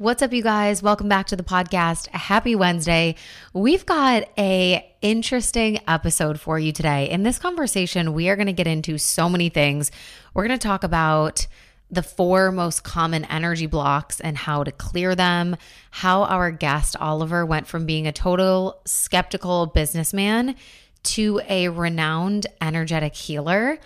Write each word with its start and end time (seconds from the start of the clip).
What's 0.00 0.22
up 0.22 0.32
you 0.32 0.44
guys? 0.44 0.80
Welcome 0.80 1.08
back 1.08 1.26
to 1.26 1.34
the 1.34 1.42
podcast. 1.42 2.06
Happy 2.10 2.54
Wednesday. 2.54 3.16
We've 3.52 3.84
got 3.84 4.28
a 4.38 4.94
interesting 5.02 5.80
episode 5.88 6.38
for 6.38 6.56
you 6.56 6.70
today. 6.70 7.10
In 7.10 7.24
this 7.24 7.40
conversation, 7.40 8.12
we 8.12 8.28
are 8.28 8.36
going 8.36 8.46
to 8.46 8.52
get 8.52 8.68
into 8.68 8.96
so 8.96 9.28
many 9.28 9.48
things. 9.48 9.90
We're 10.34 10.46
going 10.46 10.56
to 10.56 10.64
talk 10.64 10.84
about 10.84 11.48
the 11.90 12.04
four 12.04 12.52
most 12.52 12.84
common 12.84 13.24
energy 13.24 13.66
blocks 13.66 14.20
and 14.20 14.36
how 14.38 14.62
to 14.62 14.70
clear 14.70 15.16
them, 15.16 15.56
how 15.90 16.22
our 16.22 16.52
guest 16.52 16.94
Oliver 17.00 17.44
went 17.44 17.66
from 17.66 17.84
being 17.84 18.06
a 18.06 18.12
total 18.12 18.80
skeptical 18.84 19.66
businessman 19.66 20.54
to 21.02 21.40
a 21.48 21.70
renowned 21.70 22.46
energetic 22.60 23.16
healer 23.16 23.80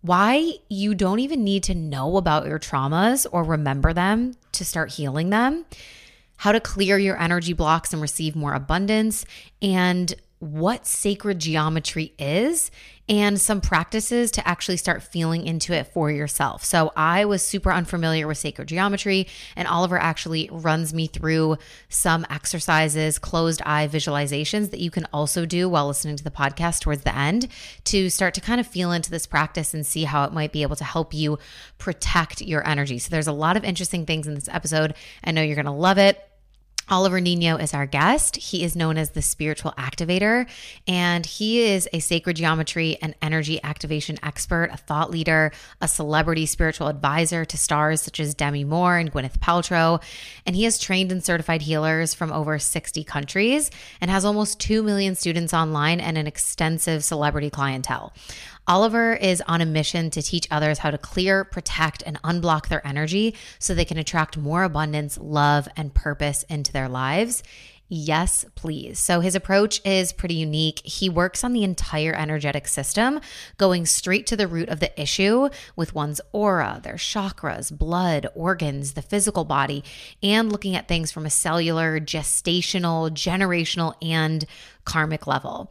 why 0.00 0.54
you 0.68 0.94
don't 0.94 1.18
even 1.18 1.44
need 1.44 1.62
to 1.64 1.74
know 1.74 2.16
about 2.16 2.46
your 2.46 2.58
traumas 2.58 3.26
or 3.30 3.42
remember 3.42 3.92
them 3.92 4.34
to 4.52 4.64
start 4.64 4.92
healing 4.92 5.30
them, 5.30 5.64
how 6.36 6.52
to 6.52 6.60
clear 6.60 6.98
your 6.98 7.20
energy 7.20 7.52
blocks 7.52 7.92
and 7.92 8.00
receive 8.02 8.36
more 8.36 8.54
abundance, 8.54 9.24
and 9.60 10.14
what 10.38 10.86
sacred 10.86 11.38
geometry 11.38 12.12
is 12.18 12.70
and 13.08 13.40
some 13.40 13.60
practices 13.60 14.30
to 14.32 14.46
actually 14.46 14.76
start 14.76 15.02
feeling 15.02 15.46
into 15.46 15.72
it 15.72 15.86
for 15.86 16.10
yourself. 16.10 16.64
So 16.64 16.92
I 16.96 17.24
was 17.24 17.44
super 17.44 17.72
unfamiliar 17.72 18.26
with 18.26 18.38
sacred 18.38 18.68
geometry, 18.68 19.28
and 19.54 19.68
Oliver 19.68 19.98
actually 19.98 20.48
runs 20.52 20.92
me 20.92 21.06
through 21.06 21.58
some 21.88 22.26
exercises, 22.28 23.18
closed 23.18 23.62
eye 23.64 23.86
visualizations 23.86 24.70
that 24.70 24.80
you 24.80 24.90
can 24.90 25.06
also 25.12 25.46
do 25.46 25.68
while 25.68 25.86
listening 25.86 26.16
to 26.16 26.24
the 26.24 26.30
podcast 26.30 26.80
towards 26.80 27.02
the 27.02 27.16
end 27.16 27.48
to 27.84 28.10
start 28.10 28.34
to 28.34 28.40
kind 28.40 28.60
of 28.60 28.66
feel 28.66 28.90
into 28.92 29.10
this 29.10 29.26
practice 29.26 29.72
and 29.72 29.86
see 29.86 30.04
how 30.04 30.24
it 30.24 30.32
might 30.32 30.52
be 30.52 30.62
able 30.62 30.76
to 30.76 30.84
help 30.84 31.14
you 31.14 31.38
protect 31.78 32.40
your 32.40 32.66
energy. 32.66 32.98
So 32.98 33.10
there's 33.10 33.26
a 33.26 33.32
lot 33.32 33.56
of 33.56 33.64
interesting 33.64 34.06
things 34.06 34.26
in 34.26 34.34
this 34.34 34.48
episode. 34.48 34.94
I 35.22 35.30
know 35.30 35.42
you're 35.42 35.54
going 35.54 35.66
to 35.66 35.72
love 35.72 35.98
it. 35.98 36.20
Oliver 36.88 37.20
Niño 37.20 37.60
is 37.60 37.74
our 37.74 37.84
guest. 37.84 38.36
He 38.36 38.62
is 38.62 38.76
known 38.76 38.96
as 38.96 39.10
the 39.10 39.22
spiritual 39.22 39.72
activator, 39.72 40.48
and 40.86 41.26
he 41.26 41.62
is 41.62 41.88
a 41.92 41.98
sacred 41.98 42.36
geometry 42.36 42.96
and 43.02 43.12
energy 43.20 43.60
activation 43.64 44.18
expert, 44.22 44.70
a 44.72 44.76
thought 44.76 45.10
leader, 45.10 45.50
a 45.80 45.88
celebrity 45.88 46.46
spiritual 46.46 46.86
advisor 46.86 47.44
to 47.44 47.56
stars 47.56 48.02
such 48.02 48.20
as 48.20 48.34
Demi 48.36 48.62
Moore 48.62 48.98
and 48.98 49.12
Gwyneth 49.12 49.40
Paltrow. 49.40 50.00
And 50.46 50.54
he 50.54 50.62
has 50.62 50.78
trained 50.78 51.10
and 51.10 51.24
certified 51.24 51.62
healers 51.62 52.14
from 52.14 52.30
over 52.30 52.56
60 52.56 53.02
countries 53.02 53.70
and 54.00 54.08
has 54.08 54.24
almost 54.24 54.60
2 54.60 54.84
million 54.84 55.16
students 55.16 55.52
online 55.52 55.98
and 55.98 56.16
an 56.16 56.28
extensive 56.28 57.02
celebrity 57.02 57.50
clientele. 57.50 58.12
Oliver 58.68 59.14
is 59.14 59.42
on 59.46 59.60
a 59.60 59.66
mission 59.66 60.10
to 60.10 60.22
teach 60.22 60.48
others 60.50 60.78
how 60.78 60.90
to 60.90 60.98
clear, 60.98 61.44
protect, 61.44 62.02
and 62.04 62.20
unblock 62.22 62.68
their 62.68 62.84
energy 62.86 63.34
so 63.58 63.74
they 63.74 63.84
can 63.84 63.98
attract 63.98 64.36
more 64.36 64.64
abundance, 64.64 65.16
love, 65.18 65.68
and 65.76 65.94
purpose 65.94 66.42
into 66.48 66.72
their 66.72 66.88
lives. 66.88 67.44
Yes, 67.88 68.44
please. 68.56 68.98
So 68.98 69.20
his 69.20 69.36
approach 69.36 69.80
is 69.84 70.12
pretty 70.12 70.34
unique. 70.34 70.80
He 70.84 71.08
works 71.08 71.44
on 71.44 71.52
the 71.52 71.62
entire 71.62 72.12
energetic 72.12 72.66
system, 72.66 73.20
going 73.58 73.86
straight 73.86 74.26
to 74.26 74.36
the 74.36 74.48
root 74.48 74.68
of 74.68 74.80
the 74.80 75.00
issue 75.00 75.48
with 75.76 75.94
one's 75.94 76.20
aura, 76.32 76.80
their 76.82 76.94
chakras, 76.94 77.70
blood, 77.70 78.26
organs, 78.34 78.94
the 78.94 79.02
physical 79.02 79.44
body, 79.44 79.84
and 80.20 80.50
looking 80.50 80.74
at 80.74 80.88
things 80.88 81.12
from 81.12 81.26
a 81.26 81.30
cellular, 81.30 82.00
gestational, 82.00 83.08
generational, 83.10 83.94
and 84.02 84.44
karmic 84.84 85.28
level. 85.28 85.70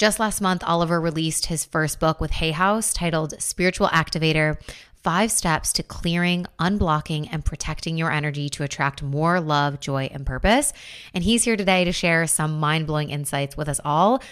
Just 0.00 0.18
last 0.18 0.40
month, 0.40 0.64
Oliver 0.66 0.98
released 0.98 1.44
his 1.44 1.66
first 1.66 2.00
book 2.00 2.22
with 2.22 2.30
Hay 2.30 2.52
House 2.52 2.94
titled 2.94 3.38
Spiritual 3.38 3.88
Activator 3.88 4.56
Five 5.02 5.30
Steps 5.30 5.74
to 5.74 5.82
Clearing, 5.82 6.46
Unblocking, 6.58 7.28
and 7.30 7.44
Protecting 7.44 7.98
Your 7.98 8.10
Energy 8.10 8.48
to 8.48 8.62
Attract 8.62 9.02
More 9.02 9.42
Love, 9.42 9.78
Joy, 9.78 10.08
and 10.10 10.24
Purpose. 10.24 10.72
And 11.12 11.22
he's 11.22 11.44
here 11.44 11.54
today 11.54 11.84
to 11.84 11.92
share 11.92 12.26
some 12.26 12.58
mind 12.58 12.86
blowing 12.86 13.10
insights 13.10 13.58
with 13.58 13.68
us 13.68 13.78
all. 13.84 14.22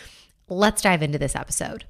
Let's 0.48 0.80
dive 0.80 1.02
into 1.02 1.19
this 1.19 1.36
episode. 1.36 1.84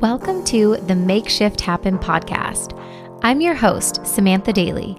Welcome 0.00 0.44
to 0.46 0.76
the 0.88 0.96
Make 0.96 1.28
Shift 1.28 1.60
Happen 1.60 2.00
podcast. 2.00 2.76
I'm 3.22 3.40
your 3.40 3.54
host, 3.54 4.04
Samantha 4.04 4.52
Daly 4.52 4.98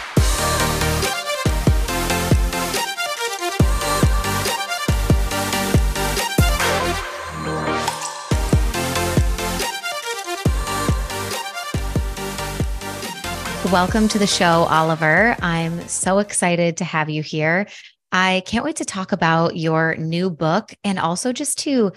Welcome 13.71 14.09
to 14.09 14.19
the 14.19 14.27
show, 14.27 14.65
Oliver. 14.69 15.33
I'm 15.41 15.87
so 15.87 16.19
excited 16.19 16.75
to 16.77 16.83
have 16.83 17.09
you 17.09 17.23
here. 17.23 17.67
I 18.11 18.43
can't 18.45 18.65
wait 18.65 18.75
to 18.75 18.85
talk 18.85 19.13
about 19.13 19.55
your 19.55 19.95
new 19.95 20.29
book 20.29 20.73
and 20.83 20.99
also 20.99 21.31
just 21.31 21.59
to 21.59 21.93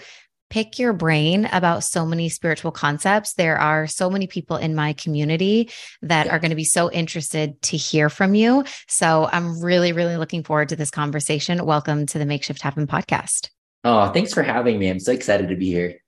pick 0.49 0.79
your 0.79 0.93
brain 0.93 1.49
about 1.51 1.83
so 1.83 2.05
many 2.05 2.29
spiritual 2.29 2.71
concepts. 2.71 3.33
There 3.33 3.57
are 3.57 3.87
so 3.87 4.09
many 4.09 4.25
people 4.25 4.55
in 4.55 4.73
my 4.73 4.93
community 4.93 5.69
that 6.01 6.29
are 6.29 6.39
going 6.39 6.51
to 6.51 6.55
be 6.55 6.63
so 6.63 6.89
interested 6.89 7.61
to 7.63 7.75
hear 7.75 8.09
from 8.09 8.35
you. 8.35 8.63
So 8.87 9.27
I'm 9.29 9.61
really, 9.61 9.91
really 9.91 10.15
looking 10.15 10.45
forward 10.45 10.69
to 10.69 10.77
this 10.77 10.91
conversation. 10.91 11.65
Welcome 11.65 12.05
to 12.05 12.17
the 12.17 12.25
Make 12.25 12.45
Shift 12.45 12.61
Happen 12.61 12.87
podcast. 12.87 13.49
Oh, 13.83 14.09
thanks 14.11 14.33
for 14.33 14.43
having 14.43 14.79
me. 14.79 14.87
I'm 14.87 15.01
so 15.01 15.11
excited 15.11 15.49
to 15.49 15.57
be 15.57 15.67
here. 15.67 16.01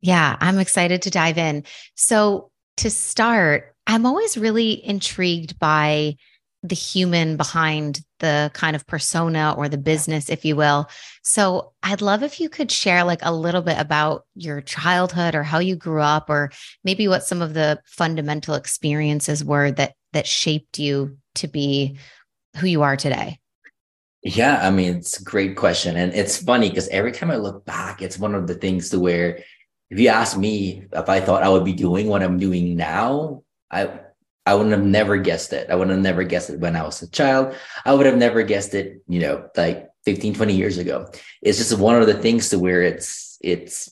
Yeah, 0.00 0.38
I'm 0.40 0.58
excited 0.58 1.02
to 1.02 1.10
dive 1.10 1.36
in. 1.36 1.64
So, 1.96 2.50
to 2.78 2.90
start, 2.90 3.75
I'm 3.86 4.06
always 4.06 4.36
really 4.36 4.84
intrigued 4.84 5.58
by 5.58 6.16
the 6.62 6.74
human 6.74 7.36
behind 7.36 8.00
the 8.18 8.50
kind 8.54 8.74
of 8.74 8.86
persona 8.86 9.54
or 9.56 9.68
the 9.68 9.78
business, 9.78 10.28
if 10.28 10.44
you 10.44 10.56
will. 10.56 10.88
So 11.22 11.72
I'd 11.82 12.00
love 12.00 12.22
if 12.22 12.40
you 12.40 12.48
could 12.48 12.72
share 12.72 13.04
like 13.04 13.20
a 13.22 13.32
little 13.32 13.62
bit 13.62 13.78
about 13.78 14.24
your 14.34 14.60
childhood 14.62 15.34
or 15.34 15.42
how 15.42 15.58
you 15.58 15.76
grew 15.76 16.00
up, 16.00 16.28
or 16.28 16.50
maybe 16.82 17.06
what 17.06 17.24
some 17.24 17.42
of 17.42 17.54
the 17.54 17.80
fundamental 17.84 18.54
experiences 18.54 19.44
were 19.44 19.70
that 19.72 19.94
that 20.12 20.26
shaped 20.26 20.78
you 20.78 21.18
to 21.36 21.46
be 21.46 21.98
who 22.56 22.66
you 22.66 22.82
are 22.82 22.96
today. 22.96 23.38
Yeah, 24.22 24.58
I 24.60 24.70
mean, 24.70 24.96
it's 24.96 25.20
a 25.20 25.24
great 25.24 25.56
question. 25.56 25.96
And 25.96 26.12
it's 26.14 26.42
funny 26.42 26.68
because 26.68 26.88
every 26.88 27.12
time 27.12 27.30
I 27.30 27.36
look 27.36 27.64
back, 27.64 28.02
it's 28.02 28.18
one 28.18 28.34
of 28.34 28.46
the 28.48 28.54
things 28.54 28.90
to 28.90 28.98
where 28.98 29.40
if 29.90 30.00
you 30.00 30.08
ask 30.08 30.36
me 30.36 30.84
if 30.92 31.08
I 31.08 31.20
thought 31.20 31.44
I 31.44 31.48
would 31.48 31.64
be 31.64 31.74
doing 31.74 32.08
what 32.08 32.22
I'm 32.22 32.38
doing 32.38 32.74
now, 32.74 33.44
I 33.70 34.00
I 34.44 34.54
would 34.54 34.70
have 34.70 34.84
never 34.84 35.16
guessed 35.16 35.52
it. 35.52 35.70
I 35.70 35.74
would 35.74 35.88
have 35.88 35.98
never 35.98 36.22
guessed 36.22 36.50
it 36.50 36.60
when 36.60 36.76
I 36.76 36.84
was 36.84 37.02
a 37.02 37.10
child. 37.10 37.54
I 37.84 37.92
would 37.92 38.06
have 38.06 38.16
never 38.16 38.44
guessed 38.44 38.74
it, 38.74 39.02
you 39.08 39.18
know, 39.18 39.48
like 39.56 39.90
15, 40.04 40.34
20 40.34 40.54
years 40.54 40.78
ago. 40.78 41.10
It's 41.42 41.58
just 41.58 41.76
one 41.76 42.00
of 42.00 42.06
the 42.06 42.14
things 42.14 42.48
to 42.50 42.58
where 42.58 42.82
it's 42.82 43.38
it's 43.40 43.90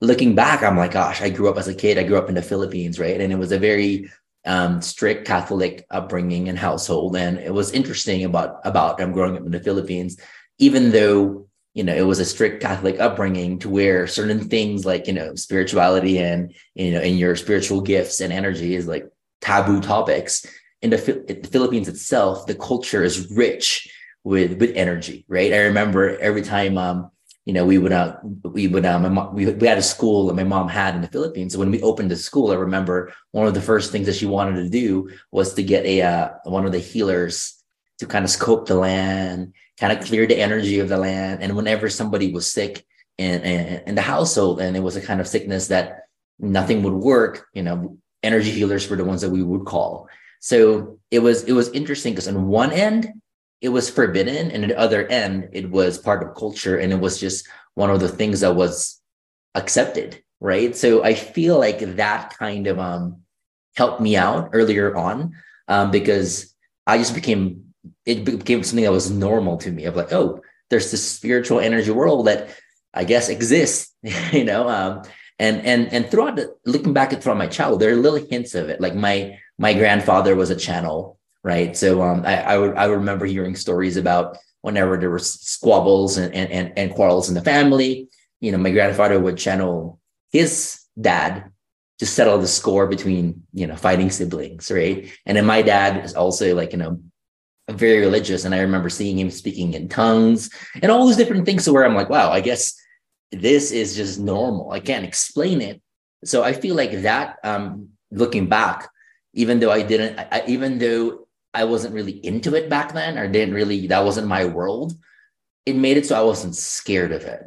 looking 0.00 0.34
back, 0.34 0.62
I'm 0.62 0.76
like, 0.76 0.92
gosh, 0.92 1.22
I 1.22 1.30
grew 1.30 1.48
up 1.48 1.58
as 1.58 1.68
a 1.68 1.74
kid. 1.74 1.98
I 1.98 2.04
grew 2.04 2.18
up 2.18 2.28
in 2.28 2.34
the 2.34 2.42
Philippines, 2.42 3.00
right? 3.00 3.20
And 3.20 3.32
it 3.32 3.38
was 3.38 3.52
a 3.52 3.58
very 3.58 4.10
um, 4.44 4.80
strict 4.82 5.26
Catholic 5.26 5.86
upbringing 5.90 6.48
and 6.48 6.58
household. 6.58 7.16
And 7.16 7.38
it 7.38 7.52
was 7.52 7.72
interesting 7.72 8.24
about 8.24 8.60
about 8.64 8.98
them 8.98 9.12
growing 9.12 9.36
up 9.36 9.44
in 9.44 9.52
the 9.52 9.60
Philippines, 9.60 10.18
even 10.58 10.92
though 10.92 11.43
you 11.74 11.82
know, 11.82 11.94
it 11.94 12.02
was 12.06 12.20
a 12.20 12.24
strict 12.24 12.62
Catholic 12.62 13.00
upbringing 13.00 13.58
to 13.58 13.68
where 13.68 14.06
certain 14.06 14.48
things 14.48 14.86
like, 14.86 15.08
you 15.08 15.12
know, 15.12 15.34
spirituality 15.34 16.18
and, 16.20 16.54
you 16.74 16.92
know, 16.92 17.00
and 17.00 17.18
your 17.18 17.34
spiritual 17.34 17.80
gifts 17.80 18.20
and 18.20 18.32
energy 18.32 18.76
is 18.76 18.86
like 18.86 19.10
taboo 19.40 19.80
topics. 19.80 20.46
In 20.82 20.90
the, 20.90 20.96
the 20.96 21.48
Philippines 21.48 21.88
itself, 21.88 22.46
the 22.46 22.54
culture 22.54 23.02
is 23.02 23.30
rich 23.32 23.88
with, 24.22 24.60
with 24.60 24.76
energy, 24.76 25.24
right? 25.26 25.52
I 25.52 25.62
remember 25.62 26.16
every 26.18 26.42
time, 26.42 26.78
um, 26.78 27.10
you 27.44 27.52
know, 27.52 27.66
we 27.66 27.76
would, 27.76 27.92
uh, 27.92 28.16
we 28.22 28.68
would, 28.68 28.86
uh, 28.86 29.00
my 29.00 29.08
mom, 29.08 29.34
we, 29.34 29.46
we 29.52 29.66
had 29.66 29.76
a 29.76 29.82
school 29.82 30.28
that 30.28 30.34
my 30.34 30.44
mom 30.44 30.68
had 30.68 30.94
in 30.94 31.00
the 31.00 31.08
Philippines. 31.08 31.52
So 31.52 31.58
when 31.58 31.72
we 31.72 31.82
opened 31.82 32.10
the 32.10 32.16
school, 32.16 32.52
I 32.52 32.54
remember 32.54 33.12
one 33.32 33.48
of 33.48 33.54
the 33.54 33.60
first 33.60 33.90
things 33.90 34.06
that 34.06 34.14
she 34.14 34.26
wanted 34.26 34.62
to 34.62 34.70
do 34.70 35.10
was 35.32 35.54
to 35.54 35.62
get 35.62 35.84
a, 35.84 36.02
uh, 36.02 36.28
one 36.44 36.64
of 36.64 36.72
the 36.72 36.78
healers 36.78 37.60
to 37.98 38.06
kind 38.06 38.24
of 38.24 38.30
scope 38.30 38.66
the 38.66 38.76
land 38.76 39.54
kind 39.78 39.92
of 39.96 40.04
clear 40.04 40.26
the 40.26 40.40
energy 40.40 40.78
of 40.78 40.88
the 40.88 40.96
land. 40.96 41.42
And 41.42 41.56
whenever 41.56 41.88
somebody 41.88 42.32
was 42.32 42.50
sick 42.50 42.84
in, 43.18 43.42
in, 43.42 43.82
in 43.88 43.94
the 43.94 44.02
household 44.02 44.60
and 44.60 44.76
it 44.76 44.80
was 44.80 44.96
a 44.96 45.00
kind 45.00 45.20
of 45.20 45.28
sickness 45.28 45.68
that 45.68 46.06
nothing 46.38 46.82
would 46.82 46.94
work, 46.94 47.46
you 47.54 47.62
know, 47.62 47.98
energy 48.22 48.50
healers 48.50 48.88
were 48.88 48.96
the 48.96 49.04
ones 49.04 49.20
that 49.20 49.30
we 49.30 49.42
would 49.42 49.66
call. 49.66 50.08
So 50.40 50.98
it 51.10 51.20
was 51.20 51.44
it 51.44 51.52
was 51.52 51.70
interesting 51.70 52.12
because 52.12 52.28
on 52.28 52.46
one 52.48 52.72
end 52.72 53.08
it 53.60 53.70
was 53.70 53.88
forbidden, 53.88 54.50
and 54.50 54.64
on 54.64 54.68
the 54.68 54.78
other 54.78 55.06
end 55.06 55.48
it 55.52 55.70
was 55.70 55.96
part 55.96 56.22
of 56.22 56.34
culture, 56.34 56.76
and 56.78 56.92
it 56.92 57.00
was 57.00 57.18
just 57.18 57.48
one 57.74 57.90
of 57.90 58.00
the 58.00 58.08
things 58.08 58.40
that 58.40 58.54
was 58.54 59.00
accepted. 59.54 60.22
right? 60.44 60.76
So 60.76 61.02
I 61.02 61.14
feel 61.14 61.58
like 61.58 61.80
that 61.96 62.36
kind 62.38 62.66
of 62.66 62.78
um 62.78 63.22
helped 63.76 64.00
me 64.00 64.14
out 64.16 64.50
earlier 64.52 64.94
on 64.94 65.34
um, 65.66 65.90
because 65.90 66.54
I 66.86 66.98
just 66.98 67.14
became 67.14 67.63
it 68.06 68.24
became 68.24 68.62
something 68.62 68.84
that 68.84 68.92
was 68.92 69.10
normal 69.10 69.56
to 69.58 69.70
me 69.70 69.84
of 69.84 69.96
like, 69.96 70.12
oh, 70.12 70.40
there's 70.70 70.90
this 70.90 71.08
spiritual 71.08 71.60
energy 71.60 71.90
world 71.90 72.26
that 72.26 72.50
I 72.92 73.04
guess 73.04 73.28
exists, 73.28 73.92
you 74.32 74.44
know. 74.44 74.68
Um, 74.68 75.02
and 75.38 75.64
and 75.66 75.92
and 75.92 76.08
throughout 76.08 76.36
the, 76.36 76.54
looking 76.64 76.92
back 76.92 77.12
at 77.12 77.22
throughout 77.22 77.38
my 77.38 77.46
childhood, 77.46 77.80
there 77.80 77.90
are 77.90 77.96
little 77.96 78.26
hints 78.28 78.54
of 78.54 78.68
it. 78.68 78.80
Like 78.80 78.94
my 78.94 79.38
my 79.58 79.74
grandfather 79.74 80.36
was 80.36 80.50
a 80.50 80.56
channel, 80.56 81.18
right? 81.42 81.76
So 81.76 82.02
um, 82.02 82.24
I 82.24 82.42
I, 82.42 82.58
would, 82.58 82.76
I 82.76 82.84
remember 82.86 83.26
hearing 83.26 83.56
stories 83.56 83.96
about 83.96 84.38
whenever 84.60 84.96
there 84.96 85.10
were 85.10 85.18
squabbles 85.18 86.16
and, 86.16 86.32
and 86.34 86.50
and 86.50 86.72
and 86.78 86.94
quarrels 86.94 87.28
in 87.28 87.34
the 87.34 87.42
family, 87.42 88.08
you 88.40 88.52
know, 88.52 88.58
my 88.58 88.70
grandfather 88.70 89.18
would 89.18 89.36
channel 89.36 89.98
his 90.30 90.80
dad 91.00 91.50
to 91.98 92.06
settle 92.06 92.38
the 92.38 92.48
score 92.48 92.86
between 92.86 93.42
you 93.52 93.66
know 93.66 93.76
fighting 93.76 94.10
siblings, 94.10 94.70
right? 94.70 95.10
And 95.26 95.36
then 95.36 95.46
my 95.46 95.62
dad 95.62 96.04
is 96.04 96.14
also 96.14 96.54
like 96.54 96.72
you 96.72 96.78
know 96.78 97.00
very 97.70 98.00
religious, 98.00 98.44
and 98.44 98.54
I 98.54 98.60
remember 98.60 98.90
seeing 98.90 99.18
him 99.18 99.30
speaking 99.30 99.74
in 99.74 99.88
tongues 99.88 100.50
and 100.82 100.90
all 100.90 101.06
those 101.06 101.16
different 101.16 101.46
things. 101.46 101.64
to 101.64 101.72
where 101.72 101.84
I'm 101.84 101.94
like, 101.94 102.10
wow, 102.10 102.30
I 102.30 102.40
guess 102.40 102.74
this 103.32 103.72
is 103.72 103.96
just 103.96 104.20
normal. 104.20 104.70
I 104.70 104.80
can't 104.80 105.04
explain 105.04 105.60
it. 105.60 105.80
So 106.24 106.42
I 106.42 106.52
feel 106.52 106.74
like 106.74 107.02
that. 107.02 107.38
Um, 107.42 107.88
looking 108.10 108.48
back, 108.48 108.88
even 109.32 109.60
though 109.60 109.70
I 109.70 109.82
didn't, 109.82 110.18
I, 110.18 110.42
even 110.46 110.78
though 110.78 111.26
I 111.52 111.64
wasn't 111.64 111.94
really 111.94 112.24
into 112.24 112.54
it 112.54 112.68
back 112.68 112.92
then, 112.92 113.18
or 113.18 113.28
didn't 113.28 113.54
really, 113.54 113.86
that 113.88 114.04
wasn't 114.04 114.28
my 114.28 114.44
world. 114.44 114.94
It 115.66 115.76
made 115.76 115.96
it 115.96 116.06
so 116.06 116.18
I 116.18 116.22
wasn't 116.22 116.56
scared 116.56 117.12
of 117.12 117.22
it, 117.22 117.42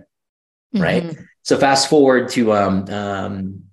mm-hmm. 0.75 0.81
right? 0.81 1.18
So 1.44 1.58
fast 1.58 1.90
forward 1.90 2.30
to 2.30 2.54
um, 2.54 2.86
um, 2.90 3.64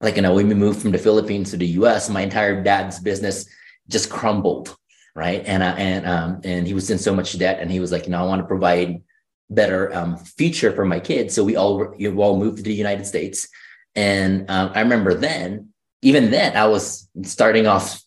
like 0.00 0.16
you 0.16 0.22
know, 0.22 0.34
when 0.34 0.48
we 0.48 0.54
moved 0.54 0.82
from 0.82 0.92
the 0.92 0.98
Philippines 0.98 1.50
to 1.50 1.56
the 1.56 1.66
U.S., 1.80 2.10
my 2.10 2.20
entire 2.20 2.62
dad's 2.62 2.98
business 2.98 3.48
just 3.88 4.10
crumbled, 4.10 4.76
right? 5.16 5.42
And 5.46 5.62
uh, 5.62 5.74
and 5.78 6.06
um, 6.06 6.40
and 6.44 6.66
he 6.66 6.74
was 6.74 6.90
in 6.90 6.98
so 6.98 7.14
much 7.14 7.36
debt, 7.38 7.58
and 7.60 7.70
he 7.70 7.80
was 7.80 7.90
like, 7.90 8.04
you 8.04 8.10
know, 8.10 8.22
I 8.22 8.28
want 8.28 8.42
to 8.42 8.46
provide 8.46 9.02
better 9.48 9.92
um, 9.94 10.18
future 10.18 10.72
for 10.72 10.84
my 10.84 11.00
kids. 11.00 11.34
So 11.34 11.42
we 11.42 11.56
all 11.56 11.94
know, 11.98 12.20
all 12.20 12.38
moved 12.38 12.58
to 12.58 12.62
the 12.62 12.74
United 12.74 13.06
States, 13.06 13.48
and 13.96 14.48
um, 14.50 14.70
I 14.74 14.80
remember 14.82 15.14
then, 15.14 15.70
even 16.02 16.30
then, 16.30 16.54
I 16.54 16.66
was 16.66 17.08
starting 17.22 17.66
off, 17.66 18.00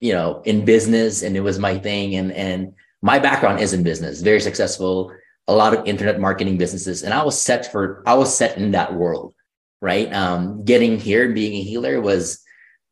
you 0.00 0.12
know, 0.12 0.42
in 0.44 0.64
business, 0.64 1.22
and 1.22 1.36
it 1.36 1.40
was 1.40 1.58
my 1.60 1.78
thing, 1.78 2.16
and 2.16 2.32
and 2.32 2.74
my 3.00 3.20
background 3.20 3.60
is 3.60 3.72
in 3.72 3.84
business, 3.84 4.20
very 4.20 4.40
successful, 4.40 5.12
a 5.46 5.54
lot 5.54 5.72
of 5.72 5.86
internet 5.86 6.18
marketing 6.18 6.58
businesses, 6.58 7.04
and 7.04 7.14
I 7.14 7.22
was 7.22 7.40
set 7.40 7.70
for 7.70 8.02
I 8.06 8.14
was 8.14 8.36
set 8.36 8.58
in 8.58 8.72
that 8.72 8.92
world, 8.92 9.34
right? 9.80 10.12
Um, 10.12 10.64
getting 10.64 10.98
here, 10.98 11.26
and 11.26 11.34
being 11.34 11.54
a 11.54 11.62
healer 11.62 12.00
was 12.00 12.42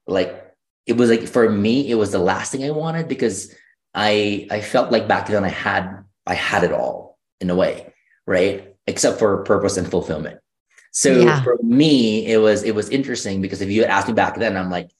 like 0.06 0.54
it 0.86 0.96
was 0.96 1.10
like 1.10 1.26
for 1.26 1.50
me, 1.50 1.90
it 1.90 1.96
was 1.96 2.12
the 2.12 2.20
last 2.20 2.52
thing 2.52 2.62
I 2.62 2.70
wanted 2.70 3.08
because 3.08 3.52
I 3.94 4.46
I 4.50 4.60
felt 4.60 4.92
like 4.92 5.08
back 5.08 5.28
then 5.28 5.44
I 5.44 5.48
had 5.48 6.04
I 6.26 6.34
had 6.34 6.64
it 6.64 6.72
all 6.72 7.18
in 7.40 7.50
a 7.50 7.54
way 7.54 7.94
right? 8.26 8.74
Except 8.86 9.18
for 9.18 9.42
purpose 9.44 9.76
and 9.76 9.90
fulfillment. 9.90 10.38
So 10.92 11.10
yeah. 11.10 11.42
for 11.42 11.58
me, 11.62 12.26
it 12.26 12.38
was 12.38 12.62
it 12.62 12.74
was 12.74 12.88
interesting 12.90 13.40
because 13.40 13.60
if 13.60 13.70
you 13.70 13.82
had 13.82 13.90
asked 13.90 14.08
me 14.08 14.14
back 14.14 14.36
then, 14.38 14.56
I'm 14.56 14.70
like, 14.70 14.90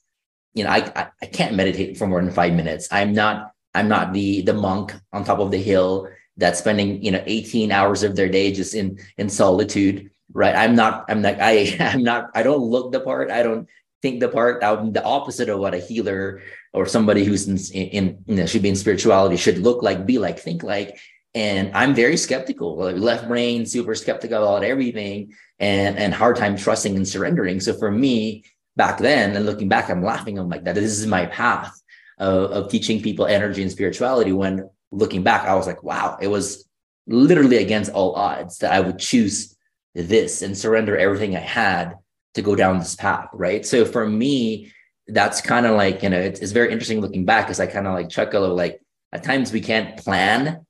you 0.53 0.63
know, 0.63 0.69
I, 0.69 0.91
I, 0.95 1.07
I 1.21 1.25
can't 1.27 1.55
meditate 1.55 1.97
for 1.97 2.07
more 2.07 2.21
than 2.21 2.31
five 2.31 2.53
minutes. 2.53 2.87
I'm 2.91 3.13
not 3.13 3.51
I'm 3.73 3.87
not 3.87 4.13
the 4.13 4.41
the 4.41 4.53
monk 4.53 4.93
on 5.13 5.23
top 5.23 5.39
of 5.39 5.51
the 5.51 5.57
hill 5.57 6.09
that's 6.37 6.59
spending 6.59 7.01
you 7.01 7.11
know 7.11 7.23
18 7.25 7.71
hours 7.71 8.03
of 8.03 8.15
their 8.17 8.27
day 8.27 8.51
just 8.51 8.75
in 8.75 8.99
in 9.17 9.29
solitude 9.29 10.11
right 10.33 10.53
i'm 10.53 10.75
not 10.75 11.05
i'm 11.07 11.21
not 11.21 11.39
i 11.39 11.77
i'm 11.79 12.03
not 12.03 12.29
i 12.35 12.43
don't 12.43 12.59
look 12.59 12.91
the 12.91 12.99
part 12.99 13.31
i 13.31 13.41
don't 13.41 13.69
think 14.05 14.19
the 14.19 14.29
part 14.29 14.63
i'm 14.63 14.93
the 14.93 15.03
opposite 15.03 15.49
of 15.49 15.57
what 15.59 15.73
a 15.73 15.79
healer 15.89 16.41
or 16.73 16.85
somebody 16.85 17.23
who's 17.23 17.47
in, 17.47 17.57
in 17.97 18.05
you 18.27 18.35
know 18.35 18.45
should 18.45 18.61
be 18.61 18.69
in 18.69 18.75
spirituality 18.75 19.37
should 19.37 19.57
look 19.57 19.81
like 19.81 20.05
be 20.05 20.17
like 20.19 20.37
think 20.37 20.61
like 20.61 20.99
and 21.35 21.75
I'm 21.75 21.93
very 21.93 22.15
skeptical, 22.15 22.77
like 22.77 22.95
left 22.95 23.27
brain, 23.27 23.65
super 23.65 23.93
skeptical 23.93 24.41
about 24.41 24.63
everything, 24.63 25.33
and 25.59 25.97
and 25.97 26.13
hard 26.13 26.37
time 26.37 26.55
trusting 26.55 26.95
and 26.95 27.05
surrendering. 27.05 27.59
So 27.59 27.73
for 27.73 27.91
me, 27.91 28.45
back 28.77 28.99
then, 28.99 29.35
and 29.35 29.45
looking 29.45 29.67
back, 29.67 29.89
I'm 29.89 30.01
laughing. 30.01 30.39
I'm 30.39 30.49
like, 30.49 30.63
that 30.63 30.75
this 30.75 30.97
is 30.97 31.05
my 31.05 31.25
path 31.25 31.77
of, 32.17 32.51
of 32.51 32.71
teaching 32.71 33.01
people 33.01 33.27
energy 33.27 33.61
and 33.61 33.71
spirituality. 33.71 34.31
When 34.31 34.69
looking 34.93 35.23
back, 35.23 35.45
I 35.45 35.55
was 35.55 35.67
like, 35.67 35.83
wow, 35.83 36.17
it 36.21 36.29
was 36.29 36.65
literally 37.05 37.57
against 37.57 37.91
all 37.91 38.15
odds 38.15 38.59
that 38.59 38.71
I 38.71 38.79
would 38.79 38.97
choose 38.97 39.57
this 39.93 40.41
and 40.41 40.57
surrender 40.57 40.97
everything 40.97 41.35
I 41.35 41.41
had 41.41 41.95
to 42.35 42.41
go 42.41 42.55
down 42.55 42.79
this 42.79 42.95
path, 42.95 43.29
right? 43.33 43.65
So 43.65 43.85
for 43.85 44.07
me, 44.07 44.71
that's 45.07 45.41
kind 45.41 45.65
of 45.65 45.75
like 45.75 46.03
you 46.03 46.09
know, 46.09 46.19
it's, 46.19 46.39
it's 46.39 46.51
very 46.51 46.71
interesting 46.71 47.01
looking 47.01 47.25
back 47.25 47.45
because 47.45 47.59
I 47.59 47.67
kind 47.67 47.87
of 47.87 47.93
like 47.93 48.09
chuckle 48.09 48.43
of 48.43 48.53
like 48.53 48.81
at 49.11 49.23
times 49.23 49.51
we 49.51 49.61
can't 49.61 49.97
plan 49.97 50.65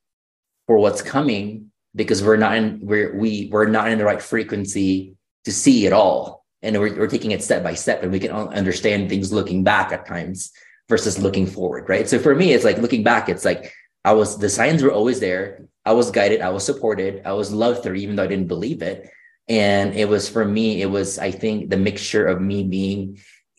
for 0.67 0.77
what's 0.77 1.01
coming 1.01 1.71
because 1.95 2.23
we're 2.23 2.37
not 2.37 2.55
in 2.55 2.79
we're 2.81 3.15
we 3.15 3.49
we're 3.51 3.67
not 3.67 3.89
in 3.89 3.97
the 3.97 4.05
right 4.05 4.21
frequency 4.21 5.15
to 5.45 5.51
see 5.51 5.85
it 5.85 5.93
all. 5.93 6.43
And 6.61 6.79
we're, 6.79 6.97
we're 6.97 7.07
taking 7.07 7.29
it 7.29 7.43
step 7.43 7.61
by 7.63 7.75
step 7.75 8.01
and 8.01 8.11
we 8.11 8.19
can 8.19 8.31
understand 8.31 9.07
things 9.07 9.31
looking 9.31 9.63
back 9.63 9.91
at 9.91 10.07
times 10.07 10.51
versus 10.89 11.19
looking 11.19 11.45
forward 11.45 11.87
right? 11.87 12.09
So 12.09 12.19
for 12.19 12.33
me 12.35 12.53
it's 12.53 12.63
like 12.63 12.77
looking 12.79 13.03
back 13.03 13.29
it's 13.29 13.45
like 13.45 13.71
i 14.03 14.13
was 14.13 14.37
the 14.37 14.49
signs 14.49 14.83
were 14.83 14.91
always 14.91 15.19
there. 15.19 15.65
I 15.85 15.93
was 15.93 16.09
guided 16.09 16.41
i 16.41 16.49
was 16.49 16.65
supported 16.65 17.21
i 17.25 17.33
was 17.33 17.53
loved 17.53 17.83
through 17.83 17.93
even 17.95 18.15
though 18.15 18.23
i 18.23 18.27
didn't 18.33 18.47
believe 18.47 18.81
it 18.81 19.07
and 19.47 19.93
it 19.93 20.09
was 20.09 20.27
for 20.27 20.45
me 20.45 20.81
it 20.81 20.89
was 20.89 21.19
i 21.19 21.31
think 21.31 21.69
the 21.69 21.77
mixture 21.77 22.25
of 22.25 22.41
me 22.41 22.63
being 22.63 23.17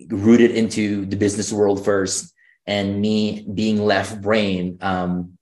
rooted 0.08 0.50
into 0.50 1.06
the 1.06 1.16
business 1.16 1.52
world 1.52 1.84
first 1.84 2.34
and 2.66 3.00
me 3.00 3.46
being 3.54 3.84
left 3.84 4.20
brain 4.20 4.78
um, 4.80 5.38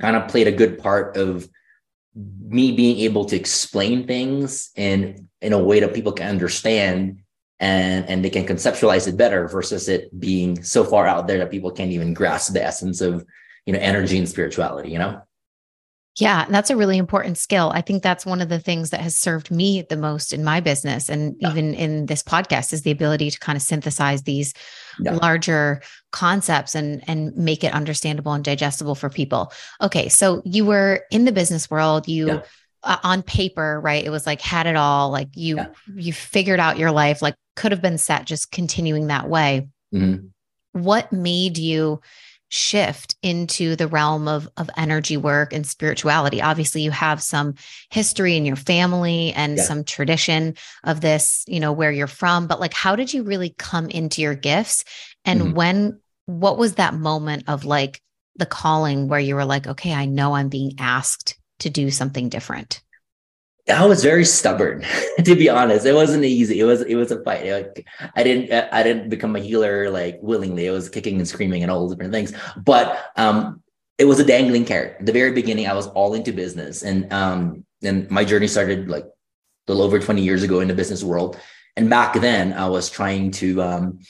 kind 0.00 0.16
of 0.16 0.28
played 0.28 0.46
a 0.46 0.52
good 0.52 0.78
part 0.78 1.16
of 1.16 1.48
me 2.14 2.72
being 2.72 2.98
able 2.98 3.24
to 3.24 3.36
explain 3.36 4.06
things 4.06 4.70
in 4.76 5.28
in 5.40 5.52
a 5.52 5.62
way 5.62 5.80
that 5.80 5.94
people 5.94 6.12
can 6.12 6.28
understand 6.28 7.22
and 7.58 8.08
and 8.08 8.24
they 8.24 8.30
can 8.30 8.46
conceptualize 8.46 9.08
it 9.08 9.16
better 9.16 9.48
versus 9.48 9.88
it 9.88 10.18
being 10.20 10.62
so 10.62 10.84
far 10.84 11.06
out 11.06 11.26
there 11.26 11.38
that 11.38 11.50
people 11.50 11.70
can't 11.70 11.90
even 11.90 12.14
grasp 12.14 12.52
the 12.52 12.62
essence 12.62 13.00
of 13.00 13.24
you 13.66 13.72
know 13.72 13.78
energy 13.78 14.18
and 14.18 14.28
spirituality 14.28 14.90
you 14.90 14.98
know 14.98 15.20
yeah, 16.18 16.44
that's 16.48 16.68
a 16.68 16.76
really 16.76 16.98
important 16.98 17.38
skill. 17.38 17.72
I 17.74 17.80
think 17.80 18.02
that's 18.02 18.26
one 18.26 18.42
of 18.42 18.50
the 18.50 18.58
things 18.58 18.90
that 18.90 19.00
has 19.00 19.16
served 19.16 19.50
me 19.50 19.82
the 19.82 19.96
most 19.96 20.34
in 20.34 20.44
my 20.44 20.60
business 20.60 21.08
and 21.08 21.36
yeah. 21.38 21.50
even 21.50 21.72
in 21.72 22.06
this 22.06 22.22
podcast 22.22 22.74
is 22.74 22.82
the 22.82 22.90
ability 22.90 23.30
to 23.30 23.38
kind 23.38 23.56
of 23.56 23.62
synthesize 23.62 24.22
these 24.22 24.52
yeah. 25.00 25.12
larger 25.12 25.80
concepts 26.10 26.74
and 26.74 27.02
and 27.08 27.34
make 27.34 27.64
it 27.64 27.72
understandable 27.72 28.32
and 28.34 28.44
digestible 28.44 28.94
for 28.94 29.08
people. 29.08 29.52
Okay, 29.80 30.10
so 30.10 30.42
you 30.44 30.66
were 30.66 31.02
in 31.10 31.24
the 31.24 31.32
business 31.32 31.70
world, 31.70 32.06
you 32.06 32.26
yeah. 32.26 32.42
uh, 32.82 32.98
on 33.02 33.22
paper, 33.22 33.80
right? 33.80 34.04
It 34.04 34.10
was 34.10 34.26
like 34.26 34.42
had 34.42 34.66
it 34.66 34.76
all, 34.76 35.10
like 35.10 35.28
you 35.34 35.60
you 35.94 36.12
figured 36.12 36.60
out 36.60 36.78
your 36.78 36.92
life, 36.92 37.22
like 37.22 37.36
could 37.56 37.72
have 37.72 37.82
been 37.82 37.98
set 37.98 38.26
just 38.26 38.52
continuing 38.52 39.06
that 39.06 39.30
way. 39.30 39.68
Mm-hmm. 39.94 40.26
What 40.78 41.10
made 41.10 41.56
you 41.56 42.02
shift 42.54 43.16
into 43.22 43.74
the 43.76 43.88
realm 43.88 44.28
of, 44.28 44.46
of 44.58 44.68
energy 44.76 45.16
work 45.16 45.54
and 45.54 45.66
spirituality? 45.66 46.42
Obviously, 46.42 46.82
you 46.82 46.90
have 46.90 47.22
some 47.22 47.54
history 47.90 48.36
in 48.36 48.44
your 48.44 48.56
family 48.56 49.32
and 49.32 49.56
yeah. 49.56 49.62
some 49.62 49.84
tradition 49.84 50.54
of 50.84 51.00
this, 51.00 51.44
you 51.48 51.60
know, 51.60 51.72
where 51.72 51.90
you're 51.90 52.06
from, 52.06 52.46
but 52.46 52.60
like, 52.60 52.74
how 52.74 52.94
did 52.94 53.14
you 53.14 53.22
really 53.22 53.54
come 53.56 53.88
into 53.88 54.20
your 54.20 54.34
gifts? 54.34 54.84
And 55.24 55.40
mm-hmm. 55.40 55.54
when, 55.54 56.00
what 56.26 56.58
was 56.58 56.74
that 56.74 56.92
moment 56.92 57.44
of 57.48 57.64
like 57.64 58.02
the 58.36 58.44
calling 58.44 59.08
where 59.08 59.18
you 59.18 59.34
were 59.34 59.46
like, 59.46 59.66
okay, 59.66 59.94
I 59.94 60.04
know 60.04 60.34
I'm 60.34 60.50
being 60.50 60.74
asked 60.78 61.38
to 61.60 61.70
do 61.70 61.90
something 61.90 62.28
different? 62.28 62.81
I 63.68 63.86
was 63.86 64.02
very 64.02 64.24
stubborn, 64.24 64.84
to 65.24 65.34
be 65.36 65.48
honest. 65.48 65.86
It 65.86 65.94
wasn't 65.94 66.24
easy. 66.24 66.58
It 66.58 66.64
was 66.64 66.82
it 66.82 66.96
was 66.96 67.12
a 67.12 67.22
fight. 67.22 67.46
Like, 67.46 67.86
I 68.16 68.22
didn't 68.22 68.52
I 68.72 68.82
didn't 68.82 69.08
become 69.08 69.36
a 69.36 69.40
healer 69.40 69.88
like 69.90 70.18
willingly. 70.20 70.66
It 70.66 70.70
was 70.70 70.88
kicking 70.88 71.18
and 71.18 71.28
screaming 71.28 71.62
and 71.62 71.70
all 71.70 71.88
different 71.88 72.12
things. 72.12 72.32
But 72.56 73.12
um, 73.16 73.62
it 73.98 74.06
was 74.06 74.18
a 74.18 74.24
dangling 74.24 74.64
carrot. 74.64 74.96
The 75.00 75.12
very 75.12 75.32
beginning, 75.32 75.68
I 75.68 75.74
was 75.74 75.86
all 75.88 76.14
into 76.14 76.32
business, 76.32 76.82
and 76.82 77.12
um, 77.12 77.64
and 77.82 78.10
my 78.10 78.24
journey 78.24 78.48
started 78.48 78.88
like 78.88 79.04
a 79.04 79.72
little 79.72 79.84
over 79.84 80.00
twenty 80.00 80.22
years 80.22 80.42
ago 80.42 80.58
in 80.58 80.66
the 80.66 80.74
business 80.74 81.04
world. 81.04 81.38
And 81.76 81.88
back 81.88 82.20
then, 82.20 82.52
I 82.52 82.68
was 82.68 82.90
trying 82.90 83.30
to 83.32 83.62
um, 83.62 84.00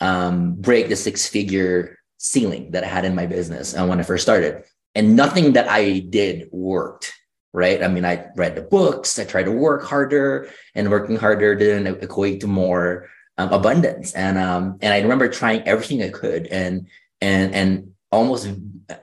um, 0.00 0.54
break 0.54 0.88
the 0.88 0.96
six 0.96 1.28
figure 1.28 1.98
ceiling 2.16 2.70
that 2.70 2.84
I 2.84 2.86
had 2.86 3.04
in 3.04 3.14
my 3.14 3.26
business 3.26 3.76
uh, 3.76 3.86
when 3.86 4.00
I 4.00 4.02
first 4.02 4.22
started, 4.22 4.64
and 4.94 5.14
nothing 5.14 5.52
that 5.52 5.68
I 5.68 5.98
did 5.98 6.48
worked 6.50 7.12
right? 7.54 7.82
I 7.82 7.88
mean, 7.88 8.04
I 8.04 8.26
read 8.34 8.56
the 8.56 8.62
books, 8.62 9.18
I 9.18 9.24
tried 9.24 9.44
to 9.44 9.52
work 9.52 9.84
harder, 9.84 10.50
and 10.74 10.90
working 10.90 11.16
harder 11.16 11.54
didn't 11.54 12.02
equate 12.02 12.40
to 12.40 12.48
more 12.48 13.08
um, 13.38 13.52
abundance. 13.52 14.12
And 14.12 14.36
um, 14.36 14.78
and 14.82 14.92
I 14.92 15.00
remember 15.00 15.28
trying 15.28 15.62
everything 15.62 16.02
I 16.02 16.10
could, 16.10 16.48
and 16.48 16.88
and 17.20 17.54
and 17.54 17.92
almost 18.10 18.50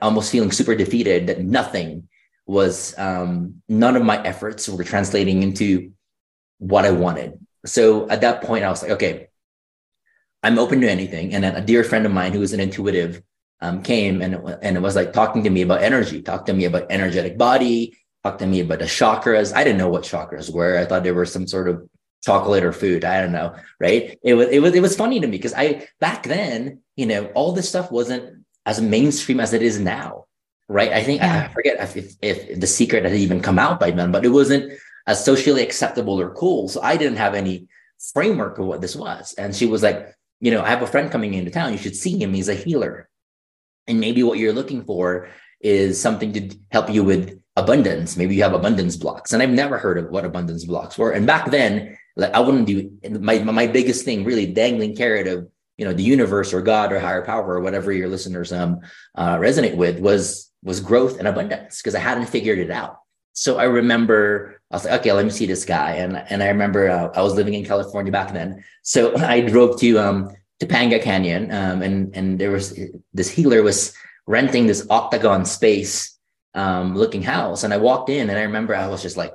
almost 0.00 0.30
feeling 0.30 0.52
super 0.52 0.74
defeated 0.74 1.26
that 1.26 1.40
nothing 1.40 2.08
was 2.46 2.96
um, 2.98 3.62
none 3.68 3.96
of 3.96 4.04
my 4.04 4.22
efforts 4.22 4.68
were 4.68 4.84
translating 4.84 5.42
into 5.42 5.90
what 6.58 6.84
I 6.84 6.90
wanted. 6.90 7.40
so 7.66 8.08
at 8.10 8.20
that 8.20 8.42
point, 8.42 8.64
I 8.64 8.70
was 8.70 8.82
like, 8.82 8.92
okay, 8.92 9.28
I'm 10.42 10.58
open 10.58 10.80
to 10.82 10.90
anything. 10.90 11.34
And 11.34 11.42
then 11.42 11.56
a 11.56 11.60
dear 11.60 11.84
friend 11.84 12.04
of 12.04 12.12
mine 12.12 12.32
who 12.32 12.40
was 12.40 12.52
an 12.52 12.60
intuitive 12.60 13.22
um, 13.60 13.82
came 13.82 14.22
and, 14.22 14.34
and 14.62 14.76
it 14.76 14.80
was 14.80 14.96
like 14.96 15.12
talking 15.12 15.44
to 15.44 15.50
me 15.50 15.62
about 15.62 15.82
energy, 15.82 16.20
talked 16.20 16.46
to 16.46 16.52
me 16.52 16.64
about 16.64 16.90
energetic 16.90 17.38
body, 17.38 17.96
talked 18.22 18.38
to 18.40 18.46
me 18.46 18.60
about 18.60 18.78
the 18.78 18.84
chakras. 18.84 19.54
I 19.54 19.64
didn't 19.64 19.78
know 19.78 19.88
what 19.88 20.04
chakras 20.04 20.52
were. 20.52 20.78
I 20.78 20.84
thought 20.84 21.02
they 21.02 21.12
were 21.12 21.26
some 21.26 21.46
sort 21.46 21.68
of 21.68 21.88
chocolate 22.24 22.64
or 22.64 22.72
food. 22.72 23.04
I 23.04 23.20
don't 23.20 23.32
know. 23.32 23.54
Right. 23.80 24.18
It 24.22 24.34
was, 24.34 24.48
it 24.48 24.60
was, 24.60 24.74
it 24.74 24.82
was 24.82 24.96
funny 24.96 25.20
to 25.20 25.26
me 25.26 25.32
because 25.32 25.54
I, 25.54 25.88
back 26.00 26.24
then, 26.24 26.80
you 26.96 27.06
know, 27.06 27.26
all 27.34 27.52
this 27.52 27.68
stuff 27.68 27.90
wasn't 27.90 28.44
as 28.64 28.80
mainstream 28.80 29.40
as 29.40 29.52
it 29.52 29.62
is 29.62 29.80
now. 29.80 30.26
Right. 30.68 30.92
I 30.92 31.02
think 31.02 31.20
yeah. 31.20 31.48
I 31.48 31.52
forget 31.52 31.96
if, 31.96 32.14
if 32.22 32.60
the 32.60 32.66
secret 32.66 33.04
had 33.04 33.14
even 33.14 33.42
come 33.42 33.58
out 33.58 33.80
by 33.80 33.90
then, 33.90 34.12
but 34.12 34.24
it 34.24 34.28
wasn't 34.28 34.72
as 35.06 35.24
socially 35.24 35.62
acceptable 35.62 36.20
or 36.20 36.30
cool. 36.30 36.68
So 36.68 36.80
I 36.80 36.96
didn't 36.96 37.18
have 37.18 37.34
any 37.34 37.66
framework 38.14 38.58
of 38.58 38.66
what 38.66 38.80
this 38.80 38.94
was. 38.94 39.34
And 39.34 39.54
she 39.54 39.66
was 39.66 39.82
like, 39.82 40.14
you 40.40 40.50
know, 40.50 40.62
I 40.62 40.70
have 40.70 40.82
a 40.82 40.86
friend 40.86 41.10
coming 41.10 41.34
into 41.34 41.50
town. 41.50 41.72
You 41.72 41.78
should 41.78 41.96
see 41.96 42.18
him. 42.20 42.32
He's 42.32 42.48
a 42.48 42.54
healer. 42.54 43.08
And 43.88 43.98
maybe 43.98 44.22
what 44.22 44.38
you're 44.38 44.52
looking 44.52 44.84
for 44.84 45.28
is 45.60 46.00
something 46.00 46.32
to 46.32 46.56
help 46.70 46.88
you 46.88 47.02
with 47.02 47.41
abundance. 47.56 48.16
Maybe 48.16 48.34
you 48.34 48.42
have 48.42 48.54
abundance 48.54 48.96
blocks. 48.96 49.32
And 49.32 49.42
I've 49.42 49.50
never 49.50 49.78
heard 49.78 49.98
of 49.98 50.10
what 50.10 50.24
abundance 50.24 50.64
blocks 50.64 50.96
were. 50.96 51.12
And 51.12 51.26
back 51.26 51.50
then, 51.50 51.98
like 52.16 52.32
I 52.34 52.40
wouldn't 52.40 52.66
do 52.66 52.90
my 53.20 53.38
my 53.38 53.66
biggest 53.66 54.04
thing, 54.04 54.24
really 54.24 54.46
dangling 54.46 54.96
carrot 54.96 55.26
of 55.26 55.48
you 55.78 55.84
know 55.84 55.92
the 55.92 56.02
universe 56.02 56.52
or 56.52 56.60
God 56.62 56.92
or 56.92 57.00
higher 57.00 57.24
power 57.24 57.54
or 57.54 57.60
whatever 57.60 57.92
your 57.92 58.08
listeners 58.08 58.52
um 58.52 58.80
uh, 59.14 59.36
resonate 59.36 59.76
with 59.76 59.98
was 59.98 60.50
was 60.62 60.80
growth 60.80 61.18
and 61.18 61.26
abundance 61.26 61.80
because 61.80 61.94
I 61.94 62.00
hadn't 62.00 62.26
figured 62.26 62.58
it 62.58 62.70
out. 62.70 62.98
So 63.32 63.58
I 63.58 63.64
remember 63.64 64.60
I 64.70 64.76
was 64.76 64.84
like, 64.84 65.00
okay, 65.00 65.12
let 65.12 65.24
me 65.24 65.30
see 65.30 65.46
this 65.46 65.64
guy, 65.64 65.92
and 65.92 66.16
and 66.16 66.42
I 66.42 66.48
remember 66.48 66.88
uh, 66.88 67.08
I 67.14 67.22
was 67.22 67.34
living 67.34 67.54
in 67.54 67.64
California 67.64 68.12
back 68.12 68.32
then, 68.32 68.62
so 68.82 69.16
I 69.34 69.40
drove 69.40 69.80
to 69.80 69.98
um 69.98 70.30
Topanga 70.60 71.02
Canyon, 71.02 71.50
um, 71.50 71.82
and 71.82 72.14
and 72.14 72.38
there 72.38 72.50
was 72.50 72.78
this 73.14 73.30
healer 73.30 73.62
was 73.62 73.94
renting 74.26 74.66
this 74.66 74.86
octagon 74.90 75.44
space 75.44 76.11
um, 76.54 76.94
looking 76.94 77.22
house, 77.22 77.64
and 77.64 77.72
I 77.72 77.78
walked 77.78 78.10
in, 78.10 78.30
and 78.30 78.38
I 78.38 78.42
remember 78.42 78.74
I 78.74 78.88
was 78.88 79.02
just 79.02 79.16
like, 79.16 79.32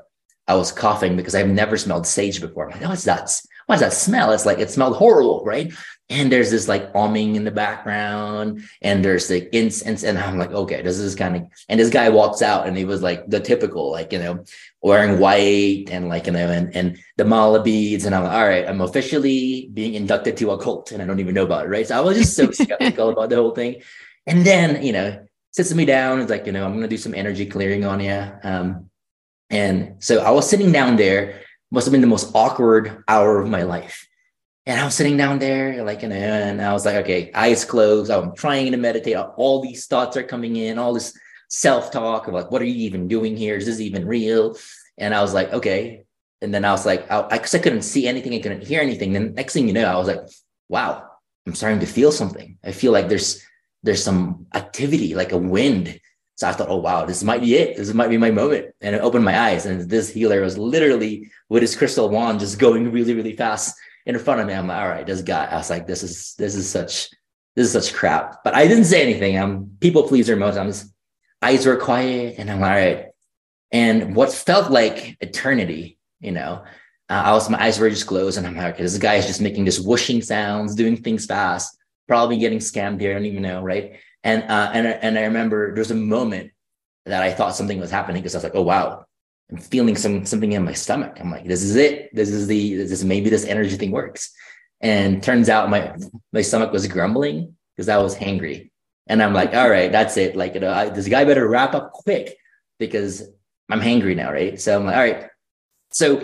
I 0.47 0.55
was 0.55 0.71
coughing 0.71 1.17
because 1.17 1.35
I've 1.35 1.49
never 1.49 1.77
smelled 1.77 2.07
sage 2.07 2.39
before. 2.39 2.65
I'm 2.65 2.71
like, 2.71 2.81
oh, 2.83 2.89
what's 2.89 3.03
that? 3.03 3.29
What's 3.65 3.81
that 3.81 3.91
smell? 3.91 4.31
It's 4.31 4.45
like 4.45 4.59
it 4.59 4.71
smelled 4.71 4.95
horrible, 4.95 5.43
right? 5.43 5.73
And 6.09 6.31
there's 6.31 6.51
this 6.51 6.69
like 6.69 6.93
humming 6.93 7.35
in 7.35 7.43
the 7.43 7.51
background, 7.51 8.61
and 8.81 9.03
there's 9.03 9.29
like 9.29 9.49
incense, 9.51 10.03
and 10.03 10.17
I'm 10.17 10.37
like, 10.37 10.51
okay, 10.51 10.81
this 10.81 10.99
is 10.99 11.15
kind 11.15 11.35
of. 11.35 11.43
And 11.67 11.77
this 11.77 11.89
guy 11.89 12.07
walks 12.07 12.41
out, 12.41 12.65
and 12.65 12.77
he 12.77 12.85
was 12.85 13.01
like 13.01 13.27
the 13.27 13.41
typical, 13.41 13.91
like 13.91 14.13
you 14.13 14.19
know, 14.19 14.45
wearing 14.81 15.19
white 15.19 15.89
and 15.91 16.07
like 16.07 16.27
you 16.27 16.31
know, 16.31 16.49
and 16.49 16.73
and 16.73 16.97
the 17.17 17.25
mala 17.25 17.61
beads, 17.61 18.05
and 18.05 18.15
I'm 18.15 18.23
like, 18.23 18.31
all 18.31 18.47
right, 18.47 18.65
I'm 18.65 18.79
officially 18.79 19.69
being 19.73 19.95
inducted 19.95 20.37
to 20.37 20.51
a 20.51 20.57
cult, 20.57 20.93
and 20.93 21.01
I 21.01 21.05
don't 21.05 21.19
even 21.19 21.35
know 21.35 21.43
about 21.43 21.65
it, 21.65 21.69
right? 21.69 21.85
So 21.85 21.97
I 21.97 21.99
was 21.99 22.17
just 22.17 22.37
so 22.37 22.51
skeptical 22.51 23.09
about 23.09 23.29
the 23.29 23.35
whole 23.35 23.51
thing, 23.51 23.81
and 24.25 24.45
then 24.45 24.81
you 24.81 24.93
know, 24.93 25.27
sits 25.57 25.73
me 25.73 25.85
down, 25.85 26.21
it's 26.21 26.29
like, 26.29 26.45
you 26.45 26.51
know, 26.51 26.63
I'm 26.63 26.73
gonna 26.75 26.87
do 26.87 26.97
some 26.97 27.15
energy 27.15 27.47
clearing 27.47 27.83
on 27.83 27.99
you. 27.99 28.31
Um, 28.43 28.91
and 29.49 29.95
so 29.97 30.19
I 30.19 30.29
was 30.29 30.47
sitting 30.47 30.71
down 30.71 30.97
there, 30.97 31.41
must 31.71 31.87
have 31.87 31.91
been 31.91 32.01
the 32.01 32.15
most 32.15 32.31
awkward 32.35 33.03
hour 33.07 33.41
of 33.41 33.49
my 33.49 33.63
life. 33.63 34.07
And 34.67 34.79
I 34.79 34.85
was 34.85 34.93
sitting 34.93 35.17
down 35.17 35.39
there, 35.39 35.83
like, 35.83 36.03
you 36.03 36.09
know, 36.09 36.15
and 36.15 36.61
I 36.61 36.73
was 36.73 36.85
like, 36.85 36.97
okay, 36.97 37.31
eyes 37.33 37.65
closed. 37.65 38.11
I'm 38.11 38.35
trying 38.35 38.71
to 38.73 38.77
meditate. 38.77 39.17
All 39.17 39.59
these 39.59 39.87
thoughts 39.87 40.15
are 40.15 40.23
coming 40.23 40.57
in, 40.57 40.77
all 40.77 40.93
this 40.93 41.17
self 41.49 41.89
talk 41.89 42.27
of 42.27 42.35
like, 42.35 42.51
what 42.51 42.61
are 42.61 42.65
you 42.65 42.85
even 42.85 43.07
doing 43.07 43.35
here? 43.35 43.55
Is 43.55 43.65
this 43.65 43.79
even 43.79 44.05
real? 44.05 44.57
And 44.99 45.15
I 45.15 45.21
was 45.21 45.33
like, 45.33 45.51
okay. 45.53 46.03
And 46.43 46.53
then 46.53 46.65
I 46.65 46.71
was 46.71 46.85
like, 46.85 47.09
I, 47.09 47.21
I, 47.21 47.35
I 47.35 47.37
couldn't 47.37 47.81
see 47.81 48.07
anything, 48.07 48.35
I 48.35 48.41
couldn't 48.41 48.67
hear 48.67 48.81
anything. 48.81 49.13
Then 49.13 49.33
next 49.33 49.53
thing 49.53 49.67
you 49.67 49.73
know, 49.73 49.85
I 49.85 49.97
was 49.97 50.07
like, 50.07 50.21
wow, 50.69 51.03
I'm 51.47 51.55
starting 51.55 51.79
to 51.79 51.87
feel 51.87 52.11
something. 52.11 52.59
I 52.63 52.73
feel 52.73 52.91
like 52.91 53.09
there's 53.09 53.41
there's 53.83 54.03
some 54.03 54.47
activity, 54.53 55.15
like 55.15 55.31
a 55.31 55.37
wind 55.37 55.99
so 56.37 56.47
I 56.47 56.51
thought, 56.51 56.69
oh 56.69 56.77
wow, 56.77 57.03
this 57.03 57.23
might 57.23 57.41
be 57.41 57.55
it. 57.55 57.77
This 57.77 57.93
might 57.95 58.11
be 58.11 58.17
my 58.17 58.29
moment. 58.29 58.67
And 58.81 58.95
it 58.95 59.01
opened 59.01 59.25
my 59.25 59.37
eyes. 59.37 59.65
And 59.65 59.89
this 59.89 60.09
healer 60.09 60.41
was 60.41 60.55
literally 60.55 61.31
with 61.49 61.63
his 61.63 61.75
crystal 61.75 62.09
wand 62.09 62.39
just 62.39 62.59
going 62.59 62.91
really, 62.91 63.15
really 63.15 63.35
fast 63.35 63.75
in 64.05 64.17
front 64.19 64.41
of 64.41 64.47
me. 64.47 64.53
I'm 64.53 64.67
like, 64.67 64.77
all 64.77 64.87
right, 64.87 65.05
this 65.05 65.23
guy. 65.23 65.45
I 65.45 65.55
was 65.57 65.71
like, 65.71 65.87
this 65.87 66.03
is 66.03 66.35
this 66.37 66.53
is 66.53 66.69
such 66.69 67.09
this 67.55 67.65
is 67.65 67.71
such 67.71 67.91
crap. 67.91 68.43
But 68.43 68.53
I 68.53 68.67
didn't 68.67 68.85
say 68.85 69.01
anything. 69.01 69.35
I'm 69.35 69.71
people 69.79 70.07
pleaser 70.07 70.35
most 70.35 70.55
times. 70.55 70.93
Eyes 71.41 71.65
were 71.65 71.75
quiet, 71.75 72.35
and 72.37 72.51
I'm 72.51 72.59
like, 72.59 72.69
all 72.69 72.77
right. 72.77 73.05
And 73.71 74.15
what 74.15 74.31
felt 74.31 74.71
like 74.71 75.17
eternity, 75.21 75.97
you 76.19 76.31
know, 76.31 76.63
uh, 77.09 77.21
I 77.25 77.31
was 77.31 77.49
my 77.49 77.63
eyes 77.63 77.79
were 77.79 77.89
just 77.89 78.05
closed, 78.05 78.37
and 78.37 78.45
I'm 78.45 78.55
like, 78.55 78.75
okay, 78.75 78.83
this 78.83 78.97
guy 78.99 79.15
is 79.15 79.25
just 79.25 79.41
making 79.41 79.65
this 79.65 79.79
whooshing 79.79 80.21
sounds, 80.21 80.75
doing 80.75 80.97
things 80.97 81.25
fast, 81.25 81.76
probably 82.07 82.37
getting 82.37 82.59
scammed 82.59 82.99
here. 82.99 83.11
I 83.11 83.13
don't 83.15 83.25
even 83.25 83.43
know, 83.43 83.61
right? 83.61 83.99
And 84.23 84.43
uh, 84.43 84.71
and 84.73 84.87
and 84.87 85.17
I 85.17 85.23
remember 85.23 85.73
there's 85.75 85.91
a 85.91 85.95
moment 85.95 86.51
that 87.05 87.23
I 87.23 87.31
thought 87.31 87.55
something 87.55 87.79
was 87.79 87.91
happening 87.91 88.21
because 88.21 88.35
I 88.35 88.39
was 88.39 88.43
like, 88.43 88.55
oh 88.55 88.63
wow, 88.63 89.05
I'm 89.51 89.57
feeling 89.57 89.95
some 89.95 90.25
something 90.25 90.51
in 90.51 90.65
my 90.65 90.73
stomach. 90.73 91.17
I'm 91.19 91.31
like, 91.31 91.45
this 91.45 91.63
is 91.63 91.75
it. 91.75 92.13
This 92.13 92.29
is 92.29 92.47
the 92.47 92.75
this 92.75 92.91
is 92.91 93.05
maybe 93.05 93.29
this 93.29 93.45
energy 93.45 93.77
thing 93.77 93.91
works. 93.91 94.31
And 94.81 95.23
turns 95.23 95.49
out 95.49 95.69
my 95.69 95.95
my 96.33 96.41
stomach 96.41 96.71
was 96.71 96.87
grumbling 96.87 97.55
because 97.75 97.89
I 97.89 97.97
was 97.97 98.15
hangry. 98.15 98.71
And 99.07 99.23
I'm 99.23 99.33
like, 99.33 99.53
all 99.53 99.69
right, 99.69 99.91
that's 99.91 100.17
it. 100.17 100.35
Like, 100.35 100.53
you 100.53 100.59
know, 100.59 100.71
I, 100.71 100.89
this 100.89 101.07
guy 101.07 101.23
better 101.23 101.47
wrap 101.47 101.73
up 101.73 101.93
quick 101.93 102.37
because 102.77 103.23
I'm 103.69 103.79
hangry 103.79 104.15
now, 104.15 104.31
right? 104.31 104.59
So 104.59 104.75
I'm 104.75 104.85
like, 104.85 104.95
all 104.95 105.01
right. 105.01 105.29
So 105.91 106.23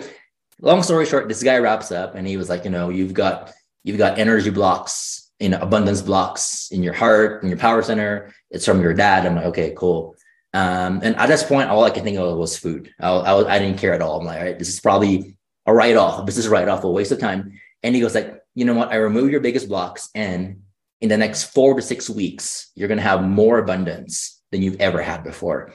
long 0.60 0.82
story 0.82 1.06
short, 1.06 1.28
this 1.28 1.42
guy 1.42 1.58
wraps 1.58 1.90
up 1.90 2.14
and 2.14 2.26
he 2.26 2.36
was 2.36 2.50
like, 2.50 2.64
you 2.64 2.70
know, 2.70 2.90
you've 2.90 3.14
got 3.14 3.52
you've 3.84 3.98
got 3.98 4.18
energy 4.18 4.50
blocks 4.50 5.23
you 5.40 5.48
know 5.48 5.58
abundance 5.60 6.02
blocks 6.02 6.68
in 6.70 6.82
your 6.82 6.92
heart 6.92 7.42
in 7.42 7.48
your 7.48 7.58
power 7.58 7.82
center 7.82 8.32
it's 8.50 8.64
from 8.64 8.80
your 8.80 8.94
dad 8.94 9.26
i'm 9.26 9.36
like 9.36 9.46
okay 9.46 9.74
cool 9.76 10.14
um, 10.54 11.00
and 11.02 11.16
at 11.16 11.26
this 11.26 11.42
point 11.42 11.68
all 11.68 11.84
i 11.84 11.90
could 11.90 12.04
think 12.04 12.18
of 12.18 12.38
was 12.38 12.56
food 12.56 12.92
I, 13.00 13.08
I, 13.10 13.56
I 13.56 13.58
didn't 13.58 13.78
care 13.78 13.92
at 13.92 14.02
all 14.02 14.20
i'm 14.20 14.26
like 14.26 14.38
all 14.38 14.44
right 14.44 14.58
this 14.58 14.68
is 14.68 14.80
probably 14.80 15.36
a 15.66 15.74
write-off 15.74 16.26
this 16.26 16.38
is 16.38 16.46
a 16.46 16.50
write-off 16.50 16.84
a 16.84 16.90
waste 16.90 17.12
of 17.12 17.18
time 17.18 17.58
and 17.82 17.94
he 17.94 18.00
goes 18.00 18.14
like 18.14 18.40
you 18.54 18.64
know 18.64 18.74
what 18.74 18.92
i 18.92 18.96
remove 18.96 19.30
your 19.30 19.40
biggest 19.40 19.68
blocks 19.68 20.10
and 20.14 20.62
in 21.00 21.08
the 21.08 21.16
next 21.16 21.44
four 21.44 21.74
to 21.74 21.82
six 21.82 22.08
weeks 22.08 22.70
you're 22.74 22.88
going 22.88 22.98
to 22.98 23.02
have 23.02 23.22
more 23.22 23.58
abundance 23.58 24.42
than 24.52 24.62
you've 24.62 24.80
ever 24.80 25.02
had 25.02 25.24
before 25.24 25.74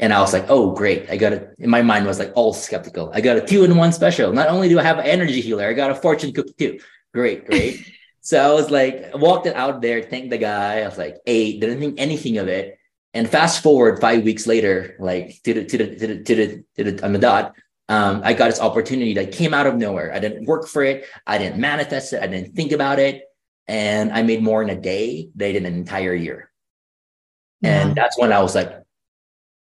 and 0.00 0.14
I 0.14 0.20
was 0.22 0.32
like, 0.32 0.46
oh, 0.48 0.70
great. 0.72 1.10
I 1.10 1.18
got 1.18 1.34
it. 1.34 1.54
In 1.58 1.68
my 1.68 1.82
mind 1.82 2.06
was 2.06 2.18
like 2.18 2.32
all 2.34 2.54
skeptical. 2.54 3.10
I 3.12 3.20
got 3.20 3.36
a 3.36 3.42
two 3.42 3.64
in 3.64 3.76
one 3.76 3.92
special. 3.92 4.32
Not 4.32 4.48
only 4.48 4.70
do 4.70 4.78
I 4.78 4.82
have 4.82 4.98
an 4.98 5.04
energy 5.04 5.42
healer, 5.42 5.68
I 5.68 5.74
got 5.74 5.90
a 5.90 5.94
fortune 5.94 6.32
cookie 6.32 6.54
too. 6.58 6.78
Great, 7.12 7.46
great. 7.46 7.86
So 8.20 8.38
I 8.38 8.52
was 8.52 8.70
like, 8.70 9.10
walked 9.14 9.46
it 9.46 9.56
out 9.56 9.80
there, 9.80 10.02
thanked 10.02 10.30
the 10.30 10.38
guy. 10.38 10.80
I 10.80 10.86
was 10.86 10.98
like, 10.98 11.16
eight, 11.26 11.60
didn't 11.60 11.80
think 11.80 11.98
anything 11.98 12.38
of 12.38 12.48
it. 12.48 12.78
And 13.12 13.28
fast 13.28 13.62
forward 13.62 14.00
five 14.00 14.22
weeks 14.22 14.46
later, 14.46 14.94
like 15.00 15.40
to 15.44 15.54
the 15.54 15.64
to 15.64 15.78
the 15.78 15.96
to 15.96 16.06
the 16.06 16.22
to 16.22 16.34
the, 16.34 16.64
to 16.76 16.92
the 16.92 17.04
on 17.04 17.12
the 17.12 17.18
dot, 17.18 17.56
um, 17.88 18.20
I 18.22 18.34
got 18.34 18.46
this 18.46 18.60
opportunity 18.60 19.14
that 19.14 19.32
came 19.32 19.52
out 19.52 19.66
of 19.66 19.74
nowhere. 19.76 20.14
I 20.14 20.20
didn't 20.20 20.46
work 20.46 20.68
for 20.68 20.84
it. 20.84 21.06
I 21.26 21.38
didn't 21.38 21.58
manifest 21.58 22.12
it. 22.12 22.22
I 22.22 22.28
didn't 22.28 22.54
think 22.54 22.70
about 22.70 23.00
it. 23.00 23.24
And 23.66 24.12
I 24.12 24.22
made 24.22 24.42
more 24.42 24.62
in 24.62 24.70
a 24.70 24.80
day 24.80 25.28
than 25.34 25.56
in 25.56 25.66
an 25.66 25.74
entire 25.74 26.14
year. 26.14 26.52
Yeah. 27.62 27.82
And 27.82 27.96
that's 27.96 28.16
when 28.16 28.32
I 28.32 28.42
was 28.42 28.54
like, 28.54 28.72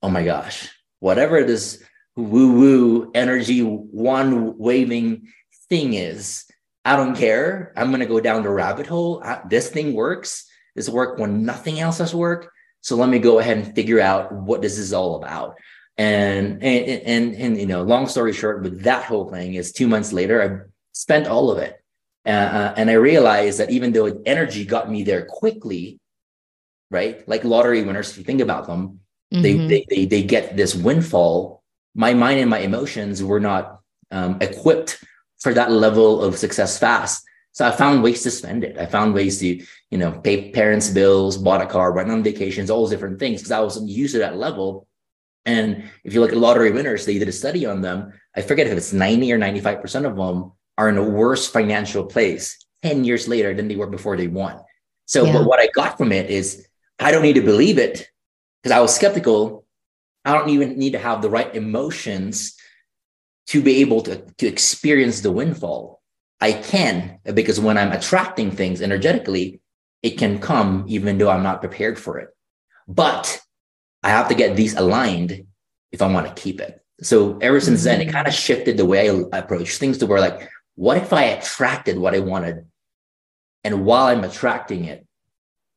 oh 0.03 0.09
my 0.09 0.25
gosh, 0.25 0.69
whatever 1.01 1.43
this 1.43 1.83
woo 2.15 2.53
woo 2.53 3.11
energy 3.13 3.63
one 3.63 4.57
waving 4.57 5.29
thing 5.69 5.95
is, 5.95 6.45
I 6.85 6.97
don't 6.97 7.17
care. 7.17 7.73
I'm 7.77 7.89
going 7.89 8.01
to 8.01 8.07
go 8.07 8.21
down 8.21 8.43
the 8.43 8.51
rabbit 8.51 8.87
hole. 8.87 9.23
I, 9.25 9.41
this 9.49 9.71
thing 9.71 9.95
works. 9.95 10.47
This 10.75 10.89
worked 10.89 11.21
when 11.21 11.45
nothing 11.45 11.79
else 11.79 11.99
has 11.99 12.15
worked. 12.15 12.49
So 12.81 12.97
let 12.97 13.09
me 13.09 13.19
go 13.19 13.39
ahead 13.39 13.59
and 13.59 13.75
figure 13.75 14.01
out 14.01 14.33
what 14.33 14.63
this 14.63 14.79
is 14.79 14.93
all 14.93 15.17
about. 15.17 15.57
And, 15.97 16.63
and, 16.63 17.03
and, 17.05 17.35
and, 17.35 17.57
you 17.59 17.67
know, 17.67 17.83
long 17.83 18.09
story 18.09 18.33
short, 18.33 18.63
with 18.63 18.83
that 18.83 19.05
whole 19.05 19.31
thing 19.31 19.55
is 19.55 19.73
two 19.73 19.87
months 19.87 20.13
later, 20.13 20.43
I 20.43 20.69
spent 20.93 21.29
all 21.29 21.51
of 21.51 21.59
it. 21.59 21.79
Uh, 22.27 22.31
uh, 22.31 22.75
and 22.77 22.91
I 22.91 22.95
realized 22.95 23.61
that 23.61 23.71
even 23.71 23.93
though 23.93 24.23
energy 24.27 24.65
got 24.65 24.91
me 24.91 25.05
there 25.05 25.27
quickly, 25.27 26.01
right? 26.91 27.27
Like 27.29 27.45
lottery 27.45 27.83
winners, 27.83 28.11
if 28.11 28.19
you 28.19 28.25
think 28.25 28.41
about 28.41 28.67
them, 28.67 29.01
mm-hmm. 29.33 29.43
they, 29.43 29.55
they, 29.55 29.87
they, 29.89 30.05
they 30.07 30.23
get 30.23 30.57
this 30.57 30.75
windfall. 30.75 31.63
My 31.95 32.15
mind 32.15 32.41
and 32.41 32.51
my 32.51 32.61
emotions 32.61 33.23
were 33.23 33.41
not 33.41 33.81
um, 34.11 34.39
equipped 34.41 35.05
for 35.43 35.53
that 35.55 35.71
level 35.71 36.23
of 36.23 36.39
success 36.39 36.79
fast. 36.79 37.25
So 37.53 37.67
I 37.67 37.71
found 37.71 38.03
ways 38.03 38.23
to 38.23 38.31
spend 38.31 38.65
it. 38.65 38.79
I 38.79 38.87
found 38.87 39.13
ways 39.13 39.39
to, 39.41 39.63
you 39.91 39.99
know, 39.99 40.13
pay 40.13 40.51
parents' 40.53 40.89
bills, 40.89 41.37
bought 41.37 41.61
a 41.61 41.67
car, 41.67 41.93
went 41.93 42.11
on 42.11 42.23
vacations, 42.23 42.71
all 42.71 42.81
those 42.81 42.91
different 42.91 43.19
things 43.19 43.41
because 43.41 43.53
I 43.53 43.61
wasn't 43.61 43.91
used 43.91 44.15
to 44.15 44.21
that 44.21 44.37
level. 44.37 44.87
And 45.45 45.91
if 46.05 46.15
you 46.15 46.21
look 46.21 46.33
at 46.33 46.39
lottery 46.39 46.71
winners, 46.71 47.05
they 47.05 47.19
did 47.19 47.29
a 47.29 47.33
study 47.33 47.67
on 47.67 47.83
them. 47.83 48.13
I 48.35 48.41
forget 48.41 48.67
if 48.67 48.73
it's 48.73 48.93
90 48.93 49.33
or 49.33 49.39
95% 49.39 50.07
of 50.07 50.17
them 50.17 50.53
are 50.79 50.89
in 50.89 50.97
a 50.97 51.03
worse 51.03 51.47
financial 51.49 52.07
place 52.07 52.65
10 52.83 53.05
years 53.05 53.29
later 53.29 53.53
than 53.53 53.69
they 53.69 53.77
were 53.77 53.89
before 53.89 54.17
they 54.17 54.29
won. 54.29 54.59
So 55.05 55.25
yeah. 55.25 55.33
but 55.33 55.45
what 55.45 55.61
I 55.61 55.69
got 55.75 55.99
from 55.99 56.13
it 56.13 56.31
is 56.31 56.67
I 56.99 57.11
don't 57.11 57.23
need 57.23 57.35
to 57.35 57.43
believe 57.43 57.79
it 57.79 58.09
because 58.63 58.75
I 58.75 58.81
was 58.81 58.95
skeptical. 58.95 59.67
I 60.25 60.33
don't 60.33 60.49
even 60.51 60.79
need 60.79 60.93
to 60.93 60.99
have 60.99 61.21
the 61.21 61.31
right 61.31 61.55
emotions 61.55 62.57
to 63.49 63.61
be 63.61 63.77
able 63.81 64.03
to, 64.03 64.25
to 64.39 64.47
experience 64.47 65.21
the 65.21 65.33
windfall. 65.33 66.01
I 66.41 66.53
can 66.53 67.19
because 67.35 67.61
when 67.61 67.79
I'm 67.79 67.93
attracting 67.93 68.51
things 68.51 68.83
energetically, 68.83 69.61
it 70.03 70.19
can 70.19 70.41
come 70.41 70.85
even 70.89 71.19
though 71.19 71.31
I'm 71.31 71.45
not 71.45 71.61
prepared 71.61 71.99
for 71.99 72.19
it. 72.19 72.31
But 72.89 73.41
I 74.03 74.11
have 74.11 74.29
to 74.29 74.35
get 74.35 74.57
these 74.57 74.75
aligned 74.75 75.47
if 75.93 76.03
I 76.03 76.13
want 76.13 76.27
to 76.27 76.43
keep 76.43 76.61
it. 76.61 76.85
So 77.03 77.39
ever 77.39 77.61
since 77.61 77.85
then, 77.85 78.01
it 78.01 78.07
mm-hmm. 78.07 78.15
kind 78.15 78.29
of 78.29 78.35
shifted 78.35 78.77
the 78.77 78.87
way 78.87 79.09
I 79.09 79.39
approach 79.39 79.77
things 79.77 79.99
to 79.99 80.07
where 80.07 80.21
like, 80.21 80.49
what 80.75 80.97
if 80.97 81.13
I 81.13 81.25
attracted 81.25 81.99
what 81.99 82.15
I 82.15 82.21
wanted? 82.21 82.67
And 83.65 83.85
while 83.85 84.07
I'm 84.07 84.25
attracting 84.25 84.87
it, 84.87 85.07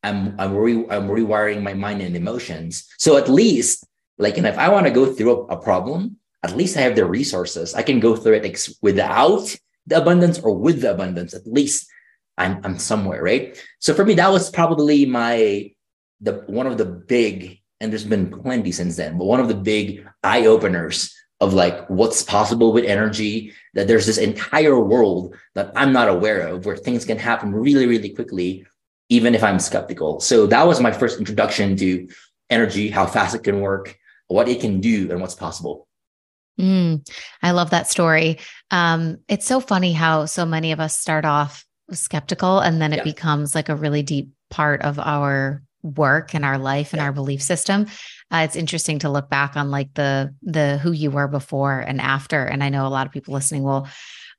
I'm 0.03 0.39
I'm, 0.39 0.55
re, 0.55 0.73
I'm 0.89 1.07
rewiring 1.07 1.61
my 1.61 1.73
mind 1.73 2.01
and 2.01 2.15
emotions. 2.15 2.87
So 2.97 3.17
at 3.17 3.29
least, 3.29 3.85
like, 4.17 4.37
and 4.37 4.47
if 4.47 4.57
I 4.57 4.69
want 4.69 4.85
to 4.85 4.91
go 4.91 5.11
through 5.13 5.31
a, 5.31 5.55
a 5.55 5.61
problem, 5.61 6.17
at 6.45 6.55
least 6.55 6.77
I 6.77 6.81
have 6.81 6.95
the 6.95 7.05
resources. 7.05 7.73
I 7.73 7.81
can 7.81 7.99
go 7.99 8.15
through 8.15 8.35
it 8.35 8.45
ex- 8.45 8.77
without 8.81 9.55
the 9.87 9.97
abundance 9.97 10.39
or 10.39 10.55
with 10.57 10.81
the 10.81 10.91
abundance. 10.91 11.33
At 11.33 11.47
least 11.47 11.87
I'm 12.37 12.61
I'm 12.63 12.77
somewhere, 12.79 13.21
right? 13.23 13.57
So 13.79 13.93
for 13.93 14.05
me, 14.05 14.13
that 14.15 14.31
was 14.31 14.49
probably 14.49 15.05
my 15.05 15.71
the 16.21 16.43
one 16.47 16.67
of 16.67 16.77
the 16.77 16.85
big, 16.85 17.59
and 17.79 17.91
there's 17.91 18.05
been 18.05 18.31
plenty 18.31 18.71
since 18.71 18.95
then, 18.95 19.17
but 19.17 19.25
one 19.25 19.39
of 19.39 19.47
the 19.47 19.55
big 19.55 20.07
eye 20.23 20.45
openers 20.45 21.13
of 21.41 21.53
like 21.53 21.89
what's 21.89 22.23
possible 22.23 22.71
with 22.71 22.85
energy. 22.85 23.53
That 23.73 23.87
there's 23.87 24.05
this 24.05 24.17
entire 24.17 24.79
world 24.79 25.35
that 25.55 25.71
I'm 25.75 25.91
not 25.91 26.07
aware 26.07 26.47
of 26.47 26.65
where 26.65 26.77
things 26.77 27.03
can 27.03 27.17
happen 27.17 27.53
really, 27.53 27.87
really 27.87 28.09
quickly 28.09 28.65
even 29.09 29.35
if 29.35 29.43
I'm 29.43 29.59
skeptical. 29.59 30.19
So 30.19 30.47
that 30.47 30.65
was 30.65 30.81
my 30.81 30.91
first 30.91 31.19
introduction 31.19 31.75
to 31.77 32.07
energy, 32.49 32.89
how 32.89 33.05
fast 33.05 33.35
it 33.35 33.43
can 33.43 33.61
work, 33.61 33.97
what 34.27 34.49
it 34.49 34.61
can 34.61 34.79
do, 34.79 35.11
and 35.11 35.21
what's 35.21 35.35
possible. 35.35 35.84
Mm, 36.59 37.07
I 37.43 37.51
love 37.51 37.71
that 37.71 37.89
story. 37.89 38.39
Um, 38.71 39.17
it's 39.27 39.45
so 39.45 39.59
funny 39.59 39.93
how 39.93 40.25
so 40.25 40.45
many 40.45 40.71
of 40.71 40.79
us 40.79 40.97
start 40.97 41.25
off 41.25 41.65
skeptical 41.91 42.59
and 42.59 42.81
then 42.81 42.93
it 42.93 42.97
yeah. 42.97 43.03
becomes 43.03 43.53
like 43.53 43.69
a 43.69 43.75
really 43.75 44.03
deep 44.03 44.29
part 44.49 44.81
of 44.81 44.97
our 44.99 45.61
work 45.83 46.33
and 46.33 46.43
our 46.43 46.57
life 46.57 46.93
and 46.93 46.99
yeah. 46.99 47.05
our 47.05 47.11
belief 47.11 47.41
system. 47.41 47.85
Uh, 48.31 48.37
it's 48.37 48.55
interesting 48.55 48.99
to 48.99 49.09
look 49.09 49.29
back 49.29 49.55
on 49.55 49.69
like 49.69 49.93
the 49.93 50.33
the 50.41 50.77
who 50.79 50.91
you 50.91 51.11
were 51.11 51.27
before 51.27 51.79
and 51.79 52.01
after. 52.01 52.43
And 52.43 52.63
I 52.63 52.69
know 52.69 52.87
a 52.87 52.89
lot 52.89 53.05
of 53.05 53.13
people 53.13 53.33
listening 53.33 53.63
will 53.63 53.87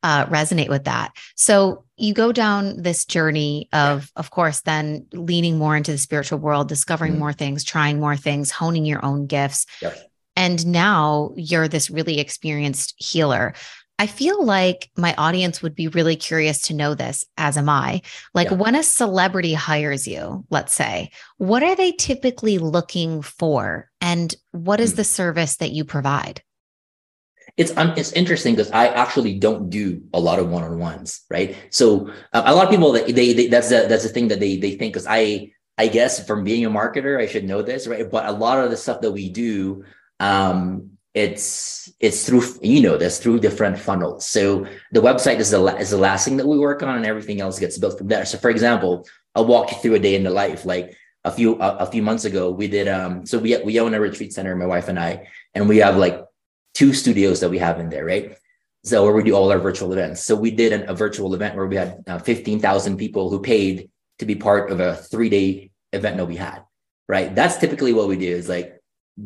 uh, 0.03 0.27
resonate 0.27 0.69
with 0.69 0.85
that. 0.85 1.13
So 1.37 1.85
you 1.97 2.15
go 2.15 2.33
down 2.33 2.83
this 2.83 3.05
journey 3.05 3.69
of, 3.73 4.11
of 4.17 4.31
course, 4.31 4.61
then 4.61 5.07
leaning 5.13 5.59
more 5.59 5.77
into 5.77 5.93
the 5.93 5.99
spiritual 5.99 6.39
world, 6.39 6.69
discovering 6.69 7.13
mm-hmm. 7.13 7.21
more 7.21 7.33
things, 7.33 7.65
trying 7.65 7.99
more 7.99 8.17
things, 8.17 8.51
honing 8.51 8.85
your 8.85 9.05
own 9.05 9.27
gifts. 9.27 9.67
Yep. 9.81 9.99
And 10.37 10.67
now 10.67 11.33
you're 11.37 11.69
this 11.69 11.91
really 11.91 12.21
experienced 12.21 12.95
healer. 12.99 13.55
I 13.99 14.07
feel 14.07 14.45
like 14.45 14.91
my 14.97 15.15
audience 15.17 15.63
would 15.63 15.75
be 15.75 15.89
really 15.89 16.17
curious 16.17 16.61
to 16.63 16.75
know 16.75 16.95
this, 16.95 17.25
as 17.39 17.57
am 17.57 17.71
I. 17.71 18.03
Like 18.35 18.51
yeah. 18.51 18.57
when 18.57 18.75
a 18.75 18.83
celebrity 18.83 19.55
hires 19.55 20.07
you, 20.07 20.45
let's 20.51 20.75
say, 20.75 21.11
what 21.39 21.63
are 21.63 21.75
they 21.75 21.93
typically 21.93 22.59
looking 22.59 23.23
for? 23.23 23.91
And 24.03 24.35
what 24.51 24.81
is 24.81 24.93
mm. 24.93 24.97
the 24.97 25.05
service 25.05 25.57
that 25.57 25.73
you 25.73 25.85
provide? 25.85 26.43
it's 27.57 27.75
um, 27.77 27.95
it's 27.97 28.13
interesting 28.13 28.55
because 28.55 28.71
I 28.71 28.89
actually 28.89 29.39
don't 29.39 29.71
do 29.71 30.03
a 30.13 30.21
lot 30.21 30.39
of 30.39 30.51
one-on-ones, 30.51 31.25
right? 31.31 31.57
So 31.71 32.11
uh, 32.33 32.43
a 32.45 32.55
lot 32.55 32.65
of 32.65 32.71
people 32.71 32.93
that 32.93 33.07
they, 33.07 33.33
they 33.33 33.47
that's 33.47 33.71
the 33.71 33.87
that's 33.89 34.03
the 34.03 34.11
thing 34.11 34.29
that 34.29 34.41
they 34.41 34.57
they 34.57 34.73
think 34.73 34.93
because 34.93 35.07
I 35.09 35.53
I 35.79 35.89
guess 35.89 36.27
from 36.27 36.45
being 36.45 36.65
a 36.67 36.71
marketer 36.71 37.21
I 37.21 37.27
should 37.27 37.45
know 37.45 37.63
this, 37.63 37.87
right? 37.87 38.11
But 38.11 38.27
a 38.27 38.33
lot 38.33 38.63
of 38.63 38.71
the 38.71 38.77
stuff 38.77 39.01
that 39.01 39.13
we 39.13 39.31
do, 39.31 39.85
um, 40.21 40.91
it's 41.15 41.91
it's 42.01 42.27
through 42.27 42.43
you 42.63 42.83
know 42.83 42.97
this 42.97 43.19
through 43.19 43.41
different 43.41 43.79
funnels. 43.79 44.27
So 44.27 44.67
the 44.93 45.01
website 45.01 45.39
is 45.39 45.51
the 45.51 45.65
is 45.77 45.91
the 45.91 45.97
last 45.97 46.25
thing 46.25 46.37
that 46.37 46.47
we 46.47 46.59
work 46.59 46.83
on, 46.83 46.97
and 46.97 47.07
everything 47.07 47.41
else 47.41 47.59
gets 47.59 47.79
built 47.79 47.99
from 47.99 48.09
there. 48.09 48.25
So 48.25 48.39
for 48.39 48.51
example, 48.51 49.07
I'll 49.35 49.47
walk 49.47 49.73
you 49.73 49.79
through 49.79 49.95
a 49.95 49.99
day 49.99 50.15
in 50.15 50.25
the 50.25 50.31
life, 50.31 50.65
like 50.65 50.97
a 51.25 51.31
few 51.31 51.61
a, 51.61 51.77
a 51.79 51.87
few 51.87 52.03
months 52.03 52.25
ago 52.25 52.53
we 52.53 52.69
did 52.69 52.87
um 52.87 53.27
so 53.27 53.37
we 53.37 53.57
we 53.65 53.81
own 53.81 53.95
a 53.95 53.99
retreat 53.99 54.33
center 54.33 54.55
my 54.55 54.65
wife 54.65 54.87
and 54.87 54.97
i 54.97 55.27
and 55.57 55.69
we 55.69 55.79
have 55.79 55.97
like 55.97 56.25
two 56.77 56.93
studios 56.93 57.41
that 57.41 57.49
we 57.49 57.57
have 57.57 57.81
in 57.81 57.89
there, 57.89 58.05
right? 58.05 58.37
So 58.85 59.03
where 59.03 59.15
we 59.15 59.23
do 59.23 59.35
all 59.35 59.51
our 59.51 59.59
virtual 59.59 59.95
events. 59.95 60.23
So 60.23 60.37
we 60.37 60.51
did 60.51 60.75
an, 60.75 60.91
a 60.91 60.95
virtual 60.95 61.35
event 61.35 61.57
where 61.57 61.67
we 61.67 61.75
had 61.75 62.05
uh, 62.07 62.19
15,000 62.19 62.99
people 62.99 63.31
who 63.31 63.41
paid 63.41 63.89
to 64.19 64.27
be 64.27 64.35
part 64.35 64.71
of 64.71 64.79
a 64.81 64.95
three 64.95 65.31
day 65.31 65.71
event 65.95 66.19
that 66.19 66.27
we 66.27 66.37
had, 66.37 66.65
right? 67.09 67.35
That's 67.35 67.57
typically 67.57 67.95
what 67.95 68.09
we 68.09 68.19
do 68.19 68.29
is 68.29 68.51
like 68.51 68.76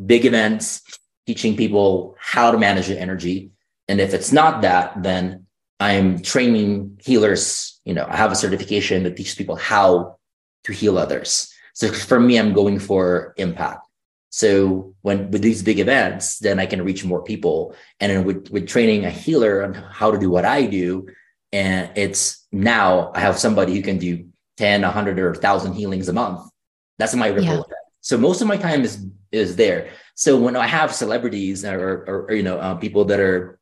big 0.05 0.25
events, 0.25 0.81
teaching 1.27 1.55
people 1.55 2.15
how 2.19 2.51
to 2.51 2.57
manage 2.57 2.87
their 2.87 2.99
energy. 2.99 3.51
And 3.87 3.99
if 3.99 4.13
it's 4.13 4.31
not 4.31 4.61
that, 4.61 5.03
then 5.03 5.45
I'm 5.79 6.21
training 6.21 6.99
healers. 7.03 7.79
You 7.85 7.93
know, 7.93 8.05
I 8.07 8.15
have 8.15 8.31
a 8.31 8.35
certification 8.35 9.03
that 9.03 9.15
teaches 9.15 9.35
people 9.35 9.55
how 9.55 10.17
to 10.65 10.73
heal 10.73 10.97
others. 10.97 11.51
So 11.73 11.91
for 11.91 12.19
me, 12.19 12.37
I'm 12.37 12.53
going 12.53 12.79
for 12.79 13.33
impact. 13.37 13.85
So 14.29 14.95
when 15.01 15.29
with 15.31 15.41
these 15.41 15.61
big 15.61 15.79
events, 15.79 16.39
then 16.39 16.59
I 16.59 16.65
can 16.65 16.83
reach 16.83 17.03
more 17.03 17.23
people. 17.23 17.75
And 17.99 18.11
then 18.11 18.23
with, 18.23 18.49
with 18.49 18.67
training 18.67 19.05
a 19.05 19.09
healer 19.09 19.63
on 19.63 19.73
how 19.73 20.11
to 20.11 20.17
do 20.17 20.29
what 20.29 20.45
I 20.45 20.65
do, 20.65 21.07
and 21.51 21.91
it's 21.95 22.47
now 22.51 23.11
I 23.13 23.19
have 23.19 23.37
somebody 23.37 23.75
who 23.75 23.81
can 23.81 23.97
do 23.97 24.25
10, 24.57 24.83
100 24.83 25.19
or 25.19 25.31
1,000 25.31 25.73
healings 25.73 26.07
a 26.07 26.13
month. 26.13 26.49
That's 26.97 27.15
my 27.15 27.27
ripple 27.27 27.43
yeah. 27.43 27.59
effect. 27.59 27.73
So 27.99 28.17
most 28.17 28.41
of 28.41 28.47
my 28.47 28.57
time 28.57 28.83
is 28.83 29.05
is 29.31 29.55
there. 29.55 29.89
So 30.15 30.37
when 30.37 30.55
I 30.55 30.67
have 30.67 30.93
celebrities 30.93 31.65
or, 31.65 32.03
or, 32.07 32.25
or 32.29 32.33
you 32.33 32.43
know 32.43 32.57
uh, 32.57 32.75
people 32.75 33.05
that 33.05 33.19
are 33.19 33.59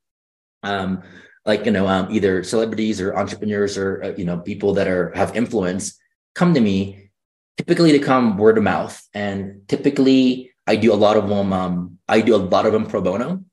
um, 0.63 1.03
like 1.45 1.65
you 1.65 1.71
know 1.71 1.87
um, 1.87 2.07
either 2.11 2.43
celebrities 2.43 2.99
or 2.99 3.15
entrepreneurs 3.17 3.77
or 3.77 4.03
uh, 4.03 4.13
you 4.17 4.25
know 4.25 4.39
people 4.39 4.73
that 4.73 4.87
are 4.87 5.11
have 5.15 5.35
influence 5.35 5.97
come 6.35 6.53
to 6.53 6.61
me, 6.61 7.11
typically 7.57 7.91
they 7.91 7.99
come 7.99 8.37
word 8.37 8.57
of 8.57 8.63
mouth, 8.63 9.01
and 9.13 9.67
typically 9.67 10.51
I 10.67 10.75
do 10.75 10.93
a 10.93 10.99
lot 10.99 11.17
of 11.17 11.29
them. 11.29 11.53
Um, 11.53 11.97
I 12.07 12.21
do 12.21 12.35
a 12.35 12.37
lot 12.37 12.65
of 12.65 12.73
them 12.73 12.85
pro 12.85 13.01
bono, 13.01 13.43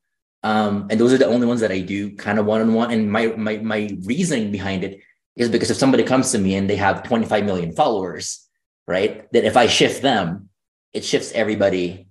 um, 0.42 0.86
and 0.90 0.98
those 0.98 1.12
are 1.12 1.18
the 1.18 1.26
only 1.26 1.46
ones 1.46 1.60
that 1.60 1.72
I 1.72 1.80
do 1.80 2.16
kind 2.16 2.38
of 2.38 2.46
one 2.46 2.60
on 2.60 2.74
one. 2.74 2.90
And 2.90 3.10
my 3.10 3.28
my 3.36 3.58
my 3.58 3.90
reasoning 4.04 4.50
behind 4.50 4.84
it 4.84 5.00
is 5.36 5.50
because 5.50 5.70
if 5.70 5.76
somebody 5.76 6.02
comes 6.02 6.32
to 6.32 6.38
me 6.38 6.54
and 6.54 6.68
they 6.68 6.76
have 6.76 7.02
25 7.02 7.44
million 7.44 7.72
followers, 7.72 8.48
right? 8.88 9.30
That 9.32 9.44
if 9.44 9.56
I 9.56 9.66
shift 9.66 10.00
them, 10.00 10.48
it 10.94 11.04
shifts 11.04 11.30
everybody 11.32 12.05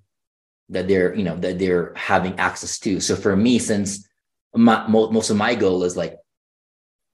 that 0.70 0.88
they're 0.88 1.16
you 1.16 1.24
know 1.24 1.38
that 1.38 1.60
they're 1.60 1.94
having 1.96 2.40
access 2.40 2.80
to. 2.80 3.00
So 3.00 3.16
for 3.16 3.36
me, 3.36 3.60
since 3.60 4.08
my, 4.54 4.88
most 4.88 5.30
of 5.30 5.38
my 5.38 5.56
goal 5.56 5.84
is 5.84 5.98
like 5.98 6.18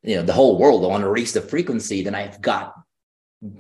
you 0.04 0.16
know 0.16 0.24
the 0.24 0.34
whole 0.34 0.58
world, 0.58 0.84
I 0.84 0.88
want 0.88 1.04
to 1.04 1.10
raise 1.10 1.34
the 1.34 1.42
frequency, 1.42 2.04
then 2.04 2.16
I've 2.16 2.42
got 2.42 2.74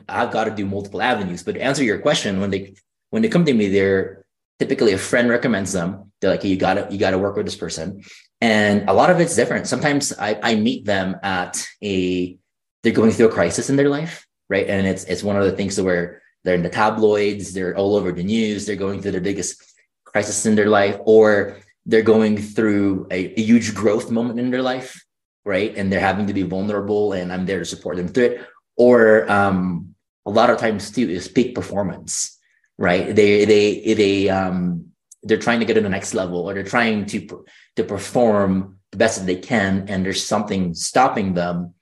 I've 0.07 0.31
got 0.31 0.45
to 0.45 0.51
do 0.51 0.65
multiple 0.65 1.01
avenues. 1.01 1.43
But 1.43 1.55
to 1.55 1.61
answer 1.61 1.83
your 1.83 1.99
question, 1.99 2.39
when 2.39 2.51
they 2.51 2.75
when 3.09 3.21
they 3.21 3.29
come 3.29 3.45
to 3.45 3.53
me, 3.53 3.67
they're 3.67 4.25
typically 4.61 4.93
a 4.93 4.97
friend 4.97 5.27
recommends 5.27 5.73
them. 5.73 6.11
They're 6.19 6.29
like, 6.29 6.43
hey, 6.43 6.49
you 6.49 6.55
gotta, 6.55 6.87
you 6.91 6.99
gotta 6.99 7.17
work 7.17 7.35
with 7.35 7.47
this 7.47 7.55
person. 7.55 8.03
And 8.41 8.87
a 8.87 8.93
lot 8.93 9.09
of 9.09 9.19
it's 9.19 9.35
different. 9.35 9.65
Sometimes 9.65 10.13
I, 10.13 10.39
I 10.41 10.53
meet 10.53 10.85
them 10.85 11.15
at 11.23 11.65
a, 11.83 12.37
they're 12.83 12.93
going 12.93 13.09
through 13.09 13.29
a 13.29 13.31
crisis 13.31 13.71
in 13.71 13.75
their 13.75 13.89
life, 13.89 14.27
right? 14.51 14.67
And 14.67 14.85
it's, 14.85 15.03
it's 15.05 15.23
one 15.23 15.35
of 15.35 15.45
the 15.45 15.51
things 15.53 15.81
where 15.81 16.21
they're 16.43 16.53
in 16.53 16.61
the 16.61 16.69
tabloids, 16.69 17.53
they're 17.53 17.75
all 17.75 17.95
over 17.95 18.11
the 18.11 18.21
news, 18.21 18.67
they're 18.67 18.75
going 18.75 19.01
through 19.01 19.13
their 19.13 19.21
biggest 19.21 19.70
crisis 20.11 20.45
in 20.45 20.55
their 20.55 20.69
life, 20.69 20.97
or 21.05 21.57
they're 21.85 22.01
going 22.01 22.37
through 22.37 23.07
a, 23.11 23.39
a 23.39 23.41
huge 23.41 23.73
growth 23.73 24.11
moment 24.11 24.39
in 24.39 24.51
their 24.51 24.61
life, 24.61 25.03
right? 25.45 25.73
And 25.75 25.91
they're 25.91 25.99
having 25.99 26.27
to 26.27 26.33
be 26.33 26.43
vulnerable 26.43 27.13
and 27.13 27.31
I'm 27.33 27.45
there 27.45 27.59
to 27.59 27.65
support 27.65 27.97
them 27.97 28.07
through 28.07 28.25
it. 28.25 28.47
Or 28.77 29.29
um, 29.31 29.95
a 30.25 30.29
lot 30.29 30.49
of 30.49 30.57
times 30.57 30.91
too 30.91 31.09
is 31.09 31.27
peak 31.27 31.55
performance 31.55 32.37
right? 32.81 33.15
They 33.15 33.45
they 33.45 33.93
they 33.93 34.29
um 34.29 34.87
they're 35.23 35.37
trying 35.37 35.59
to 35.59 35.65
get 35.65 35.75
to 35.75 35.81
the 35.81 35.89
next 35.89 36.15
level 36.15 36.49
or 36.49 36.53
they're 36.53 36.63
trying 36.63 37.05
to 37.05 37.45
to 37.75 37.83
perform 37.83 38.79
the 38.91 38.97
best 38.97 39.19
that 39.19 39.25
they 39.27 39.35
can 39.35 39.85
and 39.87 40.03
there's 40.03 40.25
something 40.25 40.73
stopping 40.73 41.35
them 41.35 41.75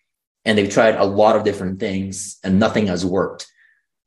and 0.44 0.58
they've 0.58 0.70
tried 0.70 0.96
a 0.96 1.06
lot 1.06 1.38
of 1.38 1.46
different 1.46 1.80
things 1.80 2.38
and 2.44 2.60
nothing 2.60 2.88
has 2.88 3.06
worked 3.06 3.48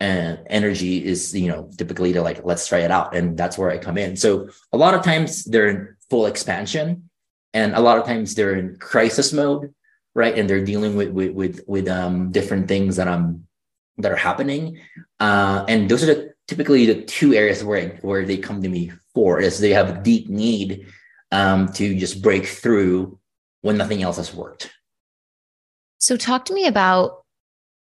and 0.02 0.40
energy 0.58 0.94
is 1.12 1.20
you 1.42 1.48
know 1.50 1.70
typically 1.78 2.10
they're 2.12 2.28
like 2.30 2.40
let's 2.50 2.66
try 2.66 2.80
it 2.86 2.90
out 2.90 3.14
and 3.16 3.36
that's 3.40 3.56
where 3.58 3.70
i 3.70 3.78
come 3.86 3.98
in. 4.04 4.16
So 4.16 4.28
a 4.72 4.78
lot 4.84 4.94
of 4.94 5.02
times 5.10 5.44
they're 5.44 5.68
in 5.74 5.78
full 6.10 6.26
expansion 6.26 7.08
and 7.54 7.74
a 7.74 7.80
lot 7.80 7.98
of 7.98 8.04
times 8.04 8.34
they're 8.34 8.56
in 8.60 8.76
crisis 8.76 9.32
mode 9.32 9.64
right? 10.14 10.36
And 10.36 10.46
they're 10.48 10.64
dealing 10.72 10.94
with 10.94 11.10
with 11.18 11.32
with, 11.40 11.56
with 11.66 11.88
um 11.88 12.32
different 12.32 12.68
things 12.68 12.96
that 12.96 13.08
um 13.08 13.46
that 13.98 14.12
are 14.12 14.24
happening. 14.28 14.78
Uh 15.20 15.64
and 15.68 15.88
those 15.88 16.02
are 16.02 16.12
the 16.12 16.32
typically 16.48 16.84
the 16.86 17.02
two 17.04 17.32
areas 17.34 17.64
where 17.64 17.98
where 18.02 18.24
they 18.24 18.36
come 18.36 18.62
to 18.62 18.68
me 18.68 18.92
for 19.14 19.40
is 19.40 19.58
they 19.58 19.70
have 19.70 19.90
a 19.90 20.02
deep 20.02 20.28
need 20.28 20.86
um, 21.30 21.72
to 21.72 21.98
just 21.98 22.22
break 22.22 22.46
through 22.46 23.18
when 23.62 23.78
nothing 23.78 24.02
else 24.02 24.18
has 24.18 24.34
worked. 24.34 24.70
So, 25.98 26.16
talk 26.16 26.44
to 26.46 26.54
me 26.54 26.66
about 26.66 27.21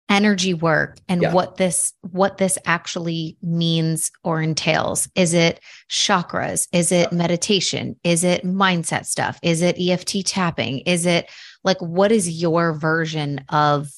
energy 0.10 0.54
work 0.54 0.98
and 1.08 1.22
Yeah. 1.22 1.34
what 1.34 1.58
this 1.58 1.94
what 2.02 2.38
this 2.38 2.58
actually 2.66 3.38
means 3.42 4.12
or 4.24 4.42
entails. 4.42 5.08
Is 5.16 5.34
it 5.34 5.60
chakras? 5.90 6.68
Is 6.74 6.92
it 6.92 7.14
meditation? 7.14 7.96
Is 8.04 8.24
it 8.24 8.44
mindset 8.44 9.06
stuff? 9.06 9.40
Is 9.44 9.62
it 9.62 9.78
eft 9.80 10.16
tapping? 10.26 10.80
Is 10.80 11.06
it 11.06 11.30
like 11.64 11.80
what 11.80 12.12
is 12.12 12.42
your 12.42 12.74
version 12.74 13.46
of 13.50 13.90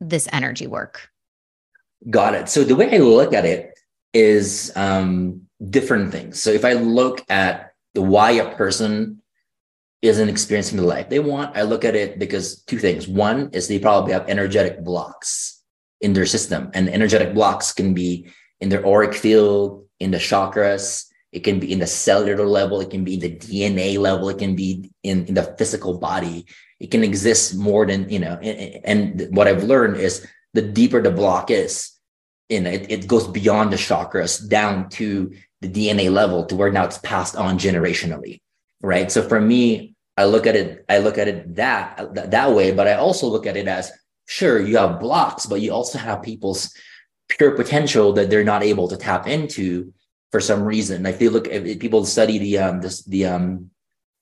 this 0.00 0.28
energy 0.32 0.66
work? 0.66 1.08
Got 2.08 2.34
it. 2.34 2.48
So 2.48 2.62
the 2.62 2.76
way 2.76 2.94
I 2.94 2.98
look 2.98 3.32
at 3.32 3.44
it 3.44 3.76
is 4.14 4.72
um, 4.76 5.42
different 5.68 6.12
things. 6.12 6.40
So 6.40 6.50
if 6.50 6.64
I 6.64 6.74
look 6.74 7.24
at 7.28 7.72
the 7.94 8.02
why 8.02 8.30
a 8.32 8.54
person 8.54 9.17
isn't 10.02 10.28
experiencing 10.28 10.78
the 10.78 10.84
life 10.84 11.08
they 11.08 11.18
want, 11.18 11.56
I 11.56 11.62
look 11.62 11.84
at 11.84 11.96
it 11.96 12.18
because 12.18 12.62
two 12.62 12.78
things. 12.78 13.08
One 13.08 13.50
is 13.52 13.66
they 13.66 13.78
probably 13.78 14.12
have 14.12 14.28
energetic 14.28 14.84
blocks 14.84 15.62
in 16.00 16.12
their 16.12 16.26
system, 16.26 16.70
and 16.74 16.88
energetic 16.88 17.34
blocks 17.34 17.72
can 17.72 17.94
be 17.94 18.30
in 18.60 18.68
their 18.68 18.86
auric 18.86 19.14
field, 19.14 19.86
in 20.00 20.10
the 20.10 20.18
chakras. 20.18 21.06
It 21.32 21.40
can 21.40 21.58
be 21.60 21.72
in 21.72 21.80
the 21.80 21.86
cellular 21.86 22.46
level. 22.46 22.80
It 22.80 22.90
can 22.90 23.04
be 23.04 23.18
the 23.18 23.30
DNA 23.30 23.98
level. 23.98 24.28
It 24.28 24.38
can 24.38 24.54
be 24.56 24.90
in, 25.02 25.26
in 25.26 25.34
the 25.34 25.54
physical 25.58 25.98
body. 25.98 26.46
It 26.80 26.90
can 26.90 27.04
exist 27.04 27.56
more 27.56 27.84
than 27.84 28.08
you 28.08 28.18
know. 28.18 28.38
And, 28.40 29.20
and 29.20 29.36
what 29.36 29.48
I've 29.48 29.64
learned 29.64 29.96
is 29.96 30.26
the 30.54 30.62
deeper 30.62 31.02
the 31.02 31.10
block 31.10 31.50
is, 31.50 31.92
you 32.48 32.60
know, 32.60 32.70
it, 32.70 32.90
it 32.90 33.06
goes 33.06 33.26
beyond 33.28 33.72
the 33.72 33.76
chakras 33.76 34.48
down 34.48 34.88
to 34.90 35.32
the 35.60 35.68
DNA 35.68 36.10
level 36.10 36.46
to 36.46 36.56
where 36.56 36.70
now 36.70 36.84
it's 36.84 36.98
passed 36.98 37.36
on 37.36 37.58
generationally, 37.58 38.40
right? 38.82 39.10
So 39.10 39.22
for 39.22 39.40
me, 39.40 39.94
I 40.16 40.24
look 40.24 40.46
at 40.46 40.56
it, 40.56 40.84
I 40.88 40.98
look 40.98 41.18
at 41.18 41.28
it 41.28 41.54
that 41.56 42.30
that 42.30 42.52
way, 42.52 42.72
but 42.72 42.88
I 42.88 42.94
also 42.94 43.28
look 43.28 43.46
at 43.46 43.56
it 43.56 43.68
as 43.68 43.92
sure 44.26 44.60
you 44.60 44.76
have 44.76 45.00
blocks, 45.00 45.46
but 45.46 45.60
you 45.60 45.72
also 45.72 45.98
have 45.98 46.22
people's 46.22 46.74
pure 47.28 47.54
potential 47.54 48.12
that 48.14 48.30
they're 48.30 48.44
not 48.44 48.62
able 48.62 48.88
to 48.88 48.96
tap 48.96 49.26
into 49.26 49.92
for 50.32 50.40
some 50.40 50.62
reason. 50.62 51.06
If 51.06 51.18
they 51.18 51.28
look, 51.28 51.46
if 51.48 51.78
people 51.78 52.04
study 52.04 52.38
the 52.38 52.58
um 52.58 52.80
this 52.80 53.04
the 53.04 53.26
um 53.26 53.70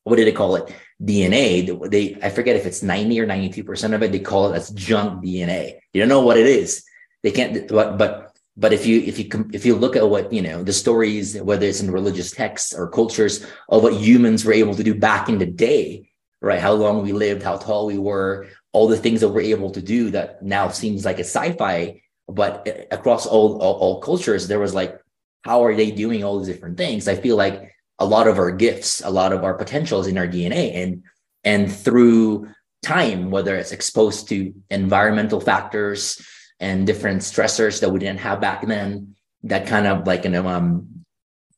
what 0.05 0.17
do 0.17 0.25
they 0.25 0.33
call 0.33 0.57
it 0.57 0.73
DNA? 1.03 1.91
They 1.91 2.19
I 2.23 2.31
forget 2.31 2.57
if 2.57 2.67
it's 2.67 2.83
ninety 2.83 3.21
or 3.21 3.27
ninety 3.27 3.49
two 3.49 3.65
percent 3.65 3.95
of 3.95 4.03
it. 4.03 4.13
They 4.13 4.21
call 4.21 4.53
it 4.53 4.57
as 4.57 4.71
junk 4.71 5.25
DNA. 5.25 5.79
You 5.93 6.01
don't 6.01 6.09
know 6.09 6.23
what 6.23 6.37
it 6.37 6.47
is. 6.47 6.85
They 7.23 7.33
can't. 7.33 7.69
But 7.69 7.99
but 7.99 8.36
but 8.57 8.73
if 8.73 8.87
you 8.87 9.01
if 9.01 9.19
you 9.19 9.51
if 9.53 9.67
you 9.67 9.75
look 9.77 9.97
at 9.97 10.09
what 10.09 10.33
you 10.33 10.41
know 10.41 10.63
the 10.63 10.73
stories, 10.73 11.39
whether 11.41 11.67
it's 11.67 11.81
in 11.81 11.91
religious 11.91 12.31
texts 12.31 12.73
or 12.73 12.89
cultures 12.89 13.45
of 13.69 13.83
what 13.83 13.95
humans 13.95 14.45
were 14.45 14.53
able 14.53 14.75
to 14.75 14.85
do 14.85 14.95
back 14.95 15.29
in 15.29 15.39
the 15.39 15.47
day, 15.47 16.09
right? 16.41 16.61
How 16.61 16.73
long 16.73 17.03
we 17.03 17.13
lived, 17.13 17.43
how 17.43 17.59
tall 17.59 17.87
we 17.87 17.99
were, 17.99 18.47
all 18.73 18.89
the 18.89 18.97
things 18.97 19.21
that 19.21 19.29
we're 19.29 19.43
able 19.43 19.71
to 19.73 19.83
do 19.83 20.11
that 20.11 20.43
now 20.43 20.69
seems 20.69 21.05
like 21.05 21.19
a 21.19 21.25
sci-fi. 21.25 22.01
But 22.29 22.67
eh, 22.67 22.85
across 22.91 23.27
all, 23.27 23.61
all 23.61 23.75
all 23.75 24.01
cultures, 24.01 24.49
there 24.49 24.59
was 24.59 24.75
like, 24.75 24.99
how 25.43 25.65
are 25.65 25.75
they 25.75 25.91
doing 25.91 26.25
all 26.25 26.39
these 26.39 26.49
different 26.49 26.79
things? 26.79 27.09
I 27.09 27.15
feel 27.15 27.37
like 27.37 27.73
a 27.99 28.07
lot 28.07 28.27
of 28.27 28.39
our 28.39 28.51
gifts, 28.51 29.03
a 29.03 29.11
lot 29.11 29.33
of 29.33 29.45
our 29.45 29.55
potentials 29.55 30.07
in 30.07 30.17
our 30.17 30.27
DNA, 30.27 30.75
and 30.75 31.03
and 31.45 31.71
through 31.71 32.49
time, 32.83 33.31
whether 33.31 33.55
it's 33.55 33.73
exposed 33.73 34.29
to 34.31 34.55
environmental 34.71 35.41
factors 35.41 36.25
and 36.61 36.87
different 36.87 37.23
stressors 37.23 37.81
that 37.81 37.91
we 37.91 37.99
didn't 37.99 38.21
have 38.21 38.41
back 38.41 38.67
then, 38.67 39.15
that 39.45 39.67
kind 39.67 39.87
of 39.87 40.07
like 40.07 40.25
you 40.25 40.31
know 40.31 40.47
um, 40.47 41.05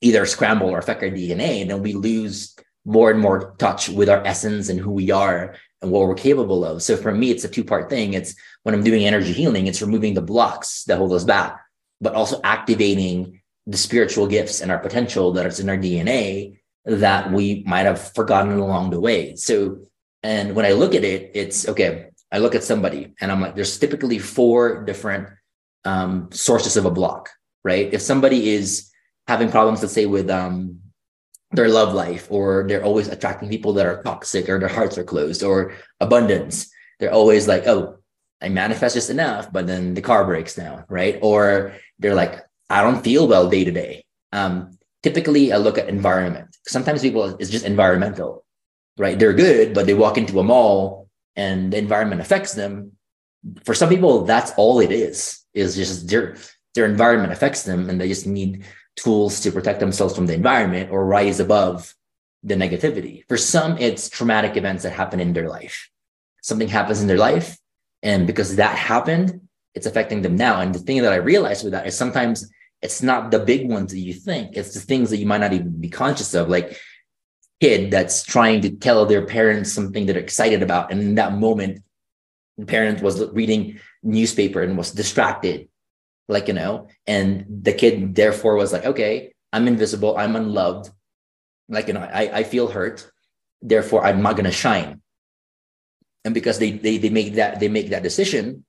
either 0.00 0.26
scramble 0.26 0.68
or 0.68 0.78
affect 0.78 1.02
our 1.02 1.10
DNA, 1.10 1.62
and 1.62 1.70
then 1.70 1.82
we 1.82 1.94
lose 1.94 2.56
more 2.84 3.10
and 3.10 3.20
more 3.20 3.54
touch 3.58 3.88
with 3.88 4.08
our 4.08 4.24
essence 4.26 4.68
and 4.68 4.80
who 4.80 4.90
we 4.90 5.10
are 5.10 5.54
and 5.82 5.90
what 5.90 6.06
we're 6.08 6.14
capable 6.14 6.64
of. 6.64 6.82
So 6.82 6.96
for 6.96 7.12
me, 7.12 7.30
it's 7.30 7.44
a 7.44 7.48
two 7.48 7.64
part 7.64 7.90
thing. 7.90 8.14
It's 8.14 8.34
when 8.62 8.74
I'm 8.74 8.82
doing 8.82 9.04
energy 9.04 9.32
healing, 9.32 9.66
it's 9.66 9.82
removing 9.82 10.14
the 10.14 10.22
blocks 10.22 10.84
that 10.84 10.98
hold 10.98 11.12
us 11.12 11.24
back, 11.24 11.60
but 12.00 12.14
also 12.14 12.40
activating 12.42 13.40
the 13.66 13.76
spiritual 13.76 14.26
gifts 14.26 14.60
and 14.60 14.72
our 14.72 14.78
potential 14.78 15.32
that 15.32 15.46
is 15.46 15.60
in 15.60 15.68
our 15.68 15.76
DNA 15.76 16.58
that 16.86 17.30
we 17.30 17.62
might 17.66 17.84
have 17.84 18.12
forgotten 18.14 18.58
along 18.58 18.90
the 18.90 19.00
way. 19.00 19.36
So, 19.36 19.80
and 20.22 20.56
when 20.56 20.64
I 20.64 20.72
look 20.72 20.94
at 20.94 21.04
it, 21.04 21.32
it's 21.34 21.68
okay. 21.68 22.08
I 22.30 22.38
look 22.38 22.54
at 22.54 22.64
somebody 22.64 23.14
and 23.20 23.32
I'm 23.32 23.40
like, 23.40 23.54
there's 23.54 23.78
typically 23.78 24.18
four 24.18 24.84
different 24.84 25.28
um, 25.84 26.28
sources 26.32 26.76
of 26.76 26.84
a 26.84 26.90
block, 26.90 27.30
right? 27.64 27.92
If 27.92 28.02
somebody 28.02 28.50
is 28.50 28.90
having 29.26 29.50
problems, 29.50 29.82
let's 29.82 29.94
say 29.94 30.06
with 30.06 30.28
um, 30.30 30.80
their 31.52 31.68
love 31.68 31.94
life, 31.94 32.26
or 32.30 32.66
they're 32.68 32.84
always 32.84 33.08
attracting 33.08 33.48
people 33.48 33.72
that 33.74 33.86
are 33.86 34.02
toxic, 34.02 34.48
or 34.48 34.58
their 34.58 34.68
hearts 34.68 34.98
are 34.98 35.04
closed, 35.04 35.42
or 35.42 35.72
abundance, 36.00 36.70
they're 37.00 37.12
always 37.12 37.48
like, 37.48 37.66
oh, 37.66 37.98
I 38.40 38.48
manifest 38.48 38.94
just 38.94 39.10
enough, 39.10 39.52
but 39.52 39.66
then 39.66 39.94
the 39.94 40.02
car 40.02 40.24
breaks 40.24 40.54
down, 40.54 40.84
right? 40.88 41.18
Or 41.22 41.74
they're 41.98 42.14
like, 42.14 42.40
I 42.70 42.82
don't 42.82 43.02
feel 43.02 43.26
well 43.26 43.48
day 43.48 43.64
to 43.64 43.70
day. 43.70 44.04
Um, 44.32 44.78
typically, 45.02 45.52
I 45.52 45.56
look 45.56 45.78
at 45.78 45.88
environment. 45.88 46.54
Sometimes 46.66 47.02
people 47.02 47.36
it's 47.40 47.50
just 47.50 47.64
environmental, 47.64 48.44
right? 48.98 49.18
They're 49.18 49.32
good, 49.32 49.74
but 49.74 49.86
they 49.86 49.94
walk 49.94 50.18
into 50.18 50.38
a 50.38 50.44
mall 50.44 51.07
and 51.38 51.72
the 51.72 51.78
environment 51.78 52.20
affects 52.20 52.52
them. 52.52 52.92
For 53.64 53.72
some 53.72 53.88
people, 53.88 54.24
that's 54.24 54.52
all 54.56 54.80
it 54.80 54.92
is. 54.92 55.44
Is 55.54 55.76
just 55.76 56.08
their 56.08 56.36
their 56.74 56.84
environment 56.84 57.32
affects 57.32 57.62
them, 57.62 57.88
and 57.88 57.98
they 57.98 58.08
just 58.08 58.26
need 58.26 58.64
tools 58.96 59.40
to 59.40 59.52
protect 59.52 59.80
themselves 59.80 60.14
from 60.14 60.26
the 60.26 60.34
environment 60.34 60.90
or 60.90 61.06
rise 61.06 61.40
above 61.40 61.94
the 62.42 62.54
negativity. 62.54 63.22
For 63.28 63.36
some, 63.36 63.78
it's 63.78 64.10
traumatic 64.10 64.56
events 64.56 64.82
that 64.82 64.92
happen 64.92 65.20
in 65.20 65.32
their 65.32 65.48
life. 65.48 65.88
Something 66.42 66.68
happens 66.68 67.00
in 67.00 67.06
their 67.06 67.24
life, 67.30 67.56
and 68.02 68.26
because 68.26 68.56
that 68.56 68.76
happened, 68.76 69.40
it's 69.74 69.86
affecting 69.86 70.22
them 70.22 70.36
now. 70.36 70.60
And 70.60 70.74
the 70.74 70.80
thing 70.80 71.00
that 71.02 71.12
I 71.12 71.16
realized 71.32 71.62
with 71.62 71.72
that 71.72 71.86
is 71.86 71.96
sometimes 71.96 72.50
it's 72.82 73.02
not 73.02 73.30
the 73.30 73.38
big 73.38 73.68
ones 73.68 73.90
that 73.92 73.98
you 73.98 74.14
think 74.14 74.56
it's 74.56 74.72
the 74.72 74.80
things 74.80 75.10
that 75.10 75.16
you 75.16 75.26
might 75.26 75.40
not 75.40 75.52
even 75.52 75.80
be 75.80 75.88
conscious 75.88 76.32
of 76.34 76.48
like 76.48 76.78
kid 77.60 77.90
that's 77.90 78.22
trying 78.22 78.60
to 78.62 78.70
tell 78.70 79.06
their 79.06 79.26
parents 79.26 79.72
something 79.72 80.06
they're 80.06 80.18
excited 80.18 80.62
about. 80.62 80.92
And 80.92 81.00
in 81.00 81.14
that 81.16 81.34
moment 81.34 81.82
the 82.56 82.66
parent 82.66 83.02
was 83.02 83.24
reading 83.30 83.78
newspaper 84.02 84.62
and 84.62 84.76
was 84.76 84.90
distracted 84.90 85.68
like 86.28 86.48
you 86.48 86.54
know 86.54 86.88
and 87.06 87.46
the 87.48 87.72
kid 87.72 88.14
therefore 88.14 88.56
was 88.56 88.72
like 88.72 88.84
okay 88.84 89.32
i'm 89.52 89.66
invisible. 89.66 90.16
I'm 90.18 90.36
unloved. 90.36 90.90
Like 91.68 91.88
you 91.88 91.94
know 91.94 92.00
i, 92.00 92.40
I 92.40 92.42
feel 92.44 92.68
hurt. 92.68 93.10
Therefore 93.62 94.04
i'm 94.04 94.22
not 94.22 94.36
going 94.36 94.44
to 94.44 94.52
shine. 94.52 95.00
And 96.24 96.34
because 96.34 96.58
they, 96.58 96.72
they 96.72 96.98
they 96.98 97.10
make 97.10 97.34
that 97.34 97.60
they 97.60 97.68
make 97.68 97.90
that 97.90 98.02
decision 98.02 98.64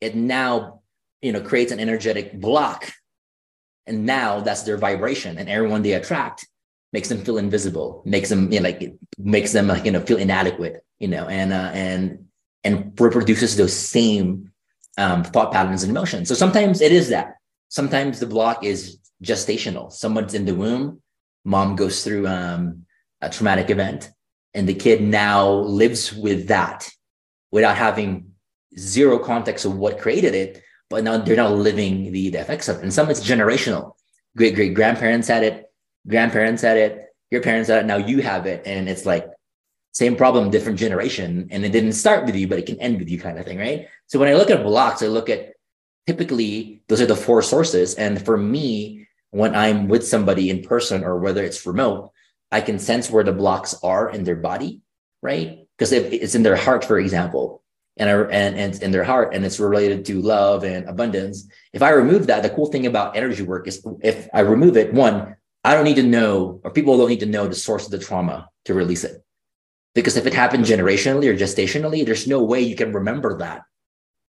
it 0.00 0.16
now 0.16 0.80
you 1.22 1.32
know 1.32 1.40
creates 1.40 1.72
an 1.72 1.80
energetic 1.80 2.40
block. 2.40 2.90
And 3.86 4.06
now 4.06 4.40
that's 4.40 4.62
their 4.62 4.76
vibration 4.76 5.38
and 5.38 5.48
everyone 5.48 5.82
they 5.82 5.92
attract 5.92 6.46
makes 6.92 7.08
them 7.08 7.22
feel 7.24 7.38
invisible 7.38 8.02
makes 8.04 8.28
them 8.28 8.52
you 8.52 8.60
know, 8.60 8.64
like 8.64 8.94
makes 9.18 9.52
them 9.52 9.70
you 9.84 9.90
know 9.90 10.00
feel 10.00 10.18
inadequate 10.18 10.84
you 10.98 11.08
know 11.08 11.26
and 11.28 11.52
uh, 11.52 11.70
and 11.72 12.26
and 12.64 12.98
reproduces 13.00 13.56
those 13.56 13.74
same 13.74 14.52
um, 14.98 15.24
thought 15.24 15.52
patterns 15.52 15.82
and 15.82 15.90
emotions 15.90 16.28
so 16.28 16.34
sometimes 16.34 16.80
it 16.80 16.92
is 16.92 17.08
that 17.08 17.36
sometimes 17.68 18.20
the 18.20 18.26
block 18.26 18.64
is 18.64 18.98
gestational 19.22 19.92
someone's 19.92 20.34
in 20.34 20.44
the 20.44 20.54
womb 20.54 21.00
mom 21.44 21.76
goes 21.76 22.04
through 22.04 22.26
um, 22.26 22.84
a 23.20 23.30
traumatic 23.30 23.70
event 23.70 24.10
and 24.54 24.68
the 24.68 24.74
kid 24.74 25.00
now 25.00 25.50
lives 25.50 26.12
with 26.12 26.48
that 26.48 26.88
without 27.50 27.76
having 27.76 28.32
zero 28.78 29.18
context 29.18 29.64
of 29.64 29.76
what 29.76 29.98
created 29.98 30.34
it 30.34 30.62
but 30.90 31.04
now 31.04 31.16
they're 31.16 31.36
now 31.36 31.48
living 31.48 32.10
the, 32.12 32.30
the 32.30 32.40
effects 32.40 32.68
of 32.68 32.78
it. 32.78 32.82
And 32.82 32.92
some 32.92 33.08
it's 33.08 33.26
generational. 33.26 33.94
Great 34.36 34.54
great 34.56 34.74
grandparents 34.74 35.28
had 35.28 35.44
it, 35.44 35.69
grandparents 36.06 36.62
had 36.62 36.76
it, 36.76 37.06
your 37.30 37.42
parents 37.42 37.68
had 37.68 37.84
it, 37.84 37.86
now 37.86 37.96
you 37.96 38.22
have 38.22 38.46
it. 38.46 38.62
And 38.66 38.88
it's 38.88 39.06
like 39.06 39.26
same 39.92 40.16
problem, 40.16 40.50
different 40.50 40.78
generation. 40.78 41.48
And 41.50 41.64
it 41.64 41.72
didn't 41.72 41.92
start 41.92 42.24
with 42.24 42.36
you, 42.36 42.46
but 42.48 42.58
it 42.58 42.66
can 42.66 42.80
end 42.80 42.98
with 42.98 43.08
you 43.08 43.18
kind 43.18 43.38
of 43.38 43.44
thing, 43.44 43.58
right? 43.58 43.88
So 44.06 44.18
when 44.18 44.28
I 44.28 44.34
look 44.34 44.50
at 44.50 44.62
blocks, 44.62 45.02
I 45.02 45.06
look 45.06 45.28
at 45.28 45.54
typically 46.06 46.82
those 46.88 47.00
are 47.00 47.06
the 47.06 47.16
four 47.16 47.42
sources. 47.42 47.94
And 47.94 48.24
for 48.24 48.36
me, 48.36 49.06
when 49.30 49.54
I'm 49.54 49.88
with 49.88 50.06
somebody 50.06 50.50
in 50.50 50.62
person 50.62 51.04
or 51.04 51.18
whether 51.18 51.42
it's 51.42 51.66
remote, 51.66 52.12
I 52.52 52.60
can 52.60 52.78
sense 52.78 53.10
where 53.10 53.24
the 53.24 53.32
blocks 53.32 53.74
are 53.82 54.10
in 54.10 54.24
their 54.24 54.36
body, 54.36 54.80
right? 55.22 55.66
Because 55.76 55.92
it's 55.92 56.34
in 56.34 56.42
their 56.42 56.56
heart, 56.56 56.84
for 56.84 56.98
example, 56.98 57.62
and, 57.96 58.08
and 58.30 58.56
and 58.56 58.82
in 58.82 58.90
their 58.90 59.04
heart 59.04 59.34
and 59.34 59.44
it's 59.44 59.60
related 59.60 60.04
to 60.06 60.22
love 60.22 60.64
and 60.64 60.88
abundance 60.88 61.48
if 61.72 61.82
i 61.82 61.90
remove 61.90 62.26
that 62.28 62.42
the 62.42 62.48
cool 62.50 62.66
thing 62.66 62.86
about 62.86 63.16
energy 63.16 63.42
work 63.42 63.66
is 63.66 63.84
if 64.02 64.28
i 64.32 64.40
remove 64.40 64.76
it 64.76 64.94
one 64.94 65.36
i 65.64 65.74
don't 65.74 65.84
need 65.84 65.96
to 65.96 66.02
know 66.02 66.60
or 66.64 66.70
people 66.70 66.96
don't 66.96 67.08
need 67.08 67.20
to 67.20 67.26
know 67.26 67.46
the 67.46 67.54
source 67.54 67.84
of 67.84 67.90
the 67.90 67.98
trauma 67.98 68.48
to 68.64 68.74
release 68.74 69.04
it. 69.04 69.22
Because 69.94 70.16
if 70.16 70.26
it 70.26 70.34
happened 70.34 70.64
generationally 70.64 71.26
or 71.26 71.36
gestationally 71.36 72.04
there's 72.04 72.26
no 72.26 72.42
way 72.42 72.60
you 72.60 72.76
can 72.76 72.92
remember 72.92 73.38
that. 73.38 73.62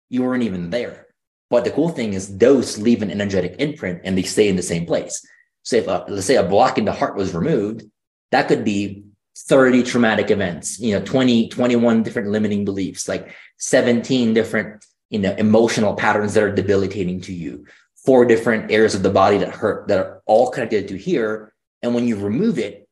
You 0.09 0.23
weren't 0.23 0.43
even 0.43 0.69
there. 0.69 1.07
But 1.49 1.63
the 1.63 1.71
cool 1.71 1.89
thing 1.89 2.13
is 2.13 2.37
those 2.37 2.79
leave 2.79 3.01
an 3.01 3.11
energetic 3.11 3.55
imprint 3.59 4.01
and 4.03 4.17
they 4.17 4.23
stay 4.23 4.47
in 4.47 4.55
the 4.55 4.63
same 4.63 4.85
place. 4.85 5.25
So 5.61 5.77
if 5.77 5.87
a, 5.87 6.05
let's 6.07 6.25
say 6.25 6.35
a 6.35 6.43
block 6.43 6.77
in 6.77 6.85
the 6.85 6.91
heart 6.91 7.15
was 7.15 7.33
removed 7.33 7.83
that 8.31 8.47
could 8.47 8.65
be 8.65 9.03
30 9.35 9.83
traumatic 9.83 10.29
events 10.31 10.79
you 10.79 10.93
know 10.93 11.03
20 11.03 11.49
21 11.49 12.03
different 12.03 12.29
limiting 12.29 12.65
beliefs 12.65 13.07
like 13.07 13.33
17 13.57 14.33
different 14.33 14.85
you 15.13 15.19
know, 15.19 15.35
emotional 15.37 15.93
patterns 15.93 16.33
that 16.33 16.43
are 16.43 16.51
debilitating 16.51 17.21
to 17.21 17.33
you, 17.33 17.67
four 18.05 18.25
different 18.25 18.71
areas 18.71 18.95
of 18.95 19.03
the 19.03 19.09
body 19.09 19.37
that 19.37 19.49
hurt 19.49 19.87
that 19.87 19.99
are 19.99 20.21
all 20.25 20.49
connected 20.51 20.87
to 20.89 20.97
here. 20.97 21.53
And 21.81 21.95
when 21.95 22.07
you 22.07 22.17
remove 22.17 22.59
it, 22.59 22.87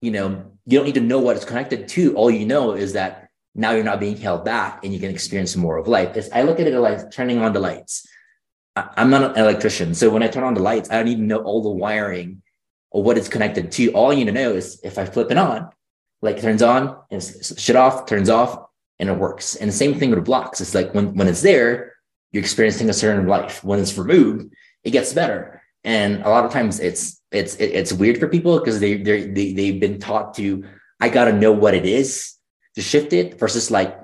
you 0.00 0.10
know, 0.10 0.44
you 0.66 0.78
don't 0.78 0.86
need 0.86 0.94
to 0.94 1.00
know 1.00 1.18
what 1.18 1.36
it's 1.36 1.44
connected 1.44 1.88
to. 1.88 2.14
All 2.14 2.30
you 2.30 2.46
know 2.46 2.72
is 2.72 2.92
that 2.94 3.28
now 3.54 3.72
you're 3.72 3.84
not 3.84 4.00
being 4.00 4.16
held 4.16 4.44
back 4.44 4.84
and 4.84 4.92
you 4.92 4.98
can 4.98 5.10
experience 5.10 5.56
more 5.56 5.76
of 5.76 5.86
life. 5.86 6.16
It's, 6.16 6.30
I 6.32 6.42
look 6.42 6.58
at 6.58 6.66
it 6.66 6.78
like 6.78 7.10
turning 7.10 7.38
on 7.38 7.52
the 7.52 7.60
lights. 7.60 8.06
I, 8.76 8.88
I'm 8.96 9.10
not 9.10 9.36
an 9.36 9.44
electrician. 9.44 9.94
So 9.94 10.10
when 10.10 10.22
I 10.22 10.28
turn 10.28 10.44
on 10.44 10.54
the 10.54 10.62
lights, 10.62 10.90
I 10.90 10.96
don't 10.96 11.08
even 11.08 11.26
know 11.26 11.42
all 11.42 11.62
the 11.62 11.70
wiring 11.70 12.42
or 12.90 13.02
what 13.02 13.18
it's 13.18 13.28
connected 13.28 13.70
to. 13.72 13.92
All 13.92 14.12
you 14.12 14.24
need 14.24 14.32
to 14.32 14.32
know 14.32 14.52
is 14.52 14.80
if 14.82 14.98
I 14.98 15.04
flip 15.04 15.30
it 15.30 15.38
on, 15.38 15.70
like 16.20 16.40
turns 16.40 16.62
on 16.62 16.96
and 17.10 17.22
shut 17.22 17.76
off, 17.76 18.06
turns 18.06 18.30
off, 18.30 18.66
and 18.98 19.08
it 19.08 19.18
works. 19.18 19.56
And 19.56 19.68
the 19.68 19.74
same 19.74 19.98
thing 19.98 20.10
with 20.10 20.24
blocks. 20.24 20.60
It's 20.60 20.74
like 20.74 20.94
when, 20.94 21.14
when 21.14 21.28
it's 21.28 21.42
there, 21.42 21.91
you're 22.32 22.42
experiencing 22.42 22.90
a 22.90 22.94
certain 22.94 23.26
life. 23.26 23.62
When 23.62 23.78
it's 23.78 23.96
removed, 23.96 24.52
it 24.82 24.90
gets 24.90 25.12
better. 25.12 25.62
And 25.84 26.22
a 26.22 26.30
lot 26.30 26.44
of 26.44 26.52
times 26.52 26.80
it's 26.80 27.20
it's 27.30 27.56
it's 27.56 27.92
weird 27.92 28.18
for 28.18 28.28
people 28.28 28.58
because 28.58 28.80
they 28.80 28.96
they 28.96 29.26
they 29.26 29.52
they've 29.52 29.80
been 29.80 29.98
taught 29.98 30.34
to 30.34 30.64
I 31.00 31.08
gotta 31.08 31.32
know 31.32 31.52
what 31.52 31.74
it 31.74 31.84
is 31.84 32.34
to 32.74 32.82
shift 32.82 33.12
it 33.12 33.38
versus 33.38 33.70
like 33.70 33.98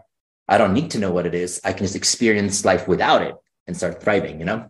I 0.48 0.58
don't 0.58 0.74
need 0.74 0.90
to 0.92 0.98
know 0.98 1.10
what 1.10 1.26
it 1.26 1.34
is. 1.34 1.60
I 1.64 1.72
can 1.72 1.84
just 1.84 1.96
experience 1.96 2.64
life 2.64 2.88
without 2.88 3.22
it 3.22 3.34
and 3.66 3.76
start 3.76 4.02
thriving. 4.02 4.38
You 4.38 4.46
know. 4.46 4.68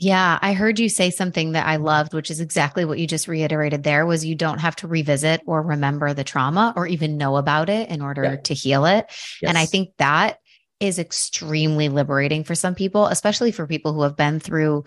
Yeah, 0.00 0.38
I 0.40 0.52
heard 0.52 0.78
you 0.78 0.88
say 0.88 1.10
something 1.10 1.52
that 1.52 1.66
I 1.66 1.74
loved, 1.74 2.14
which 2.14 2.30
is 2.30 2.38
exactly 2.38 2.84
what 2.84 3.00
you 3.00 3.06
just 3.08 3.26
reiterated 3.26 3.82
there 3.82 4.06
was 4.06 4.24
you 4.24 4.36
don't 4.36 4.60
have 4.60 4.76
to 4.76 4.86
revisit 4.86 5.42
or 5.44 5.60
remember 5.60 6.14
the 6.14 6.22
trauma 6.22 6.72
or 6.76 6.86
even 6.86 7.16
know 7.16 7.36
about 7.36 7.68
it 7.68 7.90
in 7.90 8.00
order 8.00 8.22
yeah. 8.22 8.36
to 8.36 8.54
heal 8.54 8.86
it. 8.86 9.06
Yes. 9.42 9.48
And 9.48 9.58
I 9.58 9.66
think 9.66 9.90
that 9.98 10.38
is 10.80 10.98
extremely 10.98 11.88
liberating 11.88 12.44
for 12.44 12.54
some 12.54 12.74
people, 12.74 13.06
especially 13.06 13.52
for 13.52 13.66
people 13.66 13.92
who 13.92 14.02
have 14.02 14.16
been 14.16 14.40
through 14.40 14.84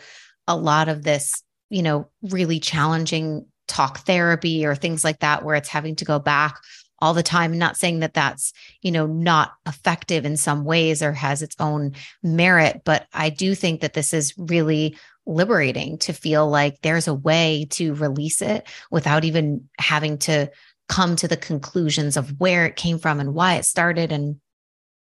a 0.47 0.55
lot 0.55 0.89
of 0.89 1.03
this, 1.03 1.43
you 1.69 1.83
know, 1.83 2.09
really 2.21 2.59
challenging 2.59 3.45
talk 3.67 3.99
therapy 3.99 4.65
or 4.65 4.75
things 4.75 5.03
like 5.03 5.19
that 5.19 5.43
where 5.43 5.55
it's 5.55 5.69
having 5.69 5.95
to 5.95 6.05
go 6.05 6.19
back 6.19 6.59
all 6.99 7.13
the 7.13 7.23
time. 7.23 7.57
not 7.57 7.77
saying 7.77 7.99
that 7.99 8.13
that's, 8.13 8.53
you 8.81 8.91
know, 8.91 9.07
not 9.07 9.53
effective 9.67 10.23
in 10.23 10.37
some 10.37 10.63
ways 10.63 11.01
or 11.01 11.13
has 11.13 11.41
its 11.41 11.55
own 11.59 11.93
merit, 12.21 12.81
but 12.85 13.07
I 13.11 13.29
do 13.29 13.55
think 13.55 13.81
that 13.81 13.93
this 13.93 14.13
is 14.13 14.35
really 14.37 14.97
liberating 15.25 15.97
to 15.99 16.13
feel 16.13 16.47
like 16.47 16.81
there's 16.81 17.07
a 17.07 17.13
way 17.13 17.67
to 17.71 17.95
release 17.95 18.41
it 18.41 18.67
without 18.91 19.23
even 19.23 19.67
having 19.79 20.19
to 20.19 20.51
come 20.87 21.15
to 21.15 21.27
the 21.27 21.37
conclusions 21.37 22.17
of 22.17 22.39
where 22.39 22.65
it 22.65 22.75
came 22.75 22.99
from 22.99 23.19
and 23.19 23.33
why 23.33 23.55
it 23.55 23.65
started 23.65 24.11
and 24.11 24.39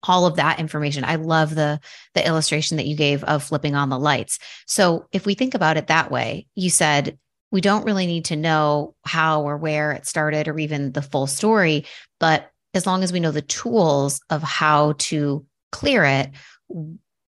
all 0.04 0.26
of 0.26 0.36
that 0.36 0.60
information. 0.60 1.04
I 1.04 1.16
love 1.16 1.56
the 1.56 1.80
the 2.14 2.26
illustration 2.26 2.78
that 2.78 2.86
you 2.86 2.96
gave 2.96 3.24
of 3.24 3.44
flipping 3.44 3.76
on 3.76 3.90
the 3.90 4.00
lights. 4.00 4.40
So 4.68 5.08
if 5.12 5.26
we 5.26 5.34
think 5.34 5.54
about 5.54 5.78
it 5.78 5.88
that 5.88 6.12
way, 6.12 6.48
you 6.56 6.70
said 6.70 7.18
we 7.52 7.62
don't 7.62 7.86
really 7.86 8.08
need 8.08 8.26
to 8.26 8.36
know 8.36 8.96
how 9.06 9.44
or 9.44 9.58
where 9.58 9.92
it 9.92 10.08
started 10.08 10.48
or 10.48 10.58
even 10.58 10.92
the 10.92 11.02
full 11.02 11.28
story. 11.28 11.86
But 12.20 12.50
as 12.74 12.88
long 12.88 13.04
as 13.04 13.14
we 13.14 13.20
know 13.20 13.32
the 13.32 13.44
tools 13.44 14.22
of 14.30 14.42
how 14.42 14.94
to 14.98 15.46
clear 15.72 16.04
it, 16.04 16.32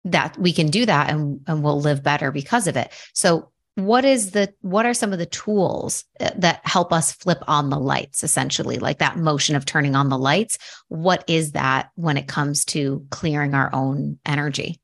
that 0.06 0.38
we 0.38 0.52
can 0.52 0.68
do 0.68 0.86
that 0.86 1.12
and, 1.12 1.42
and 1.48 1.64
we'll 1.64 1.80
live 1.80 2.04
better 2.04 2.32
because 2.32 2.68
of 2.68 2.76
it. 2.76 2.92
So 3.14 3.52
what 3.76 4.06
is 4.06 4.32
the 4.32 4.54
what 4.62 4.86
are 4.86 4.94
some 4.94 5.14
of 5.14 5.20
the 5.20 5.26
tools 5.26 6.06
uh, 6.20 6.32
that 6.38 6.62
help 6.64 6.94
us 6.94 7.12
flip 7.12 7.44
on 7.48 7.70
the 7.70 7.80
lights 7.80 8.24
essentially 8.24 8.78
like 8.78 9.00
that 9.00 9.18
motion 9.18 9.56
of 9.56 9.66
turning 9.66 9.96
on 9.96 10.10
the 10.10 10.18
lights 10.18 10.58
what 10.88 11.24
is 11.28 11.52
that 11.52 11.90
when 11.96 12.18
it 12.18 12.28
comes 12.28 12.64
to 12.66 13.06
clearing 13.12 13.54
our 13.54 13.70
own 13.74 14.18
energy 14.26 14.80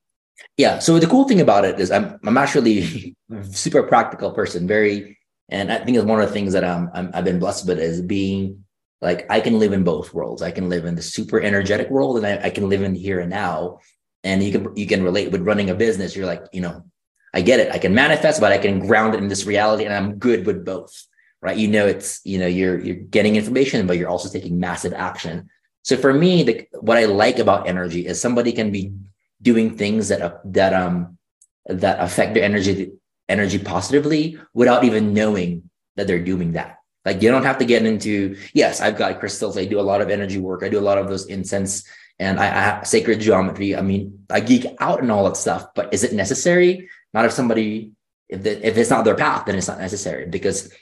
yeah 0.57 0.79
so 0.79 0.99
the 0.99 1.07
cool 1.07 1.27
thing 1.27 1.39
about 1.39 1.63
it 1.65 1.79
is 1.79 1.89
i'm 1.91 2.19
i'm 2.25 2.37
actually 2.37 3.15
super 3.51 3.83
practical 3.83 4.31
person 4.31 4.67
very 4.67 5.17
and 5.51 5.69
I 5.69 5.83
think 5.83 5.97
it's 5.97 6.05
one 6.05 6.21
of 6.21 6.27
the 6.27 6.33
things 6.33 6.53
that 6.53 6.63
I'm, 6.63 6.89
i 6.93 7.17
have 7.17 7.25
been 7.25 7.39
blessed 7.39 7.67
with 7.67 7.77
is 7.77 8.01
being 8.01 8.63
like 9.01 9.25
I 9.29 9.41
can 9.41 9.59
live 9.59 9.73
in 9.73 9.83
both 9.83 10.13
worlds. 10.13 10.41
I 10.41 10.51
can 10.51 10.69
live 10.69 10.85
in 10.85 10.95
the 10.95 11.01
super 11.01 11.41
energetic 11.41 11.89
world, 11.89 12.17
and 12.17 12.25
I, 12.25 12.47
I 12.47 12.49
can 12.49 12.69
live 12.69 12.83
in 12.83 12.95
here 12.95 13.19
and 13.19 13.29
now. 13.29 13.79
And 14.23 14.43
you 14.43 14.51
can 14.51 14.77
you 14.77 14.85
can 14.85 15.03
relate 15.03 15.31
with 15.31 15.41
running 15.41 15.69
a 15.69 15.75
business. 15.75 16.15
You're 16.15 16.27
like, 16.27 16.43
you 16.53 16.61
know, 16.61 16.85
I 17.33 17.41
get 17.41 17.59
it. 17.59 17.71
I 17.71 17.77
can 17.77 17.93
manifest, 17.93 18.41
but 18.41 18.51
I 18.51 18.57
can 18.57 18.79
ground 18.79 19.15
it 19.15 19.19
in 19.19 19.27
this 19.27 19.45
reality, 19.45 19.85
and 19.85 19.93
I'm 19.93 20.17
good 20.17 20.45
with 20.45 20.65
both. 20.65 21.07
Right? 21.41 21.57
You 21.57 21.69
know, 21.69 21.87
it's 21.87 22.21
you 22.23 22.37
know 22.37 22.47
you're 22.47 22.79
you're 22.79 22.95
getting 22.95 23.35
information, 23.35 23.87
but 23.87 23.97
you're 23.97 24.09
also 24.09 24.29
taking 24.29 24.59
massive 24.59 24.93
action. 24.93 25.49
So 25.83 25.97
for 25.97 26.13
me, 26.13 26.43
the, 26.43 26.67
what 26.81 26.97
I 26.97 27.05
like 27.05 27.39
about 27.39 27.67
energy 27.67 28.05
is 28.05 28.21
somebody 28.21 28.51
can 28.51 28.71
be 28.71 28.93
doing 29.41 29.75
things 29.75 30.09
that 30.09 30.41
that 30.53 30.73
um 30.73 31.17
that 31.65 31.99
affect 31.99 32.35
their 32.35 32.43
energy 32.43 32.91
energy 33.29 33.57
positively 33.57 34.37
without 34.53 34.83
even 34.83 35.13
knowing 35.13 35.69
that 35.95 36.05
they're 36.05 36.23
doing 36.23 36.51
that. 36.53 36.77
Like 37.05 37.21
you 37.21 37.31
don't 37.31 37.43
have 37.43 37.57
to 37.57 37.65
get 37.65 37.85
into, 37.85 38.37
yes, 38.53 38.81
I've 38.81 38.97
got 38.97 39.19
crystals. 39.19 39.57
I 39.57 39.65
do 39.65 39.79
a 39.79 39.81
lot 39.81 40.01
of 40.01 40.09
energy 40.09 40.37
work. 40.37 40.63
I 40.63 40.69
do 40.69 40.77
a 40.77 40.81
lot 40.81 40.97
of 40.97 41.07
those 41.07 41.25
incense 41.25 41.87
and 42.19 42.39
I, 42.39 42.45
I 42.45 42.61
have 42.61 42.87
sacred 42.87 43.19
geometry. 43.19 43.75
I 43.75 43.81
mean, 43.81 44.25
I 44.29 44.39
geek 44.41 44.67
out 44.79 45.01
and 45.01 45.11
all 45.11 45.23
that 45.23 45.37
stuff, 45.37 45.73
but 45.73 45.91
is 45.93 46.03
it 46.03 46.13
necessary? 46.13 46.89
Not 47.13 47.25
if 47.25 47.31
somebody, 47.31 47.91
if, 48.29 48.43
the, 48.43 48.65
if 48.65 48.77
it's 48.77 48.89
not 48.89 49.05
their 49.05 49.15
path, 49.15 49.45
then 49.45 49.55
it's 49.55 49.67
not 49.67 49.79
necessary 49.79 50.25
because 50.27 50.73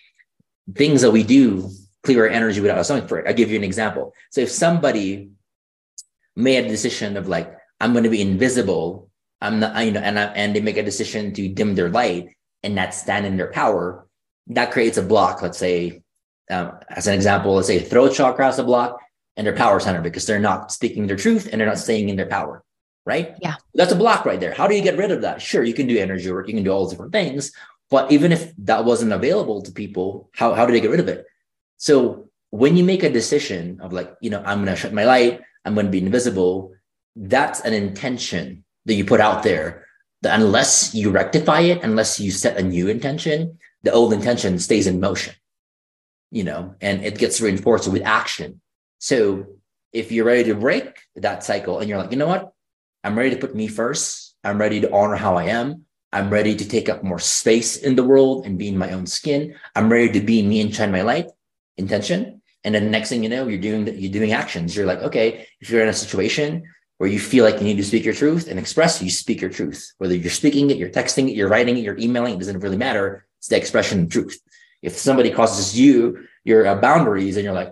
things 0.75 1.01
that 1.01 1.11
we 1.11 1.23
do 1.23 1.69
clear 2.03 2.23
our 2.23 2.29
energy 2.29 2.61
without 2.61 2.77
us 2.77 2.89
knowing 2.89 3.07
for 3.07 3.19
it. 3.19 3.27
I'll 3.27 3.33
give 3.33 3.49
you 3.49 3.57
an 3.57 3.63
example. 3.63 4.13
So 4.31 4.41
if 4.41 4.51
somebody 4.51 5.31
made 6.35 6.65
a 6.65 6.69
decision 6.69 7.17
of 7.17 7.27
like, 7.27 7.51
I'm 7.79 7.93
going 7.93 8.03
to 8.03 8.09
be 8.09 8.21
invisible, 8.21 9.09
I'm 9.41 9.59
not, 9.59 9.85
you 9.85 9.91
know, 9.91 10.01
and 10.01 10.19
I, 10.19 10.25
and 10.25 10.55
they 10.55 10.61
make 10.61 10.77
a 10.77 10.83
decision 10.83 11.33
to 11.33 11.49
dim 11.49 11.75
their 11.75 11.89
light, 11.89 12.29
and 12.63 12.75
not 12.75 12.93
stand 12.93 13.25
in 13.25 13.37
their 13.37 13.51
power, 13.51 14.05
that 14.47 14.71
creates 14.71 14.97
a 14.97 15.01
block. 15.01 15.41
Let's 15.41 15.57
say, 15.57 16.01
um, 16.49 16.73
as 16.89 17.07
an 17.07 17.13
example, 17.13 17.55
let's 17.55 17.67
say 17.67 17.79
throat 17.79 18.13
chakra 18.13 18.45
has 18.45 18.59
a 18.59 18.63
block 18.63 18.99
and 19.37 19.45
their 19.45 19.55
power 19.55 19.79
center 19.79 20.01
because 20.01 20.25
they're 20.25 20.39
not 20.39 20.71
speaking 20.71 21.07
their 21.07 21.15
truth 21.15 21.47
and 21.49 21.59
they're 21.59 21.67
not 21.67 21.77
staying 21.77 22.09
in 22.09 22.15
their 22.15 22.25
power. 22.25 22.63
Right. 23.05 23.35
Yeah. 23.41 23.55
That's 23.73 23.91
a 23.91 23.95
block 23.95 24.25
right 24.25 24.39
there. 24.39 24.53
How 24.53 24.67
do 24.67 24.75
you 24.75 24.83
get 24.83 24.97
rid 24.97 25.11
of 25.11 25.21
that? 25.21 25.41
Sure, 25.41 25.63
you 25.63 25.73
can 25.73 25.87
do 25.87 25.97
energy 25.97 26.31
work, 26.31 26.47
you 26.47 26.53
can 26.53 26.63
do 26.63 26.71
all 26.71 26.89
different 26.89 27.11
things. 27.11 27.51
But 27.89 28.11
even 28.11 28.31
if 28.31 28.53
that 28.59 28.85
wasn't 28.85 29.13
available 29.13 29.63
to 29.63 29.71
people, 29.71 30.29
how, 30.35 30.53
how 30.53 30.65
do 30.65 30.73
they 30.73 30.81
get 30.81 30.91
rid 30.91 30.99
of 30.99 31.07
it? 31.07 31.25
So 31.77 32.29
when 32.51 32.77
you 32.77 32.83
make 32.83 33.03
a 33.03 33.09
decision 33.09 33.79
of 33.81 33.93
like, 33.93 34.15
you 34.21 34.29
know, 34.29 34.43
I'm 34.45 34.63
going 34.63 34.75
to 34.75 34.75
shut 34.75 34.93
my 34.93 35.05
light, 35.05 35.41
I'm 35.65 35.73
going 35.73 35.87
to 35.87 35.91
be 35.91 36.05
invisible, 36.05 36.73
that's 37.15 37.61
an 37.61 37.73
intention 37.73 38.63
that 38.85 38.93
you 38.93 39.05
put 39.05 39.19
out 39.21 39.43
there 39.43 39.85
that 40.21 40.39
unless 40.39 40.93
you 40.93 41.09
rectify 41.09 41.61
it, 41.61 41.83
unless 41.83 42.19
you 42.19 42.31
set 42.31 42.57
a 42.57 42.63
new 42.63 42.87
intention, 42.87 43.57
the 43.83 43.91
old 43.91 44.13
intention 44.13 44.59
stays 44.59 44.87
in 44.87 44.99
motion, 44.99 45.33
you 46.31 46.43
know, 46.43 46.75
and 46.81 47.03
it 47.03 47.17
gets 47.17 47.41
reinforced 47.41 47.87
with 47.87 48.03
action. 48.03 48.61
So 48.99 49.45
if 49.93 50.11
you're 50.11 50.25
ready 50.25 50.43
to 50.45 50.55
break 50.55 50.99
that 51.15 51.43
cycle 51.43 51.79
and 51.79 51.89
you're 51.89 51.97
like, 51.97 52.11
you 52.11 52.17
know 52.17 52.27
what? 52.27 52.53
I'm 53.03 53.17
ready 53.17 53.31
to 53.31 53.37
put 53.37 53.55
me 53.55 53.67
first. 53.67 54.35
I'm 54.43 54.59
ready 54.59 54.81
to 54.81 54.91
honor 54.91 55.15
how 55.15 55.35
I 55.35 55.45
am. 55.45 55.85
I'm 56.11 56.29
ready 56.29 56.55
to 56.55 56.67
take 56.67 56.89
up 56.89 57.03
more 57.03 57.19
space 57.19 57.77
in 57.77 57.95
the 57.95 58.03
world 58.03 58.45
and 58.45 58.57
be 58.57 58.67
in 58.67 58.77
my 58.77 58.91
own 58.91 59.05
skin. 59.05 59.55
I'm 59.75 59.91
ready 59.91 60.11
to 60.13 60.19
be 60.19 60.41
me 60.41 60.59
and 60.61 60.73
shine 60.73 60.91
my 60.91 61.03
light 61.03 61.29
intention. 61.77 62.41
And 62.63 62.75
then 62.75 62.85
the 62.85 62.89
next 62.89 63.09
thing 63.09 63.23
you 63.23 63.29
know, 63.29 63.47
you're 63.47 63.61
doing 63.61 63.87
you're 63.87 64.11
doing 64.11 64.33
actions. 64.33 64.75
You're 64.75 64.85
like, 64.85 64.99
okay, 64.99 65.47
if 65.61 65.69
you're 65.69 65.81
in 65.81 65.87
a 65.87 65.93
situation 65.93 66.63
where 66.97 67.09
you 67.09 67.19
feel 67.19 67.45
like 67.45 67.59
you 67.59 67.63
need 67.63 67.77
to 67.77 67.83
speak 67.83 68.03
your 68.03 68.13
truth 68.13 68.49
and 68.49 68.59
express, 68.59 69.01
you 69.01 69.09
speak 69.09 69.39
your 69.39 69.49
truth. 69.49 69.93
Whether 69.99 70.15
you're 70.15 70.31
speaking 70.31 70.69
it, 70.69 70.77
you're 70.77 70.89
texting 70.89 71.29
it, 71.29 71.35
you're 71.35 71.47
writing 71.47 71.77
it, 71.77 71.83
you're 71.83 71.97
emailing 71.97 72.33
it, 72.33 72.39
doesn't 72.39 72.59
really 72.59 72.75
matter. 72.75 73.25
It's 73.37 73.47
the 73.47 73.55
expression 73.55 74.03
of 74.03 74.09
truth. 74.09 74.37
If 74.81 74.97
somebody 74.97 75.31
crosses 75.31 75.79
you, 75.79 76.27
your 76.43 76.67
uh, 76.67 76.75
boundaries, 76.75 77.37
and 77.37 77.45
you're 77.45 77.53
like, 77.53 77.71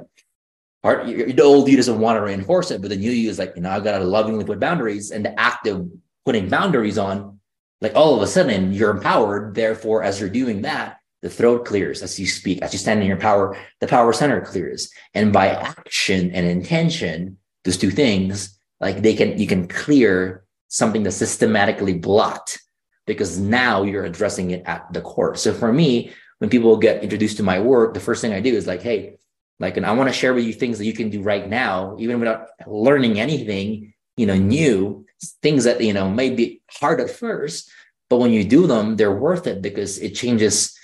part, 0.87 1.05
the 1.05 1.41
old 1.41 1.67
you 1.67 1.75
doesn't 1.75 1.99
want 1.99 2.17
to 2.17 2.23
reinforce 2.23 2.71
it, 2.71 2.81
but 2.81 2.89
the 2.89 2.95
new 2.95 3.11
you 3.11 3.29
is 3.29 3.39
like, 3.39 3.53
you 3.55 3.61
know, 3.61 3.71
I've 3.71 3.83
got 3.83 3.97
to 3.97 4.03
lovingly 4.03 4.45
put 4.45 4.59
boundaries, 4.59 5.11
and 5.11 5.25
the 5.25 5.37
act 5.39 5.67
of 5.67 5.89
putting 6.25 6.49
boundaries 6.49 6.97
on, 6.97 7.39
like 7.81 7.95
all 7.95 8.15
of 8.15 8.21
a 8.21 8.27
sudden 8.27 8.73
you're 8.73 8.91
empowered. 8.91 9.53
Therefore, 9.55 10.03
as 10.03 10.19
you're 10.19 10.29
doing 10.29 10.61
that, 10.61 10.99
the 11.21 11.29
throat 11.29 11.65
clears 11.65 12.01
as 12.01 12.19
you 12.19 12.25
speak, 12.25 12.61
as 12.61 12.71
you 12.73 12.79
stand 12.79 13.01
in 13.01 13.07
your 13.07 13.17
power, 13.17 13.57
the 13.81 13.87
power 13.87 14.13
center 14.13 14.39
clears, 14.41 14.89
and 15.13 15.33
by 15.33 15.49
action 15.49 16.31
and 16.31 16.45
intention, 16.47 17.37
those 17.65 17.77
two 17.77 17.91
things 17.91 18.57
like 18.79 19.01
they 19.01 19.13
can 19.13 19.37
you 19.37 19.47
can 19.47 19.67
clear 19.67 20.45
something 20.69 21.03
that's 21.03 21.17
systematically 21.17 21.93
blocked 21.93 22.59
because 23.05 23.39
now 23.39 23.83
you're 23.83 24.05
addressing 24.05 24.51
it 24.51 24.63
at 24.65 24.91
the 24.93 25.01
core 25.01 25.35
so 25.35 25.53
for 25.53 25.71
me 25.71 26.13
when 26.39 26.49
people 26.49 26.77
get 26.77 27.03
introduced 27.03 27.37
to 27.37 27.43
my 27.43 27.59
work 27.59 27.93
the 27.93 27.99
first 27.99 28.21
thing 28.21 28.33
i 28.33 28.39
do 28.39 28.53
is 28.53 28.67
like 28.67 28.81
hey 28.81 29.17
like 29.59 29.77
and 29.77 29.85
i 29.85 29.91
want 29.91 30.09
to 30.09 30.13
share 30.13 30.33
with 30.33 30.43
you 30.43 30.53
things 30.53 30.77
that 30.77 30.85
you 30.85 30.93
can 30.93 31.09
do 31.09 31.21
right 31.21 31.49
now 31.49 31.95
even 31.99 32.19
without 32.19 32.47
learning 32.65 33.19
anything 33.19 33.93
you 34.15 34.25
know 34.25 34.35
new 34.35 35.05
things 35.41 35.63
that 35.63 35.81
you 35.81 35.93
know 35.93 36.09
may 36.09 36.29
be 36.29 36.61
hard 36.71 36.99
at 36.99 37.09
first 37.09 37.69
but 38.09 38.17
when 38.17 38.31
you 38.31 38.43
do 38.43 38.67
them 38.67 38.95
they're 38.95 39.15
worth 39.15 39.47
it 39.47 39.61
because 39.61 39.97
it 39.99 40.15
changes 40.15 40.77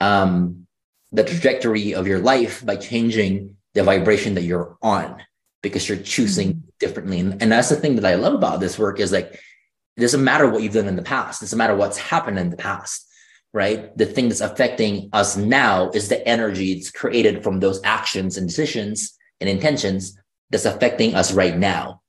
um 0.00 0.66
the 1.12 1.24
trajectory 1.24 1.94
of 1.94 2.06
your 2.06 2.18
life 2.18 2.64
by 2.64 2.76
changing 2.76 3.56
the 3.74 3.82
vibration 3.82 4.34
that 4.34 4.42
you're 4.42 4.76
on 4.82 5.22
because 5.62 5.88
you're 5.88 5.98
choosing 5.98 6.54
mm-hmm. 6.54 6.68
differently. 6.78 7.20
And, 7.20 7.42
and 7.42 7.52
that's 7.52 7.68
the 7.68 7.76
thing 7.76 7.96
that 7.96 8.04
I 8.04 8.14
love 8.14 8.34
about 8.34 8.60
this 8.60 8.78
work 8.78 9.00
is 9.00 9.12
like 9.12 9.40
it 9.96 10.00
doesn't 10.00 10.22
matter 10.22 10.48
what 10.48 10.62
you've 10.62 10.74
done 10.74 10.88
in 10.88 10.96
the 10.96 11.02
past. 11.02 11.42
It 11.42 11.46
doesn't 11.46 11.58
matter 11.58 11.74
what's 11.74 11.98
happened 11.98 12.38
in 12.38 12.50
the 12.50 12.56
past, 12.56 13.07
right? 13.52 13.96
The 13.96 14.06
thing 14.06 14.28
that's 14.28 14.40
affecting 14.40 15.10
us 15.12 15.36
now 15.36 15.90
is 15.90 16.08
the 16.08 16.26
energy 16.26 16.74
that's 16.74 16.90
created 16.90 17.42
from 17.42 17.60
those 17.60 17.80
actions 17.84 18.36
and 18.36 18.46
decisions 18.46 19.16
and 19.40 19.48
intentions 19.48 20.18
that's 20.50 20.64
affecting 20.64 21.14
us 21.14 21.32
right 21.32 21.56
now, 21.56 22.02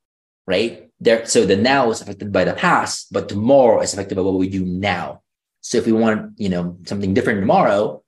right? 0.47 0.89
There, 0.99 1.25
so 1.25 1.45
the 1.45 1.55
now 1.55 1.91
is 1.91 2.01
affected 2.01 2.31
by 2.31 2.43
the 2.43 2.53
past, 2.53 3.11
but 3.11 3.29
tomorrow 3.29 3.81
is 3.81 3.93
affected 3.93 4.15
by 4.15 4.21
what 4.21 4.37
we 4.37 4.49
do 4.49 4.65
now. 4.65 5.21
So 5.61 5.77
if 5.77 5.85
we 5.85 5.91
want, 5.93 6.39
you 6.39 6.49
know, 6.49 6.77
something 6.85 7.13
different 7.13 7.39
tomorrow, 7.39 8.03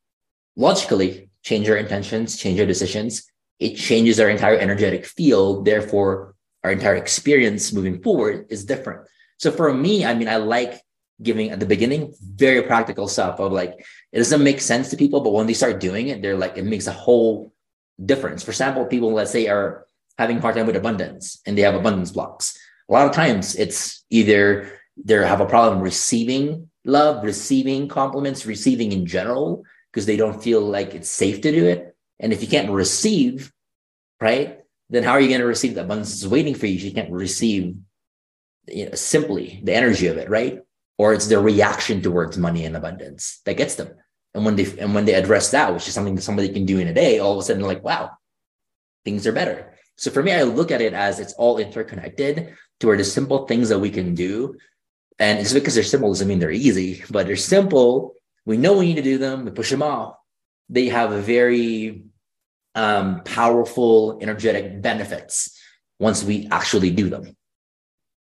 logically 0.56 1.30
change 1.44 1.70
our 1.70 1.78
intentions, 1.78 2.38
change 2.38 2.60
our 2.60 2.66
decisions. 2.66 3.24
It 3.60 3.76
changes 3.76 4.20
our 4.20 4.30
entire 4.30 4.58
energetic 4.58 5.06
field. 5.06 5.66
Therefore, 5.66 6.36
our 6.64 6.72
entire 6.72 6.96
experience 6.96 7.74
moving 7.74 8.02
forward 8.02 8.48
is 8.50 8.66
different. 8.66 9.08
So 9.38 9.52
for 9.52 9.74
me, 9.74 10.06
I 10.06 10.14
mean, 10.14 10.28
I 10.28 10.38
like 10.38 10.82
giving 11.22 11.52
at 11.52 11.60
the 11.60 11.66
beginning 11.66 12.14
very 12.36 12.62
practical 12.64 13.08
stuff 13.08 13.40
of 13.40 13.52
like 13.52 13.86
it 14.12 14.18
doesn't 14.18 14.44
make 14.44 14.62
sense 14.62 14.90
to 14.90 14.98
people, 14.98 15.22
but 15.22 15.34
when 15.34 15.48
they 15.48 15.54
start 15.54 15.80
doing 15.80 16.08
it, 16.08 16.22
they're 16.22 16.38
like 16.38 16.58
it 16.58 16.66
makes 16.66 16.88
a 16.88 16.92
whole 16.92 17.54
difference. 18.04 18.44
For 18.44 18.52
example, 18.52 18.86
people 18.86 19.14
let's 19.14 19.32
say 19.32 19.48
are 19.48 19.86
having 20.18 20.40
hard 20.40 20.56
time 20.56 20.68
with 20.68 20.76
abundance 20.76 21.42
and 21.46 21.58
they 21.58 21.62
have 21.62 21.76
abundance 21.76 22.12
blocks. 22.12 22.58
A 22.90 22.94
lot 22.94 23.08
of 23.08 23.14
times 23.14 23.56
it's 23.56 24.04
either 24.10 24.80
they 24.98 25.16
have 25.16 25.42
a 25.42 25.46
problem 25.46 25.82
receiving 25.82 26.70
love, 26.86 27.24
receiving 27.24 27.88
compliments, 27.88 28.46
receiving 28.46 28.92
in 28.92 29.06
general, 29.06 29.64
because 29.92 30.06
they 30.06 30.18
don't 30.18 30.44
feel 30.44 30.62
like 30.62 30.94
it's 30.94 31.10
safe 31.10 31.42
to 31.42 31.52
do 31.52 31.66
it. 31.66 31.96
And 32.20 32.34
if 32.34 32.42
you 32.42 32.48
can't 32.48 32.72
receive, 32.72 33.52
right, 34.20 34.60
then 34.90 35.04
how 35.04 35.12
are 35.12 35.22
you 35.22 35.30
going 35.30 35.42
to 35.42 35.48
receive 35.48 35.76
the 35.76 35.82
abundance 35.82 36.14
is 36.16 36.28
waiting 36.28 36.56
for 36.56 36.68
you? 36.68 36.74
You 36.74 36.94
can't 36.94 37.12
receive 37.12 37.76
you 38.68 38.86
know, 38.86 38.96
simply 38.96 39.62
the 39.64 39.74
energy 39.74 40.08
of 40.08 40.18
it, 40.18 40.30
right? 40.30 40.62
Or 40.98 41.14
it's 41.14 41.28
their 41.28 41.42
reaction 41.42 42.02
towards 42.02 42.38
money 42.38 42.66
and 42.66 42.76
abundance 42.76 43.42
that 43.46 43.58
gets 43.58 43.76
them. 43.76 43.90
And 44.34 44.46
when 44.46 44.56
they 44.56 44.66
and 44.80 44.94
when 44.94 45.06
they 45.06 45.14
address 45.14 45.52
that, 45.52 45.74
which 45.74 45.88
is 45.88 45.94
something 45.94 46.16
that 46.16 46.22
somebody 46.22 46.50
can 46.50 46.66
do 46.66 46.80
in 46.80 46.88
a 46.88 46.94
day, 46.94 47.20
all 47.20 47.34
of 47.34 47.40
a 47.40 47.44
sudden, 47.44 47.64
like, 47.64 47.84
wow, 47.84 48.12
things 49.04 49.28
are 49.28 49.32
better. 49.32 49.74
So 49.98 50.10
for 50.10 50.24
me, 50.24 50.32
I 50.32 50.44
look 50.44 50.72
at 50.72 50.82
it 50.82 50.94
as 50.94 51.20
it's 51.20 51.34
all 51.34 51.58
interconnected 51.58 52.56
to 52.80 52.88
where 52.88 52.98
the 52.98 53.04
simple 53.04 53.46
things 53.46 53.70
that 53.70 53.80
we 53.80 53.90
can 53.90 54.16
do. 54.16 54.56
And 55.20 55.40
it's 55.40 55.54
because 55.54 55.76
they're 55.76 55.84
simple 55.84 56.10
doesn't 56.10 56.28
mean 56.28 56.40
they're 56.40 56.52
easy, 56.52 57.04
but 57.10 57.28
they're 57.28 57.36
simple. 57.36 58.16
We 58.46 58.58
know 58.58 58.78
we 58.78 58.88
need 58.88 58.96
to 58.96 59.04
do 59.04 59.18
them, 59.18 59.46
we 59.46 59.52
push 59.52 59.70
them 59.70 59.84
off. 59.84 60.16
They 60.70 60.88
have 60.88 61.12
a 61.12 61.22
very 61.22 62.06
um, 62.74 63.22
powerful, 63.24 64.18
energetic 64.22 64.82
benefits 64.82 65.60
once 66.00 66.24
we 66.24 66.48
actually 66.50 66.92
do 66.92 67.10
them. 67.10 67.36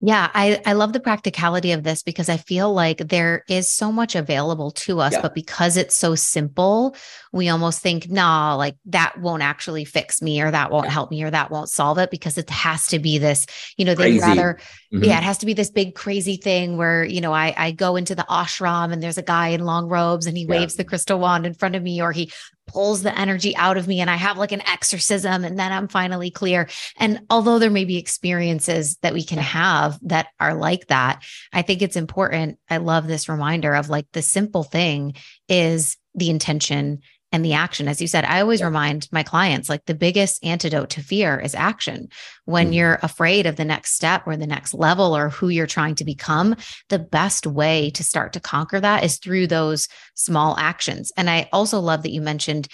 Yeah, 0.01 0.29
I, 0.33 0.61
I 0.65 0.73
love 0.73 0.91
the 0.91 0.99
practicality 0.99 1.71
of 1.71 1.83
this 1.83 2.03
because 2.03 2.27
I 2.27 2.35
feel 2.37 2.71
like 2.73 2.97
there 2.97 3.43
is 3.47 3.71
so 3.71 3.91
much 3.93 4.13
available 4.13 4.71
to 4.71 4.99
us, 4.99 5.13
yeah. 5.13 5.21
but 5.21 5.33
because 5.33 5.77
it's 5.77 5.95
so 5.95 6.15
simple, 6.15 6.95
we 7.31 7.47
almost 7.47 7.81
think, 7.81 8.09
nah, 8.09 8.55
like 8.55 8.75
that 8.85 9.17
won't 9.19 9.41
actually 9.41 9.85
fix 9.85 10.21
me 10.21 10.41
or 10.41 10.51
that 10.51 10.69
won't 10.69 10.85
yeah. 10.85 10.91
help 10.91 11.11
me 11.11 11.23
or 11.23 11.31
that 11.31 11.49
won't 11.49 11.69
solve 11.69 11.97
it 11.97 12.11
because 12.11 12.37
it 12.37 12.49
has 12.49 12.87
to 12.87 12.99
be 12.99 13.17
this, 13.17 13.47
you 13.77 13.85
know, 13.85 13.95
they'd 13.95 14.19
rather, 14.19 14.59
mm-hmm. 14.93 15.03
yeah, 15.03 15.17
it 15.17 15.23
has 15.23 15.37
to 15.39 15.45
be 15.45 15.53
this 15.53 15.71
big 15.71 15.95
crazy 15.95 16.35
thing 16.35 16.75
where, 16.75 17.05
you 17.05 17.21
know, 17.21 17.33
I, 17.33 17.53
I 17.57 17.71
go 17.71 17.95
into 17.95 18.15
the 18.15 18.25
ashram 18.29 18.91
and 18.91 19.01
there's 19.01 19.17
a 19.17 19.23
guy 19.23 19.49
in 19.49 19.63
long 19.63 19.87
robes 19.87 20.27
and 20.27 20.37
he 20.37 20.43
yeah. 20.43 20.59
waves 20.59 20.75
the 20.75 20.83
crystal 20.83 21.19
wand 21.19 21.45
in 21.45 21.53
front 21.53 21.75
of 21.75 21.81
me 21.81 22.01
or 22.01 22.11
he 22.11 22.31
pulls 22.67 23.03
the 23.03 23.17
energy 23.17 23.55
out 23.55 23.77
of 23.77 23.87
me 23.87 24.01
and 24.01 24.09
I 24.09 24.15
have 24.15 24.37
like 24.37 24.51
an 24.51 24.67
exorcism 24.67 25.43
and 25.43 25.57
then 25.57 25.71
I'm 25.71 25.87
finally 25.87 26.31
clear. 26.31 26.67
And 26.97 27.21
although 27.29 27.59
there 27.59 27.69
may 27.69 27.85
be 27.85 27.97
experiences 27.97 28.97
that 29.01 29.13
we 29.13 29.23
can 29.23 29.39
have 29.39 29.99
that 30.03 30.27
are 30.39 30.53
like 30.53 30.87
that, 30.87 31.23
I 31.53 31.61
think 31.61 31.81
it's 31.81 31.95
important. 31.95 32.59
I 32.69 32.77
love 32.77 33.07
this 33.07 33.29
reminder 33.29 33.73
of 33.75 33.89
like 33.89 34.07
the 34.13 34.21
simple 34.21 34.63
thing 34.63 35.13
is 35.47 35.97
the 36.15 36.29
intention 36.29 37.01
and 37.35 37.43
the 37.43 37.53
action. 37.53 37.89
As 37.89 38.01
you 38.01 38.07
said, 38.07 38.23
I 38.23 38.39
always 38.39 38.61
yeah. 38.61 38.67
remind 38.67 39.09
my 39.11 39.21
clients 39.21 39.67
like 39.67 39.83
the 39.85 39.93
biggest 39.93 40.43
antidote 40.43 40.89
to 40.91 41.01
fear 41.01 41.37
is 41.37 41.53
action. 41.53 42.07
When 42.45 42.67
mm-hmm. 42.67 42.73
you're 42.73 42.99
afraid 43.03 43.45
of 43.45 43.57
the 43.57 43.65
next 43.65 43.93
step 43.93 44.23
or 44.25 44.37
the 44.37 44.47
next 44.47 44.73
level 44.73 45.15
or 45.15 45.29
who 45.29 45.49
you're 45.49 45.67
trying 45.67 45.95
to 45.95 46.05
become, 46.05 46.55
the 46.87 46.97
best 46.97 47.45
way 47.45 47.89
to 47.89 48.03
start 48.05 48.31
to 48.33 48.39
conquer 48.39 48.79
that 48.79 49.03
is 49.03 49.17
through 49.17 49.47
those 49.47 49.89
small 50.13 50.57
actions. 50.57 51.11
And 51.17 51.29
I 51.29 51.49
also 51.51 51.81
love 51.81 52.03
that 52.03 52.13
you 52.13 52.21
mentioned 52.21 52.69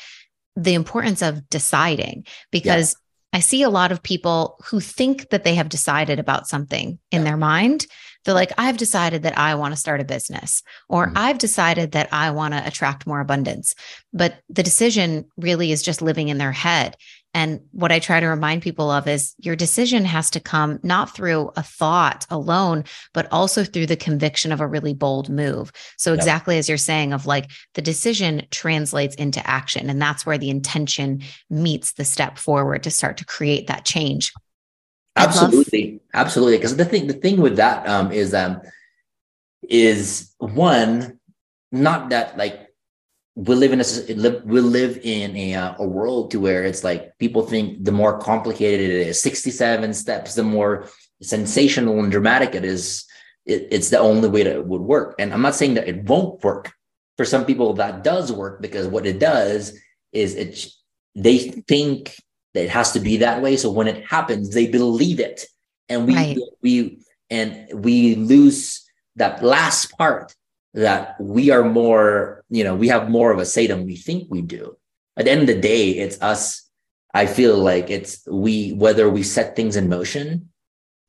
the 0.55 0.75
importance 0.75 1.23
of 1.23 1.49
deciding 1.49 2.27
because 2.51 2.93
yeah. 3.33 3.37
I 3.37 3.39
see 3.39 3.63
a 3.63 3.69
lot 3.69 3.91
of 3.91 4.03
people 4.03 4.59
who 4.65 4.79
think 4.79 5.31
that 5.31 5.43
they 5.43 5.55
have 5.55 5.69
decided 5.69 6.19
about 6.19 6.47
something 6.47 6.99
in 7.09 7.21
yeah. 7.21 7.23
their 7.23 7.37
mind 7.37 7.87
they're 8.23 8.33
like, 8.33 8.51
I've 8.57 8.77
decided 8.77 9.23
that 9.23 9.37
I 9.37 9.55
want 9.55 9.73
to 9.73 9.79
start 9.79 10.01
a 10.01 10.05
business, 10.05 10.63
or 10.89 11.07
mm-hmm. 11.07 11.17
I've 11.17 11.37
decided 11.37 11.93
that 11.93 12.09
I 12.11 12.31
want 12.31 12.53
to 12.53 12.65
attract 12.65 13.07
more 13.07 13.19
abundance. 13.19 13.75
But 14.13 14.35
the 14.49 14.63
decision 14.63 15.25
really 15.37 15.71
is 15.71 15.83
just 15.83 16.01
living 16.01 16.29
in 16.29 16.37
their 16.37 16.51
head. 16.51 16.95
And 17.33 17.61
what 17.71 17.93
I 17.93 17.99
try 17.99 18.19
to 18.19 18.27
remind 18.27 18.61
people 18.61 18.91
of 18.91 19.07
is 19.07 19.33
your 19.39 19.55
decision 19.55 20.03
has 20.03 20.29
to 20.31 20.41
come 20.41 20.79
not 20.83 21.15
through 21.15 21.51
a 21.55 21.63
thought 21.63 22.25
alone, 22.29 22.83
but 23.13 23.31
also 23.31 23.63
through 23.63 23.85
the 23.85 23.95
conviction 23.95 24.51
of 24.51 24.59
a 24.59 24.67
really 24.67 24.93
bold 24.93 25.29
move. 25.29 25.71
So, 25.97 26.13
exactly 26.13 26.57
as 26.57 26.67
you're 26.67 26.77
saying, 26.77 27.13
of 27.13 27.25
like 27.25 27.49
the 27.73 27.81
decision 27.81 28.45
translates 28.51 29.15
into 29.15 29.45
action. 29.49 29.89
And 29.89 30.01
that's 30.01 30.25
where 30.25 30.37
the 30.37 30.49
intention 30.49 31.21
meets 31.49 31.93
the 31.93 32.05
step 32.05 32.37
forward 32.37 32.83
to 32.83 32.91
start 32.91 33.17
to 33.17 33.25
create 33.25 33.67
that 33.67 33.85
change. 33.85 34.33
Absolutely, 35.15 35.99
absolutely. 36.13 36.57
Because 36.57 36.75
the 36.75 36.85
thing, 36.85 37.07
the 37.07 37.13
thing 37.13 37.41
with 37.41 37.57
that 37.57 37.87
um, 37.87 38.11
is 38.11 38.33
um, 38.33 38.61
is 39.69 40.33
one, 40.39 41.19
not 41.71 42.09
that 42.09 42.37
like 42.37 42.67
we 43.35 43.55
live 43.55 43.73
in 43.73 43.81
a 43.81 44.41
we 44.45 44.61
live 44.61 44.99
in 45.03 45.35
a 45.35 45.55
uh, 45.55 45.75
a 45.79 45.85
world 45.85 46.31
to 46.31 46.39
where 46.39 46.63
it's 46.63 46.83
like 46.83 47.17
people 47.19 47.43
think 47.45 47.83
the 47.83 47.91
more 47.91 48.17
complicated 48.19 48.89
it 48.89 49.07
is, 49.07 49.21
sixty 49.21 49.51
seven 49.51 49.93
steps, 49.93 50.35
the 50.35 50.43
more 50.43 50.87
sensational 51.21 51.99
and 51.99 52.11
dramatic 52.11 52.55
it 52.55 52.65
is. 52.65 53.05
It, 53.45 53.67
it's 53.71 53.89
the 53.89 53.99
only 53.99 54.29
way 54.29 54.43
that 54.43 54.55
it 54.55 54.65
would 54.65 54.81
work. 54.81 55.15
And 55.19 55.33
I'm 55.33 55.41
not 55.41 55.55
saying 55.55 55.73
that 55.73 55.87
it 55.87 56.03
won't 56.03 56.43
work. 56.43 56.71
For 57.17 57.25
some 57.25 57.45
people, 57.45 57.73
that 57.73 58.03
does 58.03 58.31
work 58.31 58.61
because 58.61 58.87
what 58.87 59.05
it 59.05 59.19
does 59.19 59.77
is 60.13 60.35
it 60.35 60.67
they 61.15 61.37
think 61.67 62.15
it 62.53 62.69
has 62.69 62.91
to 62.93 62.99
be 62.99 63.17
that 63.17 63.41
way. 63.41 63.57
So 63.57 63.71
when 63.71 63.87
it 63.87 64.05
happens, 64.05 64.53
they 64.53 64.67
believe 64.67 65.19
it, 65.19 65.45
and 65.89 66.05
we 66.05 66.15
right. 66.15 66.37
we 66.61 66.99
and 67.29 67.67
we 67.73 68.15
lose 68.15 68.85
that 69.15 69.43
last 69.43 69.97
part 69.97 70.35
that 70.73 71.19
we 71.19 71.49
are 71.49 71.63
more, 71.63 72.43
you 72.49 72.63
know, 72.63 72.75
we 72.75 72.87
have 72.87 73.09
more 73.09 73.31
of 73.31 73.39
a 73.39 73.45
say 73.45 73.67
than 73.67 73.85
we 73.85 73.95
think 73.95 74.27
we 74.29 74.41
do. 74.41 74.77
At 75.17 75.25
the 75.25 75.31
end 75.31 75.41
of 75.41 75.47
the 75.47 75.59
day, 75.59 75.91
it's 75.91 76.21
us. 76.21 76.69
I 77.13 77.25
feel 77.25 77.57
like 77.57 77.89
it's 77.89 78.25
we 78.27 78.71
whether 78.73 79.09
we 79.09 79.23
set 79.23 79.55
things 79.55 79.75
in 79.75 79.89
motion 79.89 80.49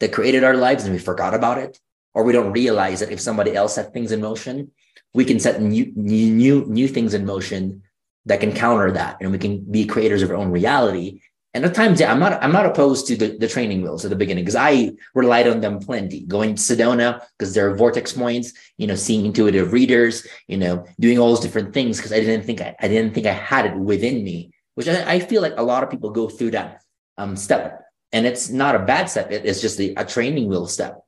that 0.00 0.12
created 0.12 0.42
our 0.42 0.57
lives 0.57 0.85
and 0.85 0.92
we 0.92 0.98
forgot 0.98 1.35
about 1.35 1.59
it, 1.59 1.78
or 2.14 2.24
we 2.24 2.33
don't 2.33 2.52
realize 2.52 3.00
that 3.00 3.12
if 3.12 3.20
somebody 3.20 3.55
else 3.55 3.76
set 3.76 3.92
things 3.92 4.11
in 4.11 4.20
motion, 4.20 4.72
we 5.14 5.24
can 5.24 5.38
set 5.38 5.62
new 5.62 5.92
new 5.94 6.64
new 6.66 6.88
things 6.88 7.14
in 7.14 7.24
motion 7.24 7.83
that 8.26 8.40
can 8.40 8.52
counter 8.52 8.90
that, 8.92 9.16
and 9.20 9.31
we 9.31 9.38
can 9.38 9.64
be 9.70 9.87
creators 9.87 10.22
of 10.22 10.31
our 10.31 10.37
own 10.37 10.50
reality 10.50 11.20
and 11.54 11.66
at 11.66 11.74
times, 11.74 12.00
yeah, 12.00 12.10
I'm 12.10 12.18
not 12.18 12.42
I'm 12.42 12.52
not 12.52 12.64
opposed 12.64 13.06
to 13.08 13.16
the, 13.16 13.36
the 13.36 13.46
training 13.46 13.82
wheels 13.82 14.04
at 14.04 14.10
the 14.10 14.16
beginning 14.16 14.44
because 14.44 14.56
I 14.56 14.92
relied 15.14 15.46
on 15.46 15.60
them 15.60 15.80
plenty. 15.80 16.24
Going 16.24 16.54
to 16.54 16.62
Sedona 16.62 17.22
because 17.38 17.52
there 17.52 17.68
are 17.68 17.76
vortex 17.76 18.14
points, 18.14 18.54
you 18.78 18.86
know, 18.86 18.94
seeing 18.94 19.26
intuitive 19.26 19.72
readers, 19.72 20.26
you 20.48 20.56
know, 20.56 20.86
doing 20.98 21.18
all 21.18 21.28
those 21.28 21.40
different 21.40 21.74
things 21.74 21.98
because 21.98 22.12
I 22.12 22.20
didn't 22.20 22.46
think 22.46 22.62
I, 22.62 22.74
I 22.80 22.88
didn't 22.88 23.12
think 23.12 23.26
I 23.26 23.32
had 23.32 23.66
it 23.66 23.76
within 23.76 24.24
me, 24.24 24.52
which 24.76 24.88
I, 24.88 25.14
I 25.14 25.20
feel 25.20 25.42
like 25.42 25.54
a 25.58 25.62
lot 25.62 25.82
of 25.82 25.90
people 25.90 26.10
go 26.10 26.28
through 26.28 26.52
that 26.52 26.82
um, 27.18 27.36
step. 27.36 27.82
And 28.12 28.26
it's 28.26 28.48
not 28.48 28.74
a 28.74 28.78
bad 28.78 29.10
step, 29.10 29.30
it, 29.30 29.44
it's 29.44 29.60
just 29.60 29.78
a, 29.78 29.94
a 29.94 30.06
training 30.06 30.48
wheel 30.48 30.66
step. 30.66 31.02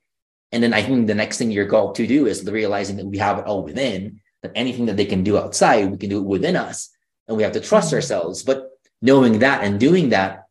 And 0.53 0.63
then 0.63 0.75
I 0.75 0.83
think 0.83 1.07
the 1.07 1.15
next 1.15 1.39
thing 1.39 1.51
you're 1.51 1.69
called 1.69 1.95
to 1.97 2.07
do 2.07 2.27
is 2.27 2.45
realizing 2.45 2.97
that 2.99 3.07
we 3.07 3.19
have 3.19 3.39
it 3.39 3.47
all 3.47 3.65
within, 3.65 4.21
that 4.43 4.53
anything 4.55 4.87
that 4.87 4.97
they 4.97 5.07
can 5.07 5.25
do 5.25 5.39
outside, 5.39 5.91
we 5.91 5.97
can 5.97 6.11
do 6.11 6.19
it 6.19 6.27
within 6.27 6.55
us. 6.55 6.91
And 7.27 7.37
we 7.37 7.43
have 7.43 7.53
to 7.53 7.61
trust 7.61 7.89
mm-hmm. 7.89 7.97
ourselves. 7.97 8.43
But 8.43 8.74
knowing 9.05 9.41
that 9.41 9.63
and 9.63 9.79
doing 9.79 10.09
that, 10.09 10.47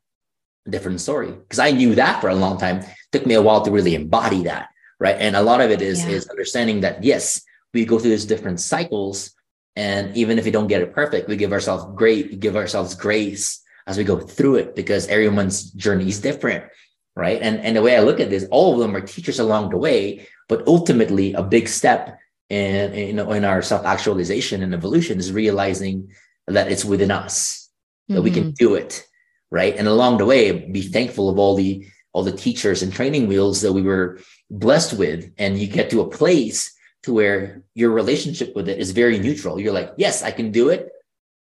different 0.70 1.02
story. 1.02 1.32
Because 1.32 1.58
I 1.58 1.72
knew 1.72 1.96
that 1.96 2.22
for 2.22 2.30
a 2.30 2.36
long 2.36 2.60
time. 2.60 2.78
It 2.78 2.88
took 3.12 3.26
me 3.26 3.34
a 3.34 3.42
while 3.42 3.66
to 3.66 3.72
really 3.72 3.96
embody 3.96 4.44
that. 4.44 4.70
Right. 5.00 5.18
And 5.20 5.36
a 5.36 5.42
lot 5.42 5.60
of 5.60 5.72
it 5.72 5.82
is, 5.82 6.06
yeah. 6.06 6.12
is 6.12 6.30
understanding 6.30 6.82
that 6.82 7.04
yes, 7.04 7.42
we 7.74 7.84
go 7.84 7.98
through 7.98 8.12
these 8.12 8.26
different 8.26 8.60
cycles. 8.60 9.34
And 9.76 10.16
even 10.16 10.38
if 10.38 10.46
we 10.46 10.52
don't 10.52 10.68
get 10.68 10.84
it 10.84 10.94
perfect, 10.94 11.28
we 11.28 11.36
give 11.36 11.52
ourselves 11.52 11.84
great, 11.96 12.40
give 12.40 12.56
ourselves 12.56 12.94
grace 12.94 13.60
as 13.88 13.98
we 13.98 14.04
go 14.04 14.20
through 14.20 14.58
it 14.58 14.76
because 14.76 15.08
everyone's 15.08 15.72
journey 15.72 16.08
is 16.08 16.22
different. 16.22 16.64
Right. 17.16 17.42
And, 17.42 17.60
and 17.60 17.76
the 17.76 17.82
way 17.82 17.98
I 17.98 18.02
look 18.02 18.20
at 18.20 18.30
this, 18.30 18.46
all 18.52 18.74
of 18.74 18.80
them 18.80 18.96
are 18.96 19.02
teachers 19.02 19.40
along 19.40 19.72
the 19.72 19.78
way, 19.78 20.28
but 20.48 20.68
ultimately 20.68 21.34
a 21.34 21.42
big 21.42 21.68
step 21.68 22.20
in, 22.50 22.94
in, 22.94 23.20
in 23.20 23.46
our 23.46 23.64
self-actualization 23.64 24.62
and 24.62 24.76
evolution 24.76 25.18
is 25.18 25.32
realizing 25.32 26.14
that 26.48 26.72
it's 26.72 26.86
within 26.86 27.10
us 27.10 27.63
that 28.10 28.16
mm-hmm. 28.16 28.24
we 28.24 28.32
can 28.32 28.44
mm-hmm. 28.44 28.66
do 28.66 28.76
it 28.76 29.06
right? 29.54 29.78
And 29.78 29.88
along 29.88 30.18
the 30.18 30.26
way 30.26 30.52
be 30.52 30.82
thankful 30.82 31.30
of 31.30 31.38
all 31.38 31.56
the 31.56 31.88
all 32.12 32.24
the 32.24 32.36
teachers 32.36 32.84
and 32.84 32.92
training 32.92 33.28
wheels 33.28 33.62
that 33.62 33.72
we 33.72 33.82
were 33.82 34.20
blessed 34.50 34.98
with. 34.98 35.32
And 35.38 35.58
you 35.58 35.68
get 35.68 35.90
to 35.92 36.02
a 36.02 36.10
place 36.10 36.76
to 37.04 37.14
where 37.14 37.64
your 37.74 37.92
relationship 37.92 38.56
with 38.56 38.68
it 38.68 38.80
is 38.80 38.92
very 38.92 39.20
neutral. 39.20 39.60
You're 39.60 39.80
like 39.80 39.94
yes 39.96 40.24
i 40.24 40.32
can 40.32 40.52
do 40.52 40.70
it. 40.70 40.90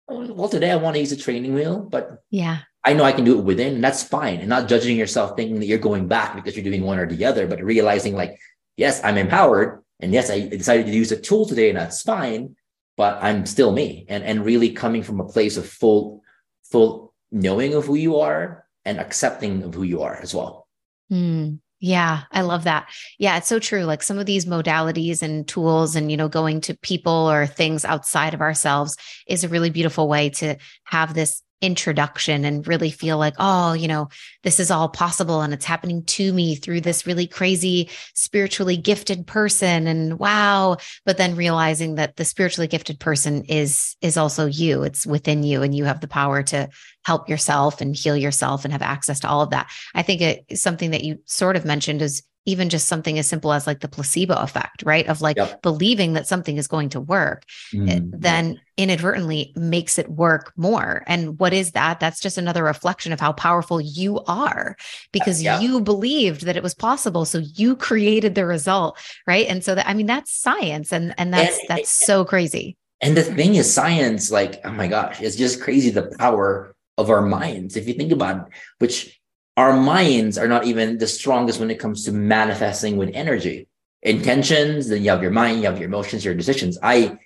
Well 0.07 0.49
today 0.49 0.71
i 0.71 0.77
want 0.77 0.95
to 0.95 1.01
use 1.01 1.11
a 1.11 1.17
training 1.17 1.53
wheel 1.53 1.81
but 1.81 2.23
yeah. 2.31 2.59
I 2.85 2.93
know 2.93 3.03
i 3.03 3.11
can 3.11 3.25
do 3.25 3.37
it 3.37 3.43
within 3.43 3.75
and 3.75 3.83
that's 3.83 4.01
fine. 4.01 4.39
And 4.39 4.49
not 4.49 4.69
judging 4.69 4.97
yourself 4.97 5.35
thinking 5.35 5.59
that 5.59 5.67
you're 5.67 5.77
going 5.89 6.07
back 6.07 6.35
because 6.35 6.55
you're 6.55 6.63
doing 6.63 6.83
one 6.83 6.99
or 6.99 7.05
the 7.05 7.25
other 7.25 7.45
but 7.47 7.61
realizing 7.61 8.15
like 8.15 8.39
yes 8.77 9.03
i'm 9.03 9.17
empowered 9.17 9.83
and 9.99 10.13
yes 10.13 10.31
i 10.31 10.47
decided 10.47 10.85
to 10.85 10.93
use 10.93 11.11
a 11.11 11.19
tool 11.19 11.45
today 11.45 11.69
and 11.69 11.77
that's 11.77 12.01
fine 12.01 12.55
but 12.95 13.21
i'm 13.21 13.45
still 13.45 13.71
me. 13.71 14.05
And 14.07 14.23
and 14.23 14.45
really 14.45 14.71
coming 14.71 15.03
from 15.03 15.19
a 15.19 15.27
place 15.27 15.57
of 15.57 15.67
full 15.67 16.23
full 16.71 17.13
knowing 17.31 17.73
of 17.73 17.85
who 17.85 17.95
you 17.95 18.19
are 18.19 18.65
and 18.85 18.99
accepting 18.99 19.63
of 19.63 19.73
who 19.73 19.83
you 19.83 20.01
are 20.01 20.15
as 20.21 20.33
well 20.33 20.67
mm. 21.11 21.59
Yeah, 21.81 22.23
I 22.31 22.41
love 22.41 22.65
that. 22.65 22.89
Yeah, 23.19 23.37
it's 23.37 23.47
so 23.47 23.57
true. 23.57 23.85
Like 23.85 24.03
some 24.03 24.19
of 24.19 24.25
these 24.25 24.45
modalities 24.45 25.21
and 25.21 25.47
tools 25.47 25.95
and, 25.95 26.11
you 26.11 26.17
know, 26.17 26.27
going 26.27 26.59
to 26.61 26.77
people 26.77 27.31
or 27.31 27.47
things 27.47 27.85
outside 27.85 28.33
of 28.33 28.41
ourselves 28.41 28.97
is 29.27 29.43
a 29.45 29.49
really 29.49 29.69
beautiful 29.69 30.09
way 30.09 30.29
to 30.31 30.57
have 30.83 31.13
this 31.13 31.41
introduction 31.61 32.45
and 32.45 32.67
really 32.67 32.91
feel 32.91 33.17
like, 33.17 33.33
oh, 33.37 33.73
you 33.73 33.87
know, 33.87 34.09
this 34.43 34.59
is 34.59 34.71
all 34.71 34.89
possible 34.89 35.41
and 35.41 35.53
it's 35.53 35.65
happening 35.65 36.03
to 36.03 36.31
me 36.31 36.55
through 36.55 36.81
this 36.81 37.05
really 37.05 37.27
crazy 37.27 37.89
spiritually 38.13 38.77
gifted 38.77 39.27
person 39.27 39.87
and 39.87 40.19
wow, 40.19 40.77
but 41.05 41.17
then 41.17 41.35
realizing 41.35 41.95
that 41.95 42.15
the 42.15 42.25
spiritually 42.25 42.67
gifted 42.67 42.99
person 42.99 43.43
is 43.45 43.95
is 44.01 44.17
also 44.17 44.45
you. 44.45 44.83
It's 44.83 45.05
within 45.05 45.43
you 45.43 45.61
and 45.61 45.75
you 45.75 45.85
have 45.85 46.01
the 46.01 46.07
power 46.07 46.43
to 46.43 46.69
help 47.03 47.29
yourself 47.29 47.81
and 47.81 47.95
heal 47.95 48.15
yourself 48.15 48.63
and 48.63 48.71
have 48.71 48.81
access 48.81 49.19
to 49.21 49.29
all 49.29 49.41
of 49.41 49.49
that. 49.49 49.69
I 49.93 50.03
think 50.03 50.21
it 50.21 50.59
something 50.59 50.91
that 50.91 51.03
you 51.03 51.19
sort 51.25 51.55
of 51.55 51.65
mentioned 51.65 52.01
is 52.01 52.23
even 52.49 52.69
just 52.69 52.87
something 52.87 53.19
as 53.19 53.27
simple 53.27 53.53
as 53.53 53.67
like 53.67 53.79
the 53.79 53.87
placebo 53.87 54.35
effect, 54.35 54.83
right? 54.83 55.07
Of 55.07 55.21
like 55.21 55.37
yep. 55.37 55.61
believing 55.61 56.13
that 56.13 56.27
something 56.27 56.57
is 56.57 56.67
going 56.67 56.89
to 56.89 56.99
work, 56.99 57.45
mm. 57.73 58.11
then 58.13 58.59
inadvertently 58.77 59.53
makes 59.55 59.99
it 59.99 60.09
work 60.09 60.51
more. 60.55 61.03
And 61.05 61.39
what 61.39 61.53
is 61.53 61.71
that? 61.73 61.99
That's 61.99 62.19
just 62.19 62.37
another 62.37 62.63
reflection 62.63 63.13
of 63.13 63.19
how 63.19 63.33
powerful 63.33 63.79
you 63.79 64.19
are 64.21 64.75
because 65.11 65.43
yeah. 65.43 65.59
you 65.59 65.81
believed 65.81 66.45
that 66.45 66.57
it 66.57 66.63
was 66.63 66.73
possible. 66.73 67.25
So 67.25 67.39
you 67.39 67.75
created 67.75 68.35
the 68.35 68.45
result, 68.45 68.97
right? 69.27 69.47
And 69.47 69.63
so 69.63 69.75
that 69.75 69.87
I 69.87 69.93
mean 69.93 70.07
that's 70.07 70.31
science 70.31 70.91
and 70.91 71.13
and 71.17 71.33
that's 71.33 71.59
and, 71.59 71.67
that's 71.67 71.89
so 71.89 72.25
crazy. 72.25 72.77
And 73.01 73.15
the 73.15 73.23
thing 73.23 73.55
is 73.55 73.71
science 73.71 74.31
like 74.31 74.61
oh 74.63 74.71
my 74.71 74.87
gosh, 74.87 75.21
it's 75.21 75.35
just 75.35 75.61
crazy 75.61 75.89
the 75.89 76.13
power 76.17 76.75
of 76.97 77.09
our 77.09 77.21
minds 77.21 77.77
if 77.77 77.87
you 77.87 77.93
think 77.93 78.11
about 78.11 78.47
it, 78.47 78.53
which 78.79 79.18
our 79.59 79.73
minds 79.73 80.37
are 80.37 80.47
not 80.47 80.63
even 80.63 80.97
the 80.97 81.05
strongest 81.05 81.59
when 81.59 81.69
it 81.69 81.79
comes 81.79 82.05
to 82.05 82.13
manifesting 82.13 82.95
with 82.95 83.11
energy. 83.13 83.67
Intentions 84.01 84.87
then 84.87 85.03
you 85.03 85.09
have 85.09 85.21
your 85.21 85.31
mind 85.31 85.59
you 85.59 85.65
have 85.65 85.77
your 85.77 85.89
emotions 85.89 86.23
your 86.23 86.33
decisions. 86.33 86.77
I 86.81 87.17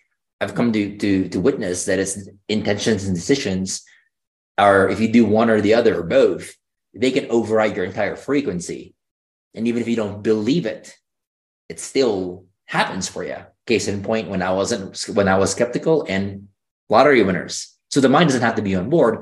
i've 0.41 0.55
come 0.55 0.73
to 0.73 0.97
to 0.97 1.29
to 1.29 1.39
witness 1.39 1.85
that 1.85 1.99
it's 1.99 2.17
intentions 2.49 3.05
and 3.05 3.13
decisions 3.13 3.83
are 4.57 4.89
if 4.89 4.99
you 4.99 5.09
do 5.13 5.25
one 5.25 5.51
or 5.51 5.61
the 5.61 5.75
other 5.75 5.99
or 5.99 6.03
both 6.03 6.55
they 6.95 7.11
can 7.11 7.29
override 7.29 7.75
your 7.75 7.85
entire 7.85 8.15
frequency. 8.15 8.95
And 9.53 9.67
even 9.67 9.83
if 9.83 9.87
you 9.87 9.95
don't 9.95 10.23
believe 10.23 10.65
it 10.65 10.85
it 11.69 11.79
still 11.79 12.45
happens 12.65 13.07
for 13.07 13.23
you. 13.23 13.37
Case 13.67 13.87
in 13.87 14.01
point 14.01 14.27
when 14.31 14.41
i 14.41 14.51
wasn't 14.51 14.83
when 15.17 15.27
i 15.27 15.37
was 15.37 15.51
skeptical 15.51 15.97
and 16.09 16.47
lottery 16.89 17.21
winners. 17.21 17.55
So 17.91 18.01
the 18.01 18.09
mind 18.15 18.29
doesn't 18.29 18.47
have 18.49 18.55
to 18.55 18.69
be 18.69 18.75
on 18.75 18.89
board 18.89 19.13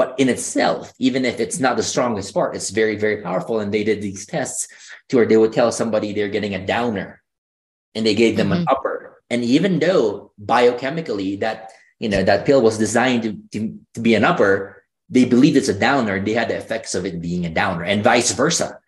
but 0.00 0.18
in 0.18 0.30
itself, 0.30 0.94
even 0.98 1.26
if 1.26 1.40
it's 1.40 1.60
not 1.60 1.76
the 1.76 1.82
strongest 1.82 2.32
part, 2.32 2.56
it's 2.56 2.70
very, 2.70 2.96
very 2.96 3.20
powerful. 3.20 3.60
And 3.60 3.70
they 3.70 3.84
did 3.84 4.00
these 4.00 4.24
tests 4.24 4.66
to 5.10 5.16
where 5.16 5.26
they 5.26 5.36
would 5.36 5.52
tell 5.52 5.70
somebody 5.70 6.14
they're 6.14 6.30
getting 6.30 6.54
a 6.54 6.66
downer 6.66 7.20
and 7.94 8.06
they 8.06 8.14
gave 8.14 8.38
them 8.38 8.48
mm-hmm. 8.48 8.62
an 8.62 8.66
upper. 8.70 9.20
And 9.28 9.44
even 9.44 9.78
though 9.78 10.32
biochemically 10.42 11.40
that, 11.40 11.72
you 11.98 12.08
know, 12.08 12.22
that 12.22 12.46
pill 12.46 12.62
was 12.62 12.78
designed 12.78 13.24
to, 13.24 13.36
to, 13.52 13.78
to 13.92 14.00
be 14.00 14.14
an 14.14 14.24
upper, 14.24 14.82
they 15.10 15.26
believed 15.26 15.58
it's 15.58 15.68
a 15.68 15.78
downer. 15.78 16.18
They 16.18 16.32
had 16.32 16.48
the 16.48 16.56
effects 16.56 16.94
of 16.94 17.04
it 17.04 17.20
being 17.20 17.44
a 17.44 17.50
downer 17.50 17.84
and 17.84 18.02
vice 18.02 18.32
versa. 18.32 18.80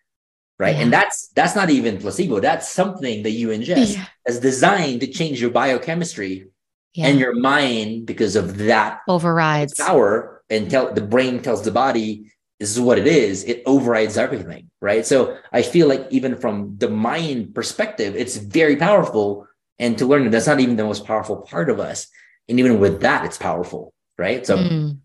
Right. 0.59 0.77
Yeah. 0.77 0.85
And 0.85 0.93
that's 0.95 1.29
that's 1.37 1.55
not 1.55 1.69
even 1.69 1.99
placebo. 1.99 2.41
That's 2.41 2.71
something 2.71 3.23
that 3.25 3.33
you 3.33 3.49
ingest 3.49 3.97
yeah. 3.97 4.07
as 4.27 4.41
designed 4.41 5.03
to 5.03 5.09
change 5.09 5.43
your 5.43 5.51
biochemistry 5.51 6.49
yeah. 6.95 7.09
and 7.09 7.19
your 7.19 7.35
mind 7.35 8.07
because 8.07 8.35
of 8.35 8.57
that 8.57 9.01
overrides 9.09 9.75
power 9.75 10.42
and 10.53 10.71
tell 10.71 10.93
the 10.93 11.01
brain 11.01 11.43
tells 11.43 11.63
the 11.63 11.71
body 11.71 12.31
this 12.61 12.71
is 12.71 12.81
what 12.81 12.99
it 12.99 13.07
is 13.07 13.43
it 13.45 13.63
overrides 13.67 14.17
everything 14.17 14.71
right 14.81 15.05
so 15.07 15.37
i 15.53 15.63
feel 15.63 15.89
like 15.89 16.07
even 16.11 16.37
from 16.37 16.77
the 16.79 16.89
mind 16.89 17.55
perspective 17.55 18.15
it's 18.15 18.37
very 18.37 18.77
powerful 18.77 19.47
and 19.79 19.99
to 19.99 20.07
learn 20.07 20.25
that 20.25 20.31
that's 20.31 20.47
not 20.47 20.61
even 20.61 20.77
the 20.77 20.85
most 20.85 21.05
powerful 21.05 21.37
part 21.37 21.69
of 21.69 21.81
us 21.81 22.07
and 22.49 22.61
even 22.61 22.79
with 22.79 23.01
that 23.01 23.25
it's 23.25 23.39
powerful 23.39 23.93
right 24.19 24.47
so 24.47 24.57
mm. 24.57 24.97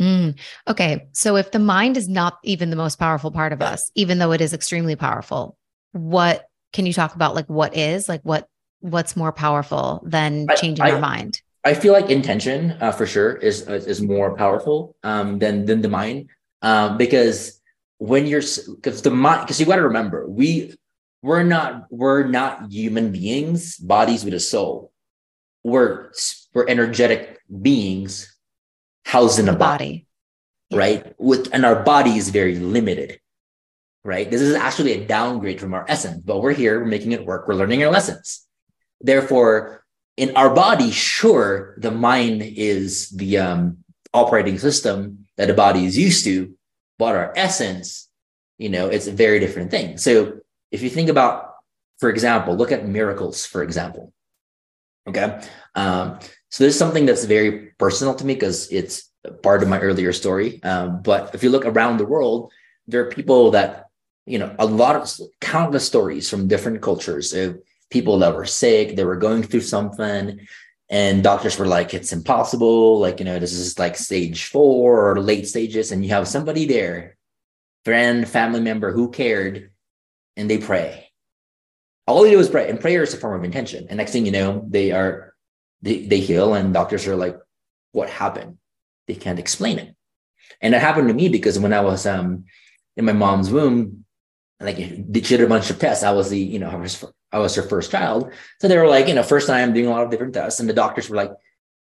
Mm. 0.00 0.36
Okay. 0.66 1.06
So 1.12 1.36
if 1.36 1.52
the 1.52 1.60
mind 1.60 1.96
is 1.96 2.08
not 2.08 2.38
even 2.42 2.70
the 2.70 2.76
most 2.76 2.98
powerful 2.98 3.30
part 3.30 3.52
of 3.52 3.62
us, 3.62 3.92
even 3.94 4.18
though 4.18 4.32
it 4.32 4.40
is 4.40 4.52
extremely 4.52 4.96
powerful, 4.96 5.56
what 5.92 6.48
can 6.72 6.84
you 6.84 6.92
talk 6.92 7.14
about? 7.14 7.36
Like 7.36 7.46
what 7.46 7.76
is 7.76 8.08
like 8.08 8.22
what 8.22 8.48
what's 8.80 9.16
more 9.16 9.32
powerful 9.32 10.02
than 10.04 10.48
changing 10.56 10.84
I, 10.84 10.90
our 10.90 11.00
mind? 11.00 11.40
I 11.64 11.72
feel 11.72 11.92
like 11.94 12.10
intention 12.10 12.76
uh, 12.80 12.92
for 12.92 13.06
sure 13.06 13.32
is 13.32 13.62
is 13.62 14.02
more 14.02 14.36
powerful 14.36 14.96
um, 15.02 15.38
than 15.38 15.64
than 15.64 15.80
the 15.80 15.88
mind. 15.88 16.28
Um, 16.60 16.98
because 16.98 17.60
when 17.98 18.26
you're 18.26 18.42
because 18.42 19.02
the 19.02 19.10
mind 19.10 19.42
because 19.42 19.58
you 19.58 19.66
got 19.66 19.76
to 19.76 19.82
remember 19.82 20.28
we 20.28 20.74
we're 21.22 21.42
not 21.42 21.86
we're 21.90 22.26
not 22.26 22.70
human 22.70 23.12
beings 23.12 23.76
bodies 23.78 24.24
with 24.24 24.34
a 24.34 24.40
soul. 24.40 24.92
We're 25.62 26.12
we're 26.52 26.68
energetic 26.68 27.40
beings 27.62 28.36
housed 29.06 29.38
in 29.38 29.48
a 29.48 29.56
body, 29.56 30.06
body. 30.70 30.78
right? 30.78 31.14
With 31.18 31.48
and 31.54 31.64
our 31.64 31.82
body 31.82 32.16
is 32.16 32.28
very 32.30 32.56
limited 32.56 33.20
right? 34.06 34.30
This 34.30 34.42
is 34.42 34.54
actually 34.54 34.92
a 34.92 35.06
downgrade 35.06 35.58
from 35.58 35.72
our 35.72 35.86
essence 35.88 36.22
but 36.22 36.42
we're 36.42 36.52
here 36.52 36.78
we're 36.78 36.86
making 36.86 37.12
it 37.12 37.24
work 37.24 37.48
we're 37.48 37.54
learning 37.54 37.82
our 37.82 37.90
lessons. 37.90 38.46
Therefore 39.00 39.83
in 40.16 40.36
our 40.36 40.54
body, 40.54 40.90
sure, 40.90 41.74
the 41.78 41.90
mind 41.90 42.42
is 42.42 43.10
the 43.10 43.38
um, 43.38 43.78
operating 44.12 44.58
system 44.58 45.26
that 45.36 45.46
the 45.46 45.54
body 45.54 45.84
is 45.84 45.98
used 45.98 46.24
to, 46.24 46.54
but 46.98 47.16
our 47.16 47.32
essence, 47.36 48.08
you 48.58 48.68
know, 48.68 48.88
it's 48.88 49.08
a 49.08 49.12
very 49.12 49.40
different 49.40 49.70
thing. 49.70 49.98
So 49.98 50.38
if 50.70 50.82
you 50.82 50.90
think 50.90 51.08
about, 51.08 51.54
for 51.98 52.08
example, 52.10 52.54
look 52.54 52.70
at 52.70 52.86
miracles, 52.86 53.44
for 53.44 53.62
example. 53.62 54.12
Okay. 55.08 55.40
Um, 55.74 56.18
so 56.50 56.64
there's 56.64 56.78
something 56.78 57.06
that's 57.06 57.24
very 57.24 57.72
personal 57.78 58.14
to 58.14 58.24
me 58.24 58.34
because 58.34 58.70
it's 58.70 59.10
part 59.42 59.62
of 59.62 59.68
my 59.68 59.80
earlier 59.80 60.12
story. 60.12 60.62
Um, 60.62 61.02
but 61.02 61.34
if 61.34 61.42
you 61.42 61.50
look 61.50 61.66
around 61.66 61.96
the 61.96 62.06
world, 62.06 62.52
there 62.86 63.00
are 63.00 63.10
people 63.10 63.50
that, 63.50 63.86
you 64.26 64.38
know, 64.38 64.54
a 64.58 64.66
lot 64.66 64.96
of 64.96 65.10
countless 65.40 65.86
stories 65.86 66.30
from 66.30 66.46
different 66.46 66.80
cultures. 66.80 67.34
People 67.94 68.18
that 68.18 68.34
were 68.34 68.44
sick, 68.44 68.96
they 68.96 69.04
were 69.04 69.16
going 69.16 69.44
through 69.44 69.60
something, 69.60 70.40
and 70.90 71.22
doctors 71.22 71.58
were 71.58 71.66
like, 71.66 71.94
it's 71.94 72.12
impossible. 72.12 72.98
Like, 72.98 73.20
you 73.20 73.24
know, 73.24 73.38
this 73.38 73.52
is 73.52 73.78
like 73.78 73.96
stage 73.96 74.46
four 74.46 75.10
or 75.10 75.20
late 75.20 75.46
stages. 75.46 75.92
And 75.92 76.04
you 76.04 76.10
have 76.10 76.28
somebody 76.28 76.66
there, 76.66 77.16
friend, 77.84 78.28
family 78.28 78.60
member 78.60 78.92
who 78.92 79.10
cared, 79.10 79.70
and 80.36 80.50
they 80.50 80.58
pray. 80.58 81.08
All 82.06 82.22
they 82.24 82.32
do 82.32 82.40
is 82.40 82.50
pray. 82.50 82.68
And 82.68 82.80
prayer 82.80 83.04
is 83.04 83.14
a 83.14 83.16
form 83.16 83.38
of 83.38 83.44
intention. 83.44 83.86
And 83.88 83.96
next 83.96 84.12
thing 84.12 84.26
you 84.26 84.32
know, 84.32 84.66
they 84.68 84.90
are 84.90 85.34
they, 85.80 86.04
they 86.04 86.20
heal, 86.20 86.54
and 86.54 86.74
doctors 86.74 87.06
are 87.06 87.16
like, 87.16 87.38
what 87.92 88.10
happened? 88.10 88.58
They 89.06 89.14
can't 89.14 89.38
explain 89.38 89.78
it. 89.78 89.94
And 90.60 90.74
it 90.74 90.80
happened 90.80 91.08
to 91.08 91.14
me 91.14 91.28
because 91.28 91.58
when 91.58 91.72
I 91.72 91.80
was 91.80 92.06
um 92.06 92.44
in 92.96 93.04
my 93.04 93.12
mom's 93.12 93.50
womb, 93.50 94.04
like 94.60 94.76
she 94.76 95.36
did 95.36 95.40
a 95.40 95.46
bunch 95.46 95.70
of 95.70 95.78
tests. 95.78 96.04
I 96.04 96.12
was 96.12 96.30
the, 96.30 96.38
you 96.38 96.58
know, 96.58 96.70
I 96.70 96.76
was 96.76 97.04
I 97.34 97.38
was 97.38 97.54
her 97.56 97.62
first 97.62 97.90
child. 97.90 98.32
So 98.60 98.68
they 98.68 98.78
were 98.78 98.86
like, 98.86 99.08
you 99.08 99.14
know, 99.14 99.24
first 99.24 99.48
time 99.48 99.74
doing 99.74 99.86
a 99.86 99.90
lot 99.90 100.04
of 100.04 100.10
different 100.10 100.34
tests. 100.34 100.60
And 100.60 100.68
the 100.68 100.72
doctors 100.72 101.10
were 101.10 101.16
like, 101.16 101.32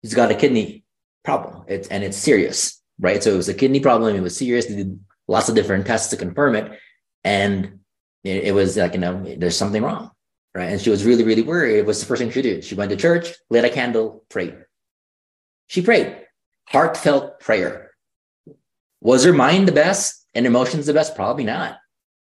he's 0.01 0.15
got 0.15 0.31
a 0.31 0.35
kidney 0.35 0.85
problem. 1.23 1.65
It's 1.69 1.87
and 1.89 2.03
it's 2.03 2.17
serious. 2.17 2.81
Right. 2.99 3.23
So 3.23 3.35
it 3.35 3.37
was 3.37 3.51
a 3.51 3.55
kidney 3.55 3.81
problem. 3.81 4.17
It 4.17 4.23
was 4.23 4.37
serious. 4.37 4.67
They 4.67 4.77
did 4.77 4.99
lots 5.29 5.51
of 5.51 5.55
different 5.55 5.87
tests 5.87 6.09
to 6.11 6.17
confirm 6.17 6.57
it. 6.57 6.79
And 7.25 7.81
it, 8.23 8.45
it 8.45 8.55
was 8.55 8.77
like, 8.77 8.95
you 8.95 9.01
know, 9.01 9.23
there's 9.37 9.57
something 9.57 9.83
wrong. 9.83 10.13
Right. 10.55 10.71
And 10.71 10.81
she 10.81 10.91
was 10.91 11.05
really, 11.05 11.25
really 11.25 11.43
worried. 11.43 11.79
It 11.79 11.87
was 11.87 12.01
the 12.01 12.07
first 12.07 12.21
thing 12.23 12.31
she 12.31 12.41
did. 12.41 12.65
She 12.65 12.75
went 12.75 12.91
to 12.91 12.97
church, 12.97 13.29
lit 13.51 13.65
a 13.65 13.71
candle, 13.71 14.25
prayed. 14.31 14.57
She 15.67 15.83
prayed. 15.83 16.17
Heartfelt 16.69 17.41
prayer. 17.41 17.91
Was 19.03 19.25
her 19.25 19.33
mind 19.35 19.69
the 19.69 19.73
best 19.73 20.27
and 20.33 20.47
emotions 20.47 20.87
the 20.87 20.95
best? 20.95 21.15
Probably 21.15 21.45
not. 21.45 21.77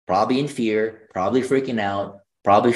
Probably 0.07 0.39
in 0.39 0.49
fear, 0.49 1.07
probably 1.13 1.41
freaking 1.41 1.79
out, 1.79 2.19
probably 2.43 2.73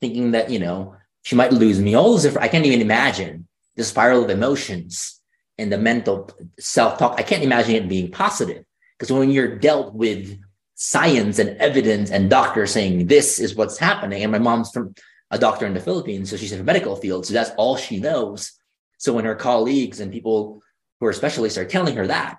thinking 0.00 0.32
that, 0.32 0.50
you 0.50 0.58
know, 0.58 0.96
she 1.22 1.36
might 1.36 1.52
lose 1.52 1.80
me. 1.80 1.94
All 1.94 2.16
those 2.16 2.36
I 2.36 2.48
can't 2.48 2.66
even 2.66 2.80
imagine 2.80 3.46
the 3.76 3.84
spiral 3.84 4.24
of 4.24 4.30
emotions 4.30 5.20
and 5.58 5.72
the 5.72 5.78
mental 5.78 6.30
self 6.58 6.98
talk. 6.98 7.14
I 7.18 7.22
can't 7.22 7.42
imagine 7.42 7.76
it 7.76 7.88
being 7.88 8.10
positive 8.10 8.64
because 8.98 9.12
when 9.12 9.30
you're 9.30 9.58
dealt 9.58 9.94
with 9.94 10.38
science 10.74 11.38
and 11.38 11.56
evidence 11.58 12.10
and 12.10 12.28
doctors 12.28 12.72
saying 12.72 13.06
this 13.06 13.38
is 13.38 13.54
what's 13.54 13.78
happening. 13.78 14.22
And 14.22 14.32
my 14.32 14.38
mom's 14.38 14.70
from 14.70 14.94
a 15.30 15.38
doctor 15.38 15.66
in 15.66 15.74
the 15.74 15.80
Philippines, 15.80 16.30
so 16.30 16.36
she's 16.36 16.52
in 16.52 16.58
the 16.58 16.64
medical 16.64 16.96
field, 16.96 17.26
so 17.26 17.32
that's 17.32 17.50
all 17.56 17.76
she 17.76 17.98
knows. 17.98 18.52
So 18.98 19.12
when 19.12 19.24
her 19.24 19.34
colleagues 19.34 20.00
and 20.00 20.12
people 20.12 20.62
who 21.00 21.06
are 21.06 21.12
specialists 21.12 21.58
are 21.58 21.64
telling 21.64 21.96
her 21.96 22.06
that, 22.06 22.38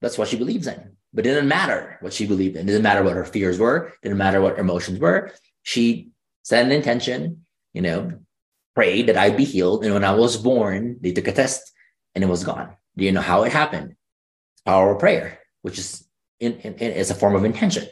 that's 0.00 0.18
what 0.18 0.28
she 0.28 0.36
believes 0.36 0.66
in. 0.66 0.96
But 1.14 1.26
it 1.26 1.30
didn't 1.30 1.48
matter 1.48 1.98
what 2.00 2.12
she 2.12 2.26
believed 2.26 2.56
in. 2.56 2.62
It 2.62 2.72
didn't 2.72 2.82
matter 2.82 3.02
what 3.02 3.16
her 3.16 3.24
fears 3.24 3.58
were. 3.58 3.88
It 3.88 4.02
didn't 4.02 4.18
matter 4.18 4.40
what 4.40 4.56
her 4.56 4.62
emotions 4.62 4.98
were. 4.98 5.32
She 5.62 6.11
set 6.42 6.64
an 6.64 6.72
intention, 6.72 7.44
you 7.72 7.82
know, 7.82 8.12
prayed 8.74 9.08
that 9.08 9.16
I'd 9.16 9.36
be 9.36 9.44
healed. 9.44 9.84
And 9.84 9.94
when 9.94 10.04
I 10.04 10.14
was 10.14 10.36
born, 10.36 10.98
they 11.00 11.12
took 11.12 11.28
a 11.28 11.32
test 11.32 11.72
and 12.14 12.22
it 12.22 12.28
was 12.28 12.44
gone. 12.44 12.74
Do 12.96 13.04
you 13.04 13.12
know 13.12 13.20
how 13.20 13.44
it 13.44 13.52
happened? 13.52 13.94
It's 14.54 14.62
power 14.62 14.92
of 14.92 14.98
prayer, 14.98 15.40
which 15.62 15.78
is 15.78 16.06
in, 16.40 16.54
in, 16.60 16.74
in 16.74 16.92
it's 16.92 17.10
a 17.10 17.14
form 17.14 17.34
of 17.34 17.44
intention. 17.44 17.86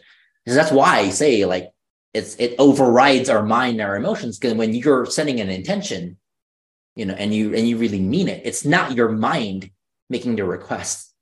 So 0.46 0.54
that's 0.54 0.72
why 0.72 0.98
I 0.98 1.10
say 1.10 1.44
like 1.44 1.70
it's 2.12 2.34
it 2.36 2.56
overrides 2.58 3.28
our 3.28 3.42
mind, 3.42 3.80
our 3.80 3.96
emotions. 3.96 4.38
Because 4.38 4.56
when 4.56 4.74
you're 4.74 5.06
sending 5.06 5.40
an 5.40 5.50
intention, 5.50 6.18
you 6.96 7.06
know, 7.06 7.14
and 7.14 7.32
you 7.32 7.54
and 7.54 7.68
you 7.68 7.76
really 7.76 8.00
mean 8.00 8.28
it, 8.28 8.42
it's 8.44 8.64
not 8.64 8.94
your 8.94 9.10
mind 9.10 9.70
making 10.08 10.36
the 10.36 10.44
request. 10.44 11.14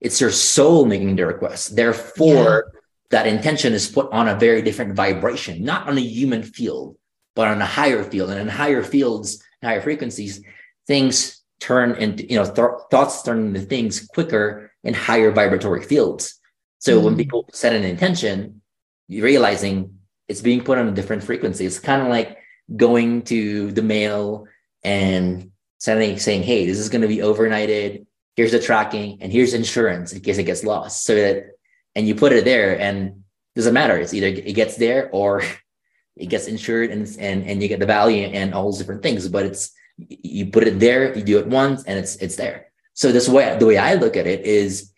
It's 0.00 0.20
your 0.20 0.30
soul 0.30 0.84
making 0.86 1.16
the 1.16 1.26
request. 1.26 1.76
Therefore, 1.76 2.72
yeah. 2.72 2.80
That 3.12 3.26
intention 3.26 3.74
is 3.74 3.88
put 3.88 4.10
on 4.10 4.26
a 4.26 4.34
very 4.34 4.62
different 4.62 4.94
vibration, 4.94 5.62
not 5.62 5.86
on 5.86 5.98
a 5.98 6.00
human 6.00 6.42
field, 6.42 6.96
but 7.36 7.46
on 7.46 7.60
a 7.60 7.66
higher 7.66 8.02
field. 8.02 8.30
And 8.30 8.40
in 8.40 8.48
higher 8.48 8.82
fields, 8.82 9.42
higher 9.62 9.82
frequencies, 9.82 10.42
things 10.86 11.42
turn 11.60 11.92
into, 11.96 12.28
you 12.28 12.36
know, 12.36 12.46
th- 12.46 12.88
thoughts 12.90 13.22
turn 13.22 13.48
into 13.48 13.60
things 13.60 14.06
quicker 14.06 14.72
in 14.82 14.94
higher 14.94 15.30
vibratory 15.30 15.82
fields. 15.82 16.40
So 16.78 17.00
mm 17.00 17.04
when 17.04 17.16
people 17.16 17.48
set 17.52 17.74
an 17.74 17.84
intention, 17.84 18.62
you're 19.08 19.26
realizing 19.26 19.98
it's 20.26 20.40
being 20.40 20.64
put 20.64 20.78
on 20.78 20.88
a 20.88 20.92
different 20.92 21.22
frequency. 21.22 21.66
It's 21.66 21.78
kind 21.78 22.00
of 22.00 22.08
like 22.08 22.38
going 22.74 23.22
to 23.24 23.70
the 23.72 23.82
mail 23.82 24.46
and 24.82 25.50
sending 25.78 26.18
saying, 26.18 26.44
hey, 26.44 26.64
this 26.64 26.78
is 26.78 26.88
going 26.88 27.02
to 27.02 27.08
be 27.08 27.18
overnighted. 27.18 28.06
Here's 28.36 28.52
the 28.52 28.58
tracking 28.58 29.18
and 29.20 29.30
here's 29.30 29.52
insurance 29.52 30.14
in 30.14 30.22
case 30.22 30.38
it 30.38 30.44
gets 30.44 30.64
lost. 30.64 31.04
So 31.04 31.14
that 31.14 31.52
and 31.94 32.06
you 32.06 32.14
put 32.14 32.32
it 32.32 32.44
there 32.44 32.78
and 32.78 33.22
doesn't 33.54 33.74
matter. 33.74 33.96
It's 33.98 34.14
either 34.14 34.28
it 34.28 34.54
gets 34.54 34.76
there 34.76 35.10
or 35.12 35.42
it 36.16 36.26
gets 36.26 36.46
insured 36.46 36.90
and 36.90 37.06
and 37.18 37.44
and 37.44 37.62
you 37.62 37.68
get 37.68 37.80
the 37.80 37.86
value 37.86 38.26
and 38.26 38.54
all 38.54 38.64
those 38.64 38.78
different 38.78 39.02
things. 39.02 39.28
But 39.28 39.46
it's 39.46 39.72
you 39.98 40.46
put 40.46 40.66
it 40.66 40.80
there, 40.80 41.16
you 41.16 41.22
do 41.22 41.38
it 41.38 41.46
once, 41.46 41.84
and 41.84 41.98
it's 41.98 42.16
it's 42.16 42.36
there. 42.36 42.72
So 42.94 43.12
this 43.12 43.28
way, 43.28 43.56
the 43.58 43.66
way 43.66 43.78
I 43.78 43.94
look 43.94 44.16
at 44.16 44.26
it 44.26 44.44
is 44.44 44.92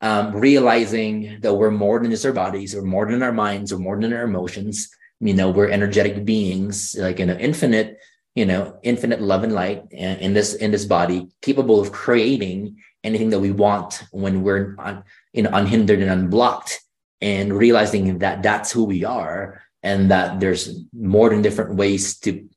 um, 0.00 0.34
realizing 0.34 1.40
that 1.42 1.54
we're 1.54 1.70
more 1.70 1.98
than 2.00 2.10
just 2.10 2.24
our 2.24 2.32
bodies, 2.32 2.74
we're 2.74 2.82
more 2.82 3.10
than 3.10 3.22
our 3.22 3.32
minds, 3.32 3.72
we're 3.72 3.80
more 3.80 4.00
than 4.00 4.12
our 4.12 4.22
emotions. 4.22 4.88
You 5.20 5.34
know, 5.34 5.50
we're 5.50 5.68
energetic 5.68 6.24
beings, 6.24 6.96
like 6.98 7.20
in 7.20 7.28
an 7.28 7.40
infinite, 7.40 7.98
you 8.34 8.46
know, 8.46 8.78
infinite 8.82 9.20
love 9.20 9.44
and 9.44 9.52
light 9.52 9.84
in 9.90 10.32
this 10.32 10.54
in 10.54 10.70
this 10.70 10.86
body, 10.86 11.28
capable 11.42 11.80
of 11.80 11.92
creating 11.92 12.78
anything 13.04 13.30
that 13.30 13.40
we 13.40 13.50
want 13.50 14.04
when 14.12 14.42
we're 14.42 14.76
un, 14.78 15.04
you 15.32 15.42
know 15.42 15.50
unhindered 15.52 16.00
and 16.00 16.10
unblocked, 16.10 16.80
and 17.20 17.52
realizing 17.52 18.18
that 18.18 18.42
that's 18.42 18.72
who 18.72 18.84
we 18.84 19.04
are, 19.04 19.62
and 19.82 20.10
that 20.10 20.40
there's 20.40 20.84
more 20.92 21.30
than 21.30 21.42
different 21.42 21.76
ways 21.76 22.18
to 22.20 22.48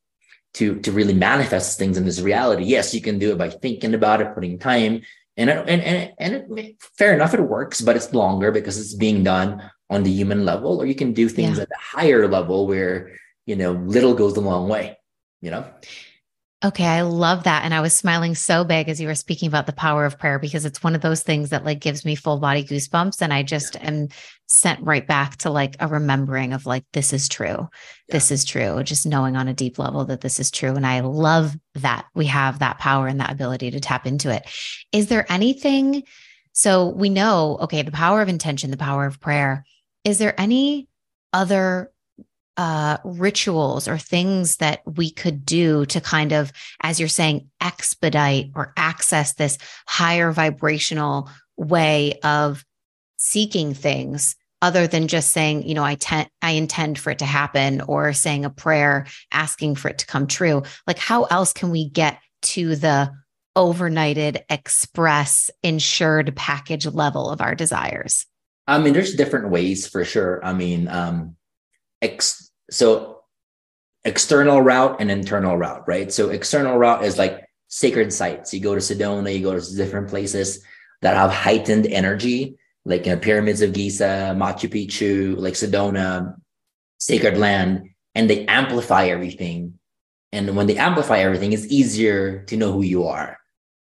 to 0.55 0.79
to 0.81 0.91
really 0.91 1.13
manifest 1.13 1.77
things 1.77 1.97
in 1.97 2.05
this 2.05 2.21
reality. 2.21 2.63
Yes, 2.63 2.93
you 2.93 3.01
can 3.01 3.19
do 3.19 3.31
it 3.31 3.37
by 3.37 3.49
thinking 3.49 3.93
about 3.93 4.21
it, 4.21 4.33
putting 4.33 4.59
time, 4.59 5.01
and 5.37 5.49
it, 5.49 5.65
and 5.67 5.81
and, 5.81 6.13
and 6.19 6.59
it, 6.59 6.75
fair 6.97 7.13
enough, 7.13 7.33
it 7.33 7.41
works, 7.41 7.81
but 7.81 7.95
it's 7.95 8.13
longer 8.13 8.51
because 8.51 8.79
it's 8.79 8.93
being 8.93 9.23
done 9.23 9.69
on 9.89 10.03
the 10.03 10.11
human 10.11 10.45
level. 10.45 10.81
Or 10.81 10.85
you 10.85 10.95
can 10.95 11.13
do 11.13 11.29
things 11.29 11.57
yeah. 11.57 11.63
at 11.63 11.69
a 11.71 11.97
higher 11.97 12.27
level 12.27 12.67
where 12.67 13.17
you 13.45 13.55
know 13.55 13.73
little 13.73 14.13
goes 14.13 14.37
a 14.37 14.41
long 14.41 14.69
way. 14.69 14.97
You 15.41 15.51
know. 15.51 15.65
Okay, 16.65 16.85
I 16.85 17.01
love 17.01 17.43
that. 17.43 17.65
And 17.65 17.73
I 17.73 17.81
was 17.81 17.93
smiling 17.93 18.35
so 18.35 18.63
big 18.63 18.87
as 18.87 19.01
you 19.01 19.07
were 19.07 19.15
speaking 19.15 19.49
about 19.49 19.65
the 19.65 19.73
power 19.73 20.05
of 20.05 20.17
prayer 20.17 20.39
because 20.39 20.63
it's 20.63 20.81
one 20.81 20.95
of 20.95 21.01
those 21.01 21.21
things 21.21 21.49
that 21.49 21.65
like 21.65 21.81
gives 21.81 22.05
me 22.05 22.15
full 22.15 22.39
body 22.39 22.63
goosebumps. 22.63 23.21
And 23.21 23.33
I 23.33 23.43
just 23.43 23.75
am 23.83 24.07
sent 24.45 24.81
right 24.81 25.05
back 25.05 25.35
to 25.37 25.49
like 25.49 25.75
a 25.81 25.87
remembering 25.87 26.53
of 26.53 26.65
like, 26.65 26.85
this 26.93 27.11
is 27.11 27.27
true. 27.27 27.47
Yeah. 27.47 27.67
This 28.11 28.31
is 28.31 28.45
true. 28.45 28.81
Just 28.83 29.05
knowing 29.05 29.35
on 29.35 29.49
a 29.49 29.53
deep 29.53 29.77
level 29.77 30.05
that 30.05 30.21
this 30.21 30.39
is 30.39 30.51
true. 30.51 30.73
And 30.73 30.87
I 30.87 31.01
love 31.01 31.53
that 31.75 32.05
we 32.15 32.27
have 32.27 32.59
that 32.59 32.79
power 32.79 33.07
and 33.07 33.19
that 33.19 33.31
ability 33.31 33.71
to 33.71 33.81
tap 33.81 34.07
into 34.07 34.33
it. 34.33 34.49
Is 34.93 35.07
there 35.07 35.29
anything? 35.29 36.03
So 36.53 36.87
we 36.87 37.09
know, 37.09 37.57
okay, 37.61 37.81
the 37.81 37.91
power 37.91 38.21
of 38.21 38.29
intention, 38.29 38.71
the 38.71 38.77
power 38.77 39.05
of 39.05 39.19
prayer. 39.19 39.65
Is 40.05 40.17
there 40.17 40.39
any 40.39 40.87
other 41.33 41.91
uh, 42.57 42.97
rituals 43.03 43.87
or 43.87 43.97
things 43.97 44.57
that 44.57 44.81
we 44.85 45.09
could 45.09 45.45
do 45.45 45.85
to 45.87 45.99
kind 45.99 46.31
of, 46.31 46.51
as 46.81 46.99
you're 46.99 47.09
saying, 47.09 47.49
expedite 47.61 48.51
or 48.55 48.73
access 48.77 49.33
this 49.33 49.57
higher 49.87 50.31
vibrational 50.31 51.29
way 51.57 52.19
of 52.23 52.63
seeking 53.17 53.73
things 53.73 54.35
other 54.61 54.87
than 54.87 55.07
just 55.09 55.31
saying, 55.31 55.67
you 55.67 55.73
know, 55.73 55.83
I 55.83 55.95
tend, 55.95 56.29
I 56.41 56.51
intend 56.51 56.97
for 56.97 57.11
it 57.11 57.19
to 57.19 57.25
happen 57.25 57.81
or 57.81 58.13
saying 58.13 58.45
a 58.45 58.49
prayer 58.49 59.07
asking 59.31 59.75
for 59.75 59.89
it 59.89 59.97
to 59.99 60.05
come 60.05 60.25
true. 60.25 60.63
Like, 60.87 60.97
how 60.97 61.23
else 61.25 61.51
can 61.51 61.69
we 61.69 61.89
get 61.89 62.19
to 62.43 62.75
the 62.75 63.11
overnighted, 63.57 64.41
express, 64.49 65.49
insured 65.63 66.35
package 66.35 66.85
level 66.85 67.29
of 67.29 67.41
our 67.41 67.55
desires? 67.55 68.25
I 68.65 68.79
mean, 68.79 68.93
there's 68.93 69.15
different 69.15 69.49
ways 69.49 69.85
for 69.85 70.05
sure. 70.05 70.43
I 70.45 70.53
mean, 70.53 70.87
um, 70.87 71.35
ex- 72.03 72.51
so 72.69 73.21
external 74.05 74.61
route 74.61 74.97
and 74.99 75.09
internal 75.09 75.57
route, 75.57 75.87
right? 75.87 76.11
So 76.11 76.29
external 76.29 76.77
route 76.77 77.03
is 77.03 77.17
like 77.17 77.45
sacred 77.69 78.13
sites. 78.13 78.53
You 78.53 78.59
go 78.59 78.75
to 78.75 78.81
Sedona, 78.81 79.33
you 79.33 79.43
go 79.43 79.57
to 79.57 79.75
different 79.75 80.09
places 80.09 80.63
that 81.01 81.15
have 81.15 81.31
heightened 81.31 81.87
energy, 81.87 82.57
like 82.85 83.05
you 83.05 83.13
know, 83.13 83.19
pyramids 83.19 83.61
of 83.61 83.73
Giza, 83.73 84.35
Machu 84.37 84.69
Picchu, 84.69 85.37
like 85.37 85.53
Sedona, 85.53 86.35
sacred 86.99 87.37
land, 87.37 87.89
and 88.15 88.29
they 88.29 88.45
amplify 88.45 89.05
everything. 89.05 89.79
And 90.31 90.55
when 90.55 90.67
they 90.67 90.77
amplify 90.77 91.19
everything, 91.19 91.53
it's 91.53 91.67
easier 91.67 92.43
to 92.45 92.57
know 92.57 92.71
who 92.71 92.81
you 92.81 93.07
are, 93.07 93.37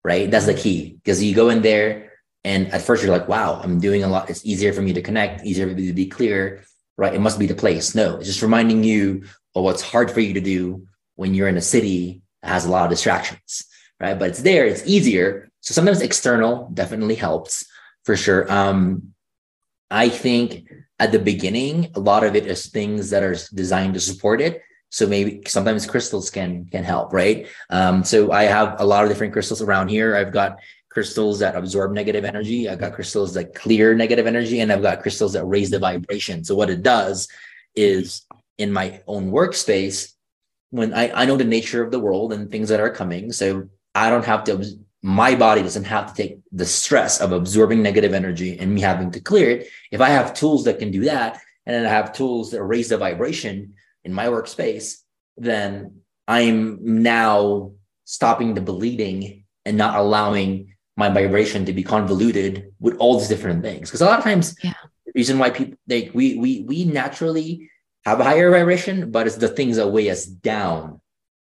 right? 0.04 0.30
That's 0.30 0.46
the 0.46 0.54
key 0.54 0.96
because 1.02 1.22
you 1.22 1.34
go 1.34 1.48
in 1.48 1.62
there 1.62 2.12
and 2.44 2.72
at 2.72 2.82
first 2.82 3.02
you're 3.02 3.16
like, 3.16 3.28
wow, 3.28 3.60
I'm 3.62 3.78
doing 3.78 4.02
a 4.02 4.08
lot. 4.08 4.28
It's 4.28 4.44
easier 4.44 4.72
for 4.72 4.82
me 4.82 4.92
to 4.92 5.02
connect, 5.02 5.44
easier 5.44 5.68
for 5.68 5.74
me 5.74 5.86
to 5.86 5.92
be 5.92 6.06
clear 6.06 6.64
right? 6.96 7.14
It 7.14 7.20
must 7.20 7.38
be 7.38 7.46
the 7.46 7.54
place. 7.54 7.94
No, 7.94 8.16
it's 8.16 8.26
just 8.26 8.42
reminding 8.42 8.84
you 8.84 9.24
of 9.54 9.64
what's 9.64 9.82
hard 9.82 10.10
for 10.10 10.20
you 10.20 10.34
to 10.34 10.40
do 10.40 10.86
when 11.16 11.34
you're 11.34 11.48
in 11.48 11.56
a 11.56 11.62
city 11.62 12.22
that 12.42 12.48
has 12.48 12.64
a 12.64 12.70
lot 12.70 12.84
of 12.84 12.90
distractions, 12.90 13.64
right? 14.00 14.18
But 14.18 14.30
it's 14.30 14.42
there, 14.42 14.66
it's 14.66 14.86
easier. 14.86 15.50
So 15.60 15.74
sometimes 15.74 16.00
external 16.00 16.70
definitely 16.74 17.14
helps 17.14 17.64
for 18.04 18.16
sure. 18.16 18.50
Um, 18.50 19.14
I 19.90 20.08
think 20.08 20.70
at 20.98 21.12
the 21.12 21.18
beginning, 21.18 21.90
a 21.94 22.00
lot 22.00 22.24
of 22.24 22.34
it 22.34 22.46
is 22.46 22.66
things 22.66 23.10
that 23.10 23.22
are 23.22 23.36
designed 23.54 23.94
to 23.94 24.00
support 24.00 24.40
it. 24.40 24.62
So 24.90 25.06
maybe 25.06 25.42
sometimes 25.46 25.86
crystals 25.86 26.30
can 26.30 26.66
can 26.66 26.84
help, 26.84 27.12
right? 27.12 27.46
Um, 27.70 28.04
so 28.04 28.30
I 28.30 28.44
have 28.44 28.78
a 28.78 28.84
lot 28.84 29.04
of 29.04 29.10
different 29.10 29.32
crystals 29.32 29.62
around 29.62 29.88
here. 29.88 30.14
I've 30.14 30.32
got 30.32 30.58
crystals 30.92 31.38
that 31.38 31.56
absorb 31.56 31.92
negative 31.92 32.24
energy. 32.24 32.68
I've 32.68 32.78
got 32.78 32.92
crystals 32.92 33.34
that 33.34 33.54
clear 33.54 33.94
negative 33.94 34.26
energy, 34.26 34.60
and 34.60 34.70
I've 34.70 34.82
got 34.82 35.00
crystals 35.00 35.32
that 35.32 35.44
raise 35.44 35.70
the 35.70 35.78
vibration. 35.78 36.44
So 36.44 36.54
what 36.54 36.70
it 36.70 36.82
does 36.82 37.28
is 37.74 38.26
in 38.58 38.72
my 38.72 39.00
own 39.06 39.30
workspace, 39.30 40.12
when 40.70 40.92
I, 40.94 41.10
I 41.22 41.24
know 41.24 41.36
the 41.36 41.44
nature 41.44 41.82
of 41.82 41.90
the 41.90 41.98
world 41.98 42.32
and 42.32 42.50
things 42.50 42.68
that 42.68 42.80
are 42.80 42.90
coming, 42.90 43.32
so 43.32 43.68
I 43.94 44.10
don't 44.10 44.24
have 44.24 44.44
to 44.44 44.64
my 45.02 45.34
body 45.34 45.62
doesn't 45.62 45.84
have 45.84 46.14
to 46.14 46.14
take 46.14 46.38
the 46.52 46.64
stress 46.64 47.20
of 47.20 47.32
absorbing 47.32 47.82
negative 47.82 48.14
energy 48.14 48.56
and 48.58 48.72
me 48.72 48.80
having 48.80 49.10
to 49.10 49.20
clear 49.20 49.50
it. 49.50 49.68
If 49.90 50.00
I 50.00 50.10
have 50.10 50.32
tools 50.32 50.64
that 50.64 50.78
can 50.78 50.92
do 50.92 51.04
that, 51.04 51.40
and 51.66 51.74
then 51.74 51.86
I 51.86 51.88
have 51.88 52.12
tools 52.12 52.52
that 52.52 52.62
raise 52.62 52.88
the 52.88 52.98
vibration 52.98 53.74
in 54.04 54.12
my 54.12 54.26
workspace, 54.26 54.98
then 55.36 56.02
I'm 56.28 57.02
now 57.02 57.72
stopping 58.04 58.54
the 58.54 58.60
bleeding 58.60 59.44
and 59.64 59.76
not 59.76 59.96
allowing 59.96 60.71
my 61.02 61.10
vibration 61.20 61.64
to 61.66 61.72
be 61.72 61.82
convoluted 61.82 62.52
with 62.78 62.94
all 63.00 63.18
these 63.18 63.32
different 63.34 63.60
things. 63.62 63.88
Because 63.88 64.02
a 64.02 64.06
lot 64.10 64.18
of 64.18 64.24
times, 64.24 64.54
yeah. 64.62 64.74
the 65.06 65.12
reason 65.20 65.38
why 65.38 65.50
people 65.50 65.76
like 65.88 66.10
we 66.18 66.26
we 66.44 66.50
we 66.70 66.78
naturally 66.84 67.48
have 68.04 68.20
a 68.20 68.24
higher 68.24 68.50
vibration, 68.50 69.10
but 69.10 69.26
it's 69.26 69.40
the 69.44 69.54
things 69.58 69.74
that 69.76 69.88
weigh 69.88 70.10
us 70.10 70.24
down 70.24 71.00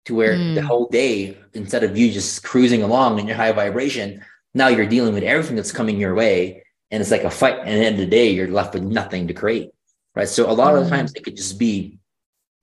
to 0.05 0.15
where 0.15 0.35
mm. 0.35 0.55
the 0.55 0.65
whole 0.69 0.87
day, 1.01 1.37
instead 1.53 1.83
of 1.83 1.97
you 1.97 2.11
just 2.11 2.43
cruising 2.43 2.83
along 2.83 3.19
in 3.19 3.27
your 3.27 3.37
high 3.43 3.51
vibration, 3.51 4.07
now 4.53 4.67
you're 4.67 4.93
dealing 4.95 5.13
with 5.13 5.23
everything 5.23 5.55
that's 5.55 5.71
coming 5.79 5.99
your 5.99 6.15
way. 6.15 6.63
And 6.91 7.01
it's 7.01 7.11
like 7.11 7.23
a 7.23 7.29
fight. 7.41 7.59
And 7.59 7.69
at 7.69 7.77
the 7.79 7.85
end 7.85 7.95
of 7.95 8.05
the 8.05 8.17
day, 8.19 8.29
you're 8.31 8.47
left 8.59 8.73
with 8.73 8.83
nothing 8.83 9.27
to 9.27 9.33
create. 9.33 9.69
Right. 10.15 10.27
So 10.27 10.49
a 10.49 10.57
lot 10.61 10.73
mm. 10.73 10.77
of 10.77 10.83
the 10.83 10.89
times 10.89 11.13
it 11.13 11.23
could 11.23 11.37
just 11.37 11.59
be 11.59 11.99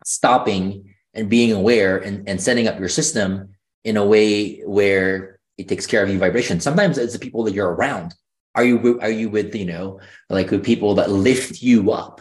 stopping 0.05 0.95
and 1.15 1.31
being 1.31 1.53
aware 1.53 1.99
and, 1.99 2.29
and 2.29 2.41
setting 2.41 2.69
up 2.69 2.79
your 2.79 2.89
system 2.89 3.55
in 3.85 3.97
a 3.97 4.05
way 4.05 4.61
where 4.61 5.36
it 5.59 5.69
takes 5.69 5.87
care 5.87 6.03
of 6.03 6.11
your 6.11 6.19
vibration. 6.19 6.61
Sometimes 6.61 6.99
it's 6.99 7.13
the 7.13 7.19
people 7.19 7.45
that 7.45 7.55
you're 7.55 7.73
around 7.73 8.15
Are 8.55 8.65
you 8.65 9.01
are 9.01 9.11
you 9.11 9.29
with 9.29 9.55
you 9.55 9.67
know 9.67 10.01
like 10.31 10.51
with 10.51 10.65
people 10.65 10.95
that 10.97 11.11
lift 11.11 11.63
you 11.63 11.93
up? 11.93 12.21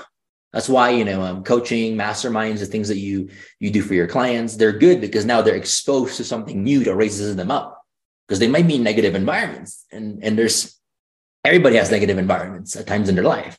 That's 0.54 0.70
why 0.70 0.92
you 0.92 1.06
know 1.06 1.22
um, 1.22 1.44
coaching, 1.44 1.96
masterminds, 1.96 2.60
the 2.60 2.66
things 2.66 2.88
that 2.88 2.98
you 2.98 3.30
you 3.60 3.72
do 3.72 3.82
for 3.82 3.94
your 3.94 4.08
clients, 4.08 4.56
they're 4.56 4.78
good 4.78 5.02
because 5.02 5.26
now 5.26 5.42
they're 5.42 5.56
exposed 5.56 6.18
to 6.18 6.24
something 6.24 6.64
new 6.64 6.84
that 6.84 6.96
raises 6.96 7.36
them 7.36 7.52
up 7.52 7.84
because 8.28 8.40
they 8.40 8.48
might 8.48 8.68
be 8.68 8.76
in 8.76 8.84
negative 8.84 9.16
environments 9.16 9.86
and 9.92 10.24
and 10.24 10.38
there's 10.38 10.80
everybody 11.44 11.76
has 11.76 11.92
negative 11.92 12.18
environments 12.18 12.76
at 12.76 12.88
times 12.88 13.08
in 13.08 13.16
their 13.16 13.24
life, 13.24 13.58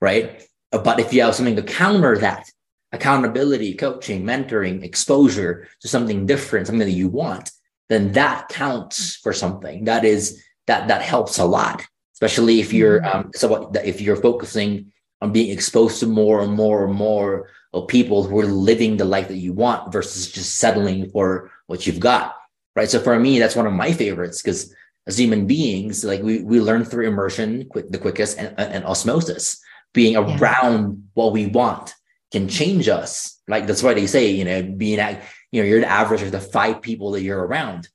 right? 0.00 0.42
But 0.70 1.00
if 1.00 1.12
you 1.12 1.22
have 1.22 1.34
something 1.34 1.56
to 1.56 1.62
counter 1.62 2.16
that, 2.18 2.50
accountability, 2.92 3.74
coaching, 3.74 4.24
mentoring, 4.24 4.82
exposure 4.82 5.68
to 5.80 5.88
something 5.88 6.26
different, 6.26 6.66
something 6.66 6.86
that 6.86 6.92
you 6.92 7.08
want, 7.08 7.50
then 7.88 8.12
that 8.12 8.48
counts 8.48 9.16
for 9.16 9.32
something. 9.32 9.84
That 9.84 10.04
is 10.04 10.42
that 10.66 10.88
that 10.88 11.02
helps 11.02 11.38
a 11.38 11.44
lot, 11.44 11.84
especially 12.14 12.60
if 12.60 12.72
you're 12.72 13.00
mm-hmm. 13.00 13.18
um, 13.18 13.30
so 13.34 13.70
if 13.84 14.00
you're 14.00 14.16
focusing 14.16 14.92
on 15.20 15.32
being 15.32 15.50
exposed 15.50 16.00
to 16.00 16.06
more 16.06 16.42
and 16.42 16.52
more 16.52 16.84
and 16.84 16.94
more 16.94 17.48
of 17.72 17.88
people 17.88 18.22
who 18.22 18.38
are 18.38 18.46
living 18.46 18.96
the 18.96 19.04
life 19.04 19.28
that 19.28 19.36
you 19.36 19.52
want 19.52 19.92
versus 19.92 20.30
just 20.30 20.56
settling 20.56 21.10
for 21.10 21.50
what 21.66 21.86
you've 21.86 22.00
got. 22.00 22.36
Right. 22.76 22.88
So 22.88 23.00
for 23.00 23.18
me, 23.18 23.38
that's 23.38 23.56
one 23.56 23.66
of 23.66 23.72
my 23.72 23.92
favorites 23.92 24.40
because 24.40 24.72
as 25.06 25.18
human 25.18 25.46
beings, 25.46 26.04
like 26.04 26.22
we 26.22 26.42
we 26.42 26.60
learn 26.60 26.84
through 26.84 27.08
immersion, 27.08 27.66
quick, 27.70 27.90
the 27.90 27.98
quickest, 27.98 28.38
and, 28.38 28.54
and 28.58 28.84
osmosis. 28.84 29.60
Being 29.94 30.12
yeah. 30.12 30.38
around 30.38 31.08
what 31.14 31.32
we 31.32 31.46
want 31.46 31.94
can 32.30 32.46
change 32.46 32.88
us. 32.88 33.40
Like 33.48 33.66
that's 33.66 33.82
why 33.82 33.94
they 33.94 34.06
say, 34.06 34.30
you 34.30 34.44
know, 34.44 34.62
being 34.62 35.00
at, 35.00 35.22
you 35.52 35.62
know, 35.62 35.68
you're 35.68 35.80
the 35.80 35.90
average 35.90 36.22
of 36.22 36.32
the 36.32 36.40
five 36.40 36.82
people 36.82 37.12
that 37.12 37.22
you're 37.22 37.44
around, 37.44 37.88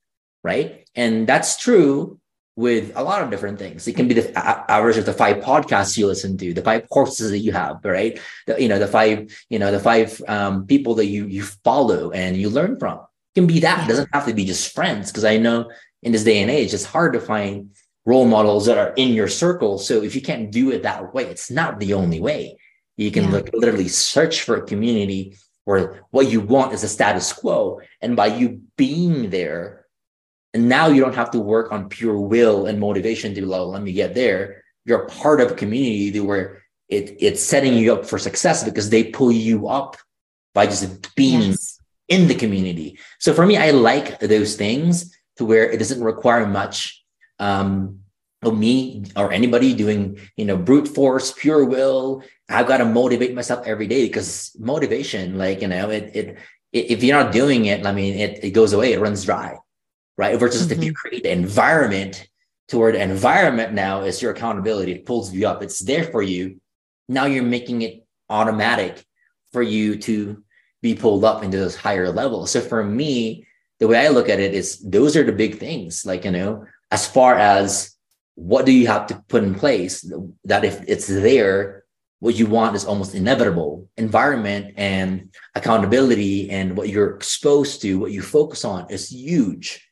right? 0.44 0.88
And 0.96 1.28
that's 1.28 1.58
true 1.58 2.20
with 2.56 2.92
a 2.96 3.04
lot 3.04 3.24
of 3.24 3.32
different 3.32 3.58
things. 3.58 3.88
It 3.88 3.96
can 3.96 4.08
be 4.08 4.14
the 4.14 4.72
average 4.72 4.98
of 4.98 5.06
the 5.06 5.14
five 5.14 5.38
podcasts 5.38 5.98
you 5.98 6.06
listen 6.06 6.38
to, 6.38 6.54
the 6.54 6.62
five 6.62 6.88
courses 6.90 7.32
that 7.32 7.40
you 7.40 7.52
have, 7.52 7.80
right? 7.84 8.20
The, 8.46 8.62
you 8.62 8.68
know, 8.68 8.78
the 8.78 8.88
five, 8.88 9.32
you 9.50 9.58
know, 9.58 9.72
the 9.72 9.80
five 9.80 10.22
um, 10.28 10.68
people 10.68 10.96
that 10.96 11.08
you 11.08 11.26
you 11.28 11.44
follow 11.44 12.12
and 12.12 12.38
you 12.38 12.50
learn 12.50 12.78
from. 12.78 13.00
It 13.00 13.40
can 13.40 13.48
be 13.48 13.60
that. 13.62 13.86
It 13.86 13.90
doesn't 13.90 14.10
have 14.14 14.28
to 14.28 14.34
be 14.34 14.46
just 14.46 14.74
friends. 14.74 15.12
Because 15.12 15.26
I 15.26 15.38
know 15.38 15.72
in 16.04 16.12
this 16.12 16.24
day 16.24 16.42
and 16.42 16.52
age, 16.52 16.74
it's 16.74 16.86
hard 16.86 17.14
to 17.14 17.20
find 17.20 17.72
role 18.06 18.26
models 18.26 18.66
that 18.68 18.78
are 18.78 18.94
in 18.98 19.14
your 19.14 19.30
circle. 19.30 19.80
So 19.80 20.04
if 20.04 20.14
you 20.14 20.22
can't 20.22 20.52
do 20.52 20.72
it 20.72 20.84
that 20.84 21.14
way, 21.14 21.26
it's 21.26 21.50
not 21.50 21.80
the 21.80 21.94
only 21.94 22.20
way. 22.20 22.58
You 22.98 23.10
can 23.10 23.24
yeah. 23.24 23.32
look, 23.32 23.50
literally 23.54 23.88
search 23.88 24.42
for 24.42 24.58
a 24.58 24.66
community 24.66 25.38
where 25.66 26.04
what 26.12 26.30
you 26.30 26.42
want 26.42 26.74
is 26.74 26.84
a 26.84 26.88
status 26.88 27.32
quo. 27.32 27.82
And 28.02 28.16
by 28.16 28.28
you 28.28 28.62
being 28.78 29.30
there, 29.30 29.86
and 30.54 30.70
now 30.70 30.88
you 30.88 31.02
don't 31.02 31.16
have 31.16 31.32
to 31.32 31.40
work 31.40 31.72
on 31.72 31.90
pure 31.90 32.18
will 32.18 32.68
and 32.68 32.80
motivation 32.80 33.34
to 33.34 33.42
be 33.42 33.48
like, 33.48 33.62
let 33.62 33.82
me 33.82 33.94
get 33.94 34.14
there. 34.14 34.64
You're 34.86 35.08
part 35.08 35.42
of 35.42 35.52
a 35.52 35.56
community 35.56 36.20
where 36.20 36.64
it, 36.90 37.18
it's 37.20 37.42
setting 37.42 37.74
you 37.74 37.94
up 37.94 38.06
for 38.06 38.20
success 38.20 38.64
because 38.64 38.90
they 38.90 39.06
pull 39.06 39.32
you 39.32 39.68
up 39.68 39.98
by 40.54 40.68
just 40.68 41.16
being 41.16 41.52
yes. 41.52 41.80
in 42.08 42.28
the 42.28 42.36
community. 42.36 43.00
So 43.20 43.34
for 43.34 43.46
me, 43.46 43.58
I 43.58 43.72
like 43.72 44.20
those 44.20 44.56
things 44.56 45.16
to 45.38 45.46
where 45.46 45.70
it 45.70 45.78
doesn't 45.78 46.04
require 46.04 46.46
much 46.46 47.04
um, 47.40 48.03
of 48.46 48.58
me 48.58 49.06
or 49.16 49.32
anybody 49.32 49.74
doing, 49.74 50.20
you 50.38 50.46
know, 50.46 50.58
brute 50.58 50.88
force, 50.88 51.32
pure 51.32 51.66
will. 51.66 52.24
I've 52.50 52.68
got 52.68 52.78
to 52.78 52.86
motivate 52.86 53.34
myself 53.34 53.66
every 53.66 53.88
day 53.88 54.08
because 54.08 54.56
motivation, 54.60 55.38
like, 55.38 55.62
you 55.62 55.68
know, 55.68 55.90
it, 55.90 56.12
it, 56.14 56.38
it 56.72 56.92
if 56.92 57.04
you're 57.04 57.22
not 57.22 57.32
doing 57.32 57.66
it, 57.66 57.86
I 57.86 57.92
mean, 57.92 58.16
it, 58.16 58.44
it 58.44 58.52
goes 58.52 58.74
away, 58.74 58.94
it 58.94 59.00
runs 59.00 59.26
dry 59.26 59.58
right? 60.18 60.40
Versus 60.40 60.64
mm-hmm. 60.64 60.80
if 60.80 60.84
you 60.84 60.92
mm-hmm. 60.92 61.08
create 61.08 61.26
an 61.26 61.40
environment 61.40 62.28
toward 62.68 62.96
environment 62.96 63.74
now 63.74 64.02
is 64.02 64.22
your 64.22 64.32
accountability. 64.32 64.94
It 64.94 65.06
pulls 65.06 65.34
you 65.34 65.48
up. 65.48 65.62
It's 65.62 65.80
there 65.80 66.06
for 66.06 66.22
you. 66.22 66.60
Now 67.10 67.26
you're 67.26 67.44
making 67.44 67.82
it 67.82 68.06
automatic 68.30 69.04
for 69.52 69.62
you 69.62 69.98
to 70.00 70.44
be 70.82 70.96
pulled 70.96 71.24
up 71.24 71.44
into 71.44 71.58
those 71.58 71.76
higher 71.76 72.12
levels. 72.12 72.52
So 72.52 72.62
for 72.62 72.84
me, 72.84 73.46
the 73.80 73.88
way 73.88 74.06
I 74.06 74.10
look 74.10 74.30
at 74.30 74.40
it 74.40 74.54
is 74.54 74.80
those 74.80 75.16
are 75.18 75.24
the 75.24 75.32
big 75.32 75.60
things. 75.60 76.06
Like, 76.06 76.26
you 76.26 76.32
know, 76.32 76.66
as 76.92 77.08
far 77.08 77.36
as 77.36 77.93
what 78.36 78.66
do 78.66 78.72
you 78.72 78.88
have 78.88 79.08
to 79.08 79.24
put 79.28 79.44
in 79.44 79.56
place 79.56 80.12
that 80.46 80.66
if 80.66 80.82
it's 80.88 81.08
there, 81.08 81.84
what 82.20 82.36
you 82.36 82.48
want 82.48 82.76
is 82.76 82.86
almost 82.86 83.16
inevitable. 83.16 83.90
Environment 83.98 84.74
and 84.78 85.36
accountability 85.56 86.50
and 86.50 86.78
what 86.78 86.90
you're 86.90 87.16
exposed 87.16 87.82
to, 87.82 88.00
what 88.00 88.12
you 88.12 88.22
focus 88.22 88.64
on 88.64 88.90
is 88.90 89.12
huge 89.12 89.88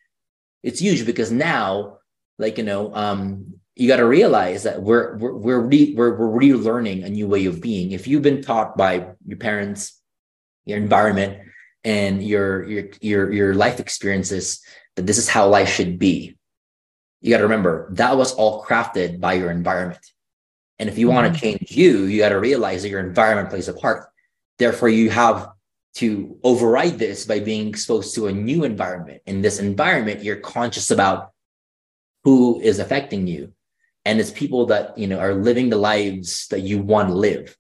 it's 0.64 0.80
huge 0.80 1.06
because 1.06 1.32
now 1.32 1.98
like 2.38 2.58
you 2.58 2.64
know 2.64 2.94
um 2.96 3.54
you 3.76 3.88
got 3.88 3.98
to 3.98 4.06
realize 4.06 4.64
that 4.64 4.82
we're 4.82 5.18
we're 5.18 5.34
we're, 5.34 5.60
re, 5.60 5.94
we're 5.96 6.16
we're 6.16 6.42
relearning 6.42 7.06
a 7.06 7.10
new 7.10 7.28
way 7.28 7.46
of 7.46 7.62
being 7.62 7.92
if 7.92 8.08
you've 8.08 8.22
been 8.22 8.42
taught 8.42 8.78
by 8.78 9.08
your 9.26 9.38
parents 9.38 10.00
your 10.66 10.78
environment 10.78 11.39
and 11.84 12.24
your 12.24 12.64
your 12.66 12.86
your 13.02 13.32
your 13.32 13.54
life 13.54 13.80
experiences 13.80 14.62
that 14.96 15.08
this 15.08 15.18
is 15.18 15.30
how 15.30 15.48
life 15.48 15.70
should 15.70 15.98
be 15.98 16.38
you 17.22 17.30
got 17.30 17.38
to 17.38 17.43
remember 17.43 17.88
that 17.91 18.17
was 18.17 18.34
all 18.34 18.63
crafted 18.63 19.19
by 19.19 19.34
your 19.34 19.51
environment 19.51 20.05
and 20.80 20.89
if 20.89 20.97
you 20.97 21.07
mm-hmm. 21.07 21.15
want 21.15 21.34
to 21.34 21.39
change 21.39 21.72
you 21.72 22.03
you 22.03 22.19
got 22.19 22.30
to 22.30 22.39
realize 22.39 22.82
that 22.82 22.89
your 22.89 22.99
environment 22.99 23.49
plays 23.49 23.67
a 23.67 23.74
part 23.74 24.09
therefore 24.57 24.89
you 24.89 25.09
have 25.09 25.49
to 25.93 26.38
override 26.43 26.97
this 26.97 27.26
by 27.26 27.39
being 27.39 27.67
exposed 27.67 28.15
to 28.15 28.28
a 28.28 28.32
new 28.32 28.63
environment. 28.63 29.22
In 29.26 29.41
this 29.41 29.59
environment, 29.59 30.24
you're 30.24 30.38
conscious 30.38 30.91
about 30.91 31.32
who 32.24 32.61
is 32.61 32.80
affecting 32.80 33.28
you. 33.28 33.53
And 34.05 34.19
it's 34.19 34.32
people 34.32 34.65
that, 34.67 34.97
you 34.97 35.07
know, 35.07 35.19
are 35.19 35.34
living 35.34 35.69
the 35.69 35.78
lives 35.78 36.47
that 36.47 36.61
you 36.61 36.80
want 36.80 37.09
to 37.09 37.15
live. 37.15 37.55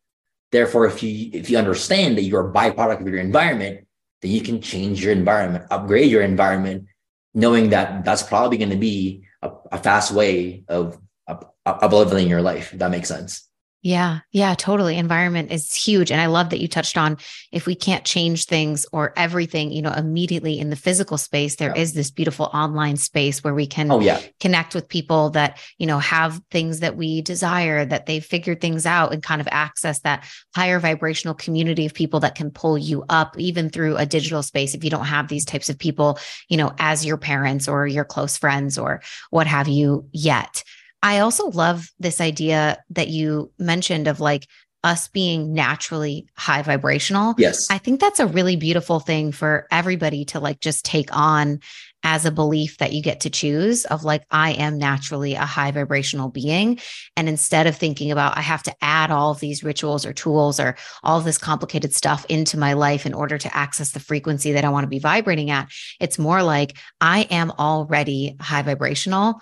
Therefore, 0.51 0.85
if 0.85 1.03
you 1.03 1.29
if 1.33 1.49
you 1.49 1.57
understand 1.57 2.17
that 2.17 2.23
you're 2.23 2.49
a 2.49 2.53
byproduct 2.53 3.01
of 3.01 3.07
your 3.07 3.19
environment, 3.19 3.87
then 4.21 4.31
you 4.31 4.41
can 4.41 4.61
change 4.61 5.03
your 5.03 5.13
environment, 5.13 5.65
upgrade 5.69 6.11
your 6.11 6.23
environment, 6.23 6.87
knowing 7.33 7.69
that 7.69 8.03
that's 8.03 8.23
probably 8.23 8.57
going 8.57 8.69
to 8.69 8.75
be 8.75 9.23
a, 9.41 9.51
a, 9.71 9.77
fast 9.77 10.11
way 10.11 10.63
of, 10.67 10.97
of, 11.27 11.45
of 11.65 11.93
living 11.93 12.29
your 12.29 12.41
life. 12.41 12.73
If 12.73 12.79
that 12.79 12.91
makes 12.91 13.07
sense. 13.07 13.47
Yeah, 13.83 14.19
yeah, 14.31 14.53
totally. 14.53 14.97
Environment 14.97 15.51
is 15.51 15.73
huge. 15.73 16.11
And 16.11 16.21
I 16.21 16.27
love 16.27 16.51
that 16.51 16.59
you 16.59 16.67
touched 16.67 16.97
on 16.97 17.17
if 17.51 17.65
we 17.65 17.73
can't 17.73 18.05
change 18.05 18.45
things 18.45 18.85
or 18.91 19.11
everything, 19.17 19.71
you 19.71 19.81
know, 19.81 19.91
immediately 19.91 20.59
in 20.59 20.69
the 20.69 20.75
physical 20.75 21.17
space, 21.17 21.55
there 21.55 21.73
yeah. 21.75 21.81
is 21.81 21.93
this 21.93 22.11
beautiful 22.11 22.51
online 22.53 22.95
space 22.95 23.43
where 23.43 23.55
we 23.55 23.65
can 23.65 23.91
oh, 23.91 23.99
yeah. 23.99 24.21
connect 24.39 24.75
with 24.75 24.87
people 24.87 25.31
that, 25.31 25.57
you 25.79 25.87
know, 25.87 25.97
have 25.97 26.39
things 26.51 26.81
that 26.81 26.95
we 26.95 27.23
desire, 27.23 27.83
that 27.83 28.05
they've 28.05 28.23
figured 28.23 28.61
things 28.61 28.85
out 28.85 29.13
and 29.13 29.23
kind 29.23 29.41
of 29.41 29.47
access 29.49 30.01
that 30.01 30.25
higher 30.53 30.79
vibrational 30.79 31.33
community 31.33 31.87
of 31.87 31.93
people 31.95 32.19
that 32.19 32.35
can 32.35 32.51
pull 32.51 32.77
you 32.77 33.03
up, 33.09 33.35
even 33.39 33.71
through 33.71 33.97
a 33.97 34.05
digital 34.05 34.43
space. 34.43 34.75
If 34.75 34.83
you 34.83 34.91
don't 34.91 35.05
have 35.05 35.27
these 35.27 35.45
types 35.45 35.69
of 35.69 35.79
people, 35.79 36.19
you 36.49 36.57
know, 36.57 36.71
as 36.77 37.03
your 37.03 37.17
parents 37.17 37.67
or 37.67 37.87
your 37.87 38.05
close 38.05 38.37
friends 38.37 38.77
or 38.77 39.01
what 39.31 39.47
have 39.47 39.67
you 39.67 40.07
yet. 40.11 40.63
I 41.03 41.19
also 41.19 41.49
love 41.49 41.89
this 41.99 42.21
idea 42.21 42.77
that 42.91 43.07
you 43.07 43.51
mentioned 43.57 44.07
of 44.07 44.19
like 44.19 44.47
us 44.83 45.07
being 45.09 45.53
naturally 45.53 46.27
high 46.35 46.61
vibrational. 46.63 47.35
Yes. 47.37 47.69
I 47.69 47.77
think 47.77 47.99
that's 47.99 48.19
a 48.19 48.25
really 48.25 48.55
beautiful 48.55 48.99
thing 48.99 49.31
for 49.31 49.67
everybody 49.71 50.25
to 50.25 50.39
like 50.39 50.59
just 50.59 50.85
take 50.85 51.15
on 51.15 51.59
as 52.03 52.25
a 52.25 52.31
belief 52.31 52.79
that 52.79 52.93
you 52.93 53.01
get 53.03 53.19
to 53.19 53.29
choose 53.29 53.85
of 53.85 54.03
like, 54.03 54.23
I 54.31 54.53
am 54.53 54.79
naturally 54.79 55.35
a 55.35 55.45
high 55.45 55.69
vibrational 55.69 56.29
being. 56.29 56.79
And 57.15 57.29
instead 57.29 57.67
of 57.67 57.75
thinking 57.75 58.11
about, 58.11 58.35
I 58.35 58.41
have 58.41 58.63
to 58.63 58.75
add 58.81 59.11
all 59.11 59.29
of 59.29 59.39
these 59.39 59.63
rituals 59.63 60.03
or 60.03 60.13
tools 60.13 60.59
or 60.59 60.75
all 61.03 61.21
this 61.21 61.37
complicated 61.37 61.93
stuff 61.93 62.25
into 62.27 62.57
my 62.57 62.73
life 62.73 63.05
in 63.05 63.13
order 63.13 63.37
to 63.37 63.55
access 63.55 63.91
the 63.91 63.99
frequency 63.99 64.51
that 64.53 64.65
I 64.65 64.69
want 64.69 64.85
to 64.85 64.89
be 64.89 64.97
vibrating 64.97 65.51
at, 65.51 65.69
it's 65.99 66.17
more 66.17 66.41
like, 66.41 66.75
I 66.99 67.27
am 67.29 67.51
already 67.59 68.35
high 68.41 68.63
vibrational 68.63 69.41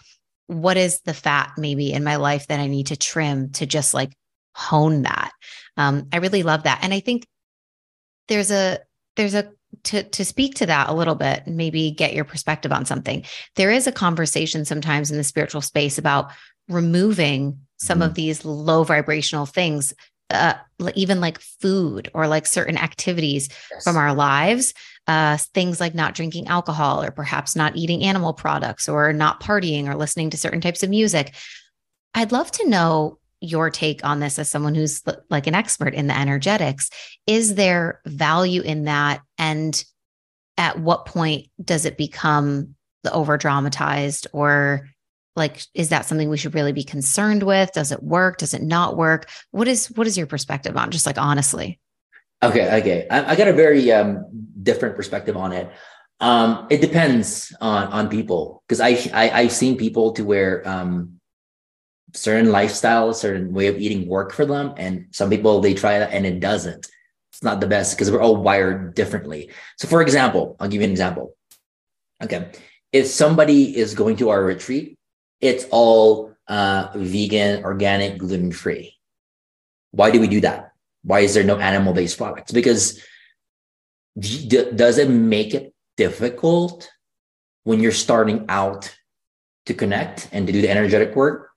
what 0.49 0.77
is 0.77 1.01
the 1.01 1.13
fat 1.13 1.51
maybe 1.57 1.93
in 1.93 2.03
my 2.03 2.15
life 2.15 2.47
that 2.47 2.59
I 2.59 2.65
need 2.65 2.87
to 2.87 2.97
trim 2.97 3.51
to 3.51 3.67
just 3.67 3.93
like 3.93 4.11
hone 4.55 5.03
that. 5.03 5.31
Um, 5.77 6.07
I 6.11 6.17
really 6.17 6.41
love 6.41 6.63
that. 6.63 6.79
And 6.81 6.91
I 6.91 7.01
think 7.01 7.27
there's 8.27 8.49
a, 8.49 8.79
there's 9.15 9.35
a, 9.35 9.51
to, 9.83 10.01
to 10.01 10.25
speak 10.25 10.55
to 10.55 10.65
that 10.65 10.89
a 10.89 10.93
little 10.93 11.13
bit, 11.13 11.45
maybe 11.45 11.91
get 11.91 12.15
your 12.15 12.25
perspective 12.25 12.71
on 12.71 12.85
something. 12.85 13.23
There 13.57 13.69
is 13.69 13.85
a 13.85 13.91
conversation 13.91 14.65
sometimes 14.65 15.11
in 15.11 15.17
the 15.17 15.23
spiritual 15.23 15.61
space 15.61 15.99
about 15.99 16.31
removing 16.67 17.59
some 17.77 17.99
mm-hmm. 17.99 18.07
of 18.07 18.15
these 18.15 18.43
low 18.43 18.83
vibrational 18.83 19.45
things 19.45 19.93
uh, 20.31 20.55
even 20.95 21.19
like 21.19 21.39
food 21.39 22.09
or 22.13 22.27
like 22.27 22.45
certain 22.45 22.77
activities 22.77 23.49
yes. 23.71 23.83
from 23.83 23.97
our 23.97 24.13
lives 24.13 24.73
uh, 25.09 25.37
things 25.55 25.79
like 25.79 25.95
not 25.95 26.13
drinking 26.13 26.47
alcohol 26.47 27.01
or 27.03 27.09
perhaps 27.09 27.55
not 27.55 27.75
eating 27.75 28.03
animal 28.03 28.31
products 28.31 28.87
or 28.87 29.11
not 29.11 29.41
partying 29.41 29.87
or 29.87 29.95
listening 29.95 30.29
to 30.29 30.37
certain 30.37 30.61
types 30.61 30.83
of 30.83 30.89
music. 30.91 31.33
I'd 32.13 32.31
love 32.31 32.51
to 32.51 32.69
know 32.69 33.17
your 33.41 33.71
take 33.71 34.05
on 34.05 34.19
this 34.19 34.37
as 34.37 34.51
someone 34.51 34.75
who's 34.75 35.01
like 35.31 35.47
an 35.47 35.55
expert 35.55 35.95
in 35.95 36.05
the 36.05 36.15
energetics. 36.15 36.91
Is 37.25 37.55
there 37.55 38.01
value 38.05 38.61
in 38.61 38.83
that? 38.83 39.21
And 39.39 39.83
at 40.59 40.77
what 40.79 41.07
point 41.07 41.47
does 41.63 41.85
it 41.85 41.97
become 41.97 42.75
the 43.01 43.11
over 43.11 43.35
dramatized 43.35 44.27
or 44.31 44.89
like 45.35 45.63
is 45.73 45.89
that 45.89 46.05
something 46.05 46.29
we 46.29 46.37
should 46.37 46.53
really 46.53 46.73
be 46.73 46.83
concerned 46.83 47.41
with? 47.41 47.71
Does 47.71 47.91
it 47.91 48.03
work? 48.03 48.37
Does 48.37 48.53
it 48.53 48.61
not 48.61 48.95
work? 48.95 49.27
What 49.49 49.67
is 49.67 49.87
what 49.87 50.05
is 50.05 50.19
your 50.19 50.27
perspective 50.27 50.77
on 50.77 50.91
just 50.91 51.07
like 51.07 51.17
honestly 51.17 51.79
okay 52.43 52.79
okay. 52.79 53.07
I, 53.09 53.31
I 53.31 53.35
got 53.35 53.47
a 53.47 53.53
very 53.53 53.91
um, 53.91 54.25
different 54.61 54.95
perspective 54.95 55.37
on 55.37 55.53
it. 55.53 55.69
Um, 56.19 56.67
it 56.69 56.81
depends 56.81 57.55
on 57.61 57.87
on 57.87 58.09
people 58.09 58.63
because 58.67 58.81
I, 58.81 58.99
I 59.13 59.31
i've 59.41 59.53
seen 59.53 59.77
people 59.77 60.11
to 60.13 60.25
where 60.25 60.67
um 60.67 61.19
certain 62.13 62.51
lifestyle 62.51 63.13
certain 63.13 63.53
way 63.53 63.67
of 63.67 63.77
eating 63.77 64.07
work 64.07 64.33
for 64.33 64.45
them 64.45 64.73
and 64.77 65.07
some 65.11 65.29
people 65.29 65.61
they 65.61 65.73
try 65.73 65.99
that 65.99 66.11
and 66.11 66.25
it 66.25 66.39
doesn't. 66.39 66.89
It's 67.31 67.43
not 67.43 67.61
the 67.61 67.67
best 67.67 67.95
because 67.95 68.11
we're 68.11 68.21
all 68.21 68.35
wired 68.35 68.95
differently. 68.95 69.51
So 69.77 69.87
for 69.87 70.01
example 70.01 70.57
i'll 70.59 70.67
give 70.67 70.81
you 70.81 70.85
an 70.85 70.91
example. 70.91 71.35
Okay. 72.21 72.51
If 72.91 73.07
somebody 73.07 73.77
is 73.77 73.93
going 73.93 74.17
to 74.17 74.29
our 74.29 74.43
retreat 74.43 74.97
it's 75.41 75.65
all 75.71 76.33
uh, 76.47 76.89
vegan, 76.95 77.63
organic, 77.63 78.17
gluten 78.17 78.51
free. 78.51 78.95
Why 79.91 80.11
do 80.11 80.19
we 80.19 80.27
do 80.27 80.41
that? 80.41 80.68
Why 81.03 81.21
is 81.21 81.33
there 81.33 81.43
no 81.43 81.57
animal 81.57 81.93
based 81.93 82.17
products? 82.17 82.51
Because 82.51 83.01
d- 84.17 84.71
does 84.75 84.97
it 84.97 85.09
make 85.09 85.53
it 85.53 85.73
difficult 85.97 86.89
when 87.63 87.79
you're 87.79 87.91
starting 87.91 88.45
out 88.49 88.95
to 89.65 89.73
connect 89.73 90.29
and 90.31 90.47
to 90.47 90.53
do 90.53 90.61
the 90.61 90.69
energetic 90.69 91.15
work? 91.15 91.49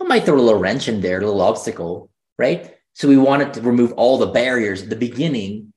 I 0.00 0.04
might 0.04 0.24
throw 0.24 0.38
a 0.38 0.40
little 0.40 0.60
wrench 0.60 0.88
in 0.88 1.00
there, 1.00 1.18
a 1.18 1.24
little 1.24 1.40
obstacle, 1.40 2.10
right? 2.38 2.74
So 2.92 3.08
we 3.08 3.16
wanted 3.16 3.54
to 3.54 3.62
remove 3.62 3.92
all 3.92 4.18
the 4.18 4.26
barriers 4.26 4.82
at 4.82 4.90
the 4.90 4.96
beginning 4.96 5.72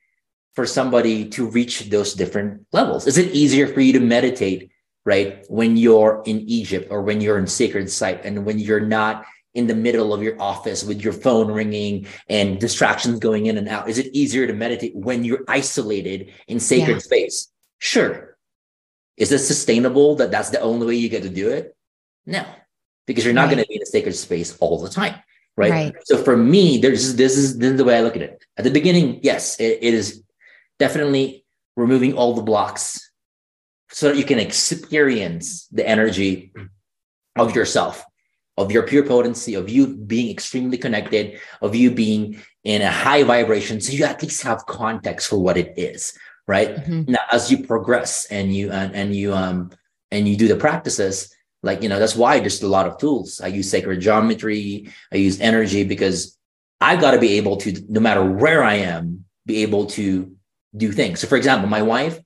for 0.55 0.65
somebody 0.65 1.29
to 1.29 1.47
reach 1.49 1.89
those 1.89 2.13
different 2.13 2.65
levels. 2.73 3.07
Is 3.07 3.17
it 3.17 3.31
easier 3.31 3.67
for 3.67 3.81
you 3.81 3.93
to 3.93 3.99
meditate 3.99 4.71
right? 5.07 5.45
When 5.47 5.77
you're 5.77 6.21
in 6.25 6.41
Egypt 6.41 6.89
or 6.91 7.01
when 7.01 7.21
you're 7.21 7.39
in 7.39 7.47
sacred 7.47 7.89
site 7.89 8.25
and 8.25 8.45
when 8.45 8.59
you're 8.59 8.81
not 8.81 9.23
in 9.57 9.67
the 9.67 9.75
middle 9.75 10.13
of 10.13 10.21
your 10.21 10.39
office 10.41 10.83
with 10.83 11.01
your 11.01 11.11
phone 11.11 11.51
ringing 11.51 12.05
and 12.29 12.59
distractions 12.59 13.19
going 13.19 13.47
in 13.47 13.57
and 13.57 13.67
out? 13.67 13.89
Is 13.89 13.97
it 13.97 14.15
easier 14.15 14.45
to 14.45 14.53
meditate 14.53 14.95
when 14.95 15.23
you're 15.23 15.43
isolated 15.47 16.31
in 16.47 16.59
sacred 16.59 16.93
yeah. 16.93 16.99
space? 16.99 17.51
Sure. 17.79 18.37
Is 19.17 19.31
it 19.31 19.39
sustainable 19.39 20.15
that 20.17 20.29
that's 20.29 20.51
the 20.51 20.61
only 20.61 20.85
way 20.85 20.95
you 20.95 21.09
get 21.09 21.23
to 21.23 21.29
do 21.29 21.49
it? 21.49 21.75
No, 22.27 22.45
because 23.07 23.25
you're 23.25 23.33
not 23.33 23.47
right. 23.47 23.55
going 23.55 23.63
to 23.63 23.67
be 23.67 23.75
in 23.75 23.81
a 23.81 23.85
sacred 23.85 24.15
space 24.15 24.55
all 24.59 24.79
the 24.79 24.89
time. 24.89 25.15
Right? 25.55 25.71
right. 25.71 25.95
So 26.03 26.17
for 26.23 26.37
me, 26.37 26.77
there's 26.77 27.15
this 27.15 27.35
is 27.35 27.57
this 27.57 27.71
is 27.71 27.77
the 27.77 27.83
way 27.83 27.97
I 27.97 28.01
look 28.01 28.15
at 28.15 28.21
it. 28.21 28.45
At 28.57 28.63
the 28.63 28.69
beginning, 28.69 29.21
yes, 29.23 29.59
it, 29.59 29.79
it 29.81 29.93
is 29.95 30.21
definitely 30.77 31.45
removing 31.75 32.13
all 32.13 32.35
the 32.35 32.43
blocks 32.43 33.09
so 33.89 34.09
that 34.09 34.17
you 34.17 34.23
can 34.23 34.37
experience 34.37 35.67
the 35.71 35.87
energy 35.87 36.53
of 37.35 37.55
yourself, 37.55 38.03
of 38.57 38.71
your 38.71 38.83
pure 38.83 39.03
potency, 39.03 39.53
of 39.53 39.69
you 39.69 39.95
being 39.95 40.31
extremely 40.31 40.77
connected, 40.77 41.39
of 41.61 41.75
you 41.75 41.91
being 41.91 42.41
in 42.63 42.81
a 42.81 42.91
high 42.91 43.23
vibration. 43.23 43.79
So 43.79 43.93
you 43.93 44.03
at 44.05 44.21
least 44.21 44.43
have 44.43 44.65
context 44.65 45.29
for 45.29 45.37
what 45.37 45.57
it 45.57 45.73
is, 45.77 46.17
right? 46.47 46.75
Mm-hmm. 46.75 47.11
Now, 47.11 47.19
as 47.31 47.51
you 47.51 47.65
progress 47.65 48.25
and 48.31 48.53
you 48.53 48.71
and, 48.71 48.95
and 48.95 49.15
you 49.15 49.33
um 49.33 49.71
and 50.11 50.27
you 50.27 50.35
do 50.35 50.47
the 50.47 50.55
practices, 50.55 51.33
like 51.63 51.83
you 51.83 51.89
know, 51.89 51.99
that's 51.99 52.15
why 52.15 52.39
there's 52.39 52.61
a 52.61 52.67
lot 52.67 52.87
of 52.87 52.97
tools. 52.97 53.41
I 53.41 53.47
use 53.47 53.69
sacred 53.69 54.01
geometry, 54.01 54.91
I 55.13 55.17
use 55.17 55.39
energy 55.39 55.83
because 55.83 56.37
I've 56.79 57.01
got 57.01 57.11
to 57.11 57.19
be 57.19 57.33
able 57.33 57.57
to, 57.57 57.73
no 57.89 57.99
matter 57.99 58.23
where 58.23 58.63
I 58.63 58.75
am, 58.75 59.25
be 59.45 59.63
able 59.63 59.87
to 59.87 60.31
do 60.75 60.91
things. 60.91 61.21
So, 61.21 61.27
for 61.27 61.37
example, 61.37 61.67
my 61.69 61.81
wife, 61.81 62.19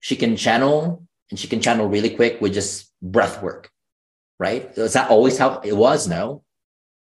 she 0.00 0.16
can 0.16 0.36
channel 0.36 1.06
and 1.30 1.38
she 1.38 1.48
can 1.48 1.60
channel 1.60 1.88
really 1.88 2.10
quick 2.10 2.40
with 2.40 2.54
just 2.54 2.90
breath 3.02 3.42
work, 3.42 3.70
right? 4.42 4.72
It's 4.76 4.96
not 4.96 5.08
always 5.08 5.38
how 5.38 5.60
it 5.60 5.76
was, 5.76 6.08
no, 6.08 6.42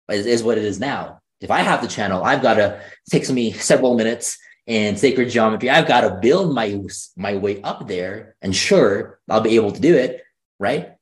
it 0.09 0.25
is 0.25 0.43
what 0.43 0.57
it 0.57 0.65
is 0.65 0.77
now. 0.77 1.21
If 1.39 1.49
I 1.49 1.61
have 1.61 1.81
the 1.81 1.87
channel, 1.87 2.21
I've 2.21 2.41
got 2.41 2.55
to, 2.55 2.81
takes 3.09 3.31
me 3.31 3.53
several 3.53 3.95
minutes 3.95 4.37
and 4.67 4.99
sacred 4.99 5.29
geometry. 5.29 5.69
I've 5.69 5.87
got 5.87 6.01
to 6.01 6.19
build 6.21 6.53
my, 6.53 6.77
my 7.15 7.37
way 7.37 7.61
up 7.61 7.87
there 7.87 8.35
and 8.41 8.53
sure, 8.53 9.21
I'll 9.29 9.39
be 9.39 9.55
able 9.55 9.71
to 9.71 9.79
do 9.79 9.95
it, 9.95 10.21
right? 10.59 10.95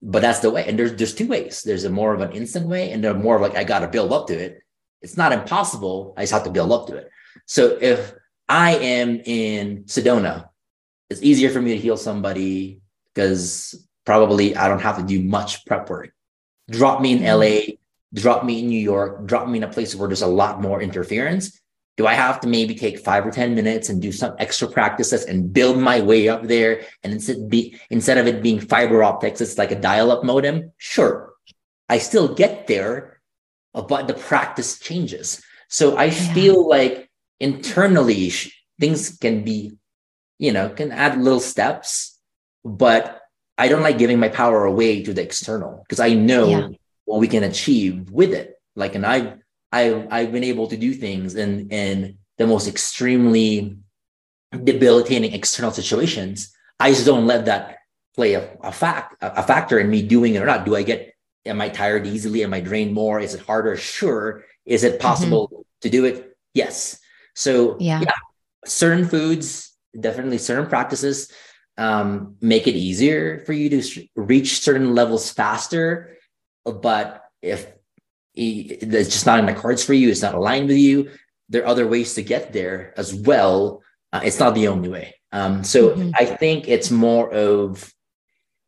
But 0.00 0.22
that's 0.22 0.38
the 0.38 0.52
way. 0.52 0.64
And 0.68 0.78
there's, 0.78 0.94
there's 0.94 1.14
two 1.14 1.26
ways. 1.26 1.62
There's 1.62 1.82
a 1.82 1.90
more 1.90 2.14
of 2.14 2.20
an 2.20 2.30
instant 2.30 2.68
way 2.68 2.92
and 2.92 3.02
there's 3.02 3.20
more 3.20 3.34
of 3.34 3.42
like, 3.42 3.56
I 3.56 3.64
got 3.64 3.80
to 3.80 3.88
build 3.88 4.12
up 4.12 4.28
to 4.28 4.38
it. 4.38 4.62
It's 5.02 5.16
not 5.16 5.32
impossible. 5.32 6.14
I 6.16 6.22
just 6.22 6.32
have 6.32 6.44
to 6.44 6.52
build 6.52 6.70
up 6.70 6.86
to 6.86 6.96
it. 6.96 7.10
So 7.46 7.76
if 7.80 8.14
I 8.48 8.76
am 8.76 9.20
in 9.24 9.84
Sedona 9.84 10.48
it's 11.10 11.22
easier 11.22 11.50
for 11.50 11.60
me 11.60 11.72
to 11.72 11.80
heal 11.80 11.96
somebody 11.96 12.80
because 13.12 13.83
probably 14.04 14.56
I 14.56 14.68
don't 14.68 14.82
have 14.82 14.98
to 14.98 15.02
do 15.02 15.22
much 15.22 15.64
prep 15.66 15.88
work. 15.88 16.12
Drop 16.70 17.00
me 17.00 17.12
in 17.12 17.18
mm-hmm. 17.20 17.70
LA, 17.70 17.74
drop 18.14 18.44
me 18.44 18.60
in 18.60 18.68
New 18.68 18.80
York, 18.80 19.26
drop 19.26 19.48
me 19.48 19.58
in 19.58 19.64
a 19.64 19.68
place 19.68 19.94
where 19.94 20.08
there's 20.08 20.22
a 20.22 20.26
lot 20.26 20.60
more 20.60 20.80
interference. 20.80 21.60
Do 21.96 22.06
I 22.06 22.14
have 22.14 22.40
to 22.40 22.48
maybe 22.48 22.74
take 22.74 22.98
five 22.98 23.24
or 23.24 23.30
10 23.30 23.54
minutes 23.54 23.88
and 23.88 24.02
do 24.02 24.10
some 24.10 24.34
extra 24.38 24.66
practices 24.66 25.24
and 25.24 25.52
build 25.52 25.78
my 25.78 26.00
way 26.00 26.28
up 26.28 26.42
there? 26.42 26.82
And 27.04 27.12
instead, 27.12 27.48
be, 27.48 27.78
instead 27.88 28.18
of 28.18 28.26
it 28.26 28.42
being 28.42 28.58
fiber 28.58 29.04
optics, 29.04 29.40
it's 29.40 29.58
like 29.58 29.70
a 29.70 29.80
dial 29.80 30.10
up 30.10 30.24
modem. 30.24 30.72
Sure. 30.76 31.32
I 31.88 31.98
still 31.98 32.34
get 32.34 32.66
there, 32.66 33.20
but 33.72 34.08
the 34.08 34.14
practice 34.14 34.80
changes. 34.80 35.40
So 35.68 35.96
I 35.96 36.06
yeah. 36.06 36.34
feel 36.34 36.68
like 36.68 37.08
internally 37.38 38.32
things 38.80 39.16
can 39.18 39.44
be 39.44 39.76
you 40.38 40.52
know, 40.52 40.68
can 40.68 40.92
add 40.92 41.20
little 41.20 41.40
steps, 41.40 42.18
but 42.64 43.20
I 43.56 43.68
don't 43.68 43.82
like 43.82 43.98
giving 43.98 44.18
my 44.18 44.28
power 44.28 44.64
away 44.64 45.02
to 45.02 45.12
the 45.12 45.22
external 45.22 45.84
because 45.84 46.00
I 46.00 46.14
know 46.14 46.48
yeah. 46.48 46.68
what 47.04 47.20
we 47.20 47.28
can 47.28 47.44
achieve 47.44 48.10
with 48.10 48.32
it. 48.32 48.60
Like, 48.74 48.94
and 48.94 49.06
I've, 49.06 49.38
I've, 49.70 50.08
I've 50.10 50.32
been 50.32 50.44
able 50.44 50.68
to 50.68 50.76
do 50.76 50.92
things 50.94 51.34
in, 51.36 51.68
in 51.70 52.18
the 52.38 52.46
most 52.46 52.66
extremely 52.66 53.76
debilitating 54.52 55.32
external 55.32 55.70
situations. 55.70 56.52
I 56.80 56.90
just 56.90 57.06
don't 57.06 57.26
let 57.26 57.44
that 57.46 57.78
play 58.14 58.34
a, 58.34 58.56
a 58.62 58.72
fact, 58.72 59.22
a, 59.22 59.40
a 59.40 59.42
factor 59.42 59.78
in 59.78 59.88
me 59.88 60.02
doing 60.02 60.34
it 60.34 60.42
or 60.42 60.46
not. 60.46 60.64
Do 60.64 60.74
I 60.74 60.82
get, 60.82 61.14
am 61.46 61.60
I 61.60 61.68
tired 61.68 62.06
easily? 62.06 62.42
Am 62.42 62.54
I 62.54 62.60
drained 62.60 62.92
more? 62.92 63.20
Is 63.20 63.34
it 63.34 63.40
harder? 63.40 63.76
Sure. 63.76 64.44
Is 64.66 64.82
it 64.82 65.00
possible 65.00 65.48
mm-hmm. 65.48 65.62
to 65.82 65.90
do 65.90 66.04
it? 66.04 66.36
Yes. 66.54 66.98
So 67.34 67.76
yeah. 67.78 68.00
yeah, 68.00 68.14
certain 68.64 69.06
foods 69.06 69.72
definitely 69.98 70.38
certain 70.38 70.66
practices 70.66 71.30
um, 71.76 72.36
make 72.40 72.66
it 72.66 72.74
easier 72.74 73.40
for 73.40 73.52
you 73.52 73.68
to 73.70 74.08
reach 74.14 74.60
certain 74.60 74.94
levels 74.94 75.30
faster. 75.30 76.16
But 76.64 77.22
if 77.42 77.72
it's 78.34 79.10
just 79.10 79.26
not 79.26 79.38
in 79.38 79.46
the 79.46 79.54
cards 79.54 79.84
for 79.84 79.94
you, 79.94 80.10
it's 80.10 80.22
not 80.22 80.34
aligned 80.34 80.68
with 80.68 80.78
you, 80.78 81.10
there 81.48 81.62
are 81.62 81.68
other 81.68 81.86
ways 81.86 82.14
to 82.14 82.22
get 82.22 82.52
there 82.52 82.94
as 82.96 83.14
well. 83.14 83.82
Uh, 84.12 84.20
it's 84.24 84.38
not 84.38 84.54
the 84.54 84.68
only 84.68 84.88
way. 84.88 85.14
Um, 85.32 85.64
so 85.64 85.90
mm-hmm. 85.90 86.10
I 86.14 86.24
think 86.24 86.68
it's 86.68 86.90
more 86.90 87.32
of 87.32 87.92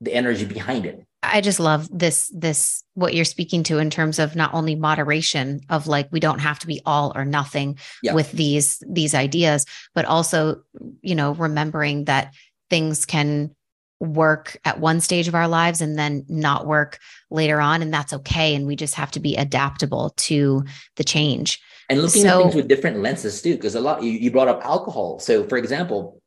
the 0.00 0.12
energy 0.12 0.44
behind 0.44 0.86
it. 0.86 1.06
I 1.22 1.40
just 1.40 1.58
love 1.58 1.88
this 1.90 2.30
this 2.34 2.84
what 2.94 3.14
you're 3.14 3.24
speaking 3.24 3.62
to 3.64 3.78
in 3.78 3.90
terms 3.90 4.18
of 4.18 4.36
not 4.36 4.54
only 4.54 4.74
moderation 4.74 5.60
of 5.68 5.86
like 5.86 6.08
we 6.12 6.20
don't 6.20 6.38
have 6.38 6.58
to 6.60 6.66
be 6.66 6.80
all 6.86 7.12
or 7.14 7.24
nothing 7.24 7.78
yeah. 8.02 8.14
with 8.14 8.30
these 8.32 8.82
these 8.88 9.14
ideas 9.14 9.66
but 9.94 10.04
also 10.04 10.62
you 11.00 11.14
know 11.14 11.32
remembering 11.32 12.04
that 12.04 12.32
things 12.70 13.06
can 13.06 13.54
work 13.98 14.58
at 14.64 14.78
one 14.78 15.00
stage 15.00 15.26
of 15.26 15.34
our 15.34 15.48
lives 15.48 15.80
and 15.80 15.98
then 15.98 16.24
not 16.28 16.66
work 16.66 16.98
later 17.30 17.60
on 17.60 17.80
and 17.80 17.92
that's 17.92 18.12
okay 18.12 18.54
and 18.54 18.66
we 18.66 18.76
just 18.76 18.94
have 18.94 19.10
to 19.10 19.20
be 19.20 19.36
adaptable 19.36 20.12
to 20.18 20.62
the 20.96 21.04
change 21.04 21.58
and 21.88 22.02
looking 22.02 22.20
so, 22.20 22.28
at 22.28 22.42
things 22.42 22.54
with 22.54 22.68
different 22.68 22.98
lenses 22.98 23.40
too 23.40 23.54
because 23.54 23.74
a 23.74 23.80
lot 23.80 24.02
you, 24.02 24.10
you 24.10 24.30
brought 24.30 24.48
up 24.48 24.62
alcohol 24.66 25.18
so 25.18 25.48
for 25.48 25.56
example 25.56 26.20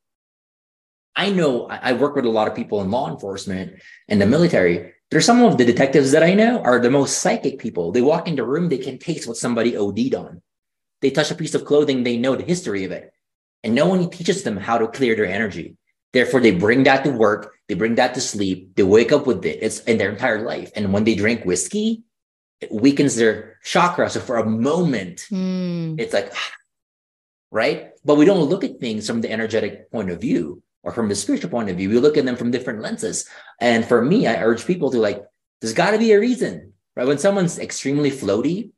I 1.20 1.32
know 1.32 1.68
I 1.68 1.92
work 1.92 2.16
with 2.16 2.24
a 2.24 2.30
lot 2.30 2.48
of 2.48 2.56
people 2.56 2.82
in 2.82 2.92
law 2.92 3.12
enforcement 3.12 3.82
and 4.08 4.22
the 4.22 4.26
military. 4.26 4.94
There's 5.12 5.26
some 5.26 5.44
of 5.44 5.58
the 5.58 5.66
detectives 5.66 6.14
that 6.14 6.24
I 6.24 6.34
know 6.34 6.62
are 6.62 6.80
the 6.80 6.90
most 6.90 7.18
psychic 7.18 7.60
people. 7.60 7.92
They 7.92 8.02
walk 8.02 8.30
into 8.30 8.44
a 8.44 8.46
room, 8.46 8.70
they 8.70 8.78
can 8.78 8.98
taste 8.98 9.28
what 9.28 9.36
somebody 9.36 9.76
OD'd 9.76 10.16
on. 10.16 10.42
They 11.02 11.10
touch 11.10 11.30
a 11.30 11.36
piece 11.36 11.56
of 11.56 11.66
clothing, 11.66 12.04
they 12.04 12.16
know 12.16 12.38
the 12.38 12.46
history 12.46 12.86
of 12.86 12.94
it. 12.94 13.12
And 13.66 13.76
no 13.76 13.86
one 13.88 14.10
teaches 14.10 14.44
them 14.44 14.56
how 14.56 14.78
to 14.78 14.88
clear 14.88 15.14
their 15.14 15.26
energy. 15.26 15.76
Therefore, 16.12 16.40
they 16.40 16.52
bring 16.52 16.84
that 16.84 17.04
to 17.04 17.12
work, 17.12 17.54
they 17.68 17.76
bring 17.76 17.96
that 17.96 18.14
to 18.16 18.22
sleep, 18.22 18.76
they 18.76 18.84
wake 18.84 19.12
up 19.12 19.28
with 19.28 19.46
it. 19.46 19.60
It's 19.62 19.80
in 19.82 19.98
their 19.98 20.10
entire 20.10 20.42
life. 20.42 20.72
And 20.76 20.92
when 20.92 21.04
they 21.04 21.16
drink 21.16 21.46
whiskey, 21.46 22.04
it 22.62 22.72
weakens 22.72 23.16
their 23.16 23.58
chakra. 23.64 24.10
So 24.10 24.20
for 24.20 24.38
a 24.38 24.46
moment, 24.46 25.28
mm. 25.32 26.00
it's 26.00 26.14
like, 26.14 26.34
right? 27.52 27.92
But 28.04 28.16
we 28.16 28.26
don't 28.26 28.50
look 28.50 28.64
at 28.64 28.80
things 28.80 29.08
from 29.08 29.22
the 29.22 29.32
energetic 29.32 29.92
point 29.92 30.10
of 30.10 30.22
view 30.22 30.62
or 30.84 30.92
from 30.92 31.10
the 31.10 31.16
spiritual 31.16 31.50
point 31.50 31.70
of 31.70 31.78
view. 31.78 31.90
We 31.90 32.00
look 32.00 32.18
at 32.18 32.26
them 32.26 32.36
from 32.36 32.52
different 32.52 32.82
lenses. 32.82 33.28
And 33.60 33.86
for 33.86 34.02
me, 34.02 34.28
I 34.28 34.42
urge 34.42 34.66
people 34.66 34.92
to 34.92 35.00
like, 35.00 35.24
there's 35.62 35.74
got 35.74 35.92
to 35.92 36.00
be 36.00 36.14
a 36.14 36.20
reason, 36.20 36.74
right? 36.96 37.08
When 37.08 37.18
someone's 37.18 37.60
extremely 37.60 38.12
floaty, 38.12 38.72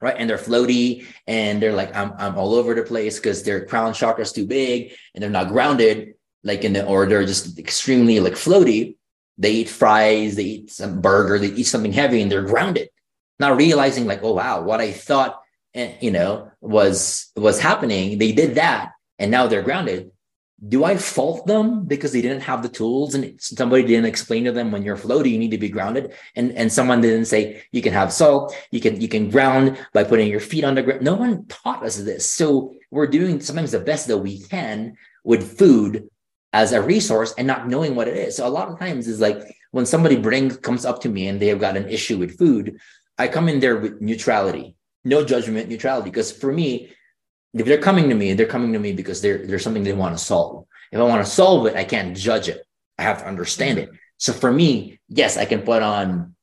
right, 0.00 0.16
and 0.18 0.28
they're 0.30 0.38
floaty 0.38 1.06
and 1.26 1.60
they're 1.60 1.72
like, 1.72 1.94
I'm, 1.96 2.12
I'm 2.18 2.36
all 2.36 2.54
over 2.54 2.74
the 2.74 2.82
place 2.82 3.18
because 3.18 3.42
their 3.42 3.66
crown 3.66 3.92
chakra 3.92 4.22
is 4.22 4.32
too 4.32 4.46
big 4.46 4.92
and 5.14 5.22
they're 5.22 5.30
not 5.30 5.48
grounded, 5.48 6.14
like 6.46 6.64
in 6.64 6.72
the, 6.72 6.84
order 6.84 7.26
just 7.26 7.58
extremely 7.58 8.20
like 8.20 8.34
floaty. 8.34 8.96
they 9.38 9.52
eat 9.52 9.68
fries, 9.68 10.36
they 10.36 10.44
eat 10.44 10.70
some 10.70 11.00
burger, 11.00 11.38
they 11.38 11.48
eat 11.48 11.64
something 11.64 11.92
heavy, 11.92 12.22
and 12.22 12.30
they're 12.30 12.50
grounded, 12.52 12.88
not 13.38 13.56
realizing 13.56 14.06
like, 14.06 14.22
oh 14.22 14.34
wow, 14.34 14.62
what 14.62 14.80
I 14.80 14.92
thought, 14.92 15.42
eh, 15.74 15.92
you 16.00 16.10
know, 16.10 16.50
was 16.60 17.30
was 17.36 17.60
happening. 17.60 18.18
They 18.18 18.32
did 18.32 18.54
that, 18.54 18.92
and 19.18 19.30
now 19.30 19.46
they're 19.46 19.62
grounded 19.62 20.10
do 20.66 20.84
I 20.84 20.96
fault 20.96 21.46
them 21.46 21.84
because 21.84 22.12
they 22.12 22.22
didn't 22.22 22.42
have 22.42 22.62
the 22.62 22.68
tools 22.70 23.14
and 23.14 23.38
somebody 23.40 23.82
didn't 23.82 24.06
explain 24.06 24.44
to 24.44 24.52
them 24.52 24.72
when 24.72 24.82
you're 24.82 24.96
floaty 24.96 25.30
you 25.30 25.38
need 25.38 25.50
to 25.50 25.58
be 25.58 25.68
grounded. 25.68 26.14
And, 26.34 26.52
and 26.52 26.72
someone 26.72 27.02
didn't 27.02 27.26
say 27.26 27.62
you 27.72 27.82
can 27.82 27.92
have 27.92 28.12
salt, 28.12 28.56
you 28.70 28.80
can, 28.80 28.98
you 29.00 29.08
can 29.08 29.30
ground 29.30 29.76
by 29.92 30.04
putting 30.04 30.28
your 30.28 30.40
feet 30.40 30.64
on 30.64 30.74
the 30.74 30.82
ground. 30.82 31.02
No 31.02 31.14
one 31.14 31.46
taught 31.46 31.84
us 31.84 31.98
this. 31.98 32.30
So 32.30 32.74
we're 32.90 33.06
doing 33.06 33.40
sometimes 33.40 33.72
the 33.72 33.80
best 33.80 34.08
that 34.08 34.18
we 34.18 34.40
can 34.40 34.96
with 35.24 35.58
food 35.58 36.08
as 36.56 36.72
a 36.72 36.80
resource 36.80 37.34
and 37.36 37.46
not 37.46 37.68
knowing 37.68 37.94
what 37.94 38.08
it 38.08 38.16
is. 38.16 38.36
So 38.36 38.46
a 38.46 38.48
lot 38.48 38.70
of 38.70 38.78
times 38.78 39.06
is 39.08 39.20
like 39.20 39.38
when 39.72 39.84
somebody 39.84 40.16
brings 40.16 40.56
comes 40.56 40.86
up 40.86 41.02
to 41.02 41.10
me 41.10 41.28
and 41.28 41.38
they 41.38 41.48
have 41.48 41.60
got 41.60 41.76
an 41.76 41.86
issue 41.90 42.16
with 42.16 42.38
food, 42.38 42.78
I 43.18 43.28
come 43.28 43.50
in 43.50 43.60
there 43.60 43.76
with 43.76 44.00
neutrality, 44.00 44.74
no 45.04 45.22
judgment, 45.22 45.68
neutrality. 45.68 46.08
Because 46.08 46.32
for 46.32 46.50
me, 46.50 46.90
if 47.52 47.66
they're 47.66 47.76
coming 47.76 48.08
to 48.08 48.14
me, 48.14 48.32
they're 48.32 48.46
coming 48.46 48.72
to 48.72 48.78
me 48.78 48.92
because 48.94 49.20
there's 49.20 49.62
something 49.62 49.84
they 49.84 49.92
want 49.92 50.16
to 50.16 50.24
solve. 50.24 50.64
If 50.92 50.98
I 50.98 51.02
want 51.02 51.22
to 51.22 51.30
solve 51.30 51.66
it, 51.66 51.76
I 51.76 51.84
can't 51.84 52.16
judge 52.16 52.48
it. 52.48 52.64
I 52.96 53.02
have 53.02 53.18
to 53.18 53.28
understand 53.28 53.78
it. 53.78 53.90
So 54.16 54.32
for 54.32 54.50
me, 54.50 54.98
yes, 55.10 55.36
I 55.36 55.44
can 55.44 55.60
put 55.60 55.82
on, 55.82 56.35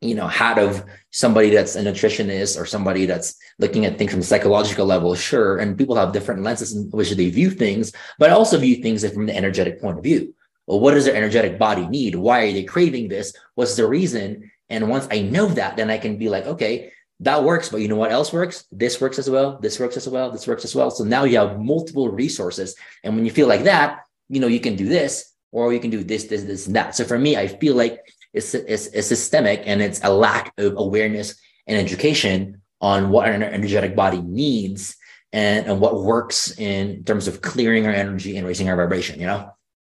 you 0.00 0.14
know, 0.14 0.26
hat 0.26 0.58
of 0.58 0.84
somebody 1.10 1.50
that's 1.50 1.76
a 1.76 1.82
nutritionist 1.82 2.58
or 2.58 2.64
somebody 2.64 3.04
that's 3.04 3.36
looking 3.58 3.84
at 3.84 3.98
things 3.98 4.12
from 4.12 4.20
a 4.20 4.24
psychological 4.24 4.86
level, 4.86 5.14
sure. 5.14 5.58
And 5.58 5.76
people 5.76 5.96
have 5.96 6.12
different 6.12 6.42
lenses 6.42 6.74
in 6.74 6.90
which 6.90 7.10
they 7.10 7.28
view 7.28 7.50
things, 7.50 7.92
but 8.18 8.30
I 8.30 8.32
also 8.32 8.58
view 8.58 8.76
things 8.76 9.06
from 9.12 9.26
the 9.26 9.36
energetic 9.36 9.80
point 9.80 9.98
of 9.98 10.04
view. 10.04 10.34
Well, 10.66 10.80
what 10.80 10.94
does 10.94 11.04
their 11.04 11.16
energetic 11.16 11.58
body 11.58 11.86
need? 11.86 12.14
Why 12.14 12.46
are 12.46 12.52
they 12.52 12.64
craving 12.64 13.08
this? 13.08 13.34
What's 13.56 13.76
the 13.76 13.86
reason? 13.86 14.50
And 14.68 14.88
once 14.88 15.06
I 15.10 15.20
know 15.22 15.46
that, 15.46 15.76
then 15.76 15.90
I 15.90 15.98
can 15.98 16.16
be 16.16 16.28
like, 16.28 16.46
okay, 16.46 16.92
that 17.20 17.44
works 17.44 17.68
but 17.68 17.82
you 17.82 17.88
know 17.88 17.96
what 17.96 18.10
else 18.10 18.32
works 18.32 18.64
this 18.72 19.00
works 19.00 19.18
as 19.18 19.28
well 19.28 19.58
this 19.60 19.78
works 19.78 19.96
as 19.96 20.08
well 20.08 20.30
this 20.30 20.46
works 20.46 20.64
as 20.64 20.74
well 20.74 20.90
so 20.90 21.04
now 21.04 21.24
you 21.24 21.38
have 21.38 21.60
multiple 21.60 22.08
resources 22.08 22.74
and 23.04 23.14
when 23.14 23.24
you 23.24 23.30
feel 23.30 23.46
like 23.46 23.64
that 23.64 24.00
you 24.28 24.40
know 24.40 24.46
you 24.46 24.58
can 24.58 24.74
do 24.74 24.88
this 24.88 25.34
or 25.52 25.72
you 25.72 25.80
can 25.80 25.90
do 25.90 26.02
this 26.02 26.24
this 26.24 26.44
this 26.44 26.66
and 26.66 26.74
that 26.74 26.94
so 26.96 27.04
for 27.04 27.18
me 27.18 27.36
i 27.36 27.46
feel 27.46 27.74
like 27.74 28.00
it's, 28.32 28.54
it's, 28.54 28.86
it's 28.88 29.08
systemic 29.08 29.62
and 29.66 29.82
it's 29.82 30.00
a 30.04 30.12
lack 30.12 30.52
of 30.58 30.74
awareness 30.76 31.34
and 31.66 31.78
education 31.78 32.60
on 32.80 33.10
what 33.10 33.28
an 33.28 33.42
energetic 33.42 33.94
body 33.94 34.22
needs 34.22 34.96
and, 35.32 35.66
and 35.66 35.80
what 35.80 36.02
works 36.02 36.58
in 36.58 37.04
terms 37.04 37.28
of 37.28 37.42
clearing 37.42 37.86
our 37.86 37.92
energy 37.92 38.36
and 38.36 38.46
raising 38.46 38.68
our 38.68 38.76
vibration 38.76 39.20
you 39.20 39.26
know 39.26 39.50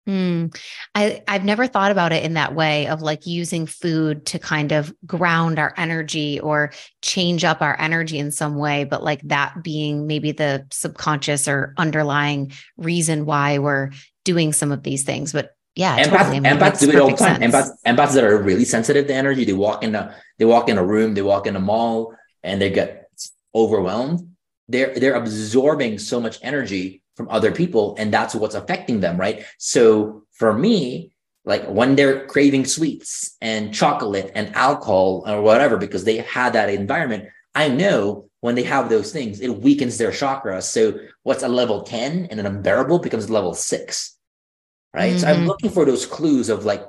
Mm. 0.08 0.56
I, 0.94 1.22
I've 1.28 1.44
never 1.44 1.66
thought 1.66 1.90
about 1.90 2.12
it 2.12 2.24
in 2.24 2.34
that 2.34 2.54
way 2.54 2.86
of 2.86 3.02
like 3.02 3.26
using 3.26 3.66
food 3.66 4.24
to 4.26 4.38
kind 4.38 4.72
of 4.72 4.92
ground 5.06 5.58
our 5.58 5.74
energy 5.76 6.40
or 6.40 6.72
change 7.02 7.44
up 7.44 7.60
our 7.60 7.78
energy 7.78 8.18
in 8.18 8.30
some 8.30 8.56
way, 8.56 8.84
but 8.84 9.04
like 9.04 9.20
that 9.24 9.62
being 9.62 10.06
maybe 10.06 10.32
the 10.32 10.66
subconscious 10.72 11.46
or 11.46 11.74
underlying 11.76 12.52
reason 12.78 13.26
why 13.26 13.58
we're 13.58 13.90
doing 14.24 14.54
some 14.54 14.72
of 14.72 14.82
these 14.82 15.04
things. 15.04 15.30
But 15.30 15.54
yeah, 15.78 15.96
empaths, 16.02 16.10
totally. 16.10 16.36
I 16.36 16.40
mean, 16.40 16.52
empaths 16.52 16.80
do 16.80 16.90
it 16.90 16.96
all 16.96 17.10
the 17.10 17.16
time. 17.16 17.40
Empaths, 17.40 17.70
empaths 17.86 18.14
that 18.14 18.24
are 18.24 18.36
really 18.36 18.64
sensitive 18.64 19.06
to 19.06 19.14
energy, 19.14 19.44
they 19.44 19.52
walk 19.52 19.84
in 19.84 19.94
a 19.94 20.14
they 20.38 20.44
walk 20.44 20.68
in 20.68 20.76
a 20.76 20.84
room, 20.84 21.14
they 21.14 21.22
walk 21.22 21.46
in 21.46 21.54
a 21.54 21.60
mall, 21.60 22.14
and 22.42 22.60
they 22.60 22.70
get 22.70 23.08
overwhelmed. 23.54 24.34
They're 24.68 24.92
they're 24.94 25.14
absorbing 25.14 25.98
so 25.98 26.20
much 26.20 26.38
energy 26.42 27.02
from 27.18 27.28
other 27.30 27.50
people 27.50 27.96
and 27.98 28.14
that's 28.14 28.32
what's 28.32 28.54
affecting 28.54 29.00
them 29.00 29.18
right 29.18 29.44
so 29.58 30.22
for 30.30 30.56
me 30.56 31.10
like 31.44 31.66
when 31.66 31.96
they're 31.96 32.24
craving 32.26 32.64
sweets 32.64 33.36
and 33.40 33.74
chocolate 33.74 34.30
and 34.36 34.54
alcohol 34.54 35.24
or 35.26 35.42
whatever 35.42 35.76
because 35.76 36.04
they 36.04 36.18
had 36.18 36.52
that 36.52 36.70
environment 36.70 37.24
i 37.56 37.66
know 37.66 38.30
when 38.40 38.54
they 38.54 38.62
have 38.62 38.88
those 38.88 39.12
things 39.12 39.40
it 39.40 39.48
weakens 39.48 39.98
their 39.98 40.12
chakra 40.12 40.62
so 40.62 40.96
what's 41.24 41.42
a 41.42 41.48
level 41.48 41.82
10 41.82 42.26
and 42.30 42.38
an 42.38 42.46
unbearable 42.46 43.00
becomes 43.00 43.28
level 43.28 43.52
6 43.52 44.17
right 44.94 45.12
mm-hmm. 45.12 45.20
so 45.20 45.28
i'm 45.28 45.36
mm-hmm. 45.36 45.46
looking 45.46 45.70
for 45.70 45.84
those 45.84 46.06
clues 46.06 46.48
of 46.48 46.64
like 46.64 46.84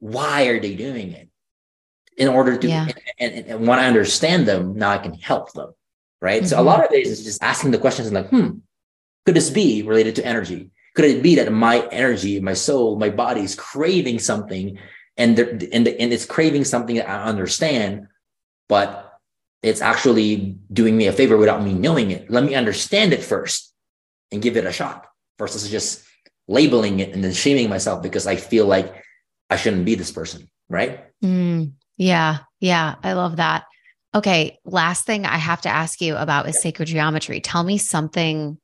why 0.00 0.46
are 0.46 0.60
they 0.60 0.74
doing 0.74 1.12
it 1.12 1.28
in 2.16 2.28
order 2.28 2.56
to 2.56 2.68
yeah. 2.68 2.88
and, 3.18 3.34
and, 3.34 3.46
and, 3.46 3.66
when 3.66 3.78
i 3.78 3.86
understand 3.86 4.46
them 4.46 4.76
now 4.76 4.90
i 4.90 4.98
can 4.98 5.14
help 5.14 5.52
them 5.52 5.72
right 6.20 6.42
mm-hmm. 6.42 6.48
so 6.48 6.56
a 6.56 6.58
mm-hmm. 6.58 6.68
lot 6.68 6.84
of 6.84 6.90
days 6.90 7.08
is 7.10 7.24
just 7.24 7.42
asking 7.42 7.70
the 7.70 7.78
questions 7.78 8.08
and 8.08 8.14
like 8.14 8.28
hmm 8.30 8.58
could 9.28 9.36
this 9.36 9.50
be 9.50 9.82
related 9.82 10.16
to 10.16 10.24
energy? 10.24 10.70
Could 10.94 11.04
it 11.04 11.22
be 11.22 11.34
that 11.34 11.52
my 11.52 11.86
energy, 11.88 12.40
my 12.40 12.54
soul, 12.54 12.96
my 12.98 13.10
body 13.10 13.42
is 13.42 13.54
craving 13.54 14.20
something 14.20 14.78
and, 15.18 15.38
and, 15.38 15.86
and 15.86 16.12
it's 16.14 16.24
craving 16.24 16.64
something 16.64 16.96
that 16.96 17.10
I 17.10 17.24
understand, 17.24 18.08
but 18.70 19.20
it's 19.62 19.82
actually 19.82 20.56
doing 20.72 20.96
me 20.96 21.08
a 21.08 21.12
favor 21.12 21.36
without 21.36 21.62
me 21.62 21.74
knowing 21.74 22.10
it? 22.10 22.30
Let 22.30 22.42
me 22.42 22.54
understand 22.54 23.12
it 23.12 23.22
first 23.22 23.74
and 24.32 24.40
give 24.40 24.56
it 24.56 24.64
a 24.64 24.72
shot 24.72 25.06
versus 25.38 25.70
just 25.70 26.04
labeling 26.48 27.00
it 27.00 27.12
and 27.12 27.22
then 27.22 27.32
shaming 27.32 27.68
myself 27.68 28.02
because 28.02 28.26
I 28.26 28.36
feel 28.36 28.66
like 28.66 29.04
I 29.50 29.56
shouldn't 29.56 29.84
be 29.84 29.94
this 29.94 30.10
person. 30.10 30.48
Right. 30.68 31.04
Mm, 31.22 31.72
yeah. 31.96 32.38
Yeah. 32.60 32.96
I 33.02 33.12
love 33.12 33.36
that. 33.36 33.64
Okay. 34.14 34.58
Last 34.64 35.06
thing 35.06 35.26
I 35.26 35.36
have 35.36 35.60
to 35.62 35.68
ask 35.68 36.00
you 36.00 36.16
about 36.16 36.48
is 36.48 36.60
sacred 36.60 36.86
geometry. 36.86 37.40
Tell 37.40 37.62
me 37.62 37.78
something 37.78 38.58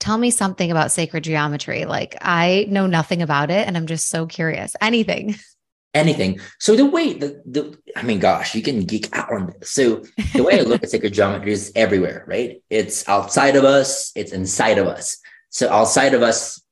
tell 0.00 0.18
me 0.18 0.30
something 0.30 0.70
about 0.70 0.92
sacred 0.92 1.24
geometry. 1.24 1.84
Like 1.84 2.16
I 2.20 2.66
know 2.68 2.86
nothing 2.86 3.22
about 3.22 3.50
it 3.50 3.66
and 3.66 3.76
I'm 3.76 3.86
just 3.86 4.08
so 4.08 4.26
curious. 4.26 4.76
Anything. 4.80 5.36
Anything. 5.94 6.38
So 6.60 6.76
the 6.76 6.84
way 6.84 7.14
the, 7.14 7.42
the 7.46 7.76
I 7.96 8.02
mean, 8.02 8.20
gosh, 8.20 8.54
you 8.54 8.62
can 8.62 8.84
geek 8.84 9.08
out 9.16 9.32
on 9.32 9.46
this. 9.46 9.70
So 9.70 10.04
the 10.34 10.42
way 10.42 10.60
I 10.60 10.62
look 10.62 10.82
at 10.82 10.90
sacred 10.90 11.14
geometry 11.14 11.50
is 11.52 11.72
everywhere, 11.74 12.24
right? 12.28 12.62
It's 12.70 13.08
outside 13.08 13.56
of 13.56 13.64
us, 13.64 14.12
it's 14.14 14.32
inside 14.32 14.78
of 14.78 14.86
us. 14.86 15.16
So 15.50 15.68
outside 15.70 16.14
of 16.14 16.22
us, 16.22 16.62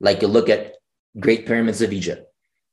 like 0.00 0.22
you 0.22 0.28
look 0.28 0.48
at 0.48 0.76
great 1.18 1.46
pyramids 1.46 1.82
of 1.82 1.92
Egypt, 1.92 2.26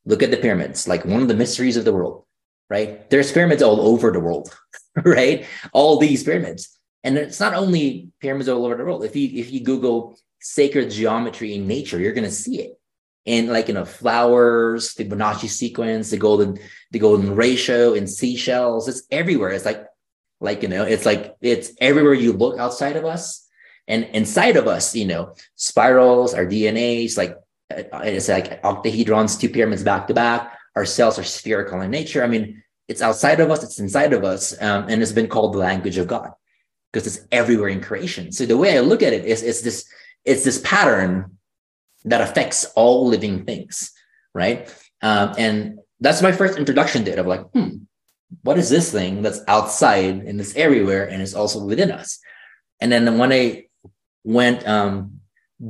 look 0.05 0.23
at 0.23 0.31
the 0.31 0.37
pyramids, 0.37 0.87
like 0.87 1.05
one 1.05 1.21
of 1.21 1.27
the 1.27 1.35
mysteries 1.35 1.77
of 1.77 1.85
the 1.85 1.93
world, 1.93 2.25
right? 2.69 3.09
There's 3.09 3.31
pyramids 3.31 3.61
all 3.61 3.81
over 3.81 4.11
the 4.11 4.19
world, 4.19 4.55
right? 5.03 5.45
All 5.73 5.99
these 5.99 6.23
pyramids. 6.23 6.77
And 7.03 7.17
it's 7.17 7.39
not 7.39 7.53
only 7.53 8.09
pyramids 8.19 8.49
all 8.49 8.65
over 8.65 8.75
the 8.75 8.83
world. 8.83 9.03
If 9.03 9.15
you 9.15 9.39
if 9.39 9.51
you 9.51 9.61
Google 9.61 10.17
sacred 10.39 10.91
geometry 10.91 11.53
in 11.53 11.67
nature, 11.67 11.99
you're 11.99 12.13
gonna 12.13 12.31
see 12.31 12.61
it. 12.61 12.79
And 13.25 13.49
like 13.49 13.67
you 13.67 13.73
know, 13.73 13.85
flowers, 13.85 14.93
the 14.93 15.05
Fibonacci 15.05 15.49
sequence, 15.49 16.09
the 16.09 16.17
golden, 16.17 16.57
the 16.91 16.99
golden 16.99 17.35
ratio 17.35 17.93
in 17.93 18.07
seashells, 18.07 18.87
it's 18.87 19.03
everywhere. 19.11 19.51
It's 19.51 19.65
like, 19.65 19.85
like 20.39 20.63
you 20.63 20.69
know, 20.69 20.83
it's 20.83 21.05
like 21.05 21.35
it's 21.41 21.71
everywhere 21.79 22.13
you 22.13 22.33
look 22.33 22.59
outside 22.59 22.95
of 22.95 23.05
us. 23.05 23.46
And 23.87 24.03
inside 24.13 24.57
of 24.57 24.67
us, 24.67 24.95
you 24.95 25.05
know, 25.05 25.35
spirals, 25.55 26.33
our 26.33 26.45
DNAs, 26.45 27.17
like 27.17 27.37
uh, 27.71 27.99
it's 28.03 28.29
like 28.29 28.61
octahedrons, 28.63 29.39
two 29.39 29.49
pyramids 29.49 29.83
back 29.83 30.07
to 30.07 30.13
back. 30.13 30.57
Our 30.75 30.85
cells 30.85 31.17
are 31.17 31.23
spherical 31.23 31.81
in 31.81 31.91
nature. 31.91 32.23
I 32.23 32.27
mean, 32.27 32.63
it's 32.87 33.01
outside 33.01 33.39
of 33.39 33.49
us, 33.51 33.63
it's 33.63 33.79
inside 33.79 34.13
of 34.13 34.23
us, 34.23 34.53
um, 34.61 34.87
and 34.89 35.01
it's 35.01 35.11
been 35.11 35.27
called 35.27 35.53
the 35.53 35.59
language 35.59 35.97
of 35.97 36.07
God 36.07 36.31
because 36.91 37.07
it's 37.07 37.25
everywhere 37.31 37.69
in 37.69 37.81
creation. 37.81 38.31
So 38.31 38.45
the 38.45 38.57
way 38.57 38.77
I 38.77 38.81
look 38.81 39.03
at 39.03 39.13
it 39.13 39.25
is 39.25 39.43
it's 39.43 39.61
this 39.61 39.85
it's 40.25 40.43
this 40.43 40.61
pattern 40.63 41.37
that 42.05 42.21
affects 42.21 42.65
all 42.75 43.07
living 43.07 43.45
things, 43.45 43.91
right? 44.33 44.73
Um, 45.01 45.33
and 45.37 45.79
that's 45.99 46.21
my 46.21 46.31
first 46.31 46.57
introduction 46.57 47.05
to 47.05 47.11
it 47.11 47.19
of 47.19 47.27
like, 47.27 47.41
hmm, 47.51 47.69
what 48.43 48.57
is 48.57 48.69
this 48.69 48.91
thing 48.91 49.21
that's 49.21 49.41
outside 49.47 50.15
and 50.15 50.39
it's 50.39 50.55
everywhere 50.55 51.09
and 51.09 51.21
it's 51.21 51.33
also 51.33 51.63
within 51.63 51.91
us? 51.91 52.19
And 52.79 52.91
then 52.91 53.17
when 53.17 53.31
I 53.31 53.66
went 54.27 54.67
um, 54.67 55.21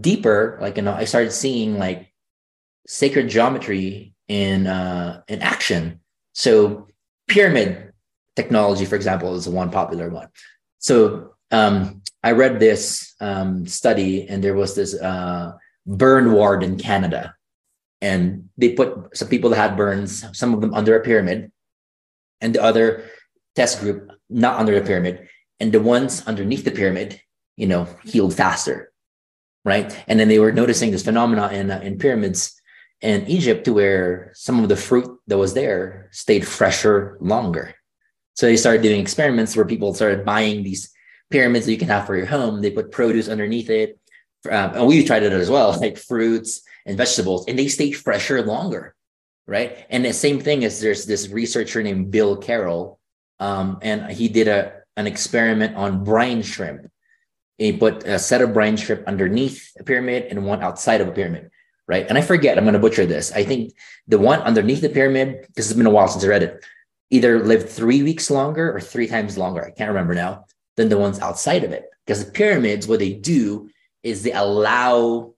deeper, 0.02 0.58
like 0.60 0.78
you 0.78 0.84
know, 0.84 0.94
I 0.94 1.06
started 1.06 1.32
seeing 1.32 1.78
like 1.78 2.12
sacred 2.88 3.30
geometry 3.30 4.16
in 4.28 4.66
uh, 4.66 5.22
in 5.28 5.42
action. 5.44 6.02
So 6.34 6.88
pyramid 7.28 7.94
technology, 8.36 8.86
for 8.86 8.96
example, 8.96 9.36
is 9.36 9.48
one 9.48 9.70
popular 9.70 10.10
one. 10.10 10.30
So 10.80 11.36
um, 11.52 12.02
I 12.24 12.32
read 12.32 12.60
this 12.60 13.14
um, 13.22 13.68
study, 13.68 14.28
and 14.28 14.44
there 14.44 14.56
was 14.56 14.74
this 14.74 15.00
uh, 15.00 15.54
burn 15.86 16.34
ward 16.34 16.64
in 16.64 16.78
Canada, 16.78 17.36
and 18.02 18.50
they 18.58 18.74
put 18.74 19.16
some 19.16 19.28
people 19.28 19.52
that 19.52 19.58
had 19.58 19.78
burns, 19.78 20.26
some 20.34 20.56
of 20.56 20.62
them 20.62 20.74
under 20.74 20.98
a 20.98 21.04
pyramid, 21.04 21.52
and 22.42 22.56
the 22.56 22.64
other 22.64 23.06
test 23.56 23.82
group 23.82 24.12
not 24.30 24.60
under 24.60 24.74
the 24.74 24.86
pyramid, 24.86 25.30
and 25.60 25.72
the 25.72 25.82
ones 25.82 26.26
underneath 26.26 26.66
the 26.66 26.72
pyramid, 26.72 27.22
you 27.58 27.68
know, 27.68 27.88
healed 28.06 28.34
faster, 28.34 28.92
right? 29.66 29.96
And 30.08 30.20
then 30.20 30.30
they 30.30 30.40
were 30.40 30.52
noticing 30.52 30.92
this 30.92 31.04
phenomena 31.04 31.50
in 31.50 31.70
uh, 31.70 31.82
in 31.84 31.98
pyramids 31.98 32.54
in 33.02 33.28
Egypt, 33.28 33.66
to 33.66 33.74
where 33.74 34.32
some 34.34 34.64
of 34.64 34.70
the 34.70 34.76
fruit 34.76 35.20
that 35.28 35.38
was 35.38 35.54
there 35.54 36.08
stayed 36.12 36.48
fresher 36.48 37.18
longer. 37.20 37.76
So 38.36 38.46
they 38.46 38.58
started 38.58 38.82
doing 38.82 39.02
experiments 39.02 39.56
where 39.56 39.66
people 39.66 39.94
started 39.94 40.26
buying 40.26 40.64
these 40.64 40.92
pyramids 41.30 41.66
that 41.66 41.72
you 41.72 41.78
can 41.78 41.90
have 41.90 42.06
for 42.06 42.16
your 42.16 42.26
home. 42.26 42.62
They 42.62 42.72
put 42.72 42.92
produce 42.92 43.28
underneath 43.28 43.70
it. 43.70 44.00
Um, 44.50 44.74
and 44.76 44.88
we 44.88 45.04
tried 45.04 45.24
it 45.24 45.34
as 45.34 45.50
well, 45.50 45.78
like 45.82 45.98
fruits 45.98 46.62
and 46.86 46.98
vegetables, 46.98 47.46
and 47.48 47.58
they 47.58 47.68
stayed 47.68 47.92
fresher 47.94 48.42
longer, 48.44 48.96
right? 49.46 49.86
And 49.90 50.06
the 50.06 50.14
same 50.14 50.40
thing 50.40 50.64
is 50.64 50.80
there's 50.80 51.06
this 51.06 51.28
researcher 51.30 51.84
named 51.84 52.12
Bill 52.12 52.38
Carroll, 52.38 53.00
um, 53.40 53.80
and 53.82 54.12
he 54.12 54.30
did 54.30 54.48
a 54.48 54.74
an 54.96 55.06
experiment 55.06 55.76
on 55.76 56.04
brine 56.04 56.42
shrimp. 56.42 56.90
He 57.58 57.74
put 57.74 58.04
a 58.06 58.20
set 58.20 58.42
of 58.42 58.54
brine 58.54 58.78
shrimp 58.78 59.08
underneath 59.08 59.72
a 59.80 59.84
pyramid 59.84 60.28
and 60.30 60.46
one 60.46 60.62
outside 60.62 61.02
of 61.02 61.08
a 61.08 61.12
pyramid, 61.12 61.50
right? 61.88 62.06
And 62.08 62.18
I 62.18 62.22
forget, 62.22 62.58
I'm 62.58 62.66
going 62.66 62.74
to 62.74 62.80
butcher 62.80 63.06
this. 63.06 63.32
I 63.32 63.44
think 63.44 63.74
the 64.08 64.20
one 64.20 64.42
underneath 64.42 64.82
the 64.82 64.90
pyramid, 64.90 65.42
because 65.48 65.70
it's 65.70 65.78
been 65.78 65.88
a 65.88 65.92
while 65.92 66.08
since 66.08 66.24
I 66.24 66.28
read 66.28 66.44
it, 66.44 66.64
either 67.10 67.44
lived 67.44 67.70
three 67.70 68.04
weeks 68.04 68.30
longer 68.30 68.76
or 68.76 68.80
three 68.80 69.08
times 69.08 69.38
longer. 69.38 69.66
I 69.66 69.72
can't 69.72 69.90
remember 69.90 70.14
now 70.14 70.46
than 70.76 70.90
the 70.90 70.98
ones 70.98 71.20
outside 71.20 71.64
of 71.64 71.72
it. 71.72 71.90
Because 72.06 72.24
the 72.24 72.32
pyramids, 72.32 72.88
what 72.88 73.00
they 73.00 73.14
do 73.14 73.70
is 74.04 74.24
they 74.24 74.34
allow 74.34 75.34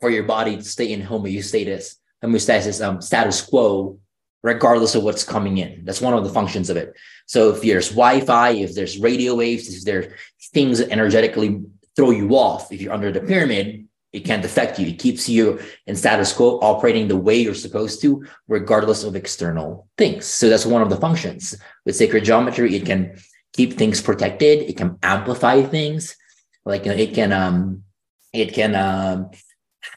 for 0.00 0.10
your 0.10 0.24
body 0.24 0.56
to 0.56 0.64
stay 0.64 0.92
in 0.92 1.02
homeostasis, 1.02 1.96
homeostasis, 2.24 2.84
um, 2.84 3.02
status 3.02 3.42
quo, 3.42 3.98
regardless 4.42 4.94
of 4.94 5.02
what's 5.02 5.24
coming 5.24 5.58
in. 5.58 5.84
That's 5.84 6.00
one 6.00 6.14
of 6.14 6.24
the 6.24 6.30
functions 6.30 6.70
of 6.70 6.76
it. 6.76 6.94
So 7.26 7.50
if 7.50 7.62
there's 7.62 7.90
Wi-Fi, 7.90 8.50
if 8.50 8.74
there's 8.74 8.98
radio 8.98 9.34
waves, 9.34 9.68
if 9.74 9.84
there's 9.84 10.12
things 10.52 10.78
that 10.78 10.90
energetically 10.90 11.62
throw 11.96 12.10
you 12.10 12.30
off, 12.36 12.72
if 12.72 12.80
you're 12.80 12.92
under 12.92 13.12
the 13.12 13.20
pyramid, 13.20 13.86
it 14.12 14.24
can't 14.24 14.44
affect 14.44 14.78
you. 14.78 14.88
It 14.88 14.98
keeps 14.98 15.28
you 15.28 15.60
in 15.86 15.94
status 15.94 16.32
quo, 16.32 16.58
operating 16.62 17.06
the 17.06 17.16
way 17.16 17.36
you're 17.36 17.54
supposed 17.54 18.00
to, 18.02 18.26
regardless 18.48 19.04
of 19.04 19.14
external 19.14 19.88
things. 19.96 20.26
So 20.26 20.48
that's 20.48 20.66
one 20.66 20.82
of 20.82 20.90
the 20.90 20.96
functions. 20.96 21.54
With 21.86 21.94
sacred 21.94 22.24
geometry, 22.24 22.74
it 22.74 22.86
can 22.86 23.16
keep 23.52 23.74
things 23.74 24.00
protected. 24.00 24.68
It 24.68 24.76
can 24.76 24.98
amplify 25.02 25.62
things. 25.62 26.16
Like 26.64 26.86
you 26.86 26.92
know, 26.92 26.98
it 26.98 27.14
can 27.14 27.32
um, 27.32 27.84
it 28.32 28.52
can 28.52 28.74
um, 28.74 29.30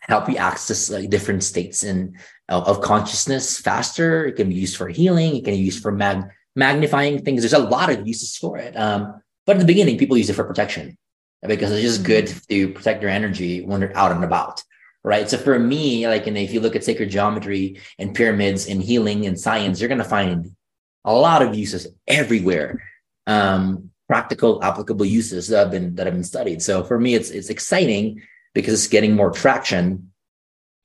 help 0.01 0.29
you 0.29 0.37
access 0.37 0.89
like 0.89 1.09
different 1.09 1.43
states 1.43 1.83
in 1.83 2.17
of, 2.49 2.81
consciousness 2.81 3.59
faster. 3.59 4.25
It 4.25 4.33
can 4.33 4.49
be 4.49 4.55
used 4.55 4.77
for 4.77 4.87
healing. 4.87 5.35
It 5.35 5.45
can 5.45 5.53
be 5.53 5.59
used 5.59 5.81
for 5.81 5.91
mag- 5.91 6.29
magnifying 6.55 7.23
things. 7.23 7.41
There's 7.41 7.53
a 7.53 7.59
lot 7.59 7.89
of 7.89 8.07
uses 8.07 8.37
for 8.37 8.57
it. 8.57 8.75
Um, 8.77 9.21
but 9.45 9.53
in 9.53 9.59
the 9.59 9.65
beginning, 9.65 9.97
people 9.97 10.17
use 10.17 10.29
it 10.29 10.33
for 10.33 10.43
protection 10.43 10.97
because 11.45 11.71
it's 11.71 11.81
just 11.81 12.03
good 12.03 12.27
to 12.49 12.69
protect 12.73 13.01
your 13.01 13.11
energy 13.11 13.65
when 13.65 13.81
you're 13.81 13.97
out 13.97 14.11
and 14.11 14.23
about. 14.23 14.63
Right. 15.05 15.29
So 15.29 15.37
for 15.37 15.59
me, 15.59 16.07
like, 16.07 16.27
and 16.27 16.37
if 16.37 16.53
you 16.53 16.61
look 16.61 16.77
at 16.77 16.83
sacred 16.85 17.09
geometry 17.09 17.81
and 17.99 18.15
pyramids 18.15 18.67
and 18.67 18.81
healing 18.81 19.25
and 19.25 19.37
science, 19.37 19.81
you're 19.81 19.89
going 19.89 19.97
to 19.97 20.05
find 20.05 20.55
a 21.03 21.13
lot 21.13 21.41
of 21.41 21.55
uses 21.55 21.87
everywhere. 22.07 22.81
Um, 23.27 23.91
practical, 24.07 24.63
applicable 24.63 25.05
uses 25.05 25.49
that 25.49 25.59
have 25.59 25.71
been 25.71 25.95
that 25.95 26.07
have 26.07 26.13
been 26.13 26.23
studied. 26.23 26.61
So 26.61 26.83
for 26.83 26.99
me, 26.99 27.15
it's 27.15 27.31
it's 27.31 27.49
exciting 27.49 28.21
because 28.53 28.73
it's 28.73 28.87
getting 28.87 29.13
more 29.13 29.31
traction 29.31 30.11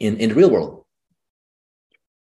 in 0.00 0.16
in 0.16 0.30
the 0.30 0.34
real 0.34 0.50
world. 0.50 0.84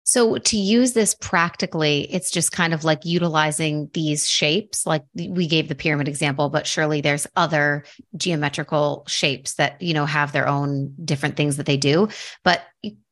So 0.03 0.37
to 0.37 0.57
use 0.57 0.93
this 0.93 1.13
practically, 1.13 2.11
it's 2.11 2.31
just 2.31 2.51
kind 2.51 2.73
of 2.73 2.83
like 2.83 3.05
utilizing 3.05 3.89
these 3.93 4.27
shapes. 4.27 4.85
Like 4.85 5.03
we 5.15 5.47
gave 5.47 5.67
the 5.67 5.75
pyramid 5.75 6.07
example, 6.07 6.49
but 6.49 6.67
surely 6.67 7.01
there's 7.01 7.27
other 7.35 7.85
geometrical 8.17 9.05
shapes 9.07 9.55
that, 9.55 9.81
you 9.81 9.93
know, 9.93 10.05
have 10.05 10.31
their 10.31 10.47
own 10.47 10.93
different 11.05 11.37
things 11.37 11.57
that 11.57 11.65
they 11.65 11.77
do. 11.77 12.09
But 12.43 12.61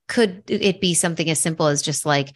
could 0.08 0.44
it 0.48 0.82
be 0.82 0.96
something 0.96 1.30
as 1.30 1.40
simple 1.40 1.68
as 1.68 1.84
just 1.84 2.06
like 2.06 2.36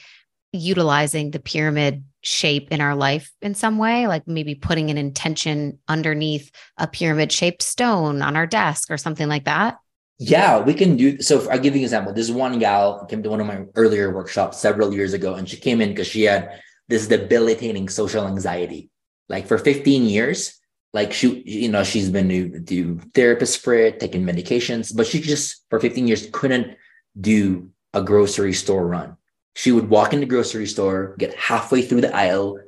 utilizing 0.52 1.32
the 1.32 1.40
pyramid 1.40 2.04
shape 2.22 2.72
in 2.72 2.80
our 2.80 2.96
life 2.96 3.32
in 3.42 3.56
some 3.56 3.80
way, 3.80 4.08
like 4.08 4.28
maybe 4.28 4.54
putting 4.54 4.92
an 4.92 4.98
intention 4.98 5.80
underneath 5.88 6.52
a 6.78 6.88
pyramid 6.88 7.32
shaped 7.32 7.64
stone 7.64 8.22
on 8.22 8.38
our 8.38 8.46
desk 8.46 8.92
or 8.92 8.98
something 8.98 9.28
like 9.28 9.46
that? 9.46 9.78
Yeah, 10.20 10.62
we 10.62 10.74
can 10.74 10.96
do. 10.96 11.22
So 11.22 11.50
I'll 11.50 11.60
give 11.60 11.76
you 11.76 11.80
an 11.80 11.86
example. 11.86 12.14
This 12.14 12.30
one 12.30 12.60
gal 12.60 13.06
came 13.06 13.24
to 13.24 13.30
one 13.30 13.42
of 13.42 13.48
my 13.48 13.66
earlier 13.76 14.14
workshops 14.14 14.60
several 14.60 14.94
years 14.94 15.14
ago, 15.14 15.34
and 15.36 15.50
she 15.50 15.58
came 15.58 15.82
in 15.82 15.90
because 15.90 16.08
she 16.08 16.24
had 16.24 16.62
this 16.88 17.08
debilitating 17.08 17.90
social 17.90 18.28
anxiety. 18.28 18.90
Like 19.30 19.48
for 19.48 19.58
15 19.58 20.06
years, 20.06 20.60
like 20.94 21.12
she, 21.14 21.42
you 21.46 21.70
know, 21.70 21.84
she's 21.84 22.10
been 22.10 22.30
to 22.30 22.60
do 22.60 22.96
therapists 23.14 23.58
for 23.58 23.74
it, 23.74 24.00
taking 24.00 24.24
medications, 24.24 24.96
but 24.96 25.08
she 25.08 25.20
just 25.20 25.66
for 25.70 25.80
15 25.80 26.08
years 26.08 26.30
couldn't 26.32 26.78
do 27.20 27.70
a 27.94 28.02
grocery 28.02 28.54
store 28.54 28.88
run. 28.88 29.18
She 29.56 29.72
would 29.72 29.90
walk 29.90 30.14
in 30.14 30.20
the 30.20 30.26
grocery 30.26 30.68
store, 30.68 31.16
get 31.18 31.34
halfway 31.36 31.82
through 31.82 32.02
the 32.02 32.16
aisle, 32.16 32.60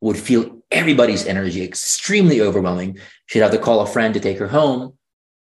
would 0.00 0.16
feel 0.16 0.62
everybody's 0.70 1.26
energy 1.26 1.62
extremely 1.62 2.40
overwhelming. 2.40 2.98
She'd 3.26 3.40
have 3.40 3.52
to 3.52 3.58
call 3.58 3.80
a 3.80 3.86
friend 3.86 4.14
to 4.14 4.20
take 4.20 4.38
her 4.38 4.48
home 4.48 4.94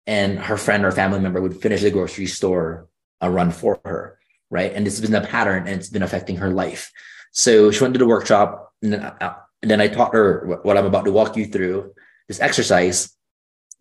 and 0.08 0.40
her 0.40 0.58
friend 0.58 0.86
or 0.86 0.92
family 0.92 1.20
member 1.20 1.42
would 1.42 1.62
finish 1.62 1.82
the 1.82 1.92
grocery 1.92 2.26
store 2.26 2.88
a 3.20 3.30
run 3.30 3.52
for 3.52 3.80
her, 3.84 4.18
right? 4.50 4.72
And 4.74 4.86
this 4.86 4.98
has 4.98 5.08
been 5.08 5.22
a 5.22 5.28
pattern 5.28 5.68
and 5.68 5.78
it's 5.78 5.90
been 5.90 6.04
affecting 6.04 6.38
her 6.38 6.50
life. 6.50 6.92
So 7.32 7.70
she 7.72 7.84
went 7.84 7.94
to 7.94 8.00
the 8.00 8.08
workshop 8.08 8.74
and 8.82 8.94
then, 8.94 9.02
uh, 9.02 9.36
and 9.62 9.70
then 9.70 9.82
I 9.82 9.90
taught 9.90 10.14
her 10.14 10.60
what 10.64 10.78
I'm 10.78 10.86
about 10.86 11.06
to 11.06 11.12
walk 11.12 11.36
you 11.36 11.46
through 11.46 11.94
this 12.28 12.40
exercise. 12.40 13.14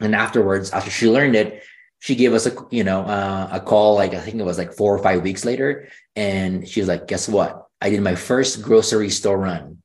And 0.01 0.15
afterwards, 0.15 0.71
after 0.73 0.91
she 0.91 1.09
learned 1.09 1.37
it, 1.37 1.63
she 2.01 2.17
gave 2.17 2.35
us 2.35 2.47
a 2.47 2.55
you 2.71 2.85
know 2.85 3.01
uh, 3.03 3.49
a 3.53 3.61
call 3.61 3.95
like 3.95 4.13
I 4.13 4.21
think 4.21 4.37
it 4.37 4.45
was 4.45 4.59
like 4.59 4.75
four 4.75 4.95
or 4.95 5.03
five 5.03 5.23
weeks 5.23 5.47
later, 5.47 5.89
and 6.15 6.69
she 6.69 6.81
was 6.81 6.89
like, 6.89 7.09
"Guess 7.09 7.27
what? 7.29 7.67
I 7.81 7.89
did 7.89 8.03
my 8.03 8.15
first 8.15 8.63
grocery 8.63 9.09
store 9.09 9.39
run, 9.39 9.79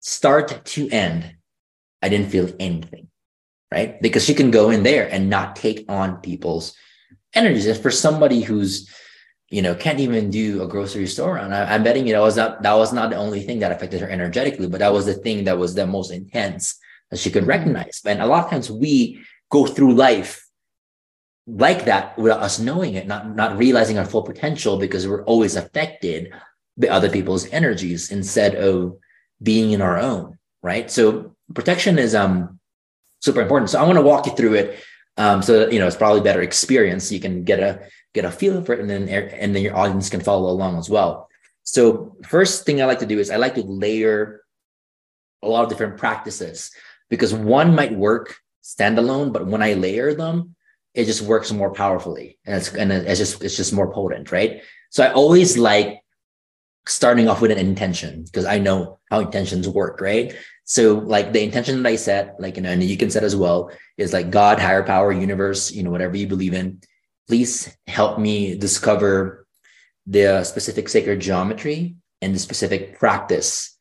start 0.00 0.64
to 0.64 0.88
end. 0.90 1.34
I 2.02 2.08
didn't 2.08 2.30
feel 2.30 2.48
anything 2.60 3.05
right? 3.70 4.00
Because 4.00 4.24
she 4.24 4.34
can 4.34 4.50
go 4.50 4.70
in 4.70 4.82
there 4.82 5.08
and 5.10 5.28
not 5.28 5.56
take 5.56 5.84
on 5.88 6.20
people's 6.20 6.74
energies. 7.34 7.66
And 7.66 7.78
for 7.78 7.90
somebody 7.90 8.40
who's, 8.40 8.92
you 9.50 9.62
know, 9.62 9.74
can't 9.74 10.00
even 10.00 10.30
do 10.30 10.62
a 10.62 10.68
grocery 10.68 11.06
store 11.06 11.34
run, 11.34 11.52
I, 11.52 11.74
am 11.74 11.82
betting 11.82 12.06
you 12.06 12.12
know 12.12 12.22
was 12.22 12.36
not 12.36 12.62
that 12.62 12.74
was 12.74 12.92
not 12.92 13.10
the 13.10 13.16
only 13.16 13.42
thing 13.42 13.60
that 13.60 13.72
affected 13.72 14.00
her 14.00 14.08
energetically, 14.08 14.68
but 14.68 14.80
that 14.80 14.92
was 14.92 15.06
the 15.06 15.14
thing 15.14 15.44
that 15.44 15.58
was 15.58 15.74
the 15.74 15.86
most 15.86 16.10
intense 16.10 16.78
that 17.10 17.18
she 17.18 17.30
could 17.30 17.42
mm-hmm. 17.42 17.50
recognize. 17.50 18.00
And 18.04 18.20
a 18.20 18.26
lot 18.26 18.44
of 18.44 18.50
times 18.50 18.70
we 18.70 19.20
go 19.50 19.66
through 19.66 19.94
life 19.94 20.44
like 21.46 21.84
that 21.84 22.18
without 22.18 22.40
us 22.40 22.58
knowing 22.58 22.94
it, 22.94 23.06
not 23.06 23.34
not 23.34 23.56
realizing 23.56 23.98
our 23.98 24.04
full 24.04 24.22
potential 24.22 24.78
because 24.78 25.06
we're 25.06 25.24
always 25.24 25.54
affected 25.54 26.32
by 26.76 26.88
other 26.88 27.08
people's 27.08 27.46
energies 27.52 28.10
instead 28.10 28.54
of 28.56 28.96
being 29.42 29.70
in 29.70 29.80
our 29.80 29.98
own, 29.98 30.38
right? 30.62 30.90
So 30.90 31.36
protection 31.54 31.98
is 31.98 32.14
um 32.14 32.55
super 33.26 33.42
important. 33.42 33.68
So 33.70 33.78
I 33.78 33.82
want 33.82 33.96
to 33.96 34.02
walk 34.02 34.24
you 34.26 34.34
through 34.34 34.54
it. 34.54 34.78
Um, 35.18 35.42
so 35.42 35.60
that, 35.60 35.72
you 35.72 35.78
know, 35.78 35.86
it's 35.86 35.96
probably 35.96 36.20
better 36.20 36.42
experience. 36.42 37.10
You 37.10 37.20
can 37.20 37.44
get 37.44 37.60
a, 37.60 37.88
get 38.14 38.24
a 38.24 38.30
feel 38.30 38.62
for 38.62 38.72
it 38.74 38.80
and 38.80 38.88
then, 38.88 39.08
and 39.08 39.54
then 39.54 39.62
your 39.62 39.76
audience 39.76 40.08
can 40.08 40.20
follow 40.20 40.50
along 40.50 40.78
as 40.78 40.88
well. 40.88 41.28
So 41.64 42.16
first 42.24 42.64
thing 42.64 42.80
I 42.80 42.84
like 42.84 43.00
to 43.00 43.06
do 43.06 43.18
is 43.18 43.30
I 43.30 43.36
like 43.36 43.54
to 43.56 43.62
layer 43.62 44.42
a 45.42 45.48
lot 45.48 45.64
of 45.64 45.70
different 45.70 45.96
practices 45.96 46.70
because 47.08 47.34
one 47.34 47.74
might 47.74 47.92
work 47.92 48.36
standalone, 48.62 49.32
but 49.32 49.46
when 49.46 49.62
I 49.62 49.72
layer 49.74 50.14
them, 50.14 50.54
it 50.94 51.06
just 51.06 51.22
works 51.22 51.50
more 51.52 51.72
powerfully 51.72 52.38
and 52.44 52.56
it's, 52.56 52.74
and 52.74 52.92
it's 52.92 53.18
just, 53.18 53.42
it's 53.42 53.56
just 53.56 53.72
more 53.72 53.92
potent. 53.92 54.32
Right. 54.32 54.62
So 54.90 55.02
I 55.02 55.12
always 55.12 55.56
like 55.58 56.00
starting 56.88 57.28
off 57.28 57.40
with 57.40 57.50
an 57.50 57.58
intention 57.58 58.24
because 58.24 58.44
I 58.44 58.58
know 58.58 58.98
how 59.10 59.20
intentions 59.20 59.68
work. 59.68 60.00
Right. 60.00 60.34
So 60.64 60.94
like 60.94 61.32
the 61.32 61.42
intention 61.42 61.82
that 61.82 61.88
I 61.88 61.96
set, 61.96 62.34
like, 62.40 62.56
you 62.56 62.62
know, 62.62 62.70
and 62.70 62.82
you 62.82 62.96
can 62.96 63.10
set 63.10 63.22
as 63.22 63.36
well 63.36 63.70
is 63.98 64.12
like 64.12 64.30
God, 64.30 64.58
higher 64.58 64.82
power, 64.82 65.12
universe, 65.12 65.70
you 65.70 65.82
know, 65.82 65.90
whatever 65.90 66.16
you 66.16 66.26
believe 66.26 66.54
in, 66.54 66.80
please 67.28 67.76
help 67.86 68.18
me 68.18 68.56
discover 68.56 69.46
the 70.06 70.42
specific 70.44 70.88
sacred 70.88 71.20
geometry 71.20 71.96
and 72.20 72.34
the 72.34 72.38
specific 72.38 72.98
practice 72.98 73.76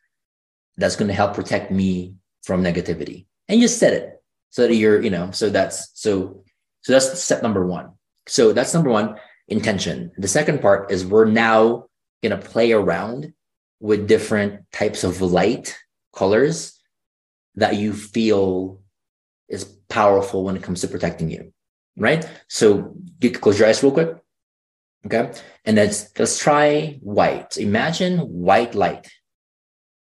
that's 0.78 0.96
going 0.96 1.08
to 1.08 1.14
help 1.14 1.34
protect 1.34 1.72
me 1.72 2.16
from 2.44 2.64
negativity. 2.64 3.26
And 3.48 3.62
just 3.62 3.80
set 3.80 3.94
it 3.94 4.22
so 4.50 4.68
that 4.68 4.76
you're, 4.76 5.02
you 5.02 5.10
know, 5.10 5.32
so 5.32 5.50
that's, 5.50 5.90
so, 5.94 6.44
so 6.82 6.94
that's 6.94 7.20
step 7.22 7.42
number 7.42 7.66
one. 7.66 7.94
So 8.28 8.54
that's 8.54 8.74
number 8.74 8.90
one 8.90 9.16
intention. 9.48 10.12
The 10.18 10.28
second 10.28 10.62
part 10.62 10.92
is 10.92 11.06
we're 11.06 11.26
now 11.26 11.86
going 12.28 12.40
to 12.40 12.50
play 12.50 12.72
around 12.72 13.34
with 13.80 14.08
different 14.08 14.72
types 14.72 15.04
of 15.04 15.22
light 15.22 15.78
colors 16.14 16.80
that 17.56 17.76
you 17.76 17.94
feel 17.94 18.82
is 19.48 19.66
powerful 19.90 20.44
when 20.44 20.56
it 20.56 20.64
comes 20.64 20.82
to 20.82 20.88
protecting 20.88 21.30
you, 21.30 21.54
right? 21.98 22.28
So 22.48 22.96
you 23.22 23.32
close 23.32 23.60
your 23.60 23.68
eyes 23.68 23.84
real 23.84 23.92
quick. 23.92 24.18
Okay. 25.06 25.32
And 25.66 25.78
let's 25.78 26.10
let's 26.18 26.40
try 26.40 26.98
white. 27.02 27.58
Imagine 27.58 28.20
white 28.20 28.74
light 28.74 29.08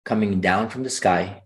coming 0.05 0.41
down 0.41 0.71
from 0.71 0.85
the 0.85 0.91
sky. 0.91 1.43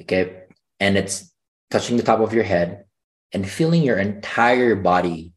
Okay. 0.00 0.42
And 0.80 0.98
it's 0.98 1.32
touching 1.70 1.96
the 1.96 2.02
top 2.02 2.20
of 2.20 2.34
your 2.34 2.42
head 2.42 2.84
and 3.32 3.48
filling 3.48 3.82
your 3.84 3.98
entire 3.98 4.74
body 4.74 5.34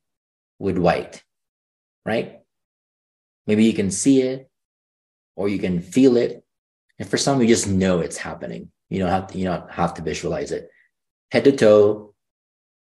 with 0.58 0.78
white. 0.80 1.24
Right? 2.06 2.39
Maybe 3.50 3.66
you 3.66 3.74
can 3.74 3.90
see 3.90 4.22
it 4.22 4.48
or 5.36 5.50
you 5.50 5.58
can 5.58 5.82
feel 5.82 6.18
it. 6.18 6.44
And 7.00 7.10
for 7.10 7.18
some, 7.18 7.42
you 7.42 7.48
just 7.48 7.68
know 7.68 8.00
it's 8.00 8.18
happening. 8.18 8.70
You 8.90 9.00
don't 9.00 9.10
have 9.10 9.26
to, 9.30 9.40
you 9.40 9.46
don't 9.46 9.72
have 9.72 9.96
to 9.96 10.04
visualize 10.04 10.52
it. 10.52 10.70
Head 11.32 11.46
to 11.46 11.52
toe, 11.52 12.14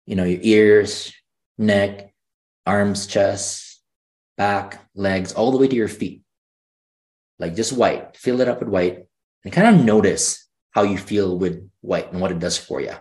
you 0.05 0.17
know, 0.17 0.25
your 0.25 0.41
ears, 0.43 1.15
neck, 1.57 2.13
arms, 2.67 3.07
chest, 3.07 3.81
back, 4.37 4.85
legs, 4.95 5.33
all 5.33 5.51
the 5.51 5.57
way 5.57 5.69
to 5.69 5.77
your 5.77 5.89
feet. 5.89 6.25
like 7.41 7.57
just 7.57 7.73
white, 7.73 8.17
fill 8.17 8.41
it 8.41 8.49
up 8.49 8.61
with 8.61 8.69
white, 8.69 9.07
and 9.45 9.53
kind 9.53 9.75
of 9.75 9.85
notice 9.85 10.47
how 10.73 10.83
you 10.83 10.99
feel 10.99 11.39
with 11.39 11.69
white 11.81 12.13
and 12.13 12.21
what 12.21 12.31
it 12.31 12.39
does 12.39 12.59
for 12.59 12.81
you. 12.81 12.95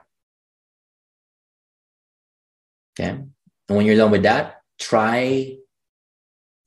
Okay. 2.98 3.10
And 3.10 3.78
when 3.78 3.86
you're 3.86 3.98
done 3.98 4.12
with 4.12 4.24
that, 4.24 4.62
try 4.80 5.58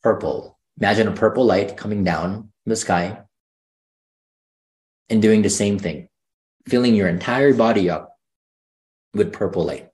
purple. 0.02 0.58
Imagine 0.82 1.06
a 1.06 1.12
purple 1.12 1.44
light 1.44 1.76
coming 1.76 2.02
down 2.02 2.50
from 2.64 2.70
the 2.70 2.74
sky 2.74 3.22
and 5.08 5.22
doing 5.22 5.42
the 5.42 5.48
same 5.48 5.78
thing, 5.78 6.08
filling 6.66 6.96
your 6.96 7.06
entire 7.06 7.54
body 7.54 7.88
up 7.88 8.18
with 9.14 9.32
purple 9.32 9.64
light. 9.64 9.88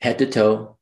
Head 0.00 0.18
to 0.18 0.26
toe. 0.26 0.78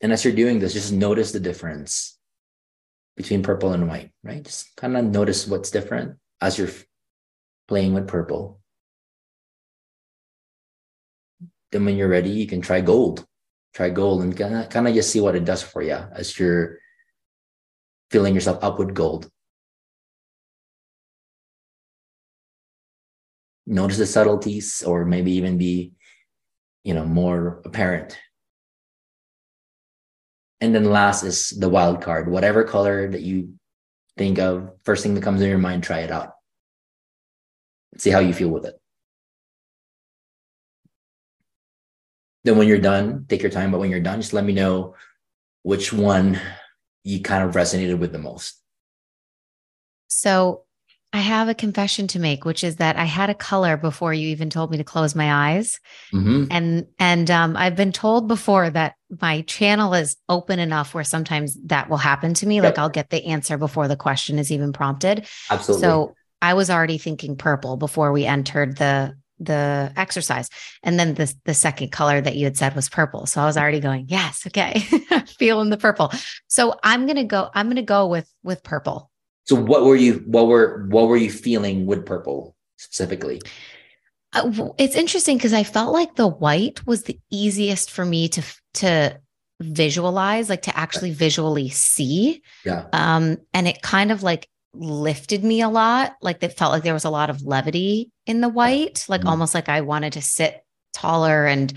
And 0.00 0.12
as 0.12 0.24
you're 0.24 0.34
doing 0.34 0.58
this, 0.58 0.72
just 0.72 0.92
notice 0.92 1.30
the 1.30 1.38
difference 1.38 2.18
between 3.16 3.44
purple 3.44 3.70
and 3.70 3.86
white, 3.86 4.10
right? 4.24 4.42
Just 4.42 4.74
kind 4.74 4.96
of 4.96 5.04
notice 5.04 5.46
what's 5.46 5.70
different 5.70 6.18
as 6.40 6.58
you're 6.58 6.74
playing 7.68 7.94
with 7.94 8.08
purple. 8.08 8.58
Then 11.70 11.84
when 11.84 11.96
you're 11.96 12.08
ready, 12.08 12.30
you 12.30 12.48
can 12.48 12.60
try 12.60 12.80
gold. 12.80 13.24
Try 13.76 13.90
gold 13.90 14.22
and 14.22 14.34
kind 14.34 14.88
of, 14.88 14.94
just 14.94 15.10
see 15.10 15.20
what 15.20 15.36
it 15.36 15.44
does 15.44 15.62
for 15.62 15.82
you 15.82 15.98
as 16.12 16.38
you're 16.38 16.78
filling 18.10 18.34
yourself 18.34 18.64
up 18.64 18.78
with 18.78 18.94
gold. 18.94 19.28
Notice 23.66 23.98
the 23.98 24.06
subtleties 24.06 24.82
or 24.82 25.04
maybe 25.04 25.32
even 25.32 25.58
be, 25.58 25.92
you 26.84 26.94
know, 26.94 27.04
more 27.04 27.60
apparent. 27.66 28.18
And 30.62 30.74
then 30.74 30.84
last 30.84 31.22
is 31.22 31.50
the 31.50 31.68
wild 31.68 32.00
card. 32.00 32.30
Whatever 32.30 32.64
color 32.64 33.10
that 33.10 33.20
you 33.20 33.58
think 34.16 34.38
of, 34.38 34.70
first 34.84 35.02
thing 35.02 35.12
that 35.16 35.22
comes 35.22 35.42
in 35.42 35.50
your 35.50 35.58
mind, 35.58 35.82
try 35.82 35.98
it 35.98 36.10
out. 36.10 36.32
See 37.98 38.08
how 38.08 38.20
you 38.20 38.32
feel 38.32 38.48
with 38.48 38.64
it. 38.64 38.80
Then 42.46 42.56
when 42.56 42.68
you're 42.68 42.78
done, 42.78 43.26
take 43.28 43.42
your 43.42 43.50
time. 43.50 43.72
But 43.72 43.80
when 43.80 43.90
you're 43.90 43.98
done, 43.98 44.20
just 44.20 44.32
let 44.32 44.44
me 44.44 44.52
know 44.52 44.94
which 45.62 45.92
one 45.92 46.40
you 47.02 47.20
kind 47.20 47.42
of 47.42 47.56
resonated 47.56 47.98
with 47.98 48.12
the 48.12 48.18
most. 48.18 48.62
So 50.06 50.62
I 51.12 51.18
have 51.18 51.48
a 51.48 51.54
confession 51.54 52.06
to 52.08 52.20
make, 52.20 52.44
which 52.44 52.62
is 52.62 52.76
that 52.76 52.96
I 52.96 53.04
had 53.04 53.30
a 53.30 53.34
color 53.34 53.76
before 53.76 54.14
you 54.14 54.28
even 54.28 54.48
told 54.48 54.70
me 54.70 54.76
to 54.76 54.84
close 54.84 55.16
my 55.16 55.54
eyes. 55.54 55.80
Mm-hmm. 56.14 56.44
And 56.52 56.86
and 57.00 57.28
um, 57.32 57.56
I've 57.56 57.74
been 57.74 57.90
told 57.90 58.28
before 58.28 58.70
that 58.70 58.94
my 59.20 59.40
channel 59.42 59.94
is 59.94 60.16
open 60.28 60.60
enough 60.60 60.94
where 60.94 61.02
sometimes 61.02 61.58
that 61.64 61.90
will 61.90 61.96
happen 61.96 62.34
to 62.34 62.46
me. 62.46 62.56
Yep. 62.56 62.64
Like 62.64 62.78
I'll 62.78 62.88
get 62.88 63.10
the 63.10 63.24
answer 63.26 63.58
before 63.58 63.88
the 63.88 63.96
question 63.96 64.38
is 64.38 64.52
even 64.52 64.72
prompted. 64.72 65.26
Absolutely. 65.50 65.82
So 65.82 66.14
I 66.40 66.54
was 66.54 66.70
already 66.70 66.98
thinking 66.98 67.34
purple 67.34 67.76
before 67.76 68.12
we 68.12 68.24
entered 68.24 68.76
the 68.76 69.16
the 69.38 69.92
exercise. 69.96 70.48
And 70.82 70.98
then 70.98 71.14
the 71.14 71.32
the 71.44 71.54
second 71.54 71.92
color 71.92 72.20
that 72.20 72.36
you 72.36 72.44
had 72.44 72.56
said 72.56 72.74
was 72.74 72.88
purple. 72.88 73.26
So 73.26 73.40
I 73.40 73.46
was 73.46 73.56
already 73.56 73.80
going, 73.80 74.06
yes, 74.08 74.46
okay. 74.46 74.80
Feeling 75.38 75.70
the 75.70 75.76
purple. 75.76 76.12
So 76.48 76.78
I'm 76.82 77.06
gonna 77.06 77.24
go, 77.24 77.50
I'm 77.54 77.68
gonna 77.68 77.82
go 77.82 78.06
with 78.06 78.30
with 78.42 78.62
purple. 78.62 79.10
So 79.44 79.56
what 79.56 79.84
were 79.84 79.96
you 79.96 80.24
what 80.26 80.46
were 80.46 80.86
what 80.88 81.08
were 81.08 81.16
you 81.16 81.30
feeling 81.30 81.86
with 81.86 82.06
purple 82.06 82.56
specifically? 82.76 83.40
Uh, 84.32 84.70
it's 84.78 84.96
interesting 84.96 85.36
because 85.36 85.52
I 85.52 85.62
felt 85.62 85.92
like 85.92 86.16
the 86.16 86.26
white 86.26 86.84
was 86.86 87.04
the 87.04 87.18
easiest 87.30 87.90
for 87.90 88.04
me 88.04 88.28
to 88.28 88.42
to 88.74 89.20
visualize, 89.60 90.48
like 90.48 90.62
to 90.62 90.76
actually 90.76 91.12
visually 91.12 91.68
see. 91.68 92.42
Yeah. 92.64 92.86
Um, 92.92 93.38
and 93.54 93.66
it 93.66 93.82
kind 93.82 94.12
of 94.12 94.22
like 94.22 94.48
lifted 94.78 95.42
me 95.42 95.60
a 95.60 95.68
lot. 95.68 96.16
Like 96.20 96.42
it 96.42 96.56
felt 96.56 96.72
like 96.72 96.82
there 96.82 96.94
was 96.94 97.04
a 97.04 97.10
lot 97.10 97.30
of 97.30 97.42
levity 97.42 98.10
in 98.26 98.40
the 98.40 98.48
white, 98.48 99.04
like 99.08 99.20
mm-hmm. 99.20 99.28
almost 99.28 99.54
like 99.54 99.68
I 99.68 99.80
wanted 99.80 100.14
to 100.14 100.22
sit 100.22 100.64
taller 100.94 101.46
and 101.46 101.72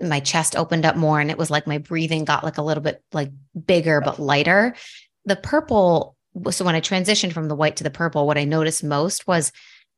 my 0.00 0.20
chest 0.20 0.56
opened 0.56 0.84
up 0.84 0.96
more. 0.96 1.20
And 1.20 1.30
it 1.30 1.38
was 1.38 1.50
like 1.50 1.66
my 1.66 1.78
breathing 1.78 2.24
got 2.24 2.44
like 2.44 2.58
a 2.58 2.62
little 2.62 2.82
bit 2.82 3.02
like 3.12 3.30
bigger, 3.66 4.00
but 4.00 4.18
lighter. 4.18 4.74
The 5.24 5.36
purple. 5.36 6.16
So 6.50 6.64
when 6.64 6.74
I 6.74 6.80
transitioned 6.80 7.32
from 7.32 7.48
the 7.48 7.54
white 7.54 7.76
to 7.76 7.84
the 7.84 7.90
purple, 7.90 8.26
what 8.26 8.38
I 8.38 8.44
noticed 8.44 8.82
most 8.82 9.26
was 9.26 9.52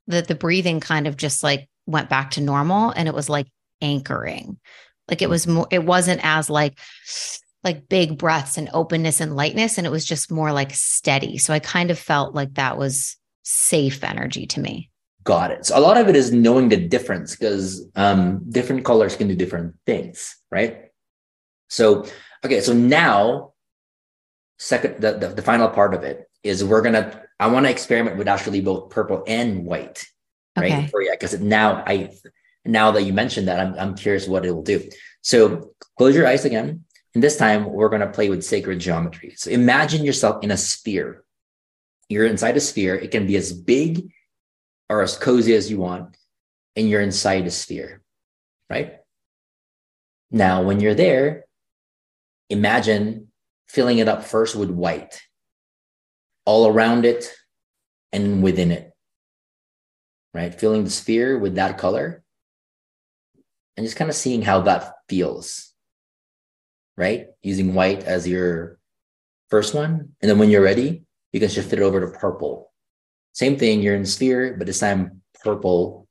that 0.06 0.28
the 0.28 0.34
breathing 0.34 0.80
kind 0.80 1.06
of 1.06 1.16
just 1.16 1.42
like 1.42 1.68
went 1.86 2.10
back 2.10 2.32
to 2.32 2.40
normal 2.40 2.90
and 2.90 3.08
it 3.08 3.14
was 3.14 3.28
like 3.28 3.46
anchoring. 3.80 4.58
Like 5.08 5.22
it 5.22 5.30
was 5.30 5.46
more, 5.46 5.66
it 5.70 5.84
wasn't 5.84 6.20
as 6.22 6.50
like, 6.50 6.78
like 7.66 7.88
big 7.88 8.16
breaths 8.16 8.56
and 8.56 8.70
openness 8.72 9.20
and 9.20 9.34
lightness. 9.34 9.76
And 9.76 9.86
it 9.86 9.90
was 9.90 10.04
just 10.04 10.30
more 10.30 10.52
like 10.52 10.72
steady. 10.72 11.36
So 11.36 11.52
I 11.52 11.58
kind 11.58 11.90
of 11.90 11.98
felt 11.98 12.32
like 12.32 12.54
that 12.54 12.78
was 12.78 13.16
safe 13.42 14.04
energy 14.04 14.46
to 14.46 14.60
me. 14.60 14.88
Got 15.24 15.50
it. 15.50 15.66
So 15.66 15.76
a 15.76 15.80
lot 15.80 15.98
of 15.98 16.08
it 16.08 16.14
is 16.14 16.32
knowing 16.32 16.68
the 16.68 16.76
difference 16.76 17.34
because 17.34 17.84
um, 17.96 18.48
different 18.48 18.84
colors 18.84 19.16
can 19.16 19.26
do 19.26 19.34
different 19.34 19.74
things, 19.84 20.36
right? 20.52 20.84
So, 21.68 22.06
okay. 22.44 22.60
So 22.60 22.72
now, 22.72 23.54
second, 24.58 25.02
the, 25.02 25.18
the, 25.18 25.28
the 25.34 25.42
final 25.42 25.68
part 25.68 25.92
of 25.92 26.04
it 26.04 26.30
is 26.44 26.62
we're 26.62 26.82
going 26.82 26.94
to, 26.94 27.20
I 27.40 27.48
want 27.48 27.66
to 27.66 27.70
experiment 27.70 28.16
with 28.16 28.28
actually 28.28 28.60
both 28.60 28.90
purple 28.90 29.24
and 29.26 29.66
white, 29.66 30.06
right? 30.56 30.72
Okay. 30.72 30.86
For 30.86 31.02
you, 31.02 31.10
because 31.10 31.40
now 31.40 31.82
I, 31.84 32.12
now 32.64 32.92
that 32.92 33.02
you 33.02 33.12
mentioned 33.12 33.48
that, 33.48 33.58
I'm, 33.58 33.74
I'm 33.74 33.94
curious 33.96 34.28
what 34.28 34.46
it 34.46 34.52
will 34.52 34.62
do. 34.62 34.88
So 35.22 35.72
close 35.98 36.14
your 36.14 36.28
eyes 36.28 36.44
again. 36.44 36.84
And 37.16 37.22
this 37.22 37.38
time 37.38 37.72
we're 37.72 37.88
going 37.88 38.02
to 38.02 38.12
play 38.12 38.28
with 38.28 38.44
sacred 38.44 38.78
geometry. 38.78 39.32
So 39.38 39.48
imagine 39.50 40.04
yourself 40.04 40.44
in 40.44 40.50
a 40.50 40.56
sphere. 40.58 41.24
You're 42.10 42.26
inside 42.26 42.58
a 42.58 42.60
sphere. 42.60 42.94
It 42.94 43.10
can 43.10 43.26
be 43.26 43.36
as 43.36 43.54
big 43.54 44.12
or 44.90 45.00
as 45.00 45.16
cozy 45.16 45.54
as 45.54 45.70
you 45.70 45.78
want, 45.78 46.14
and 46.76 46.90
you're 46.90 47.00
inside 47.00 47.46
a 47.46 47.50
sphere, 47.50 48.02
right? 48.68 48.96
Now, 50.30 50.62
when 50.62 50.78
you're 50.78 50.94
there, 50.94 51.46
imagine 52.50 53.28
filling 53.66 53.96
it 53.96 54.08
up 54.08 54.22
first 54.22 54.54
with 54.54 54.68
white, 54.68 55.22
all 56.44 56.66
around 56.66 57.06
it 57.06 57.32
and 58.12 58.42
within 58.42 58.70
it, 58.70 58.92
right? 60.34 60.54
Filling 60.54 60.84
the 60.84 60.90
sphere 60.90 61.38
with 61.38 61.54
that 61.54 61.78
color 61.78 62.22
and 63.74 63.86
just 63.86 63.96
kind 63.96 64.10
of 64.10 64.16
seeing 64.16 64.42
how 64.42 64.60
that 64.60 64.92
feels 65.08 65.72
right? 66.96 67.26
Using 67.42 67.74
white 67.74 68.04
as 68.04 68.26
your 68.26 68.78
first 69.50 69.74
one. 69.74 70.12
And 70.20 70.30
then 70.30 70.38
when 70.38 70.50
you're 70.50 70.62
ready, 70.62 71.02
you 71.32 71.40
can 71.40 71.48
shift 71.48 71.72
it 71.72 71.80
over 71.80 72.00
to 72.00 72.18
purple. 72.18 72.72
Same 73.32 73.56
thing, 73.56 73.82
you're 73.82 73.94
in 73.94 74.06
sphere, 74.06 74.54
but 74.56 74.66
this 74.66 74.80
time 74.80 75.22
purple 75.42 76.08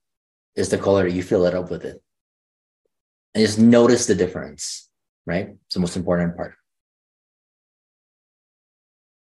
is 0.55 0.69
the 0.69 0.77
color 0.77 1.07
you 1.07 1.23
fill 1.23 1.45
it 1.45 1.55
up 1.55 1.71
with 1.71 1.83
it. 1.83 2.01
And 3.33 3.45
just 3.45 3.59
notice 3.59 4.05
the 4.05 4.15
difference, 4.15 4.89
right? 5.25 5.49
It's 5.65 5.73
the 5.73 5.81
most 5.81 5.97
important 5.97 6.37
part. 6.37 6.55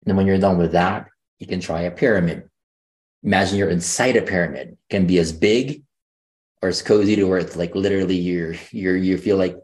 And 0.03 0.11
then 0.11 0.17
when 0.17 0.27
you're 0.27 0.39
done 0.39 0.59
with 0.59 0.73
that, 0.73 1.07
you 1.39 1.47
can 1.47 1.61
try 1.61 1.83
a 1.83 1.91
pyramid. 1.91 2.49
Imagine 3.23 3.59
you're 3.59 3.71
inside 3.71 4.17
a 4.17 4.23
pyramid. 4.23 4.69
It 4.69 4.79
can 4.91 5.07
be 5.07 5.19
as 5.19 5.33
big 5.33 5.83
or 6.63 6.69
as 6.69 6.83
cozy 6.83 7.17
to 7.17 7.25
where 7.25 7.39
it's 7.39 7.57
like 7.57 7.75
literally 7.75 8.17
you're 8.17 8.55
you're 8.71 8.97
you 8.97 9.19
feel 9.19 9.37
like 9.37 9.57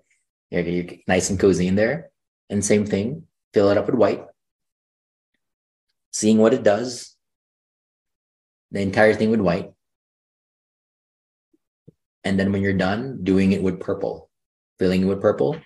you're, 0.60 0.98
nice 1.08 1.30
and 1.30 1.40
cozy 1.40 1.66
in 1.66 1.74
there. 1.74 2.10
And 2.50 2.64
same 2.64 2.84
thing, 2.84 3.24
fill 3.54 3.70
it 3.70 3.78
up 3.78 3.86
with 3.86 3.94
white, 3.94 4.24
seeing 6.12 6.38
what 6.38 6.54
it 6.54 6.62
does. 6.62 7.16
The 8.70 8.80
entire 8.80 9.14
thing 9.14 9.30
with 9.30 9.40
white. 9.40 9.72
And 12.24 12.38
then 12.38 12.52
when 12.52 12.62
you're 12.62 12.72
done, 12.72 13.20
doing 13.22 13.52
it 13.52 13.62
with 13.62 13.80
purple, 13.80 14.30
filling 14.78 15.02
it 15.02 15.06
with 15.06 15.20
purple. 15.20 15.56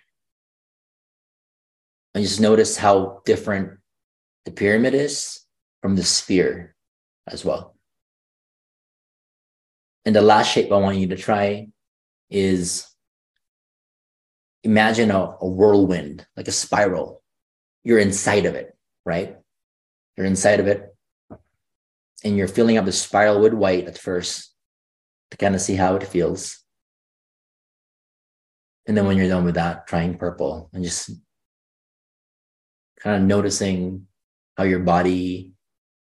And 2.15 2.25
just 2.25 2.41
notice 2.41 2.77
how 2.77 3.23
different 3.27 3.79
the 4.45 4.51
pyramid 4.51 4.95
is 4.95 5.41
from 5.83 5.97
the 5.97 6.03
sphere 6.03 6.75
as 7.27 7.45
well. 7.45 7.77
And 10.05 10.15
the 10.15 10.23
last 10.23 10.53
shape 10.53 10.73
I 10.73 10.77
want 10.77 10.99
you 10.99 11.09
to 11.09 11.17
try 11.17 11.69
is 12.31 12.87
imagine 14.67 15.13
a, 15.13 15.37
a 15.41 15.49
whirlwind, 15.49 16.27
like 16.37 16.49
a 16.49 16.53
spiral. 16.53 17.23
You're 17.85 18.01
inside 18.01 18.47
of 18.47 18.55
it, 18.57 18.77
right? 19.05 19.37
You're 20.17 20.27
inside 20.27 20.59
of 20.59 20.67
it. 20.67 20.93
And 22.25 22.37
you're 22.37 22.49
filling 22.49 22.77
up 22.77 22.85
the 22.85 22.93
spiral 22.93 23.41
with 23.41 23.55
white 23.55 23.87
at 23.87 23.97
first 23.97 24.53
to 25.31 25.37
kind 25.37 25.55
of 25.55 25.61
see 25.61 25.77
how 25.77 25.95
it 25.95 26.03
feels. 26.03 26.65
And 28.87 28.97
then 28.97 29.07
when 29.07 29.17
you're 29.17 29.29
done 29.29 29.45
with 29.45 29.55
that, 29.55 29.87
trying 29.87 30.19
purple 30.19 30.69
and 30.73 30.83
just 30.83 31.11
kind 33.01 33.23
of 33.23 33.23
noticing 33.23 34.09
how 34.57 34.65
your 34.65 34.81
body, 34.81 35.53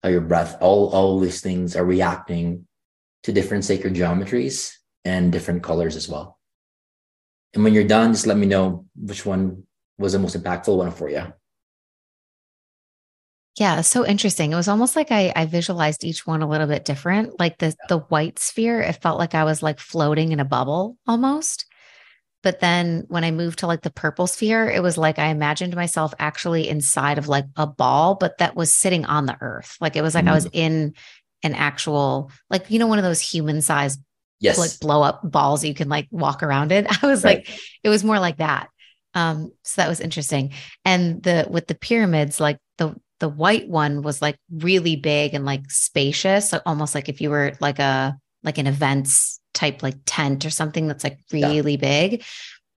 how 0.04 0.10
your 0.10 0.22
breath, 0.22 0.58
all, 0.62 0.90
all 0.90 1.20
these 1.20 1.42
things 1.42 1.76
are 1.76 1.86
reacting 1.86 2.68
to 3.24 3.32
different 3.32 3.66
sacred 3.66 3.96
geometries 3.96 4.74
and 5.06 5.32
different 5.32 5.64
colors 5.64 5.96
as 5.96 6.08
well. 6.08 6.38
And 7.54 7.64
when 7.64 7.74
you're 7.74 7.84
done, 7.84 8.14
just 8.14 8.28
let 8.28 8.38
me 8.38 8.48
know 8.48 8.86
which 8.96 9.26
one 9.26 9.64
was 9.98 10.14
the 10.14 10.20
most 10.20 10.36
impactful 10.36 10.76
one 10.76 10.92
for 10.92 11.10
you. 11.10 11.32
Yeah, 13.60 13.82
so 13.82 14.06
interesting. 14.06 14.52
It 14.52 14.56
was 14.56 14.68
almost 14.68 14.96
like 14.96 15.12
I, 15.12 15.32
I 15.36 15.46
visualized 15.46 16.04
each 16.04 16.26
one 16.26 16.42
a 16.42 16.50
little 16.50 16.66
bit 16.66 16.86
different. 16.86 17.40
Like 17.40 17.60
the 17.60 17.76
the 17.88 18.00
white 18.00 18.40
sphere, 18.40 18.82
it 18.82 19.02
felt 19.02 19.20
like 19.20 19.36
I 19.36 19.44
was 19.44 19.62
like 19.62 19.80
floating 19.80 20.32
in 20.32 20.40
a 20.40 20.46
bubble 20.46 20.98
almost. 21.08 21.68
But 22.42 22.60
then 22.60 23.06
when 23.08 23.24
I 23.24 23.32
moved 23.32 23.60
to 23.60 23.68
like 23.68 23.82
the 23.82 23.92
purple 23.92 24.28
sphere, 24.28 24.70
it 24.70 24.82
was 24.82 24.98
like 24.98 25.20
I 25.20 25.28
imagined 25.28 25.76
myself 25.76 26.14
actually 26.20 26.68
inside 26.68 27.18
of 27.18 27.28
like 27.28 27.46
a 27.56 27.68
ball, 27.68 28.16
but 28.16 28.40
that 28.40 28.56
was 28.56 28.74
sitting 28.74 29.06
on 29.06 29.28
the 29.28 29.38
earth. 29.40 29.78
Like 29.80 29.96
it 29.96 30.02
was 30.02 30.16
like 30.16 30.26
mm. 30.26 30.32
I 30.32 30.34
was 30.34 30.48
mm. 30.48 30.52
in 30.54 30.94
an 31.44 31.54
actual, 31.54 32.32
like, 32.50 32.70
you 32.70 32.80
know, 32.80 32.88
one 32.88 33.00
of 33.00 33.06
those 33.06 33.22
human 33.22 33.62
sized, 33.62 34.02
yes. 34.44 34.58
like 34.58 34.80
blow 34.80 35.02
up 35.02 35.22
balls 35.24 35.64
you 35.64 35.74
can 35.74 35.90
like 35.90 36.08
walk 36.12 36.44
around 36.44 36.72
it. 36.72 36.86
I 37.04 37.08
was 37.08 37.24
right. 37.24 37.38
like, 37.38 37.60
it 37.84 37.90
was 37.90 38.04
more 38.04 38.20
like 38.20 38.38
that. 38.38 38.70
Um, 39.14 39.52
so 39.64 39.82
that 39.82 39.90
was 39.90 40.00
interesting. 40.00 40.54
And 40.86 41.22
the 41.22 41.48
with 41.50 41.68
the 41.68 41.76
pyramids, 41.76 42.40
like 42.40 42.58
the 42.78 42.96
the 43.20 43.30
white 43.30 43.70
one 43.70 44.02
was 44.02 44.22
like 44.22 44.38
really 44.52 44.96
big 44.96 45.34
and 45.34 45.46
like 45.46 45.70
spacious, 45.70 46.54
almost 46.66 46.96
like 46.96 47.10
if 47.10 47.22
you 47.22 47.30
were 47.30 47.54
like 47.60 47.80
a 47.80 48.18
like 48.44 48.58
an 48.58 48.68
events 48.68 49.40
type 49.54 49.84
like 49.84 49.96
tent 50.06 50.46
or 50.46 50.50
something 50.50 50.88
that's 50.88 51.04
like 51.04 51.20
really 51.32 51.74
yeah. 51.74 51.78
big. 52.08 52.24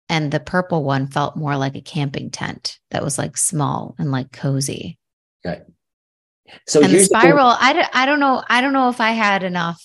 And 0.09 0.31
the 0.31 0.39
purple 0.39 0.85
one 0.85 1.09
felt 1.09 1.37
more 1.37 1.57
like 1.57 1.75
a 1.75 1.81
camping 1.81 2.31
tent 2.31 2.79
that 2.93 3.03
was 3.03 3.19
like 3.19 3.37
small 3.37 3.97
and 3.99 4.13
like 4.13 4.31
cozy. 4.31 4.99
Right. 5.45 5.63
So 6.69 6.81
and 6.81 6.93
the 6.93 7.01
spiral, 7.01 7.49
the 7.49 7.57
I, 7.59 7.89
I 7.93 8.07
don't 8.07 8.21
know. 8.21 8.43
I 8.49 8.61
don't 8.61 8.73
know 8.73 8.89
if 8.89 9.01
I 9.01 9.11
had 9.11 9.43
enough 9.43 9.83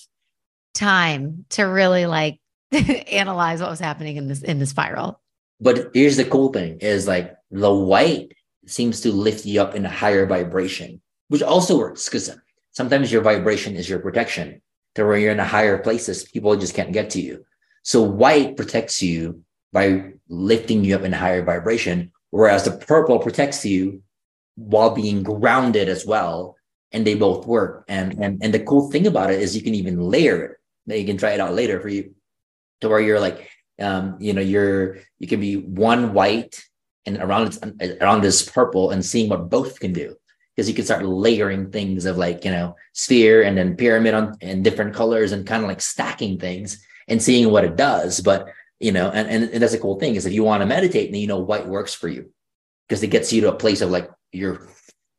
time 0.74 1.46
to 1.50 1.64
really 1.64 2.06
like 2.06 2.40
analyze 2.72 3.62
what 3.62 3.70
was 3.70 3.80
happening 3.80 4.18
in 4.18 4.28
this 4.28 4.42
in 4.42 4.60
the 4.60 4.66
spiral. 4.66 5.20
But 5.60 5.92
here's 5.94 6.18
the 6.18 6.26
cool 6.26 6.52
thing 6.52 6.80
is 6.80 7.08
like 7.08 7.36
the 7.52 7.74
white 7.74 8.34
seems 8.66 9.02
to 9.02 9.12
lift 9.12 9.46
you 9.46 9.62
up 9.62 9.76
in 9.76 9.86
a 9.86 9.90
higher 9.90 10.26
vibration, 10.26 11.02
which 11.28 11.44
also 11.44 11.78
works 11.78 12.06
because 12.06 12.32
sometimes 12.72 13.12
your 13.12 13.22
vibration 13.22 13.76
is 13.76 13.90
your 13.90 14.00
protection 14.00 14.62
to 14.96 15.06
where 15.06 15.18
you're 15.18 15.32
in 15.32 15.40
a 15.40 15.46
higher 15.46 15.78
places, 15.78 16.24
people 16.26 16.56
just 16.56 16.76
can't 16.76 16.94
get 16.94 17.10
to 17.12 17.22
you. 17.22 17.46
So 17.84 18.02
white 18.02 18.58
protects 18.58 19.02
you 19.02 19.44
by 19.72 20.14
lifting 20.28 20.84
you 20.84 20.96
up 20.96 21.04
in 21.04 21.14
a 21.14 21.18
higher 21.18 21.44
vibration, 21.44 22.12
whereas 22.30 22.66
the 22.66 22.72
purple 22.72 23.20
protects 23.20 23.66
you 23.66 24.04
while 24.56 24.92
being 24.92 25.24
grounded 25.24 25.90
as 25.90 26.06
well. 26.06 26.58
And 26.92 27.08
they 27.08 27.16
both 27.16 27.48
work. 27.48 27.86
And 27.88 28.20
and 28.20 28.44
and 28.44 28.54
the 28.54 28.60
cool 28.60 28.92
thing 28.92 29.08
about 29.08 29.32
it 29.32 29.40
is 29.40 29.56
you 29.56 29.64
can 29.64 29.76
even 29.76 30.02
layer 30.02 30.44
it. 30.44 30.58
Now 30.86 30.96
you 30.96 31.06
can 31.06 31.18
try 31.18 31.32
it 31.32 31.40
out 31.40 31.54
later 31.54 31.80
for 31.80 31.90
you 31.90 32.16
to 32.82 32.90
where 32.90 33.00
you're 33.00 33.20
like, 33.20 33.50
um, 33.80 34.18
you 34.20 34.34
know, 34.34 34.42
you're 34.42 34.98
you 35.20 35.28
can 35.28 35.40
be 35.40 35.56
one 35.56 36.14
white 36.14 36.62
and 37.06 37.18
around 37.18 37.58
around 38.02 38.22
this 38.22 38.48
purple 38.48 38.92
and 38.92 39.04
seeing 39.04 39.30
what 39.30 39.50
both 39.50 39.80
can 39.80 39.94
do. 39.94 40.16
Because 40.56 40.68
you 40.68 40.76
can 40.76 40.86
start 40.86 41.06
layering 41.06 41.72
things 41.72 42.06
of 42.06 42.18
like 42.18 42.44
you 42.44 42.52
know 42.52 42.76
sphere 42.94 43.44
and 43.44 43.58
then 43.58 43.78
pyramid 43.78 44.14
on 44.14 44.38
in 44.42 44.64
different 44.64 44.94
colors 44.94 45.32
and 45.32 45.48
kind 45.48 45.64
of 45.64 45.70
like 45.70 45.82
stacking 45.82 46.38
things 46.38 46.86
and 47.08 47.22
seeing 47.22 47.52
what 47.52 47.64
it 47.64 47.76
does. 47.76 48.20
But 48.20 48.48
you 48.80 48.92
know 48.92 49.10
and, 49.10 49.28
and, 49.30 49.44
and 49.52 49.64
that's 49.64 49.74
a 49.74 49.80
cool 49.80 50.00
thing 50.00 50.16
is 50.16 50.26
if 50.26 50.34
you 50.34 50.44
want 50.44 50.62
to 50.62 50.68
meditate 50.68 51.12
then 51.12 51.22
you 51.22 51.28
know 51.28 51.40
white 51.40 51.68
works 51.68 51.94
for 51.94 52.08
you. 52.08 52.32
Because 52.88 53.02
it 53.04 53.08
gets 53.08 53.32
you 53.32 53.42
to 53.42 53.54
a 53.54 53.56
place 53.56 53.82
of 53.82 53.90
like 53.90 54.10
you're 54.34 54.68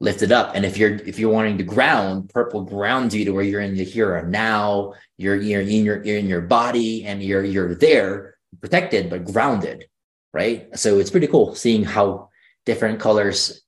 lifted 0.02 0.32
up. 0.32 0.54
And 0.54 0.66
if 0.66 0.76
you're 0.76 0.96
if 0.96 1.18
you're 1.18 1.32
wanting 1.32 1.56
to 1.58 1.64
ground 1.64 2.28
purple 2.28 2.62
grounds 2.62 3.14
you 3.14 3.24
to 3.24 3.30
where 3.30 3.44
you're 3.44 3.60
in 3.60 3.76
the 3.76 3.84
here 3.84 4.16
and 4.16 4.30
now 4.30 4.94
you're 5.16 5.36
you're 5.36 5.62
in 5.62 5.84
your 5.84 6.04
you're 6.04 6.18
in 6.18 6.28
your 6.28 6.42
body 6.42 7.04
and 7.04 7.22
you're 7.22 7.44
you're 7.44 7.74
there 7.74 8.36
protected 8.60 9.08
but 9.08 9.24
grounded 9.24 9.86
right? 10.32 10.68
So 10.78 10.98
it's 10.98 11.10
pretty 11.10 11.26
cool 11.26 11.54
seeing 11.54 11.84
how 11.84 12.30
different 12.64 13.00
colors 13.00 13.62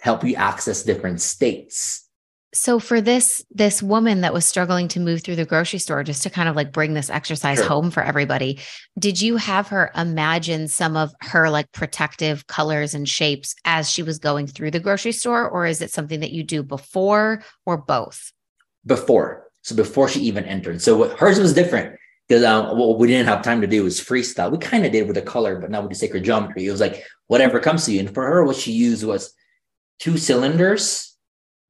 help 0.00 0.24
you 0.24 0.34
access 0.34 0.82
different 0.82 1.20
states 1.20 2.08
so 2.52 2.78
for 2.78 3.00
this 3.00 3.44
this 3.50 3.82
woman 3.82 4.22
that 4.22 4.34
was 4.34 4.44
struggling 4.44 4.88
to 4.88 5.00
move 5.00 5.22
through 5.22 5.36
the 5.36 5.44
grocery 5.44 5.78
store 5.78 6.02
just 6.02 6.22
to 6.22 6.30
kind 6.30 6.48
of 6.48 6.56
like 6.56 6.72
bring 6.72 6.94
this 6.94 7.10
exercise 7.10 7.58
sure. 7.58 7.68
home 7.68 7.90
for 7.90 8.02
everybody 8.02 8.58
did 8.98 9.20
you 9.20 9.36
have 9.36 9.68
her 9.68 9.90
imagine 9.96 10.66
some 10.68 10.96
of 10.96 11.12
her 11.20 11.48
like 11.48 11.70
protective 11.72 12.46
colors 12.46 12.94
and 12.94 13.08
shapes 13.08 13.54
as 13.64 13.90
she 13.90 14.02
was 14.02 14.18
going 14.18 14.46
through 14.46 14.70
the 14.70 14.80
grocery 14.80 15.12
store 15.12 15.48
or 15.48 15.66
is 15.66 15.80
it 15.80 15.90
something 15.90 16.20
that 16.20 16.32
you 16.32 16.42
do 16.42 16.62
before 16.62 17.42
or 17.66 17.76
both? 17.76 18.32
Before. 18.86 19.50
So 19.62 19.74
before 19.76 20.08
she 20.08 20.20
even 20.20 20.44
entered. 20.44 20.80
So 20.80 20.96
what, 20.96 21.18
hers 21.18 21.38
was 21.38 21.52
different 21.52 21.96
because 22.26 22.44
um, 22.44 22.78
what 22.78 22.98
we 22.98 23.08
didn't 23.08 23.26
have 23.26 23.42
time 23.42 23.60
to 23.60 23.66
do 23.66 23.84
was 23.84 24.00
freestyle. 24.00 24.50
We 24.50 24.58
kind 24.58 24.86
of 24.86 24.92
did 24.92 25.06
with 25.06 25.16
the 25.16 25.22
color 25.22 25.58
but 25.58 25.70
not 25.70 25.82
with 25.82 25.90
the 25.90 25.98
sacred 25.98 26.24
geometry. 26.24 26.66
It 26.66 26.70
was 26.70 26.80
like 26.80 27.04
whatever 27.26 27.60
comes 27.60 27.84
to 27.84 27.92
you. 27.92 28.00
And 28.00 28.12
for 28.12 28.24
her 28.24 28.44
what 28.44 28.56
she 28.56 28.72
used 28.72 29.04
was 29.04 29.34
two 29.98 30.16
cylinders 30.16 31.09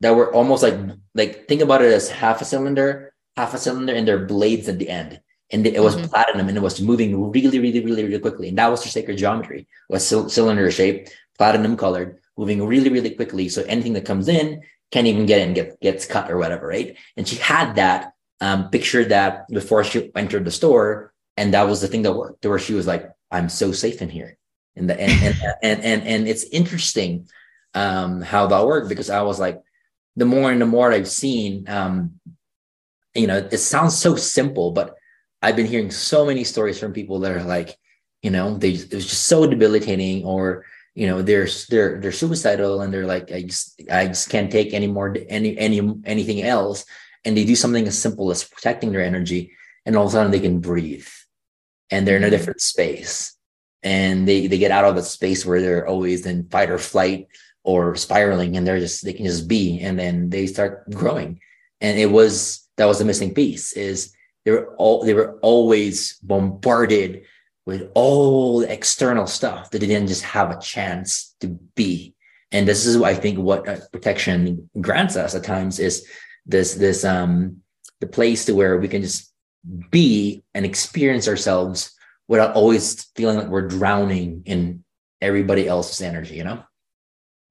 that 0.00 0.16
were 0.16 0.32
almost 0.32 0.62
like 0.62 0.78
like 1.14 1.48
think 1.48 1.60
about 1.60 1.82
it 1.82 1.92
as 1.92 2.10
half 2.10 2.40
a 2.40 2.44
cylinder, 2.44 3.12
half 3.36 3.54
a 3.54 3.58
cylinder, 3.58 3.94
and 3.94 4.06
their 4.06 4.26
blades 4.26 4.68
at 4.68 4.78
the 4.78 4.88
end. 4.88 5.20
And 5.52 5.66
it 5.66 5.82
was 5.82 5.96
mm-hmm. 5.96 6.06
platinum, 6.06 6.48
and 6.48 6.56
it 6.56 6.62
was 6.62 6.80
moving 6.80 7.32
really, 7.32 7.58
really, 7.58 7.84
really, 7.84 8.04
really 8.04 8.20
quickly. 8.20 8.48
And 8.48 8.58
that 8.58 8.70
was 8.70 8.82
their 8.82 8.90
sacred 8.92 9.18
geometry 9.18 9.66
was 9.88 10.06
cylinder 10.06 10.70
shape, 10.70 11.08
platinum 11.36 11.76
colored, 11.76 12.20
moving 12.36 12.64
really, 12.64 12.88
really 12.88 13.10
quickly. 13.10 13.48
So 13.48 13.62
anything 13.62 13.94
that 13.94 14.04
comes 14.04 14.28
in 14.28 14.62
can't 14.92 15.06
even 15.06 15.26
get 15.26 15.40
in, 15.40 15.54
get 15.54 15.80
gets 15.80 16.06
cut 16.06 16.30
or 16.30 16.38
whatever, 16.38 16.66
right? 16.66 16.96
And 17.16 17.26
she 17.26 17.36
had 17.36 17.74
that 17.74 18.12
um, 18.40 18.70
pictured 18.70 19.10
that 19.10 19.48
before 19.48 19.84
she 19.84 20.10
entered 20.14 20.44
the 20.44 20.50
store, 20.50 21.12
and 21.36 21.52
that 21.54 21.68
was 21.68 21.80
the 21.80 21.88
thing 21.88 22.02
that 22.02 22.12
worked. 22.12 22.46
Where 22.46 22.58
she 22.58 22.74
was 22.74 22.86
like, 22.86 23.10
"I'm 23.30 23.48
so 23.48 23.72
safe 23.72 24.02
in 24.02 24.08
here," 24.08 24.38
and 24.76 24.88
the 24.88 24.98
and 24.98 25.12
and 25.12 25.36
and 25.62 25.84
and, 25.84 26.02
and 26.06 26.28
it's 26.28 26.44
interesting 26.44 27.28
um, 27.74 28.20
how 28.20 28.46
that 28.46 28.66
worked 28.66 28.88
because 28.88 29.10
I 29.10 29.22
was 29.22 29.38
like, 29.38 29.62
the 30.20 30.26
more 30.26 30.52
and 30.52 30.60
the 30.60 30.66
more 30.66 30.92
I've 30.92 31.08
seen, 31.08 31.64
um, 31.66 32.20
you 33.14 33.26
know, 33.26 33.38
it 33.38 33.56
sounds 33.56 33.96
so 33.96 34.16
simple, 34.16 34.70
but 34.70 34.94
I've 35.40 35.56
been 35.56 35.66
hearing 35.66 35.90
so 35.90 36.26
many 36.26 36.44
stories 36.44 36.78
from 36.78 36.92
people 36.92 37.20
that 37.20 37.32
are 37.32 37.42
like, 37.42 37.74
you 38.22 38.30
know, 38.30 38.58
they 38.58 38.72
it 38.72 38.92
was 38.92 39.06
just 39.06 39.24
so 39.24 39.46
debilitating, 39.46 40.26
or 40.26 40.66
you 40.94 41.06
know, 41.06 41.22
they're 41.22 41.48
they're 41.70 41.98
they're 42.00 42.12
suicidal, 42.12 42.82
and 42.82 42.92
they're 42.92 43.06
like, 43.06 43.32
I 43.32 43.42
just 43.44 43.80
I 43.90 44.08
just 44.08 44.28
can't 44.28 44.52
take 44.52 44.74
any 44.74 44.86
more 44.86 45.16
any 45.30 45.56
any 45.56 45.80
anything 46.04 46.42
else, 46.42 46.84
and 47.24 47.34
they 47.34 47.46
do 47.46 47.56
something 47.56 47.86
as 47.86 47.98
simple 47.98 48.30
as 48.30 48.44
protecting 48.44 48.92
their 48.92 49.02
energy, 49.02 49.52
and 49.86 49.96
all 49.96 50.04
of 50.04 50.10
a 50.10 50.12
sudden 50.12 50.32
they 50.32 50.40
can 50.40 50.60
breathe, 50.60 51.08
and 51.90 52.06
they're 52.06 52.16
in 52.16 52.24
a 52.24 52.26
mm-hmm. 52.26 52.36
different 52.36 52.60
space, 52.60 53.34
and 53.82 54.28
they 54.28 54.48
they 54.48 54.58
get 54.58 54.70
out 54.70 54.84
of 54.84 54.96
the 54.96 55.02
space 55.02 55.46
where 55.46 55.62
they're 55.62 55.88
always 55.88 56.26
in 56.26 56.46
fight 56.50 56.68
or 56.68 56.76
flight 56.76 57.26
or 57.62 57.94
spiraling 57.94 58.56
and 58.56 58.66
they're 58.66 58.80
just 58.80 59.04
they 59.04 59.12
can 59.12 59.26
just 59.26 59.48
be 59.48 59.80
and 59.80 59.98
then 59.98 60.30
they 60.30 60.46
start 60.46 60.88
growing. 60.90 61.40
And 61.80 61.98
it 61.98 62.10
was 62.10 62.68
that 62.76 62.86
was 62.86 62.98
the 62.98 63.04
missing 63.04 63.34
piece 63.34 63.72
is 63.72 64.14
they 64.44 64.52
were 64.52 64.74
all 64.76 65.04
they 65.04 65.14
were 65.14 65.38
always 65.40 66.18
bombarded 66.22 67.22
with 67.66 67.90
all 67.94 68.60
the 68.60 68.72
external 68.72 69.26
stuff 69.26 69.70
that 69.70 69.78
they 69.78 69.86
didn't 69.86 70.08
just 70.08 70.22
have 70.22 70.50
a 70.50 70.60
chance 70.60 71.34
to 71.40 71.48
be. 71.74 72.14
And 72.52 72.66
this 72.66 72.86
is 72.86 73.00
i 73.02 73.14
think 73.14 73.38
what 73.38 73.68
uh, 73.68 73.76
protection 73.92 74.68
grants 74.80 75.16
us 75.16 75.34
at 75.34 75.44
times 75.44 75.78
is 75.78 76.06
this 76.46 76.74
this 76.74 77.04
um 77.04 77.58
the 78.00 78.06
place 78.06 78.46
to 78.46 78.54
where 78.54 78.78
we 78.78 78.88
can 78.88 79.02
just 79.02 79.32
be 79.90 80.42
and 80.54 80.64
experience 80.64 81.28
ourselves 81.28 81.92
without 82.28 82.54
always 82.54 83.04
feeling 83.14 83.36
like 83.36 83.48
we're 83.48 83.68
drowning 83.68 84.42
in 84.46 84.82
everybody 85.20 85.68
else's 85.68 86.00
energy 86.00 86.36
you 86.36 86.44
know 86.44 86.62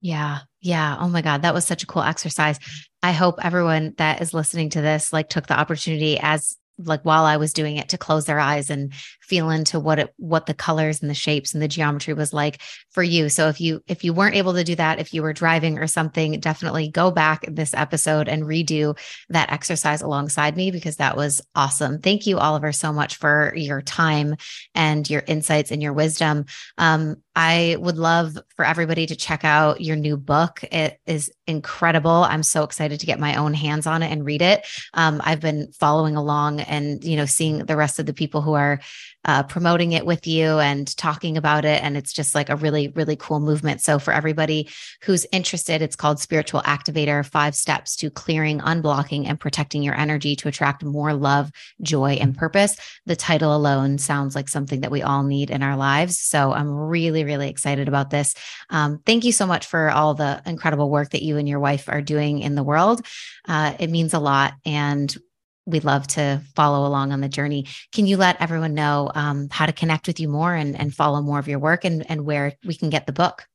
yeah. 0.00 0.40
Yeah. 0.60 0.96
Oh 0.98 1.08
my 1.08 1.22
God. 1.22 1.42
That 1.42 1.54
was 1.54 1.66
such 1.66 1.82
a 1.82 1.86
cool 1.86 2.02
exercise. 2.02 2.58
I 3.02 3.12
hope 3.12 3.44
everyone 3.44 3.94
that 3.98 4.20
is 4.20 4.34
listening 4.34 4.70
to 4.70 4.80
this 4.80 5.12
like 5.12 5.28
took 5.28 5.46
the 5.46 5.58
opportunity 5.58 6.18
as 6.20 6.56
like 6.78 7.02
while 7.02 7.24
I 7.24 7.36
was 7.36 7.52
doing 7.52 7.76
it 7.76 7.90
to 7.90 7.98
close 7.98 8.24
their 8.24 8.40
eyes 8.40 8.70
and 8.70 8.92
feel 9.30 9.48
into 9.48 9.78
what 9.78 10.00
it 10.00 10.12
what 10.16 10.46
the 10.46 10.54
colors 10.54 11.00
and 11.00 11.08
the 11.08 11.14
shapes 11.14 11.54
and 11.54 11.62
the 11.62 11.68
geometry 11.68 12.12
was 12.14 12.32
like 12.32 12.60
for 12.90 13.04
you. 13.04 13.28
So 13.28 13.46
if 13.46 13.60
you 13.60 13.80
if 13.86 14.02
you 14.02 14.12
weren't 14.12 14.34
able 14.34 14.54
to 14.54 14.64
do 14.64 14.74
that, 14.74 14.98
if 14.98 15.14
you 15.14 15.22
were 15.22 15.32
driving 15.32 15.78
or 15.78 15.86
something, 15.86 16.40
definitely 16.40 16.88
go 16.88 17.12
back 17.12 17.44
this 17.46 17.72
episode 17.72 18.28
and 18.28 18.42
redo 18.42 18.98
that 19.28 19.52
exercise 19.52 20.02
alongside 20.02 20.56
me 20.56 20.72
because 20.72 20.96
that 20.96 21.16
was 21.16 21.40
awesome. 21.54 22.00
Thank 22.00 22.26
you, 22.26 22.38
Oliver, 22.38 22.72
so 22.72 22.92
much 22.92 23.16
for 23.18 23.54
your 23.54 23.80
time 23.80 24.34
and 24.74 25.08
your 25.08 25.22
insights 25.28 25.70
and 25.70 25.80
your 25.80 25.92
wisdom. 25.92 26.46
Um, 26.76 27.22
I 27.36 27.76
would 27.78 27.96
love 27.96 28.36
for 28.56 28.64
everybody 28.64 29.06
to 29.06 29.14
check 29.14 29.44
out 29.44 29.80
your 29.80 29.94
new 29.94 30.16
book. 30.16 30.64
It 30.72 30.98
is 31.06 31.30
incredible. 31.46 32.10
I'm 32.10 32.42
so 32.42 32.64
excited 32.64 32.98
to 33.00 33.06
get 33.06 33.20
my 33.20 33.36
own 33.36 33.54
hands 33.54 33.86
on 33.86 34.02
it 34.02 34.10
and 34.10 34.24
read 34.24 34.42
it. 34.42 34.66
Um, 34.94 35.22
I've 35.24 35.40
been 35.40 35.70
following 35.72 36.16
along 36.16 36.60
and 36.60 37.02
you 37.04 37.16
know 37.16 37.26
seeing 37.26 37.58
the 37.64 37.76
rest 37.76 37.98
of 37.98 38.06
the 38.06 38.12
people 38.12 38.42
who 38.42 38.54
are 38.54 38.80
uh, 39.24 39.42
promoting 39.42 39.92
it 39.92 40.06
with 40.06 40.26
you 40.26 40.58
and 40.58 40.96
talking 40.96 41.36
about 41.36 41.64
it. 41.64 41.82
And 41.82 41.96
it's 41.96 42.12
just 42.12 42.34
like 42.34 42.48
a 42.48 42.56
really, 42.56 42.88
really 42.88 43.16
cool 43.16 43.40
movement. 43.40 43.80
So, 43.80 43.98
for 43.98 44.12
everybody 44.12 44.68
who's 45.02 45.26
interested, 45.32 45.82
it's 45.82 45.96
called 45.96 46.20
Spiritual 46.20 46.62
Activator 46.62 47.24
Five 47.24 47.54
Steps 47.54 47.96
to 47.96 48.10
Clearing, 48.10 48.60
Unblocking, 48.60 49.26
and 49.26 49.38
Protecting 49.38 49.82
Your 49.82 49.94
Energy 49.98 50.36
to 50.36 50.48
Attract 50.48 50.84
More 50.84 51.12
Love, 51.12 51.50
Joy, 51.82 52.12
and 52.20 52.36
Purpose. 52.36 52.76
The 53.06 53.16
title 53.16 53.54
alone 53.54 53.98
sounds 53.98 54.34
like 54.34 54.48
something 54.48 54.80
that 54.80 54.90
we 54.90 55.02
all 55.02 55.22
need 55.22 55.50
in 55.50 55.62
our 55.62 55.76
lives. 55.76 56.18
So, 56.18 56.52
I'm 56.52 56.70
really, 56.70 57.24
really 57.24 57.48
excited 57.48 57.88
about 57.88 58.10
this. 58.10 58.34
Um, 58.70 59.00
thank 59.04 59.24
you 59.24 59.32
so 59.32 59.46
much 59.46 59.66
for 59.66 59.90
all 59.90 60.14
the 60.14 60.40
incredible 60.46 60.90
work 60.90 61.10
that 61.10 61.22
you 61.22 61.36
and 61.36 61.48
your 61.48 61.60
wife 61.60 61.88
are 61.88 62.02
doing 62.02 62.38
in 62.40 62.54
the 62.54 62.62
world. 62.62 63.04
Uh, 63.46 63.74
it 63.78 63.90
means 63.90 64.14
a 64.14 64.18
lot. 64.18 64.54
And 64.64 65.14
we'd 65.70 65.84
love 65.84 66.06
to 66.08 66.42
follow 66.54 66.86
along 66.86 67.12
on 67.12 67.20
the 67.20 67.28
journey. 67.28 67.66
Can 67.92 68.06
you 68.06 68.16
let 68.16 68.40
everyone 68.40 68.74
know 68.74 69.10
um, 69.14 69.48
how 69.50 69.66
to 69.66 69.72
connect 69.72 70.06
with 70.06 70.20
you 70.20 70.28
more 70.28 70.54
and, 70.54 70.78
and 70.78 70.94
follow 70.94 71.22
more 71.22 71.38
of 71.38 71.48
your 71.48 71.58
work 71.58 71.84
and, 71.84 72.08
and 72.10 72.24
where 72.24 72.54
we 72.64 72.74
can 72.74 72.90
get 72.90 73.06
the 73.06 73.12
book? 73.12 73.46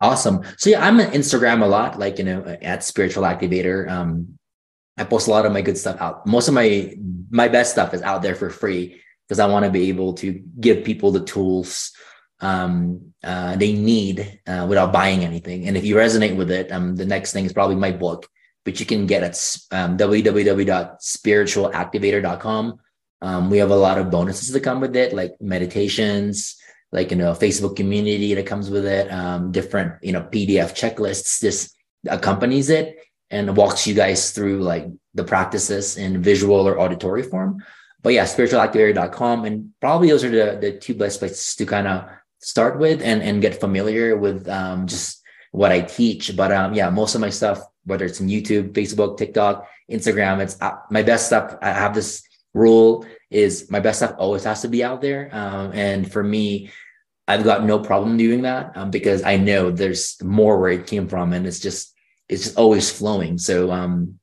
Awesome. 0.00 0.42
So 0.58 0.70
yeah, 0.70 0.84
I'm 0.84 0.98
on 1.00 1.06
Instagram 1.12 1.62
a 1.62 1.66
lot, 1.66 1.98
like, 1.98 2.18
you 2.18 2.24
know, 2.24 2.44
at 2.62 2.82
spiritual 2.82 3.22
activator. 3.22 3.88
Um, 3.88 4.38
I 4.96 5.04
post 5.04 5.28
a 5.28 5.30
lot 5.30 5.46
of 5.46 5.52
my 5.52 5.62
good 5.62 5.78
stuff 5.78 6.00
out. 6.00 6.26
Most 6.26 6.48
of 6.48 6.54
my, 6.54 6.94
my 7.30 7.48
best 7.48 7.72
stuff 7.72 7.94
is 7.94 8.02
out 8.02 8.20
there 8.22 8.34
for 8.34 8.50
free 8.50 9.00
because 9.28 9.38
I 9.38 9.46
want 9.46 9.64
to 9.64 9.70
be 9.70 9.88
able 9.88 10.14
to 10.14 10.42
give 10.60 10.84
people 10.84 11.12
the 11.12 11.24
tools 11.24 11.92
um, 12.40 13.14
uh, 13.22 13.54
they 13.56 13.72
need 13.72 14.40
uh, 14.46 14.66
without 14.68 14.92
buying 14.92 15.24
anything. 15.24 15.68
And 15.68 15.76
if 15.76 15.84
you 15.84 15.94
resonate 15.94 16.36
with 16.36 16.50
it, 16.50 16.72
um, 16.72 16.96
the 16.96 17.06
next 17.06 17.32
thing 17.32 17.44
is 17.44 17.52
probably 17.52 17.76
my 17.76 17.92
book 17.92 18.28
which 18.64 18.80
you 18.80 18.86
can 18.86 19.06
get 19.06 19.22
at 19.22 19.34
um, 19.70 19.96
www.spiritualactivator.com. 19.96 22.80
Um, 23.20 23.50
we 23.50 23.58
have 23.58 23.70
a 23.70 23.76
lot 23.76 23.98
of 23.98 24.10
bonuses 24.10 24.52
that 24.52 24.60
come 24.60 24.80
with 24.80 24.96
it, 24.96 25.12
like 25.12 25.34
meditations, 25.40 26.56
like 26.90 27.10
you 27.10 27.16
know, 27.16 27.32
Facebook 27.32 27.76
community 27.76 28.34
that 28.34 28.46
comes 28.46 28.70
with 28.70 28.84
it, 28.84 29.10
um, 29.12 29.52
different 29.52 30.02
you 30.02 30.12
know 30.12 30.22
PDF 30.22 30.74
checklists. 30.74 31.40
This 31.40 31.74
accompanies 32.08 32.68
it 32.68 32.98
and 33.30 33.56
walks 33.56 33.86
you 33.86 33.94
guys 33.94 34.32
through 34.32 34.60
like 34.60 34.86
the 35.14 35.24
practices 35.24 35.96
in 35.96 36.22
visual 36.22 36.68
or 36.68 36.80
auditory 36.80 37.22
form. 37.22 37.62
But 38.02 38.14
yeah, 38.14 38.24
spiritualactivator.com, 38.24 39.44
and 39.44 39.70
probably 39.80 40.10
those 40.10 40.24
are 40.24 40.30
the 40.30 40.58
the 40.60 40.78
two 40.78 40.94
best 40.94 41.20
places 41.20 41.54
to 41.56 41.66
kind 41.66 41.86
of 41.86 42.04
start 42.40 42.78
with 42.78 43.00
and 43.02 43.22
and 43.22 43.40
get 43.40 43.60
familiar 43.60 44.16
with 44.16 44.48
um, 44.48 44.86
just 44.86 45.21
what 45.52 45.72
I 45.72 45.80
teach. 45.80 46.36
But 46.36 46.52
um, 46.52 46.74
yeah, 46.74 46.90
most 46.90 47.14
of 47.14 47.20
my 47.20 47.30
stuff 47.30 47.62
whether 47.84 48.04
it's 48.04 48.20
in 48.20 48.28
YouTube, 48.28 48.72
Facebook, 48.72 49.18
TikTok, 49.18 49.68
Instagram. 49.90 50.40
It's 50.40 50.60
uh, 50.60 50.76
my 50.90 51.02
best 51.02 51.26
stuff. 51.26 51.56
I 51.62 51.70
have 51.70 51.94
this 51.94 52.22
rule 52.54 53.06
is 53.30 53.70
my 53.70 53.80
best 53.80 53.98
stuff 53.98 54.14
always 54.18 54.44
has 54.44 54.62
to 54.62 54.68
be 54.68 54.84
out 54.84 55.00
there. 55.00 55.30
Um, 55.32 55.72
and 55.72 56.10
for 56.10 56.22
me, 56.22 56.70
I've 57.26 57.44
got 57.44 57.64
no 57.64 57.78
problem 57.78 58.16
doing 58.16 58.42
that 58.42 58.76
um, 58.76 58.90
because 58.90 59.22
I 59.22 59.36
know 59.36 59.70
there's 59.70 60.22
more 60.22 60.58
where 60.60 60.72
it 60.72 60.86
came 60.86 61.08
from, 61.08 61.32
and 61.32 61.46
it's 61.46 61.60
just 61.60 61.94
it's 62.28 62.44
just 62.44 62.58
always 62.58 62.90
flowing. 62.90 63.38
So 63.38 63.70
um, 63.70 64.18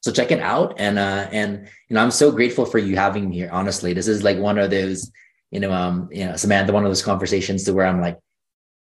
so 0.00 0.12
check 0.12 0.30
it 0.30 0.40
out, 0.40 0.74
and 0.78 0.98
uh, 0.98 1.28
and 1.30 1.68
you 1.88 1.94
know 1.94 2.02
I'm 2.02 2.10
so 2.10 2.30
grateful 2.30 2.64
for 2.64 2.78
you 2.78 2.96
having 2.96 3.28
me 3.28 3.36
here. 3.36 3.50
Honestly, 3.52 3.92
this 3.92 4.08
is 4.08 4.22
like 4.22 4.38
one 4.38 4.58
of 4.58 4.70
those 4.70 5.10
you 5.50 5.60
know 5.60 5.72
um 5.72 6.08
you 6.12 6.26
know 6.26 6.36
Samantha, 6.36 6.72
one 6.72 6.84
of 6.84 6.90
those 6.90 7.02
conversations 7.02 7.64
to 7.64 7.74
where 7.74 7.86
I'm 7.86 8.00
like, 8.00 8.18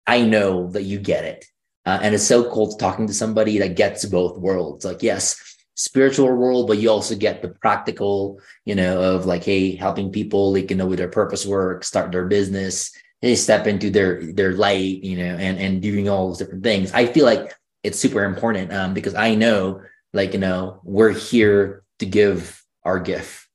I 0.07 0.23
know 0.23 0.69
that 0.71 0.83
you 0.83 0.99
get 0.99 1.25
it 1.25 1.47
uh, 1.87 2.01
and 2.03 2.15
it's 2.15 2.27
so 2.27 2.51
cool 2.51 2.77
talking 2.77 3.07
to 3.07 3.15
somebody 3.15 3.59
that 3.59 3.77
gets 3.77 4.05
both 4.05 4.39
worlds. 4.39 4.85
Like, 4.85 5.03
yes, 5.03 5.41
spiritual 5.75 6.35
world, 6.35 6.67
but 6.67 6.79
you 6.79 6.91
also 6.91 7.15
get 7.15 7.43
the 7.43 7.49
practical, 7.49 8.41
you 8.65 8.75
know, 8.75 9.01
of 9.01 9.25
like, 9.25 9.45
hey, 9.45 9.77
helping 9.77 10.11
people, 10.11 10.53
they 10.53 10.63
can 10.63 10.79
know 10.79 10.87
with 10.87 10.99
their 10.99 11.09
purpose 11.09 11.47
work, 11.47 11.85
start 11.85 12.11
their 12.11 12.27
business, 12.27 12.91
they 13.23 13.37
step 13.37 13.67
into 13.67 13.91
their 13.91 14.33
their 14.33 14.53
light, 14.53 15.03
you 15.05 15.17
know, 15.17 15.37
and 15.37 15.59
and 15.59 15.81
doing 15.81 16.09
all 16.09 16.29
those 16.29 16.39
different 16.39 16.65
things. 16.65 16.93
I 16.93 17.07
feel 17.07 17.25
like 17.25 17.55
it's 17.83 17.99
super 17.99 18.25
important 18.25 18.73
um, 18.73 18.93
because 18.93 19.15
I 19.15 19.37
know, 19.37 19.81
like, 20.13 20.33
you 20.33 20.41
know, 20.41 20.81
we're 20.83 21.13
here 21.13 21.85
to 22.01 22.07
give 22.07 22.63
our 22.85 22.99
gift. 22.99 23.47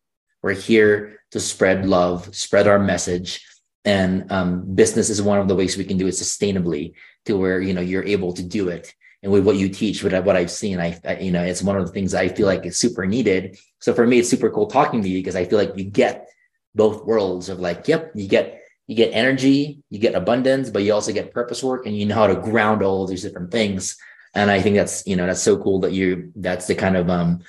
We're 0.42 0.54
here 0.54 1.20
to 1.32 1.40
spread 1.40 1.86
love, 1.86 2.34
spread 2.36 2.68
our 2.68 2.80
message, 2.80 3.46
and 3.84 4.32
um, 4.32 4.74
business 4.74 5.10
is 5.10 5.22
one 5.22 5.40
of 5.40 5.48
the 5.48 5.56
ways 5.56 5.78
we 5.78 5.86
can 5.86 5.98
do 5.98 6.08
it 6.08 6.12
sustainably 6.12 6.94
to 7.26 7.38
where 7.38 7.62
you 7.62 7.74
know 7.74 7.82
you're 7.82 8.04
able 8.04 8.34
to 8.34 8.44
do 8.44 8.70
it. 8.70 8.94
And 9.24 9.32
with 9.32 9.46
what 9.46 9.58
you 9.58 9.70
teach 9.70 10.04
with 10.04 10.14
what 10.26 10.36
i've 10.36 10.50
seen 10.50 10.80
I, 10.80 11.00
I, 11.06 11.18
you 11.18 11.32
know 11.32 11.44
it's 11.44 11.62
one 11.62 11.78
of 11.78 11.86
the 11.86 11.92
things 11.92 12.16
i 12.16 12.28
feel 12.28 12.48
like 12.48 12.66
is 12.66 12.78
super 12.78 13.06
needed. 13.06 13.58
So 13.80 13.94
for 13.94 14.08
me 14.08 14.20
it's 14.20 14.30
super 14.30 14.50
cool 14.50 14.68
talking 14.68 15.02
to 15.02 15.10
you 15.10 15.20
because 15.20 15.36
i 15.36 15.46
feel 15.46 15.60
like 15.60 15.78
you 15.78 15.84
get 15.84 16.28
both 16.74 17.06
worlds 17.06 17.50
of 17.50 17.60
like 17.60 17.88
yep 17.88 18.12
you 18.16 18.28
get 18.28 18.62
you 18.88 18.96
get 18.96 19.12
energy 19.14 19.84
you 19.90 20.00
get 20.00 20.16
abundance 20.16 20.70
but 20.70 20.84
you 20.84 20.94
also 20.94 21.14
get 21.14 21.34
purpose 21.34 21.64
work 21.64 21.86
and 21.86 21.96
you 21.96 22.06
know 22.06 22.16
how 22.16 22.28
to 22.28 22.36
ground 22.36 22.82
all 22.82 23.06
these 23.06 23.22
different 23.22 23.52
things. 23.52 23.98
And 24.34 24.50
i 24.50 24.62
think 24.62 24.76
that's 24.76 25.06
you 25.06 25.16
know 25.16 25.28
that's 25.28 25.42
so 25.42 25.58
cool 25.58 25.82
that 25.82 25.92
you 25.92 26.32
that's 26.36 26.66
the 26.66 26.76
kind 26.76 26.98
of 26.98 27.10
um 27.10 27.42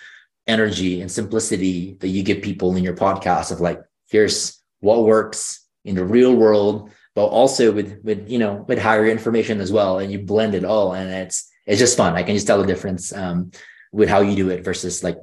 energy 0.47 1.01
and 1.01 1.11
simplicity 1.11 1.97
that 2.01 2.09
you 2.09 2.23
give 2.23 2.43
people 2.43 2.75
in 2.77 2.85
your 2.85 2.97
podcast 2.97 3.53
of 3.53 3.61
like 3.61 3.81
here's 4.09 4.61
what 4.81 5.05
works 5.05 5.67
in 5.85 5.95
the 5.95 6.05
real 6.05 6.35
world 6.35 6.91
but 7.15 7.27
also 7.27 7.73
with 7.73 8.01
with 8.03 8.29
you 8.29 8.39
know 8.39 8.65
with 8.69 8.79
higher 8.79 9.07
information 9.07 9.61
as 9.61 9.71
well 9.71 9.99
and 9.99 10.11
you 10.11 10.19
blend 10.19 10.55
it 10.55 10.65
all 10.65 10.95
and 10.95 11.11
it's 11.11 11.51
it's 11.67 11.79
just 11.79 11.97
fun. 11.97 12.15
I 12.15 12.23
can 12.23 12.35
just 12.35 12.47
tell 12.47 12.61
the 12.61 12.67
difference 12.67 13.13
um, 13.13 13.53
with 13.93 14.09
how 14.09 14.21
you 14.21 14.35
do 14.35 14.51
it 14.51 14.65
versus 14.65 15.05
like 15.05 15.17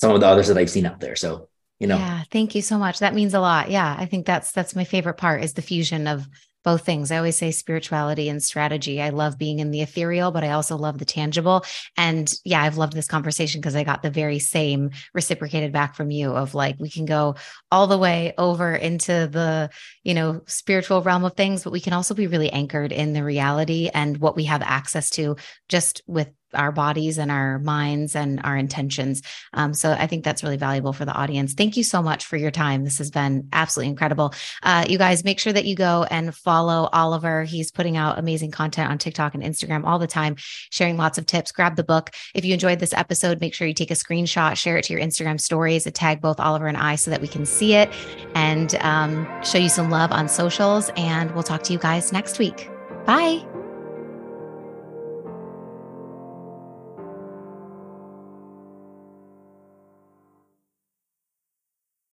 some 0.00 0.12
of 0.14 0.20
the 0.20 0.26
others 0.26 0.46
that 0.48 0.56
i've 0.56 0.70
seen 0.70 0.86
out 0.86 1.00
there. 1.00 1.16
So 1.16 1.48
you 1.78 1.86
know. 1.86 1.96
Yeah 1.96 2.22
thank 2.30 2.54
you 2.54 2.62
so 2.62 2.78
much. 2.78 3.00
That 3.00 3.14
means 3.14 3.34
a 3.34 3.40
lot. 3.40 3.70
Yeah 3.70 3.96
i 3.98 4.06
think 4.06 4.26
that's 4.26 4.52
that's 4.52 4.76
my 4.76 4.84
favorite 4.84 5.16
part 5.16 5.42
is 5.42 5.54
the 5.54 5.62
fusion 5.62 6.06
of 6.06 6.26
both 6.68 6.84
things. 6.84 7.10
I 7.10 7.16
always 7.16 7.34
say 7.34 7.50
spirituality 7.50 8.28
and 8.28 8.42
strategy. 8.42 9.00
I 9.00 9.08
love 9.08 9.38
being 9.38 9.58
in 9.58 9.70
the 9.70 9.80
ethereal, 9.80 10.32
but 10.32 10.44
I 10.44 10.50
also 10.50 10.76
love 10.76 10.98
the 10.98 11.06
tangible. 11.06 11.64
And 11.96 12.30
yeah, 12.44 12.62
I've 12.62 12.76
loved 12.76 12.92
this 12.92 13.06
conversation 13.06 13.62
because 13.62 13.74
I 13.74 13.84
got 13.84 14.02
the 14.02 14.10
very 14.10 14.38
same 14.38 14.90
reciprocated 15.14 15.72
back 15.72 15.94
from 15.94 16.10
you 16.10 16.32
of 16.32 16.54
like, 16.54 16.76
we 16.78 16.90
can 16.90 17.06
go 17.06 17.36
all 17.72 17.86
the 17.86 17.96
way 17.96 18.34
over 18.36 18.74
into 18.74 19.26
the, 19.32 19.70
you 20.04 20.12
know, 20.12 20.42
spiritual 20.46 21.00
realm 21.00 21.24
of 21.24 21.32
things, 21.32 21.64
but 21.64 21.72
we 21.72 21.80
can 21.80 21.94
also 21.94 22.12
be 22.12 22.26
really 22.26 22.50
anchored 22.50 22.92
in 22.92 23.14
the 23.14 23.24
reality 23.24 23.88
and 23.94 24.18
what 24.18 24.36
we 24.36 24.44
have 24.44 24.60
access 24.60 25.08
to 25.08 25.36
just 25.70 26.02
with 26.06 26.28
our 26.54 26.72
bodies 26.72 27.18
and 27.18 27.30
our 27.30 27.58
minds 27.58 28.16
and 28.16 28.40
our 28.44 28.56
intentions. 28.56 29.22
Um, 29.52 29.74
so 29.74 29.92
I 29.92 30.06
think 30.06 30.24
that's 30.24 30.42
really 30.42 30.56
valuable 30.56 30.92
for 30.92 31.04
the 31.04 31.12
audience. 31.12 31.54
Thank 31.54 31.76
you 31.76 31.84
so 31.84 32.02
much 32.02 32.24
for 32.24 32.36
your 32.36 32.50
time. 32.50 32.84
This 32.84 32.98
has 32.98 33.10
been 33.10 33.48
absolutely 33.52 33.90
incredible. 33.90 34.34
Uh, 34.62 34.86
you 34.88 34.98
guys 34.98 35.24
make 35.24 35.38
sure 35.38 35.52
that 35.52 35.64
you 35.64 35.74
go 35.74 36.06
and 36.10 36.34
follow 36.34 36.88
Oliver. 36.92 37.44
He's 37.44 37.70
putting 37.70 37.96
out 37.96 38.18
amazing 38.18 38.50
content 38.50 38.90
on 38.90 38.98
TikTok 38.98 39.34
and 39.34 39.42
Instagram 39.42 39.84
all 39.84 39.98
the 39.98 40.06
time, 40.06 40.36
sharing 40.38 40.96
lots 40.96 41.18
of 41.18 41.26
tips. 41.26 41.52
Grab 41.52 41.76
the 41.76 41.84
book. 41.84 42.10
If 42.34 42.44
you 42.44 42.54
enjoyed 42.54 42.78
this 42.78 42.94
episode, 42.94 43.40
make 43.40 43.54
sure 43.54 43.66
you 43.66 43.74
take 43.74 43.90
a 43.90 43.94
screenshot, 43.94 44.56
share 44.56 44.76
it 44.76 44.84
to 44.84 44.92
your 44.92 45.02
Instagram 45.02 45.40
stories, 45.40 45.84
tag 45.92 46.20
both 46.20 46.40
Oliver 46.40 46.66
and 46.66 46.76
I 46.76 46.96
so 46.96 47.10
that 47.10 47.20
we 47.20 47.28
can 47.28 47.44
see 47.44 47.74
it 47.74 47.92
and 48.34 48.74
um, 48.76 49.26
show 49.42 49.58
you 49.58 49.68
some 49.68 49.90
love 49.90 50.12
on 50.12 50.28
socials. 50.28 50.90
And 50.96 51.32
we'll 51.32 51.42
talk 51.42 51.62
to 51.64 51.72
you 51.72 51.78
guys 51.78 52.12
next 52.12 52.38
week. 52.38 52.70
Bye. 53.04 53.57